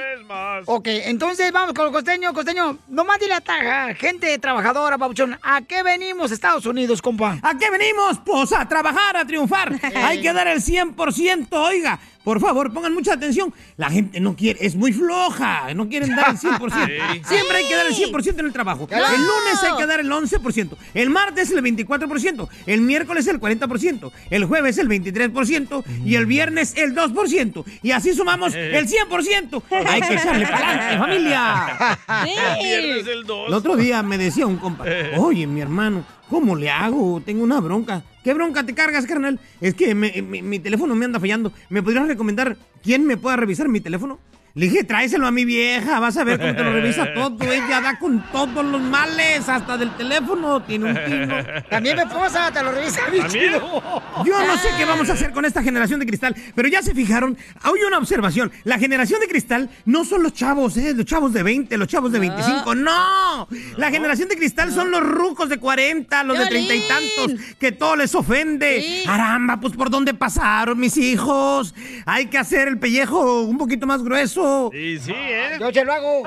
Ok, 0.66 0.88
entonces 0.88 1.52
vamos 1.52 1.74
con 1.74 1.86
el 1.86 1.92
costeño. 1.92 2.34
Costeño, 2.34 2.76
nomás 2.88 3.20
dile 3.20 3.34
a 3.34 3.40
ta- 3.40 3.94
gente 3.94 4.36
trabajadora, 4.40 4.98
Pabuchón, 4.98 5.38
¿a 5.42 5.62
qué 5.62 5.84
venimos 5.84 6.32
Estados 6.32 6.66
Unidos, 6.66 7.00
compa? 7.00 7.38
¿A 7.42 7.56
qué 7.56 7.70
venimos? 7.70 8.18
Pues 8.24 8.52
a 8.52 8.66
trabajar, 8.68 9.16
a 9.16 9.24
triunfar. 9.24 9.72
Hay 9.94 10.20
que 10.20 10.32
dar 10.32 10.48
el 10.48 10.60
100%, 10.60 11.19
oiga. 11.50 12.00
Por 12.24 12.38
favor, 12.38 12.70
pongan 12.72 12.92
mucha 12.92 13.14
atención. 13.14 13.52
La 13.78 13.88
gente 13.88 14.20
no 14.20 14.36
quiere, 14.36 14.64
es 14.64 14.76
muy 14.76 14.92
floja, 14.92 15.72
no 15.74 15.88
quieren 15.88 16.14
dar 16.14 16.30
el 16.30 16.36
100%. 16.38 16.70
Sí. 16.86 17.22
Siempre 17.24 17.56
hay 17.56 17.64
que 17.66 17.74
dar 17.74 17.86
el 17.86 17.94
100% 17.94 18.40
en 18.40 18.46
el 18.46 18.52
trabajo. 18.52 18.86
No. 18.90 18.96
El 18.96 19.20
lunes 19.20 19.62
hay 19.62 19.76
que 19.78 19.86
dar 19.86 20.00
el 20.00 20.10
11%, 20.10 20.76
el 20.94 21.10
martes 21.10 21.50
el 21.50 21.62
24%, 21.62 22.48
el 22.66 22.80
miércoles 22.82 23.26
el 23.26 23.40
40%, 23.40 24.12
el 24.28 24.44
jueves 24.44 24.76
el 24.78 24.88
23% 24.88 25.82
y 26.04 26.14
el 26.16 26.26
viernes 26.26 26.74
el 26.76 26.94
2%. 26.94 27.64
Y 27.82 27.92
así 27.92 28.12
sumamos 28.12 28.54
el 28.54 28.86
100%. 28.86 29.62
Hay 29.88 30.02
que 30.02 30.14
echarle 30.14 30.46
para 30.46 30.68
adelante, 30.68 30.98
familia. 30.98 31.98
El 32.30 32.62
viernes 32.62 33.06
el 33.06 33.24
2. 33.24 33.48
El 33.48 33.54
otro 33.54 33.76
día 33.76 34.02
me 34.02 34.18
decía 34.18 34.46
un 34.46 34.58
compa, 34.58 34.84
oye, 35.16 35.46
mi 35.46 35.60
hermano, 35.60 36.04
¿cómo 36.28 36.54
le 36.54 36.68
hago? 36.70 37.20
Tengo 37.24 37.42
una 37.44 37.60
bronca. 37.60 38.02
¿Qué 38.22 38.34
bronca 38.34 38.64
te 38.64 38.74
cargas, 38.74 39.06
carnal? 39.06 39.40
Es 39.60 39.74
que 39.74 39.94
me- 39.94 40.20
mi, 40.22 40.42
mi 40.42 40.58
teléfono 40.58 40.94
me 40.94 41.04
anda 41.06 41.18
fallando. 41.20 41.52
¿Me 41.70 41.82
podrías 41.82 42.06
recomendar 42.06 42.56
quién 42.82 43.06
me 43.06 43.16
pueda 43.16 43.36
revisar 43.36 43.68
mi 43.68 43.80
teléfono? 43.80 44.18
Le 44.54 44.66
dije, 44.66 44.82
tráeselo 44.82 45.26
a 45.26 45.30
mi 45.30 45.44
vieja, 45.44 46.00
vas 46.00 46.16
a 46.16 46.24
ver 46.24 46.38
cómo 46.38 46.54
te 46.54 46.64
lo 46.64 46.72
revisa 46.72 47.12
todo. 47.14 47.36
Ella 47.50 47.80
da 47.80 47.98
con 47.98 48.24
todos 48.32 48.64
los 48.64 48.80
males, 48.80 49.48
hasta 49.48 49.76
del 49.76 49.94
teléfono, 49.96 50.60
tiene 50.62 50.90
un 50.90 51.04
tino. 51.04 51.34
También 51.70 51.96
mi 51.96 52.02
esposa 52.02 52.50
te 52.52 52.62
lo 52.62 52.72
revisa 52.72 53.08
bien 53.10 53.28
chido. 53.28 53.82
Yo 54.24 54.46
no 54.46 54.56
sé 54.58 54.68
qué 54.76 54.84
vamos 54.84 55.08
a 55.08 55.12
hacer 55.12 55.32
con 55.32 55.44
esta 55.44 55.62
generación 55.62 56.00
de 56.00 56.06
cristal, 56.06 56.34
pero 56.54 56.68
ya 56.68 56.82
se 56.82 56.94
fijaron, 56.94 57.36
hay 57.62 57.82
una 57.86 57.98
observación. 57.98 58.50
La 58.64 58.78
generación 58.78 59.20
de 59.20 59.28
cristal 59.28 59.70
no 59.84 60.04
son 60.04 60.22
los 60.22 60.32
chavos, 60.32 60.76
¿eh? 60.76 60.94
Los 60.94 61.06
chavos 61.06 61.32
de 61.32 61.42
20, 61.42 61.76
los 61.78 61.86
chavos 61.86 62.10
de 62.10 62.18
25, 62.18 62.74
no. 62.74 63.46
La 63.76 63.90
generación 63.90 64.28
de 64.28 64.36
cristal 64.36 64.72
son 64.72 64.90
los 64.90 65.00
rucos 65.00 65.48
de 65.48 65.58
40, 65.58 66.24
los 66.24 66.38
de 66.38 66.46
treinta 66.46 66.74
y 66.74 66.82
tantos, 66.88 67.40
que 67.58 67.70
todo 67.70 67.94
les 67.96 68.14
ofende. 68.14 69.02
Caramba, 69.06 69.60
pues 69.60 69.74
por 69.74 69.90
dónde 69.90 70.12
pasaron 70.12 70.78
mis 70.78 70.96
hijos. 70.96 71.74
Hay 72.04 72.26
que 72.26 72.38
hacer 72.38 72.66
el 72.66 72.78
pellejo 72.78 73.42
un 73.42 73.56
poquito 73.58 73.86
más 73.86 74.02
grueso. 74.02 74.39
Sí, 74.72 74.98
sí, 74.98 75.12
¿eh? 75.14 75.56
Yo 75.60 75.72
se 75.72 75.84
lo 75.84 75.92
hago. 75.92 76.22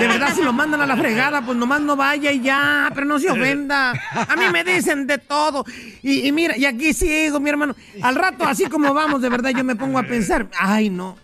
De 0.00 0.06
verdad, 0.08 0.34
si 0.34 0.42
lo 0.42 0.52
mandan 0.52 0.80
a 0.80 0.86
la 0.86 0.96
fregada, 0.96 1.42
pues 1.44 1.56
nomás 1.56 1.80
no 1.80 1.96
vaya 1.96 2.30
y 2.32 2.40
ya, 2.40 2.90
pero 2.94 3.06
no 3.06 3.18
se 3.18 3.30
ofenda. 3.30 3.92
A 4.28 4.36
mí 4.36 4.44
me 4.52 4.64
dicen 4.64 5.06
de 5.06 5.18
todo. 5.18 5.64
Y, 6.02 6.26
y 6.26 6.32
mira, 6.32 6.56
y 6.56 6.64
aquí 6.64 6.92
sigo, 6.92 7.40
mi 7.40 7.50
hermano. 7.50 7.74
Al 8.02 8.14
rato, 8.14 8.44
así 8.44 8.66
como 8.66 8.92
vamos, 8.94 9.22
de 9.22 9.28
verdad, 9.28 9.50
yo 9.50 9.64
me 9.64 9.76
pongo 9.76 9.98
a 9.98 10.02
pensar, 10.02 10.48
ay, 10.58 10.90
no. 10.90 11.16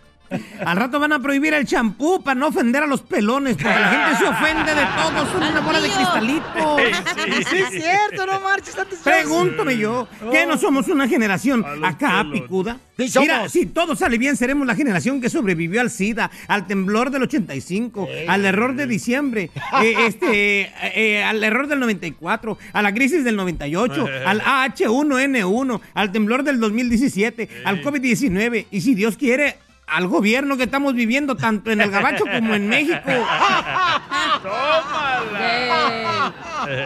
Al 0.65 0.77
rato 0.77 1.01
van 1.01 1.13
a 1.13 1.21
prohibir 1.21 1.55
el 1.55 1.67
champú 1.67 2.23
para 2.23 2.39
no 2.39 2.49
ofender 2.49 2.83
a 2.83 2.87
los 2.87 3.03
pelones, 3.03 3.57
porque 3.57 3.69
la 3.69 3.89
gente 3.89 4.19
se 4.19 4.27
ofende 4.27 4.75
de 4.75 4.83
todo, 4.83 5.33
son 5.33 5.43
una 5.43 5.61
bola 5.61 5.81
de 5.81 5.89
cristalitos. 5.89 6.49
Sí, 7.29 7.45
sí. 7.51 7.57
Es 7.59 7.71
cierto, 7.71 8.27
no 8.27 8.41
marches 8.41 8.75
tantos 8.75 8.99
Pregúntame 8.99 9.77
yo, 9.77 10.09
¿qué 10.31 10.47
no 10.47 10.57
somos 10.57 10.89
una 10.89 11.07
generación 11.09 11.65
acá 11.85 12.25
picuda? 12.31 12.79
Mira, 12.99 13.49
si 13.49 13.67
todo 13.67 13.95
sale 13.95 14.19
bien, 14.19 14.37
seremos 14.37 14.67
la 14.67 14.75
generación 14.75 15.21
que 15.21 15.31
sobrevivió 15.31 15.81
al 15.81 15.91
SIDA, 15.91 16.31
al 16.49 16.67
temblor 16.67 17.11
del 17.11 17.23
85, 17.23 18.09
al 18.27 18.45
error 18.45 18.75
de 18.75 18.89
diciembre, 18.89 19.51
eh, 19.83 19.95
este, 20.07 20.73
eh, 20.95 21.23
al 21.23 21.43
error 21.45 21.69
del 21.69 21.79
94, 21.79 22.59
a 22.73 22.83
la 22.83 22.93
crisis 22.93 23.23
del 23.23 23.37
98, 23.37 24.09
al 24.27 24.41
AH1N1, 24.41 25.81
al 25.95 26.13
temblor 26.13 26.43
del 26.43 26.59
2017, 26.59 27.49
al 27.65 27.83
COVID-19 27.83 28.67
y 28.71 28.81
si 28.81 28.95
Dios 28.95 29.17
quiere, 29.17 29.59
al 29.91 30.09
gobierno 30.09 30.57
que 30.57 30.65
estamos 30.65 30.95
viviendo 30.95 31.37
tanto 31.37 31.71
en 31.71 31.81
el 31.81 31.91
Gabacho 31.91 32.25
como 32.25 32.55
en 32.55 32.69
México. 32.69 32.99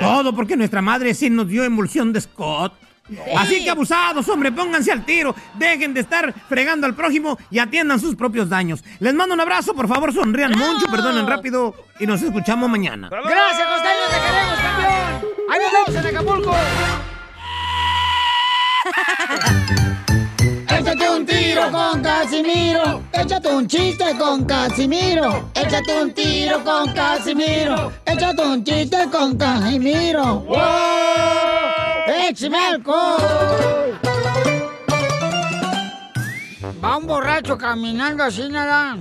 Todo 0.00 0.34
porque 0.34 0.56
nuestra 0.56 0.82
madre 0.82 1.14
sí 1.14 1.30
nos 1.30 1.48
dio 1.48 1.64
emulsión 1.64 2.12
de 2.12 2.20
Scott. 2.20 2.74
Así 3.36 3.64
que 3.64 3.70
abusados, 3.70 4.28
hombre, 4.28 4.52
pónganse 4.52 4.92
al 4.92 5.04
tiro, 5.04 5.34
dejen 5.54 5.92
de 5.92 5.98
estar 6.00 6.32
fregando 6.48 6.86
al 6.86 6.94
prójimo 6.94 7.36
y 7.50 7.58
atiendan 7.58 7.98
sus 7.98 8.14
propios 8.14 8.48
daños. 8.48 8.84
Les 9.00 9.12
mando 9.12 9.34
un 9.34 9.40
abrazo, 9.40 9.74
por 9.74 9.88
favor, 9.88 10.14
sonrían 10.14 10.52
mucho, 10.52 10.86
perdonen 10.86 11.26
rápido 11.26 11.74
y 11.98 12.06
nos 12.06 12.22
escuchamos 12.22 12.70
mañana. 12.70 13.08
Gracias, 13.10 13.68
Costeño, 13.68 14.04
te 14.08 14.16
queremos, 14.16 14.56
campeón. 14.60 15.24
Ahí 15.50 15.58
nos 15.60 15.72
vemos 15.72 15.96
en 15.96 16.06
Acapulco. 16.16 16.54
Un 21.22 21.26
tiro 21.28 21.70
con 21.70 22.02
Casimiro. 22.02 23.00
Échate 23.12 23.48
un 23.48 23.68
chiste 23.68 24.04
con 24.18 24.44
Casimiro. 24.44 25.50
Échate 25.54 26.02
un 26.02 26.12
tiro 26.12 26.64
con 26.64 26.92
Casimiro. 26.92 27.92
Échate 28.04 28.42
un 28.42 28.64
chiste 28.64 29.08
con 29.08 29.38
Casimiro. 29.38 30.40
¡Wow! 30.40 30.58
¡Échame 32.28 32.58
alcohol! 32.58 34.00
Va 36.84 36.96
un 36.96 37.06
borracho 37.06 37.56
caminando 37.56 38.24
así, 38.24 38.48
nada. 38.48 38.96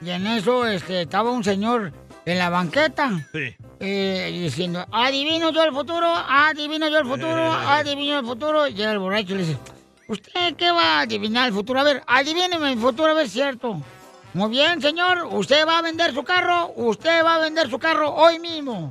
Y 0.00 0.10
en 0.10 0.24
eso 0.28 0.64
este, 0.64 1.02
estaba 1.02 1.32
un 1.32 1.42
señor 1.42 1.92
en 2.24 2.38
la 2.38 2.50
banqueta. 2.50 3.10
Sí. 3.32 3.56
eh, 3.80 4.30
diciendo, 4.32 4.86
adivino 4.92 5.50
yo 5.50 5.64
el 5.64 5.72
futuro, 5.72 6.06
adivino 6.06 6.88
yo 6.88 6.98
el 7.00 7.06
futuro, 7.06 7.52
adivino 7.52 8.20
el 8.20 8.24
futuro. 8.24 8.68
Y 8.68 8.74
llega 8.74 8.92
el 8.92 9.00
borracho 9.00 9.34
y 9.34 9.38
le 9.38 9.44
dice, 9.44 9.58
¿usted 10.08 10.54
qué 10.56 10.70
va 10.70 10.98
a 10.98 11.00
adivinar 11.00 11.48
el 11.48 11.54
futuro? 11.54 11.80
A 11.80 11.84
ver, 11.84 12.02
adivíneme 12.06 12.72
el 12.72 12.78
futuro, 12.78 13.10
a 13.10 13.14
ver 13.14 13.28
cierto. 13.28 13.80
Muy 14.34 14.50
bien, 14.50 14.80
señor, 14.80 15.28
usted 15.30 15.66
va 15.66 15.78
a 15.78 15.82
vender 15.82 16.14
su 16.14 16.24
carro, 16.24 16.72
usted 16.76 17.24
va 17.24 17.36
a 17.36 17.38
vender 17.38 17.68
su 17.68 17.78
carro 17.78 18.14
hoy 18.14 18.38
mismo. 18.38 18.88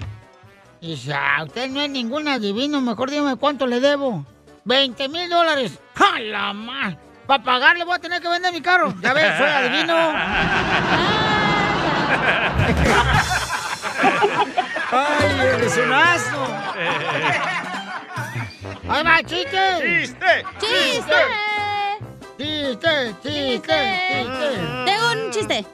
Y 0.79 0.91
dice, 0.91 1.13
ah, 1.13 1.43
usted 1.43 1.69
no 1.69 1.81
es 1.81 1.89
ningún 1.89 2.27
adivino, 2.27 2.81
mejor 2.81 3.09
dígame 3.09 3.35
cuánto 3.35 3.67
le 3.67 3.79
debo. 3.79 4.25
20 4.65 5.09
mil 5.09 5.29
dólares. 5.29 5.79
¡Ja, 5.95 6.19
la 6.19 6.53
más! 6.53 6.95
Para 7.25 7.43
pagarle 7.43 7.83
voy 7.83 7.95
a 7.95 7.99
tener 7.99 8.21
que 8.21 8.27
vender 8.27 8.53
mi 8.53 8.61
carro. 8.61 8.93
Ya 9.01 9.13
ves, 9.13 9.37
soy 9.37 9.47
adivino. 9.47 9.95
¡Ay, 14.91 15.39
eres 15.55 15.77
un 15.77 15.93
asno! 15.93 16.47
¡Ahí 18.91 19.03
va, 19.03 19.23
chiste! 19.23 19.57
¡Chiste! 19.79 20.45
¡Chiste! 20.59 21.13
¡Chiste, 22.37 23.15
chiste, 23.23 23.57
chiste! 23.61 24.59
Tengo 24.85 25.11
un 25.13 25.31
chiste. 25.31 25.65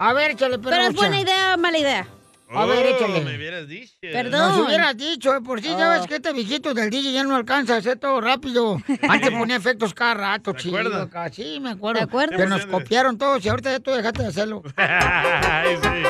A 0.00 0.12
ver, 0.12 0.32
échale, 0.32 0.58
Pero 0.58 0.82
es 0.82 0.94
buena 0.94 1.20
idea 1.20 1.54
o 1.54 1.58
mala 1.58 1.78
idea. 1.78 2.08
A 2.50 2.66
ver, 2.66 2.86
échale. 2.86 3.20
Oh, 3.20 3.22
me 3.22 3.36
hubieras 3.36 3.68
dicho. 3.68 3.94
Perdón. 4.00 4.40
Nos 4.40 4.66
hubieras 4.66 4.96
dicho, 4.96 5.34
eh, 5.36 5.40
por 5.40 5.60
si 5.60 5.68
ya 5.68 5.88
ves 5.90 6.08
que 6.08 6.16
este 6.16 6.32
viejito 6.32 6.74
del 6.74 6.90
DJ 6.90 7.12
ya 7.12 7.22
no 7.22 7.36
alcanza 7.36 7.76
a 7.76 7.78
hacer 7.78 7.96
todo 7.98 8.20
rápido. 8.20 8.80
Antes 9.08 9.30
ponía 9.38 9.54
efectos 9.54 9.94
cada 9.94 10.14
rato, 10.14 10.52
chido. 10.54 11.08
Sí, 11.32 11.60
me 11.60 11.70
acuerdo. 11.70 12.00
¿Te 12.00 12.04
acuerdas? 12.04 12.40
Que 12.40 12.46
nos 12.46 12.66
copiaron 12.66 13.18
todos 13.18 13.44
y 13.44 13.50
ahorita 13.50 13.70
ya 13.70 13.78
tú 13.78 13.92
dejaste 13.92 14.22
de 14.22 14.28
hacerlo. 14.28 14.62
Ay, 14.76 15.76
sí. 15.80 16.02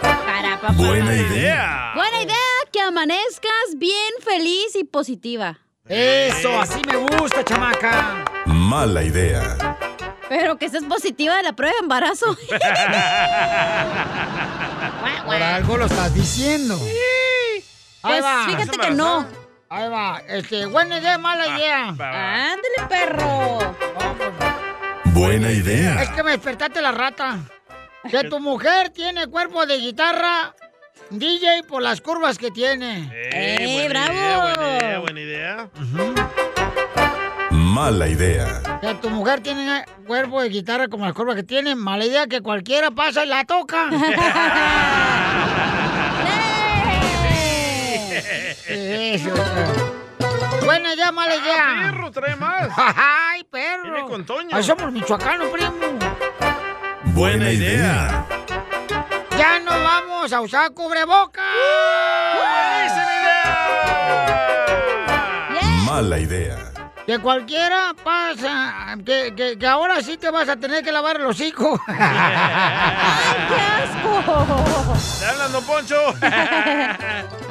Para, 0.00 0.60
papá. 0.60 0.74
Buena 0.74 1.12
idea. 1.12 1.92
Buena 1.96 2.22
idea 2.22 2.36
que 2.72 2.80
amanezcas 2.80 3.78
bien 3.78 4.12
feliz 4.20 4.76
y 4.76 4.84
positiva. 4.84 5.63
Eso, 5.88 6.60
así 6.60 6.80
me 6.86 6.96
gusta, 6.96 7.44
chamaca. 7.44 8.24
Mala 8.46 9.02
idea. 9.02 9.76
Pero 10.30 10.56
que 10.56 10.64
estés 10.66 10.84
positiva 10.84 11.36
de 11.36 11.42
la 11.42 11.52
prueba 11.52 11.74
de 11.74 11.80
embarazo. 11.82 12.36
Por 15.26 15.34
algo 15.42 15.76
lo 15.76 15.84
estás 15.86 16.14
diciendo. 16.14 16.74
Ahí 16.74 17.62
Pues 18.00 18.22
va. 18.24 18.44
fíjate 18.46 18.78
que 18.78 18.90
no. 18.92 19.26
Ahí 19.68 19.88
va. 19.90 20.22
Este, 20.26 20.64
buena 20.66 20.98
idea, 20.98 21.18
mala 21.18 21.48
idea. 21.48 21.88
Ándale, 21.88 22.88
perro. 22.88 23.58
Buena 25.06 25.50
idea. 25.50 26.02
Es 26.02 26.10
que 26.10 26.22
me 26.22 26.30
despertaste 26.32 26.80
la 26.80 26.92
rata. 26.92 27.38
Que 28.10 28.24
tu 28.24 28.38
mujer 28.40 28.88
tiene 28.90 29.26
cuerpo 29.26 29.66
de 29.66 29.78
guitarra 29.78 30.54
DJ 31.10 31.64
por 31.68 31.82
las 31.82 32.00
curvas 32.00 32.38
que 32.38 32.50
tiene. 32.50 33.10
Eh, 33.12 33.82
buena 33.84 34.06
idea, 34.06 34.38
buena 34.40 34.78
idea, 34.78 34.98
buena 34.98 35.20
idea. 35.20 35.68
Mala 37.50 38.08
idea. 38.08 38.62
Que 38.80 38.94
tu 38.94 39.10
mujer 39.10 39.40
tiene 39.40 39.84
cuerpo 40.06 40.42
de 40.42 40.48
guitarra 40.48 40.88
como 40.88 41.04
las 41.04 41.14
curvas 41.14 41.36
que 41.36 41.42
tiene. 41.42 41.74
Mala 41.74 42.04
idea 42.04 42.26
que 42.26 42.40
cualquiera 42.40 42.90
pasa 42.90 43.24
y 43.24 43.28
la 43.28 43.44
toca. 43.44 43.88
Eso. 48.66 49.30
Buena 50.64 50.94
idea, 50.94 51.12
mala 51.12 51.36
idea. 51.36 51.64
Ah, 51.66 51.90
perro, 51.90 52.10
trae 52.10 52.36
más. 52.36 52.70
Ay, 52.76 53.44
perro. 53.44 53.82
Viene 53.82 54.08
con 54.08 54.24
Toño. 54.24 54.48
Ay, 54.52 54.62
somos 54.62 54.90
michoacanos, 54.90 55.48
primo. 55.48 55.72
Buena 57.04 57.52
idea. 57.52 58.26
Ya 59.38 59.58
no 59.60 59.70
vamos 59.70 60.32
a 60.32 60.40
usar 60.40 60.72
cubrebocas. 60.72 61.44
Mala 65.84 66.18
idea. 66.18 66.56
Que 67.06 67.18
cualquiera 67.18 67.94
pasa, 68.02 68.96
que, 69.04 69.34
que, 69.36 69.58
que 69.58 69.66
ahora 69.66 70.00
sí 70.02 70.16
te 70.16 70.30
vas 70.30 70.48
a 70.48 70.56
tener 70.56 70.82
que 70.82 70.90
lavar 70.90 71.16
el 71.16 71.26
hocico. 71.26 71.78
¡Ay, 71.86 73.46
qué 73.48 73.60
asco! 73.60 74.22
¿Te 75.20 75.26
hablan, 75.26 75.52
don 75.52 75.64
Poncho? 75.64 75.96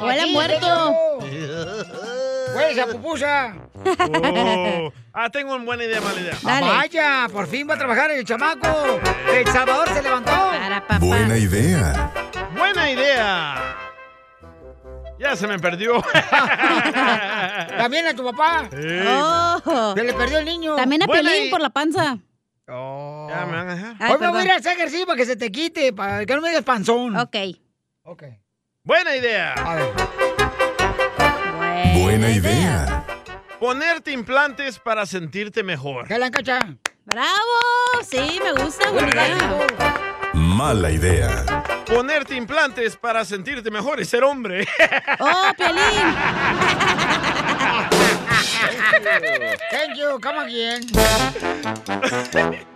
¡Huele 0.02 0.26
muerto! 0.26 0.94
¡Huele 2.54 2.86
pupusa! 2.86 3.54
Oh. 3.74 4.92
Ah, 5.12 5.30
tengo 5.30 5.54
una 5.54 5.64
buena 5.64 5.84
idea, 5.84 6.00
mala 6.00 6.20
idea. 6.20 6.36
Ah, 6.44 6.60
vaya, 6.60 7.26
por 7.32 7.46
fin 7.46 7.68
va 7.68 7.74
a 7.74 7.78
trabajar 7.78 8.10
el 8.10 8.24
chamaco. 8.24 9.00
El 9.32 9.46
Salvador 9.46 9.88
se 9.88 10.02
levantó. 10.02 10.50
Buena 11.00 11.38
idea. 11.38 12.12
Buena 12.56 12.90
idea. 12.90 13.76
Ya 15.18 15.36
se 15.36 15.46
me 15.46 15.58
perdió. 15.58 16.02
También 17.78 18.06
a 18.06 18.14
tu 18.14 18.24
papá. 18.24 18.68
Oh. 19.06 19.94
Se 19.96 20.02
le 20.02 20.12
perdió 20.12 20.38
el 20.38 20.44
niño. 20.44 20.76
También 20.76 21.02
a 21.02 21.06
Buena 21.06 21.30
Pelín 21.30 21.50
por 21.50 21.60
la 21.60 21.70
panza. 21.70 22.18
Ya 22.66 23.46
me 23.46 23.52
van 23.56 23.68
a 23.68 23.74
dejar. 23.74 23.96
Ay, 24.00 24.12
Hoy 24.12 24.18
me 24.20 24.28
voy 24.28 24.40
a 24.40 24.44
ir 24.44 24.50
a 24.50 24.56
hacer 24.56 24.72
ejercicio 24.72 25.06
para 25.06 25.16
que 25.16 25.26
se 25.26 25.36
te 25.36 25.52
quite, 25.52 25.92
para 25.92 26.24
que 26.26 26.34
no 26.34 26.40
me 26.40 26.48
digas 26.48 26.64
panzón. 26.64 27.16
Ok. 27.16 27.36
Buena 28.82 29.16
idea. 29.16 29.54
A 29.54 29.74
ver. 29.76 30.23
Buena 31.94 32.30
idea. 32.30 33.04
Ponerte 33.58 34.12
implantes 34.12 34.78
para 34.78 35.06
sentirte 35.06 35.62
mejor. 35.62 36.06
¿Qué 36.06 36.18
la 36.18 36.26
encacha? 36.26 36.58
¡Bravo! 37.06 37.28
Sí, 38.08 38.40
me 38.42 38.52
gusta, 38.62 38.90
buena 38.90 39.10
idea. 39.10 39.66
Mala 40.34 40.90
idea. 40.90 41.64
Ponerte 41.86 42.34
implantes 42.34 42.96
para 42.96 43.24
sentirte 43.24 43.70
mejor 43.70 44.00
y 44.00 44.04
ser 44.04 44.24
hombre. 44.24 44.66
¡Oh, 45.20 45.52
Piolín! 45.56 46.14
Thank 49.70 49.96
you, 49.96 50.18
come 50.20 50.38
again. 50.38 50.82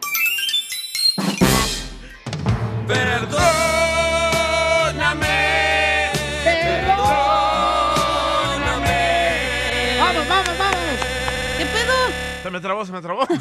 Se 12.49 12.53
me 12.53 12.61
trabó, 12.61 12.87
se 12.87 12.93
me 12.93 13.03
trabó. 13.03 13.21
Ahí 13.29 13.35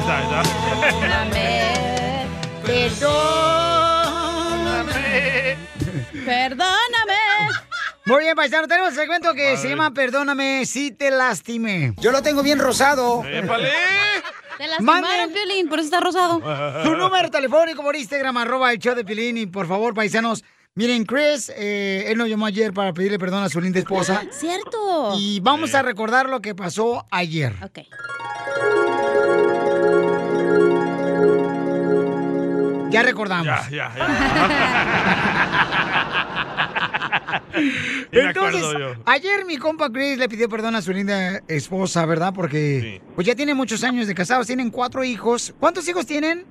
está, 0.00 0.18
ahí 0.18 0.24
está. 0.24 0.42
Perdóname. 2.66 5.56
Perdóname. 6.24 7.14
Muy 8.06 8.24
bien, 8.24 8.34
paisano, 8.34 8.66
tenemos 8.66 8.90
el 8.90 8.96
segmento 8.96 9.32
que 9.34 9.56
se 9.56 9.68
llama 9.68 9.92
Perdóname 9.92 10.66
si 10.66 10.90
te 10.90 11.12
lastimé. 11.12 11.94
Yo 11.98 12.10
lo 12.10 12.22
tengo 12.22 12.42
bien 12.42 12.58
rosado. 12.58 13.22
¡Épale! 13.24 13.70
Te 14.58 14.66
lastimaron, 14.66 15.32
Piolín, 15.32 15.68
por 15.68 15.78
eso 15.78 15.86
está 15.86 16.00
rosado. 16.00 16.40
Su 16.82 16.96
número 16.96 17.30
telefónico 17.30 17.84
por 17.84 17.94
Instagram, 17.94 18.36
arroba 18.36 18.72
el 18.72 18.80
show 18.80 18.96
de 18.96 19.04
Pilín. 19.04 19.36
Y 19.36 19.46
por 19.46 19.68
favor, 19.68 19.94
paisanos, 19.94 20.42
miren, 20.78 21.04
Chris, 21.04 21.52
eh, 21.56 22.04
él 22.06 22.16
nos 22.16 22.28
llamó 22.28 22.46
ayer 22.46 22.72
para 22.72 22.92
pedirle 22.94 23.18
perdón 23.18 23.42
a 23.42 23.48
su 23.48 23.60
linda 23.60 23.80
esposa. 23.80 24.22
Cierto. 24.30 25.14
Y 25.18 25.40
vamos 25.40 25.74
a 25.74 25.82
recordar 25.82 26.28
lo 26.28 26.40
que 26.40 26.54
pasó 26.54 27.04
ayer. 27.10 27.52
Ok. 27.64 27.80
Ya 32.90 33.02
recordamos. 33.02 33.46
Ya, 33.46 33.68
ya, 33.70 33.92
Y 38.12 38.16
me 38.16 38.28
Entonces, 38.28 38.64
ayer 39.04 39.44
mi 39.46 39.56
compa 39.56 39.90
Chris 39.90 40.16
le 40.16 40.28
pidió 40.28 40.48
perdón 40.48 40.76
a 40.76 40.80
su 40.80 40.92
linda 40.92 41.42
esposa, 41.48 42.06
¿verdad? 42.06 42.32
Porque 42.32 43.02
pues 43.16 43.26
ya 43.26 43.34
tiene 43.34 43.52
muchos 43.52 43.82
años 43.82 44.06
de 44.06 44.14
casados, 44.14 44.46
tienen 44.46 44.70
cuatro 44.70 45.02
hijos. 45.02 45.52
¿Cuántos 45.58 45.88
hijos 45.88 46.06
tienen? 46.06 46.46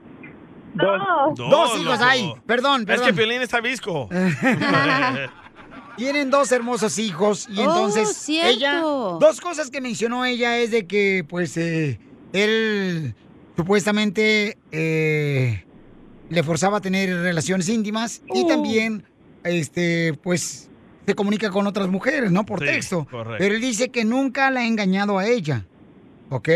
Dos. 0.77 1.35
Dos, 1.49 1.79
hijos 1.79 1.99
hay. 2.01 2.33
Perdón, 2.45 2.81
Es 2.81 2.87
perdón. 2.87 3.07
que 3.07 3.13
Piolín 3.13 3.41
está 3.41 3.59
visco. 3.61 4.07
Tienen 5.97 6.29
dos 6.29 6.51
hermosos 6.51 6.99
hijos 6.99 7.47
y 7.49 7.57
Oh, 7.59 7.63
entonces 7.63 8.15
cierto. 8.15 8.49
ella 8.51 8.79
dos 9.19 9.41
cosas 9.41 9.71
que 9.71 9.81
mencionó 9.81 10.25
ella 10.25 10.57
es 10.59 10.69
de 10.69 10.85
que 10.85 11.25
pues 11.27 11.57
eh, 11.57 11.99
él 12.33 13.15
supuestamente 13.55 14.59
eh, 14.71 15.65
le 16.29 16.43
forzaba 16.43 16.77
a 16.77 16.81
tener 16.81 17.09
relaciones 17.09 17.67
íntimas 17.67 18.21
y 18.31 18.43
Uh. 18.43 18.47
también 18.47 19.05
este 19.43 20.13
pues 20.21 20.69
se 21.07 21.15
comunica 21.15 21.49
con 21.49 21.65
otras 21.65 21.87
mujeres, 21.87 22.31
¿no? 22.31 22.45
Por 22.45 22.59
Sí, 22.59 22.65
texto. 22.65 23.07
correcto. 23.09 23.37
Pero 23.39 23.55
él 23.55 23.61
dice 23.61 23.89
que 23.89 24.05
nunca 24.05 24.51
la 24.51 24.59
ha 24.59 24.65
engañado 24.67 25.17
a 25.17 25.25
ella. 25.25 25.65
¿Ok? 26.29 26.49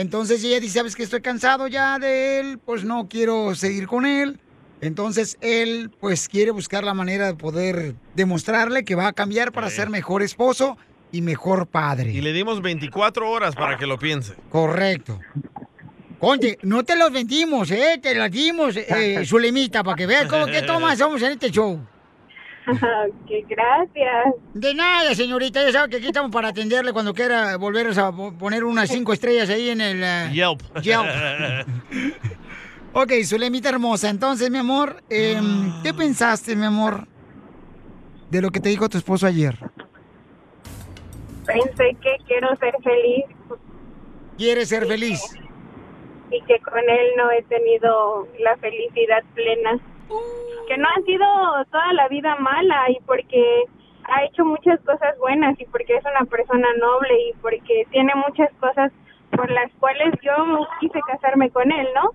Entonces 0.00 0.42
ella 0.44 0.60
dice, 0.60 0.78
sabes 0.78 0.96
que 0.96 1.02
estoy 1.02 1.20
cansado 1.20 1.68
ya 1.68 1.98
de 1.98 2.40
él, 2.40 2.58
pues 2.58 2.84
no 2.84 3.06
quiero 3.06 3.54
seguir 3.54 3.86
con 3.86 4.06
él. 4.06 4.40
Entonces 4.80 5.36
él 5.42 5.90
pues 6.00 6.26
quiere 6.26 6.52
buscar 6.52 6.84
la 6.84 6.94
manera 6.94 7.26
de 7.26 7.34
poder 7.34 7.94
demostrarle 8.14 8.82
que 8.82 8.94
va 8.94 9.08
a 9.08 9.12
cambiar 9.12 9.52
para 9.52 9.68
ser 9.68 9.90
mejor 9.90 10.22
esposo 10.22 10.78
y 11.12 11.20
mejor 11.20 11.66
padre. 11.66 12.12
Y 12.12 12.22
le 12.22 12.32
dimos 12.32 12.62
24 12.62 13.30
horas 13.30 13.54
para 13.54 13.76
que 13.76 13.86
lo 13.86 13.98
piense. 13.98 14.36
Correcto. 14.48 15.20
Conte, 16.18 16.58
no 16.62 16.82
te 16.82 16.96
los 16.96 17.12
vendimos, 17.12 17.70
¿eh? 17.70 18.00
Te 18.02 18.14
los 18.14 18.30
dimos, 18.30 18.76
eh, 18.78 19.22
Zulemita, 19.26 19.84
para 19.84 19.96
que 19.96 20.06
veas 20.06 20.24
cómo 20.28 20.46
que 20.46 20.62
tomas 20.62 20.96
somos 20.98 21.20
en 21.20 21.32
este 21.32 21.50
show. 21.50 21.78
¡Qué 23.26 23.44
gracias! 23.48 24.34
De 24.54 24.74
nada, 24.74 25.14
señorita. 25.14 25.64
Ya 25.64 25.72
sabe 25.72 25.90
que 25.90 25.96
aquí 25.96 26.06
estamos 26.06 26.30
para 26.30 26.48
atenderle 26.48 26.92
cuando 26.92 27.14
quiera 27.14 27.56
volver 27.56 27.88
a 27.98 28.12
po- 28.12 28.32
poner 28.36 28.64
unas 28.64 28.88
cinco 28.90 29.12
estrellas 29.12 29.48
ahí 29.50 29.70
en 29.70 29.80
el... 29.80 30.02
eh, 30.02 30.30
Yelp. 30.32 30.60
Yelp. 30.82 31.06
Ok, 32.92 33.12
Zulemita 33.24 33.68
hermosa. 33.68 34.08
Entonces, 34.10 34.50
mi 34.50 34.58
amor, 34.58 35.00
em, 35.08 35.72
¿qué 35.84 35.94
pensaste, 35.94 36.56
mi 36.56 36.66
amor, 36.66 37.06
de 38.30 38.42
lo 38.42 38.50
que 38.50 38.58
te 38.58 38.68
dijo 38.68 38.88
tu 38.88 38.98
esposo 38.98 39.28
ayer? 39.28 39.56
Pensé 41.46 41.96
que 42.02 42.16
quiero 42.26 42.48
ser 42.56 42.74
feliz 42.82 43.24
¿Quieres 44.36 44.68
ser 44.68 44.86
feliz? 44.86 45.20
y 46.32 46.40
que 46.46 46.58
con 46.60 46.78
él 46.78 47.06
no 47.16 47.30
he 47.30 47.42
tenido 47.42 48.26
la 48.40 48.56
felicidad 48.56 49.22
plena. 49.34 49.78
Que 50.66 50.76
no 50.76 50.88
ha 50.88 51.02
sido 51.02 51.26
toda 51.70 51.92
la 51.94 52.08
vida 52.08 52.36
mala 52.36 52.90
y 52.90 53.00
porque 53.06 53.64
ha 54.04 54.24
hecho 54.24 54.44
muchas 54.44 54.80
cosas 54.80 55.18
buenas 55.18 55.58
y 55.60 55.64
porque 55.66 55.96
es 55.96 56.04
una 56.04 56.24
persona 56.24 56.68
noble 56.78 57.28
y 57.28 57.32
porque 57.42 57.86
tiene 57.90 58.12
muchas 58.14 58.50
cosas 58.60 58.92
por 59.36 59.50
las 59.50 59.70
cuales 59.78 60.14
yo 60.22 60.66
quise 60.80 61.00
casarme 61.06 61.50
con 61.50 61.70
él, 61.70 61.88
¿no? 61.94 62.10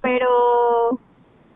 Pero 0.00 0.98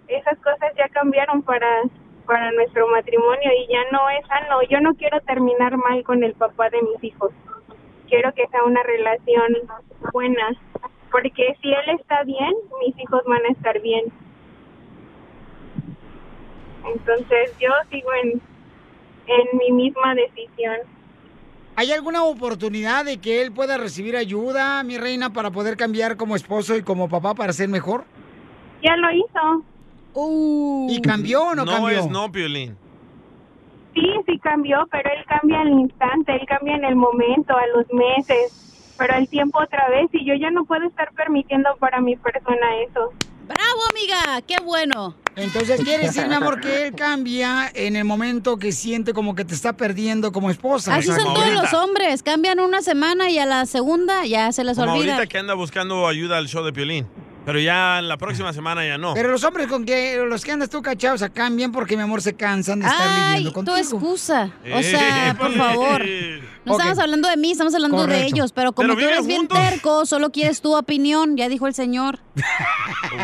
esas 0.09 0.39
cosas 0.39 0.73
ya 0.77 0.89
cambiaron 0.89 1.43
para 1.43 1.83
para 2.27 2.53
nuestro 2.53 2.89
matrimonio 2.89 3.51
y 3.59 3.73
ya 3.73 3.81
no 3.91 4.09
es 4.11 4.27
sano. 4.27 4.63
Yo 4.69 4.81
no 4.81 4.95
quiero 4.95 5.21
terminar 5.21 5.77
mal 5.77 6.03
con 6.05 6.23
el 6.23 6.35
papá 6.35 6.71
de 6.71 6.83
mis 6.83 7.05
hijos. 7.05 7.33
Quiero 8.09 8.33
que 8.35 8.47
sea 8.49 8.65
una 8.65 8.83
relación 8.83 9.57
buena, 10.13 10.51
porque 11.11 11.57
si 11.61 11.73
él 11.73 11.99
está 12.01 12.23
bien, 12.25 12.53
mis 12.81 12.99
hijos 12.99 13.23
van 13.27 13.45
a 13.45 13.53
estar 13.53 13.81
bien. 13.81 14.05
Entonces 16.87 17.51
yo 17.61 17.71
sigo 17.91 18.09
en, 18.23 18.41
en 19.27 19.59
mi 19.59 19.73
misma 19.73 20.15
decisión. 20.15 20.77
¿Hay 21.75 21.91
alguna 21.91 22.25
oportunidad 22.25 23.05
de 23.05 23.19
que 23.19 23.43
él 23.43 23.53
pueda 23.53 23.79
recibir 23.79 24.17
ayuda, 24.17 24.83
mi 24.83 24.99
reina, 24.99 25.33
para 25.33 25.51
poder 25.51 25.77
cambiar 25.77 26.17
como 26.17 26.37
esposo 26.37 26.77
y 26.77 26.83
como 26.83 27.09
papá 27.09 27.35
para 27.35 27.53
ser 27.53 27.69
mejor? 27.69 28.05
Ya 28.83 28.97
lo 28.97 29.11
hizo. 29.11 29.65
¿Y 30.91 31.01
cambió 31.01 31.45
o 31.45 31.55
no, 31.55 31.65
no 31.65 31.71
cambió? 31.71 31.99
es 31.99 32.11
no, 32.11 32.31
Piolín. 32.31 32.77
Sí, 33.95 34.07
sí 34.27 34.39
cambió, 34.39 34.87
pero 34.91 35.11
él 35.11 35.25
cambia 35.27 35.61
al 35.61 35.69
instante, 35.69 36.33
él 36.33 36.47
cambia 36.47 36.77
en 36.77 36.85
el 36.85 36.97
momento, 36.97 37.57
a 37.57 37.67
los 37.69 37.87
meses, 37.93 38.95
pero 38.99 39.15
al 39.15 39.29
tiempo 39.29 39.61
otra 39.63 39.89
vez 39.91 40.09
y 40.13 40.25
yo 40.25 40.35
ya 40.35 40.51
no 40.51 40.65
puedo 40.65 40.87
estar 40.87 41.13
permitiendo 41.13 41.71
para 41.79 42.01
mi 42.01 42.17
persona 42.17 42.81
eso. 42.89 43.13
¡Bravo, 43.47 43.81
amiga! 43.91 44.41
¡Qué 44.47 44.57
bueno! 44.65 45.17
Entonces, 45.35 45.81
quiere 45.83 46.05
decir, 46.05 46.27
mi 46.29 46.35
amor, 46.35 46.61
que 46.61 46.87
él 46.89 46.95
cambia 46.95 47.71
en 47.75 47.97
el 47.97 48.05
momento 48.05 48.59
que 48.59 48.71
siente 48.73 49.15
como 49.15 49.35
que 49.35 49.45
te 49.45 49.55
está 49.55 49.73
perdiendo 49.73 50.31
como 50.31 50.51
esposa. 50.51 50.95
Así 50.95 51.09
O 51.09 51.15
sea, 51.15 51.25
son 51.25 51.35
todos 51.35 51.53
los 51.55 51.73
hombres. 51.73 52.23
Cambian 52.23 52.61
una 52.61 52.83
semana 52.83 53.31
y 53.31 53.39
a 53.39 53.47
la 53.47 53.65
segunda 53.67 54.27
ya 54.27 54.53
se 54.53 54.63
les 54.63 54.77
Como 54.77 54.93
olvida. 54.93 55.15
ahorita 55.15 55.29
que 55.29 55.39
anda 55.39 55.55
buscando 55.55 56.07
ayuda 56.07 56.37
al 56.37 56.49
show 56.49 56.63
de 56.65 56.73
Piolín. 56.73 57.07
Pero 57.45 57.59
ya 57.59 57.99
en 57.99 58.09
la 58.09 58.17
próxima 58.19 58.53
semana 58.53 58.87
ya 58.87 58.99
no. 58.99 59.15
Pero 59.15 59.31
los 59.31 59.43
hombres 59.43 59.67
con 59.67 59.85
que 59.85 60.17
los 60.29 60.45
que 60.45 60.53
andas 60.53 60.71
tú 60.71 60.81
cachados, 60.81 61.19
sea, 61.21 61.29
cambian 61.29 61.73
porque, 61.73 61.97
mi 61.97 62.03
amor, 62.05 62.23
se 62.23 62.35
cansan 62.35 62.79
de 62.81 62.87
estar 62.87 63.09
Ay, 63.09 63.19
viviendo 63.45 63.51
tu 63.51 63.55
contigo. 63.55 63.77
excusa. 63.79 64.51
O 64.65 64.79
Eh, 64.79 64.83
sea, 64.85 65.35
por 65.39 65.53
favor. 65.55 66.03
No 66.65 66.75
estamos 66.79 66.97
hablando 67.01 67.29
de 67.29 67.37
mí, 67.37 67.51
estamos 67.51 67.75
hablando 67.75 68.07
de 68.07 68.23
ellos. 68.25 68.53
Pero 68.53 68.71
como 68.73 68.87
Pero 68.95 68.97
tú 69.01 69.05
eres 69.13 69.27
bien 69.27 69.49
terco, 69.49 70.07
solo 70.07 70.31
quieres 70.31 70.61
tu 70.61 70.77
opinión, 70.77 71.37
ya 71.37 71.49
dijo 71.49 71.67
el 71.67 71.75
señor. 71.75 72.21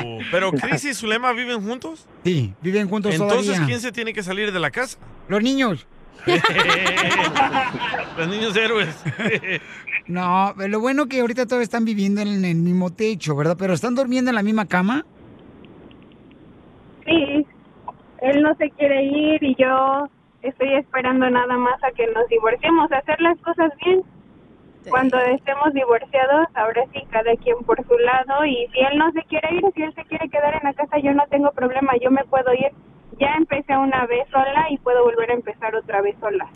Oh, 0.04 0.18
Pero 0.30 0.52
Chris 0.52 0.84
y 0.84 0.92
Zulema 0.92 1.32
viven 1.32 1.62
juntos. 1.62 2.06
Sí, 2.24 2.52
viven 2.60 2.88
juntos 2.90 3.12
Entonces, 3.14 3.46
todavía. 3.46 3.66
¿quién 3.66 3.80
se 3.80 3.90
tiene 3.92 4.12
que 4.12 4.22
salir 4.22 4.52
de 4.52 4.58
la 4.60 4.70
casa? 4.70 4.98
Los 5.28 5.40
niños. 5.42 5.86
Los 8.18 8.28
niños 8.28 8.54
héroes. 8.56 8.88
No, 10.08 10.54
lo 10.56 10.80
bueno 10.80 11.06
que 11.06 11.20
ahorita 11.20 11.46
todos 11.46 11.62
están 11.62 11.84
viviendo 11.84 12.22
en 12.22 12.44
el 12.44 12.56
mismo 12.56 12.90
techo, 12.90 13.36
¿verdad? 13.36 13.56
Pero 13.58 13.74
están 13.74 13.94
durmiendo 13.94 14.30
en 14.30 14.36
la 14.36 14.42
misma 14.42 14.66
cama. 14.66 15.04
Sí, 17.04 17.46
él 18.22 18.42
no 18.42 18.54
se 18.56 18.70
quiere 18.70 19.04
ir 19.04 19.42
y 19.42 19.54
yo 19.56 20.08
estoy 20.42 20.74
esperando 20.74 21.28
nada 21.28 21.56
más 21.58 21.82
a 21.84 21.90
que 21.90 22.06
nos 22.06 22.26
divorciemos, 22.28 22.90
hacer 22.90 23.20
las 23.20 23.38
cosas 23.40 23.70
bien. 23.84 24.02
Cuando 24.88 25.18
estemos 25.18 25.74
divorciados, 25.74 26.46
ahora 26.54 26.82
sí, 26.94 27.02
cada 27.10 27.34
quien 27.36 27.58
por 27.66 27.76
su 27.86 27.98
lado. 27.98 28.46
Y 28.46 28.66
si 28.72 28.80
él 28.80 28.96
no 28.96 29.12
se 29.12 29.22
quiere 29.24 29.56
ir, 29.56 29.62
si 29.74 29.82
él 29.82 29.94
se 29.94 30.04
quiere 30.04 30.30
quedar 30.30 30.54
en 30.54 30.64
la 30.64 30.72
casa, 30.72 30.98
yo 30.98 31.12
no 31.12 31.26
tengo 31.28 31.50
problema, 31.50 31.92
yo 32.00 32.10
me 32.10 32.24
puedo 32.24 32.54
ir. 32.54 32.70
Ya 33.20 33.34
empecé 33.36 33.76
una 33.76 34.06
vez 34.06 34.26
sola 34.30 34.66
y 34.70 34.78
puedo 34.78 35.04
volver 35.04 35.30
a 35.30 35.34
empezar 35.34 35.74
otra 35.74 36.00
vez 36.00 36.16
sola. 36.20 36.48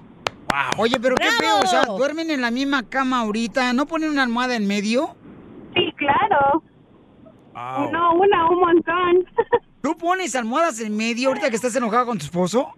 Oye, 0.77 0.99
pero 1.01 1.15
qué 1.17 1.31
feo, 1.31 1.61
o 1.63 1.67
sea, 1.67 1.85
duermen 1.85 2.31
en 2.31 2.41
la 2.41 2.51
misma 2.51 2.83
cama 2.89 3.21
ahorita, 3.21 3.73
¿no 3.73 3.87
ponen 3.87 4.11
una 4.11 4.23
almohada 4.23 4.57
en 4.57 4.67
medio? 4.67 5.17
Sí, 5.75 5.93
claro. 5.97 6.63
No, 7.55 8.15
una, 8.15 8.49
un 8.51 8.61
montón. 8.61 9.25
¿Tú 9.83 9.97
pones 9.97 10.35
almohadas 10.37 10.81
en 10.81 10.97
medio 10.97 11.29
ahorita 11.29 11.51
que 11.51 11.57
estás 11.57 11.75
enojado 11.77 12.07
con 12.07 12.19
tu 12.19 12.25
esposo? 12.25 12.73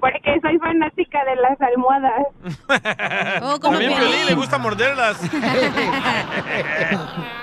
Porque 0.00 0.38
soy 0.42 0.58
fanática 0.58 1.24
de 1.24 1.36
las 1.36 1.60
almohadas. 1.60 2.26
Oh, 3.42 3.58
También 3.58 3.94
Piolín 3.94 4.26
le 4.26 4.34
gusta 4.34 4.58
morderlas. 4.58 5.18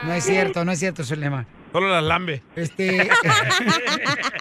No 0.04 0.14
es 0.14 0.24
cierto, 0.24 0.66
no 0.66 0.72
es 0.72 0.80
cierto, 0.80 1.04
Zulema. 1.04 1.46
Solo 1.72 1.90
las 1.90 2.04
lambe. 2.04 2.42
Este. 2.56 3.08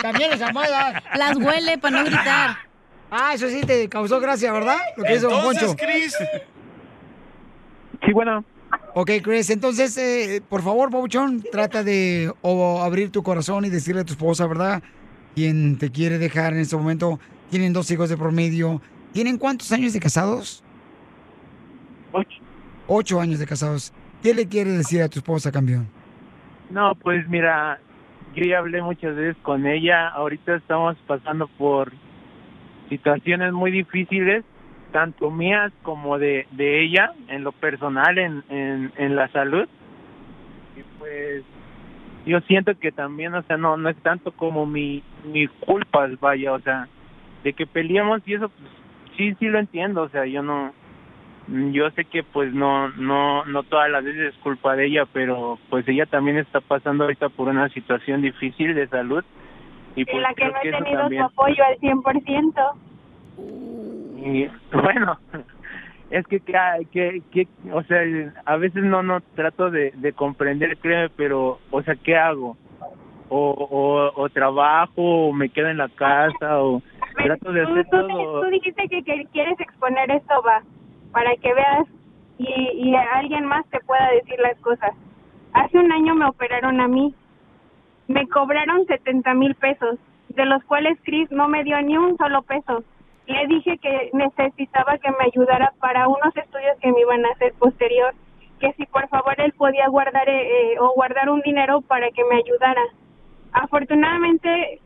También 0.00 0.30
las 0.30 0.40
almohadas. 0.40 1.02
Las 1.14 1.36
huele 1.36 1.76
para 1.78 1.98
no 1.98 2.04
gritar. 2.04 2.56
Ah, 3.10 3.32
eso 3.34 3.48
sí 3.48 3.62
te 3.62 3.88
causó 3.88 4.20
gracia, 4.20 4.52
¿verdad? 4.52 4.78
Lo 4.96 5.04
que 5.04 5.14
hizo 5.14 5.28
Don 5.28 5.38
Entonces, 5.38 5.68
Poncho. 5.68 5.84
Chris. 5.84 6.16
Sí, 8.04 8.12
bueno. 8.12 8.44
Ok, 8.94 9.10
Chris, 9.22 9.50
entonces, 9.50 9.96
eh, 9.98 10.42
por 10.48 10.62
favor, 10.62 10.90
Pauchón, 10.90 11.42
trata 11.50 11.82
de 11.82 12.32
o 12.42 12.82
abrir 12.82 13.10
tu 13.10 13.22
corazón 13.22 13.64
y 13.64 13.68
decirle 13.68 14.02
a 14.02 14.04
tu 14.04 14.12
esposa, 14.12 14.46
¿verdad? 14.46 14.82
Quien 15.34 15.78
te 15.78 15.90
quiere 15.90 16.18
dejar 16.18 16.52
en 16.52 16.60
este 16.60 16.76
momento. 16.76 17.18
Tienen 17.50 17.72
dos 17.72 17.90
hijos 17.90 18.08
de 18.08 18.16
promedio. 18.16 18.80
¿Tienen 19.12 19.38
cuántos 19.38 19.72
años 19.72 19.92
de 19.92 20.00
casados? 20.00 20.62
Ocho. 22.12 22.38
Ocho 22.86 23.20
años 23.20 23.40
de 23.40 23.46
casados. 23.46 23.92
¿Qué 24.22 24.34
le 24.34 24.46
quiere 24.46 24.70
decir 24.70 25.02
a 25.02 25.08
tu 25.08 25.18
esposa, 25.18 25.50
campeón? 25.50 25.88
No, 26.70 26.94
pues 26.94 27.28
mira, 27.28 27.80
yo 28.34 28.44
ya 28.44 28.58
hablé 28.58 28.82
muchas 28.82 29.16
veces 29.16 29.36
con 29.42 29.66
ella. 29.66 30.08
Ahorita 30.08 30.54
estamos 30.56 30.96
pasando 31.06 31.48
por 31.58 31.92
situaciones 32.90 33.54
muy 33.54 33.70
difíciles, 33.70 34.44
tanto 34.92 35.30
mías 35.30 35.72
como 35.82 36.18
de, 36.18 36.46
de 36.50 36.82
ella, 36.82 37.12
en 37.28 37.44
lo 37.44 37.52
personal, 37.52 38.18
en, 38.18 38.42
en, 38.50 39.16
la 39.16 39.28
salud. 39.28 39.66
Y 40.76 40.82
pues 40.98 41.42
yo 42.26 42.40
siento 42.40 42.78
que 42.78 42.92
también, 42.92 43.34
o 43.34 43.42
sea, 43.44 43.56
no, 43.56 43.78
no 43.78 43.88
es 43.88 43.96
tanto 44.02 44.32
como 44.32 44.66
mi, 44.66 45.02
mi 45.24 45.46
culpa, 45.46 46.06
vaya, 46.20 46.52
o 46.52 46.60
sea, 46.60 46.88
de 47.44 47.54
que 47.54 47.66
peleamos 47.66 48.20
y 48.26 48.34
eso, 48.34 48.50
pues 48.50 48.70
sí, 49.16 49.34
sí 49.38 49.46
lo 49.46 49.58
entiendo, 49.58 50.02
o 50.02 50.08
sea, 50.10 50.26
yo 50.26 50.42
no, 50.42 50.74
yo 51.72 51.90
sé 51.92 52.04
que 52.04 52.22
pues 52.22 52.52
no 52.52 52.90
no 52.90 53.44
no 53.44 53.62
todas 53.64 53.90
las 53.90 54.04
veces 54.04 54.34
es 54.34 54.40
culpa 54.40 54.76
de 54.76 54.86
ella 54.86 55.04
pero 55.12 55.58
pues 55.68 55.88
ella 55.88 56.06
también 56.06 56.36
está 56.36 56.60
pasando 56.60 57.04
ahorita 57.04 57.28
por 57.30 57.48
una 57.48 57.68
situación 57.70 58.22
difícil 58.22 58.74
de 58.74 58.86
salud 58.86 59.24
y 59.96 60.04
pues 60.04 60.16
en 60.16 60.22
la 60.22 60.34
que 60.34 60.44
no 60.46 60.58
he 60.58 60.70
tenido 60.70 61.08
tu 61.08 61.22
apoyo 61.24 61.64
al 61.64 61.78
100%. 61.78 62.72
y 64.22 64.48
bueno 64.72 65.18
es 66.10 66.26
que 66.26 66.40
que, 66.40 66.54
que, 66.92 67.22
que 67.32 67.48
o 67.72 67.82
sea 67.84 68.00
a 68.44 68.56
veces 68.56 68.82
no 68.82 69.02
no 69.02 69.20
trato 69.34 69.70
de, 69.70 69.92
de 69.96 70.12
comprender 70.12 70.76
créeme 70.78 71.08
pero 71.16 71.58
o 71.70 71.82
sea 71.82 71.94
qué 71.96 72.16
hago 72.16 72.56
o, 73.28 73.50
o, 73.52 74.20
o 74.20 74.28
trabajo 74.28 74.92
o 75.28 75.32
me 75.32 75.48
quedo 75.50 75.68
en 75.68 75.78
la 75.78 75.88
casa 75.88 76.60
o 76.62 76.82
trato 77.14 77.52
de 77.52 77.64
Tú, 77.64 77.70
hacer 77.72 77.84
tú- 77.90 77.90
todo 77.90 78.40
tú 78.42 78.50
dijiste 78.50 78.88
que, 78.88 79.02
que 79.04 79.24
quieres 79.32 79.58
exponer 79.60 80.10
esto, 80.10 80.34
va, 80.42 80.62
para 81.12 81.36
que 81.36 81.54
veas 81.54 81.86
y, 82.38 82.48
y 82.88 82.94
alguien 82.96 83.44
más 83.46 83.64
te 83.70 83.78
pueda 83.80 84.10
decir 84.12 84.38
las 84.40 84.58
cosas. 84.60 84.90
Hace 85.52 85.78
un 85.78 85.92
año 85.92 86.14
me 86.14 86.24
operaron 86.26 86.80
a 86.80 86.88
mí. 86.88 87.14
Me 88.10 88.26
cobraron 88.26 88.86
70 88.86 89.34
mil 89.34 89.54
pesos, 89.54 89.96
de 90.30 90.44
los 90.44 90.64
cuales 90.64 90.98
Chris 91.04 91.30
no 91.30 91.46
me 91.46 91.62
dio 91.62 91.80
ni 91.80 91.96
un 91.96 92.16
solo 92.16 92.42
peso. 92.42 92.82
Le 93.26 93.46
dije 93.46 93.78
que 93.78 94.10
necesitaba 94.12 94.98
que 94.98 95.12
me 95.12 95.26
ayudara 95.26 95.72
para 95.78 96.08
unos 96.08 96.36
estudios 96.36 96.76
que 96.80 96.90
me 96.90 97.02
iban 97.02 97.24
a 97.24 97.28
hacer 97.28 97.52
posterior, 97.52 98.12
que 98.58 98.72
si 98.72 98.84
por 98.86 99.08
favor 99.10 99.40
él 99.40 99.52
podía 99.52 99.86
guardar 99.86 100.28
eh, 100.28 100.72
eh, 100.72 100.80
o 100.80 100.92
guardar 100.94 101.30
un 101.30 101.40
dinero 101.42 101.82
para 101.82 102.10
que 102.10 102.24
me 102.24 102.38
ayudara. 102.38 102.82
Afortunadamente 103.52 104.80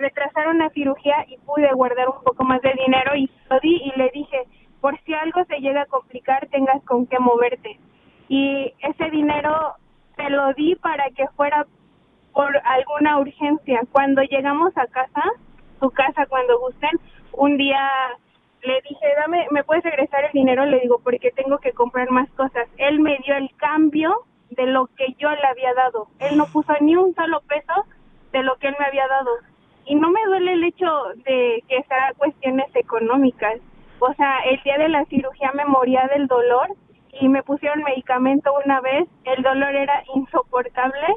retrasaron 0.00 0.58
la 0.58 0.70
cirugía 0.70 1.24
y 1.28 1.36
pude 1.36 1.72
guardar 1.72 2.08
un 2.08 2.20
poco 2.24 2.42
más 2.42 2.60
de 2.62 2.72
dinero 2.84 3.14
y 3.14 3.30
lo 3.48 3.60
di 3.60 3.76
y 3.76 3.96
le 3.96 4.10
dije, 4.12 4.38
por 4.80 4.98
si 5.02 5.14
algo 5.14 5.44
se 5.44 5.60
llega 5.60 5.82
a 5.82 5.86
complicar, 5.86 6.48
tengas 6.48 6.82
con 6.82 7.06
qué 7.06 7.20
moverte. 7.20 7.78
Y 8.28 8.74
ese 8.80 9.08
dinero 9.10 9.74
te 10.16 10.28
lo 10.30 10.52
di 10.54 10.74
para 10.74 11.08
que 11.10 11.28
fuera 11.36 11.64
por 12.34 12.60
alguna 12.64 13.18
urgencia. 13.18 13.80
Cuando 13.92 14.22
llegamos 14.22 14.76
a 14.76 14.86
casa, 14.88 15.22
su 15.80 15.90
casa 15.90 16.26
cuando 16.26 16.58
gusten, 16.58 16.90
un 17.32 17.56
día 17.56 17.88
le 18.62 18.80
dije, 18.88 19.06
dame, 19.16 19.46
¿me 19.50 19.62
puedes 19.62 19.84
regresar 19.84 20.24
el 20.24 20.32
dinero? 20.32 20.66
Le 20.66 20.80
digo, 20.80 21.00
porque 21.02 21.30
tengo 21.30 21.58
que 21.58 21.72
comprar 21.72 22.10
más 22.10 22.28
cosas. 22.32 22.66
Él 22.76 23.00
me 23.00 23.18
dio 23.24 23.36
el 23.36 23.50
cambio 23.56 24.14
de 24.50 24.66
lo 24.66 24.86
que 24.96 25.14
yo 25.18 25.30
le 25.30 25.46
había 25.46 25.72
dado. 25.74 26.08
Él 26.18 26.36
no 26.36 26.46
puso 26.46 26.72
ni 26.80 26.96
un 26.96 27.14
solo 27.14 27.40
peso 27.42 27.84
de 28.32 28.42
lo 28.42 28.56
que 28.56 28.68
él 28.68 28.76
me 28.78 28.86
había 28.86 29.06
dado. 29.06 29.30
Y 29.86 29.94
no 29.94 30.10
me 30.10 30.24
duele 30.26 30.54
el 30.54 30.64
hecho 30.64 30.86
de 31.24 31.62
que 31.68 31.82
sea 31.84 32.12
cuestiones 32.16 32.74
económicas. 32.74 33.60
O 34.00 34.12
sea, 34.14 34.40
el 34.50 34.60
día 34.62 34.78
de 34.78 34.88
la 34.88 35.04
cirugía 35.04 35.52
me 35.54 35.66
moría 35.66 36.08
del 36.08 36.26
dolor 36.26 36.68
y 37.20 37.28
me 37.28 37.42
pusieron 37.42 37.82
medicamento 37.82 38.50
una 38.64 38.80
vez. 38.80 39.08
El 39.24 39.42
dolor 39.42 39.74
era 39.74 40.02
insoportable 40.14 41.14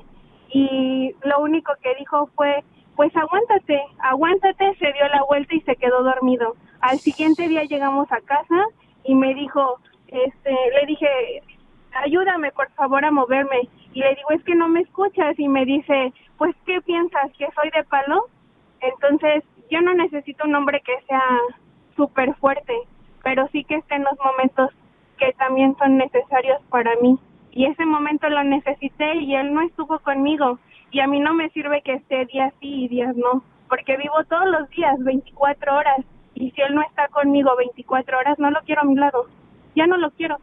y 0.50 1.14
lo 1.24 1.40
único 1.40 1.74
que 1.82 1.96
dijo 1.96 2.30
fue, 2.36 2.64
pues 2.96 3.16
aguántate, 3.16 3.82
aguántate, 4.00 4.76
se 4.76 4.94
dio 4.94 5.08
la 5.10 5.24
vuelta 5.24 5.56
y 5.56 5.62
se 5.62 5.76
quedó 5.76 6.04
dormido. 6.04 6.56
Al 6.82 7.00
siguiente 7.00 7.48
día 7.48 7.64
llegamos 7.64 8.12
a 8.12 8.22
casa 8.22 8.66
y 9.04 9.16
me 9.16 9.34
dijo, 9.34 9.80
este, 10.08 10.52
le 10.52 10.86
dije, 10.88 11.08
ayúdame 12.04 12.52
por 12.52 12.70
favor 12.72 13.04
a 13.06 13.12
moverme. 13.12 13.70
Y 13.94 14.00
le 14.00 14.16
digo, 14.16 14.32
es 14.32 14.44
que 14.44 14.56
no 14.56 14.68
me 14.68 14.82
escuchas. 14.82 15.38
Y 15.40 15.48
me 15.48 15.66
dice, 15.66 16.14
pues, 16.38 16.56
¿qué 16.66 16.82
piensas? 16.82 17.32
¿Que 17.38 17.48
soy 17.56 17.70
de 17.72 17.84
palo? 17.84 18.26
Entonces, 18.80 19.44
yo 19.70 19.82
no 19.82 19.94
necesito 19.94 20.46
un 20.46 20.56
hombre 20.56 20.82
que 20.82 20.94
sea 21.08 21.24
súper 21.96 22.34
fuerte, 22.36 22.74
pero 23.24 23.48
sí 23.52 23.64
que 23.64 23.76
esté 23.76 23.96
en 23.96 24.04
los 24.04 24.18
momentos 24.24 24.72
que 25.18 25.34
también 25.34 25.76
son 25.78 25.98
necesarios 25.98 26.62
para 26.70 26.96
mí. 27.02 27.18
Y 27.58 27.66
ese 27.66 27.88
momento 27.88 28.30
lo 28.30 28.44
necesité 28.44 29.16
y 29.16 29.34
él 29.34 29.52
no 29.52 29.62
estuvo 29.64 29.98
conmigo. 29.98 30.60
Y 30.92 31.00
a 31.00 31.08
mí 31.08 31.20
no 31.20 31.34
me 31.34 31.50
sirve 31.50 31.82
que 31.82 31.96
esté 31.96 32.28
días 32.28 32.54
sí 32.60 32.84
y 32.84 32.88
días 32.88 33.16
no, 33.16 33.44
porque 33.68 33.98
vivo 33.98 34.14
todos 34.30 34.46
los 34.46 34.70
días 34.70 34.94
24 35.00 35.76
horas. 35.76 36.06
Y 36.36 36.52
si 36.52 36.62
él 36.62 36.76
no 36.76 36.84
está 36.84 37.08
conmigo 37.08 37.50
24 37.58 38.20
horas, 38.20 38.38
no 38.38 38.52
lo 38.52 38.60
quiero 38.62 38.82
a 38.82 38.86
mi 38.86 38.94
lado. 38.94 39.26
Ya 39.76 39.88
no 39.88 39.98
lo 39.98 40.12
quiero. 40.12 40.38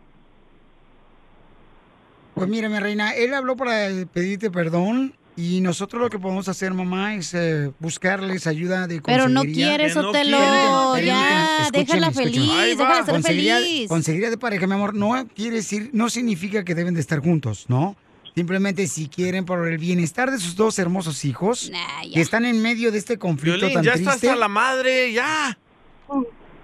Pues 2.34 2.48
mira, 2.48 2.68
mi 2.68 2.80
reina, 2.80 3.14
él 3.14 3.32
habló 3.32 3.56
para 3.56 3.86
pedirte 4.12 4.50
perdón 4.50 5.14
Y 5.36 5.60
nosotros 5.62 6.00
lo 6.00 6.10
que 6.10 6.18
podemos 6.20 6.48
hacer, 6.48 6.72
mamá, 6.74 7.16
es 7.16 7.34
eh, 7.34 7.72
buscarles 7.80 8.46
ayuda 8.46 8.86
de 8.86 9.00
Pero 9.02 9.28
no 9.28 9.40
consejería. 9.40 9.66
quiere, 9.76 9.88
Que 9.88 9.94
no 10.00 10.98
ya, 10.98 11.70
déjala 11.72 12.10
feliz, 12.12 12.50
déjala 12.78 13.04
ser 13.04 13.14
Consejería- 13.14 13.56
feliz. 13.58 13.88
Consejería 13.88 14.30
de 14.30 14.38
pareja, 14.38 14.66
mi 14.68 14.74
amor, 14.74 14.94
no 14.94 15.26
quiere 15.34 15.56
decir, 15.56 15.90
no 15.92 16.08
significa 16.08 16.64
que 16.64 16.76
deben 16.76 16.94
de 16.94 17.00
estar 17.00 17.18
juntos, 17.18 17.64
¿no? 17.66 17.96
Simplemente 18.36 18.86
si 18.86 19.08
quieren 19.08 19.44
por 19.44 19.66
el 19.66 19.78
bienestar 19.78 20.30
de 20.30 20.38
sus 20.38 20.54
dos 20.54 20.78
hermosos 20.78 21.24
hijos 21.24 21.70
que 22.12 22.20
están 22.20 22.44
en 22.44 22.62
medio 22.62 22.92
de 22.92 22.98
este 22.98 23.18
conflicto 23.18 23.58
Violín, 23.58 23.74
tan 23.74 23.84
ya 23.84 23.92
está 23.94 24.10
triste. 24.12 24.28
hasta 24.28 24.38
la 24.38 24.48
madre, 24.48 25.12
ya. 25.12 25.58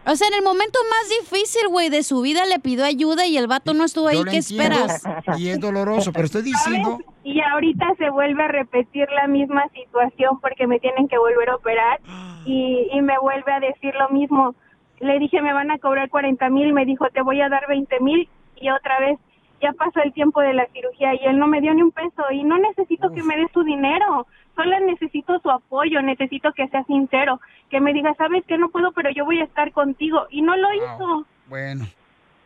O 0.06 0.16
sea, 0.16 0.28
en 0.28 0.35
el 0.35 0.43
momento 0.43 0.78
más 0.89 1.09
difícil, 1.20 1.68
güey, 1.68 1.90
de 1.90 2.02
su 2.02 2.20
vida 2.22 2.47
le 2.47 2.59
pidió 2.59 2.85
ayuda 2.85 3.27
y 3.27 3.36
el 3.36 3.47
vato 3.47 3.74
no 3.74 3.85
estuvo 3.85 4.09
ahí. 4.09 4.22
¿Qué 4.24 4.39
entiendo, 4.39 4.86
esperas? 4.86 5.02
Y 5.39 5.48
es 5.48 5.60
doloroso, 5.60 6.12
pero 6.12 6.24
estoy 6.24 6.43
diciendo 6.43 6.98
Y 7.22 7.40
ahorita 7.40 7.86
se 7.98 8.10
vuelve 8.10 8.43
a 8.43 8.48
repetir 8.48 9.09
la 9.10 9.27
misma 9.27 9.64
situación 9.74 10.40
porque 10.40 10.66
me 10.66 10.81
tienen 10.81 11.06
que 11.09 11.18
volver 11.18 11.51
a 11.51 11.56
operar 11.56 12.01
y, 12.47 12.89
y 12.93 13.01
me 13.02 13.18
vuelve 13.18 13.52
a 13.52 13.60
decir 13.60 13.94
lo 13.94 14.09
mismo. 14.09 14.55
Le 15.01 15.18
dije, 15.18 15.40
me 15.43 15.52
van 15.52 15.70
a 15.70 15.78
cobrar 15.78 16.09
40 16.09 16.48
mil, 16.51 16.72
me 16.72 16.85
dijo, 16.85 17.06
te 17.12 17.22
voy 17.22 17.40
a 17.40 17.48
dar 17.48 17.66
20 17.68 18.01
mil 18.01 18.28
y 18.56 18.70
otra 18.70 19.01
vez 19.01 19.18
ya 19.62 19.72
pasó 19.72 20.01
el 20.02 20.12
tiempo 20.12 20.40
de 20.40 20.55
la 20.55 20.66
cirugía 20.72 21.14
y 21.14 21.27
él 21.27 21.39
no 21.39 21.47
me 21.47 21.60
dio 21.60 21.74
ni 21.74 21.82
un 21.82 21.93
peso 21.93 22.22
y 22.32 22.44
no 22.44 22.59
necesito 22.59 23.10
que 23.12 23.22
me 23.22 23.36
dé 23.36 23.47
su 23.52 23.62
dinero, 23.62 24.27
solo 24.62 24.80
necesito 24.86 25.38
su 25.40 25.50
apoyo, 25.50 26.02
necesito 26.02 26.52
que 26.52 26.68
sea 26.68 26.84
sincero, 26.84 27.40
que 27.70 27.80
me 27.80 27.92
diga, 27.92 28.14
sabes 28.16 28.44
que 28.46 28.58
no 28.58 28.70
puedo, 28.70 28.92
pero 28.92 29.10
yo 29.10 29.24
voy 29.24 29.40
a 29.40 29.44
estar 29.44 29.72
contigo 29.72 30.26
y 30.30 30.42
no 30.42 30.56
lo 30.56 30.68
hizo. 30.74 31.26
Bueno, 31.48 31.86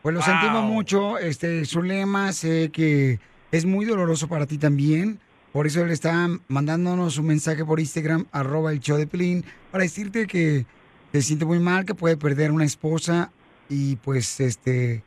pues 0.01 0.15
lo 0.15 0.21
sentimos 0.21 0.63
mucho, 0.63 1.17
este, 1.17 1.65
Zulema, 1.65 2.31
sé 2.31 2.71
que 2.71 3.19
es 3.51 3.65
muy 3.65 3.85
doloroso 3.85 4.27
para 4.27 4.45
ti 4.45 4.57
también, 4.57 5.19
por 5.51 5.67
eso 5.67 5.81
él 5.81 5.91
está 5.91 6.27
mandándonos 6.47 7.17
un 7.17 7.27
mensaje 7.27 7.63
por 7.63 7.79
Instagram, 7.79 8.25
arroba 8.31 8.71
el 8.71 8.79
show 8.79 8.97
de 8.97 9.07
Pelín, 9.07 9.45
para 9.71 9.83
decirte 9.83 10.27
que 10.27 10.65
se 11.11 11.21
siente 11.21 11.45
muy 11.45 11.59
mal, 11.59 11.85
que 11.85 11.95
puede 11.95 12.17
perder 12.17 12.51
una 12.51 12.65
esposa 12.65 13.31
y 13.69 13.95
pues, 13.97 14.39
este, 14.39 15.03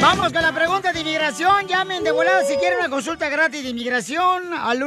Vamos 0.00 0.32
con 0.32 0.42
la 0.42 0.52
pregunta 0.52 0.92
de 0.92 1.00
inmigración. 1.00 1.68
Llamen 1.68 2.02
de 2.02 2.10
volada 2.10 2.44
si 2.44 2.56
quieren 2.56 2.80
una 2.80 2.90
consulta 2.90 3.28
gratis 3.28 3.62
de 3.62 3.68
inmigración 3.68 4.54
al 4.54 4.82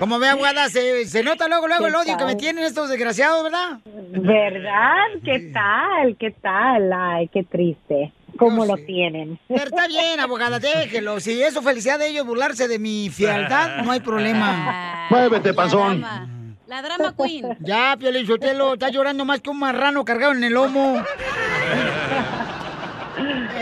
Como 0.00 0.18
ve, 0.18 0.28
abogada, 0.28 0.68
se, 0.68 1.06
se 1.06 1.22
nota 1.22 1.46
luego, 1.48 1.68
luego 1.68 1.86
el 1.86 1.92
¿Qué 1.92 1.98
odio 1.98 2.16
que 2.16 2.24
me 2.24 2.34
tienen 2.34 2.64
estos 2.64 2.88
desgraciados, 2.88 3.44
¿verdad? 3.44 3.78
¿Verdad? 3.84 5.20
¿Qué 5.24 5.50
tal? 5.52 6.16
¿Qué 6.18 6.32
tal? 6.32 6.92
Ay, 6.92 7.28
qué 7.28 7.44
triste. 7.44 8.12
¿Cómo 8.38 8.64
lo 8.64 8.76
tienen? 8.76 9.38
Pero 9.46 9.64
está 9.64 9.86
bien, 9.86 10.18
abogada, 10.18 10.58
déjelo. 10.58 11.20
Si 11.20 11.40
es 11.40 11.54
su 11.54 11.62
felicidad 11.62 11.98
de 11.98 12.08
ellos 12.08 12.26
burlarse 12.26 12.66
de 12.66 12.78
mi 12.78 13.10
fialdad, 13.10 13.82
no 13.84 13.92
hay 13.92 14.00
problema. 14.00 15.06
Muévete, 15.10 15.54
panzón. 15.54 16.04
La 16.66 16.80
drama 16.80 17.14
queen. 17.14 17.58
Ya, 17.60 17.96
Piolín 17.98 18.26
Sotelo, 18.26 18.72
está 18.72 18.88
llorando 18.88 19.24
más 19.24 19.40
que 19.40 19.50
un 19.50 19.58
marrano 19.58 20.04
cargado 20.04 20.32
en 20.32 20.42
el 20.42 20.54
lomo. 20.54 21.02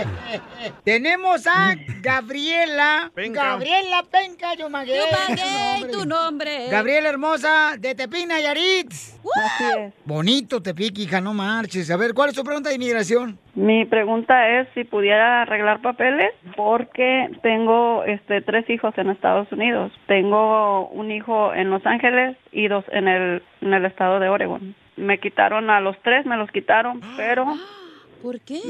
Tenemos 0.84 1.46
a 1.46 1.74
Gabriela. 2.00 3.10
Penca. 3.14 3.44
Gabriela 3.44 4.02
Penca 4.10 4.54
Yumagué. 4.54 4.96
Yumagué, 4.96 5.92
tu 5.92 6.06
nombre. 6.06 6.68
Gabriela 6.70 7.08
hermosa, 7.08 7.76
de 7.78 7.94
Tepina, 7.94 8.40
Yarit. 8.40 8.92
Bonito 10.04 10.62
Tepic, 10.62 10.98
hija, 10.98 11.20
no 11.20 11.34
marches. 11.34 11.90
A 11.90 11.96
ver, 11.96 12.14
¿cuál 12.14 12.30
es 12.30 12.36
tu 12.36 12.44
pregunta 12.44 12.68
de 12.68 12.76
inmigración? 12.76 13.38
Mi 13.54 13.84
pregunta 13.84 14.48
es 14.60 14.68
si 14.74 14.84
pudiera 14.84 15.42
arreglar 15.42 15.82
papeles 15.82 16.32
porque 16.56 17.28
tengo 17.42 18.04
este 18.04 18.40
tres 18.42 18.68
hijos 18.70 18.96
en 18.96 19.10
Estados 19.10 19.50
Unidos. 19.52 19.92
Tengo 20.06 20.88
un 20.88 21.10
hijo 21.10 21.52
en 21.54 21.70
Los 21.70 21.84
Ángeles 21.86 22.36
y 22.52 22.68
dos 22.68 22.84
en 22.92 23.08
el 23.08 23.42
en 23.60 23.74
el 23.74 23.84
estado 23.84 24.20
de 24.20 24.28
Oregon. 24.28 24.74
Me 24.96 25.18
quitaron 25.18 25.70
a 25.70 25.80
los 25.80 25.96
tres, 26.02 26.26
me 26.26 26.36
los 26.36 26.50
quitaron, 26.50 27.00
pero 27.16 27.46
¿Por 28.22 28.40
qué? 28.40 28.60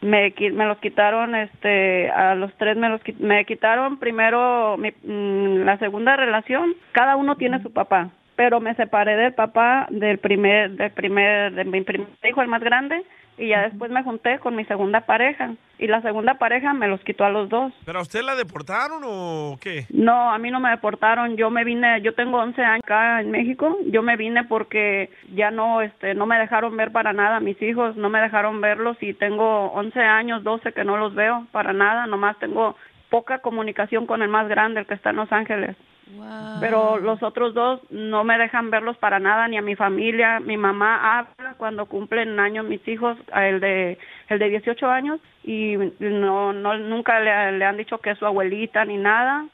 me, 0.00 0.32
me, 0.52 0.66
los 0.66 0.78
quitaron 0.78 1.34
este 1.34 2.10
a 2.10 2.34
los 2.34 2.52
tres 2.56 2.76
me 2.76 2.88
los 2.88 3.00
me 3.18 3.44
quitaron 3.44 3.98
primero 3.98 4.76
mi- 4.78 4.92
mm, 5.02 5.64
la 5.64 5.78
segunda 5.78 6.16
relación 6.16 6.74
cada 6.92 7.16
uno 7.16 7.36
tiene 7.36 7.60
su 7.62 7.72
papá 7.72 8.10
pero 8.36 8.60
me 8.60 8.74
separé 8.74 9.16
del 9.16 9.34
papá 9.34 9.86
del 9.90 10.18
primer 10.18 10.70
del 10.72 10.90
primer 10.92 11.52
de 11.54 11.64
mi 11.64 11.80
primer 11.82 12.08
hijo 12.28 12.42
el 12.42 12.48
más 12.48 12.62
grande 12.62 13.02
y 13.38 13.48
ya 13.48 13.62
después 13.62 13.90
me 13.90 14.02
junté 14.02 14.38
con 14.38 14.56
mi 14.56 14.64
segunda 14.64 15.02
pareja 15.02 15.54
y 15.78 15.86
la 15.86 16.02
segunda 16.02 16.34
pareja 16.34 16.72
me 16.74 16.88
los 16.88 17.00
quitó 17.02 17.24
a 17.24 17.30
los 17.30 17.48
dos 17.48 17.72
¿Pero 17.84 18.00
a 18.00 18.02
usted 18.02 18.22
la 18.22 18.34
deportaron 18.34 19.02
o 19.04 19.56
qué? 19.60 19.86
no, 19.90 20.32
a 20.32 20.38
mí 20.38 20.50
no 20.50 20.60
me 20.60 20.70
deportaron. 20.70 21.36
Yo 21.36 21.50
me 21.50 21.64
vine, 21.64 22.00
yo 22.02 22.14
tengo 22.14 22.38
11 22.38 22.62
años 22.62 22.84
acá 22.84 23.20
en 23.20 23.30
México. 23.30 23.78
Yo 23.86 24.02
me 24.02 24.16
vine 24.16 24.44
porque 24.44 25.10
ya 25.34 25.50
no, 25.50 25.80
este, 25.82 26.14
no 26.14 26.26
me 26.26 26.38
dejaron 26.38 26.76
ver 26.76 26.92
para 26.92 27.12
nada 27.12 27.36
a 27.36 27.40
mis 27.40 27.60
hijos, 27.62 27.96
no 27.96 28.08
me 28.10 28.20
dejaron 28.20 28.60
verlos 28.60 28.96
y 29.00 29.14
tengo 29.14 29.66
11 29.72 30.00
años, 30.00 30.42
12 30.42 30.72
que 30.72 30.84
no 30.84 30.96
los 30.96 31.14
veo 31.14 31.46
para 31.52 31.72
nada. 31.72 32.06
Nomás 32.06 32.38
tengo 32.38 32.76
poca 33.10 33.38
comunicación 33.38 34.06
con 34.06 34.22
el 34.22 34.28
más 34.28 34.48
grande, 34.48 34.80
el 34.80 34.86
que 34.86 34.94
está 34.94 35.10
en 35.10 35.16
Los 35.16 35.32
Ángeles. 35.32 35.76
Pero 36.60 36.98
los 36.98 37.22
otros 37.22 37.54
dos 37.54 37.80
no 37.90 38.24
me 38.24 38.38
dejan 38.38 38.70
verlos 38.70 38.96
para 38.96 39.18
nada, 39.18 39.46
ni 39.48 39.56
a 39.56 39.62
mi 39.62 39.76
familia. 39.76 40.40
Mi 40.40 40.56
mamá 40.56 41.18
habla 41.18 41.54
cuando 41.56 41.86
cumplen 41.86 42.40
años 42.40 42.64
mis 42.64 42.86
hijos, 42.88 43.16
el 43.34 43.60
de 43.60 43.98
el 44.28 44.38
de 44.38 44.48
18 44.48 44.86
años, 44.86 45.20
y 45.44 45.76
no, 46.00 46.52
no 46.52 46.78
nunca 46.78 47.20
le, 47.20 47.58
le 47.58 47.64
han 47.64 47.76
dicho 47.76 47.98
que 47.98 48.10
es 48.10 48.18
su 48.18 48.26
abuelita 48.26 48.84
ni 48.84 48.96
nada. 48.96 49.46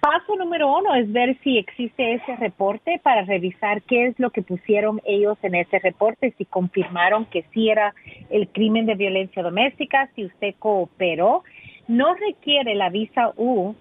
Paso 0.00 0.36
número 0.36 0.74
uno 0.74 0.94
es 0.94 1.12
ver 1.12 1.36
si 1.42 1.58
existe 1.58 2.14
ese 2.14 2.36
reporte 2.36 2.98
para 3.02 3.22
revisar 3.22 3.82
qué 3.82 4.06
es 4.06 4.18
lo 4.18 4.30
que 4.30 4.40
pusieron 4.40 5.02
ellos 5.04 5.36
en 5.42 5.54
ese 5.54 5.78
reporte, 5.80 6.34
si 6.38 6.46
confirmaron 6.46 7.26
que 7.26 7.44
sí 7.52 7.68
era 7.68 7.94
el 8.30 8.48
crimen 8.48 8.86
de 8.86 8.94
violencia 8.94 9.42
doméstica, 9.42 10.08
si 10.14 10.24
usted 10.24 10.54
cooperó. 10.58 11.44
No 11.88 12.14
requiere 12.14 12.74
la 12.74 12.88
visa 12.88 13.32
U 13.36 13.74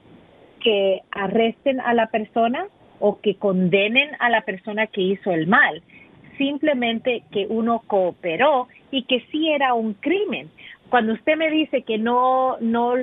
que 0.66 1.02
arresten 1.12 1.80
a 1.80 1.94
la 1.94 2.08
persona 2.08 2.66
o 3.00 3.22
que 3.22 3.36
condenen 3.36 4.10
a 4.20 4.30
la 4.32 4.42
persona 4.42 4.88
que 4.88 5.02
hizo 5.02 5.32
el 5.32 5.46
mal, 5.48 5.84
simplemente 6.40 7.24
que 7.32 7.46
uno 7.48 7.84
cooperó 7.86 8.68
y 8.92 9.04
que 9.04 9.22
sí 9.32 9.50
era 9.50 9.74
un 9.76 9.94
crimen. 9.94 10.50
Cuando 10.90 11.14
usted 11.14 11.38
me 11.38 11.52
dice 11.52 11.84
que 11.84 11.98
no, 12.00 12.58
no, 12.62 12.94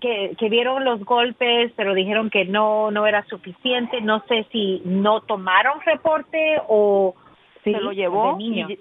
que, 0.00 0.34
que 0.38 0.48
vieron 0.48 0.84
los 0.84 1.04
golpes, 1.04 1.72
pero 1.76 1.94
dijeron 1.94 2.30
que 2.30 2.44
no, 2.46 2.90
no 2.90 3.06
era 3.06 3.24
suficiente, 3.26 4.00
no 4.00 4.24
sé 4.28 4.46
si 4.50 4.82
no 4.84 5.20
tomaron 5.22 5.80
reporte 5.84 6.56
o 6.68 7.14
Se 7.64 7.70
lo 7.72 7.92
llevó 7.92 8.32
de 8.32 8.38
niño. 8.38 8.70
y- 8.70 8.78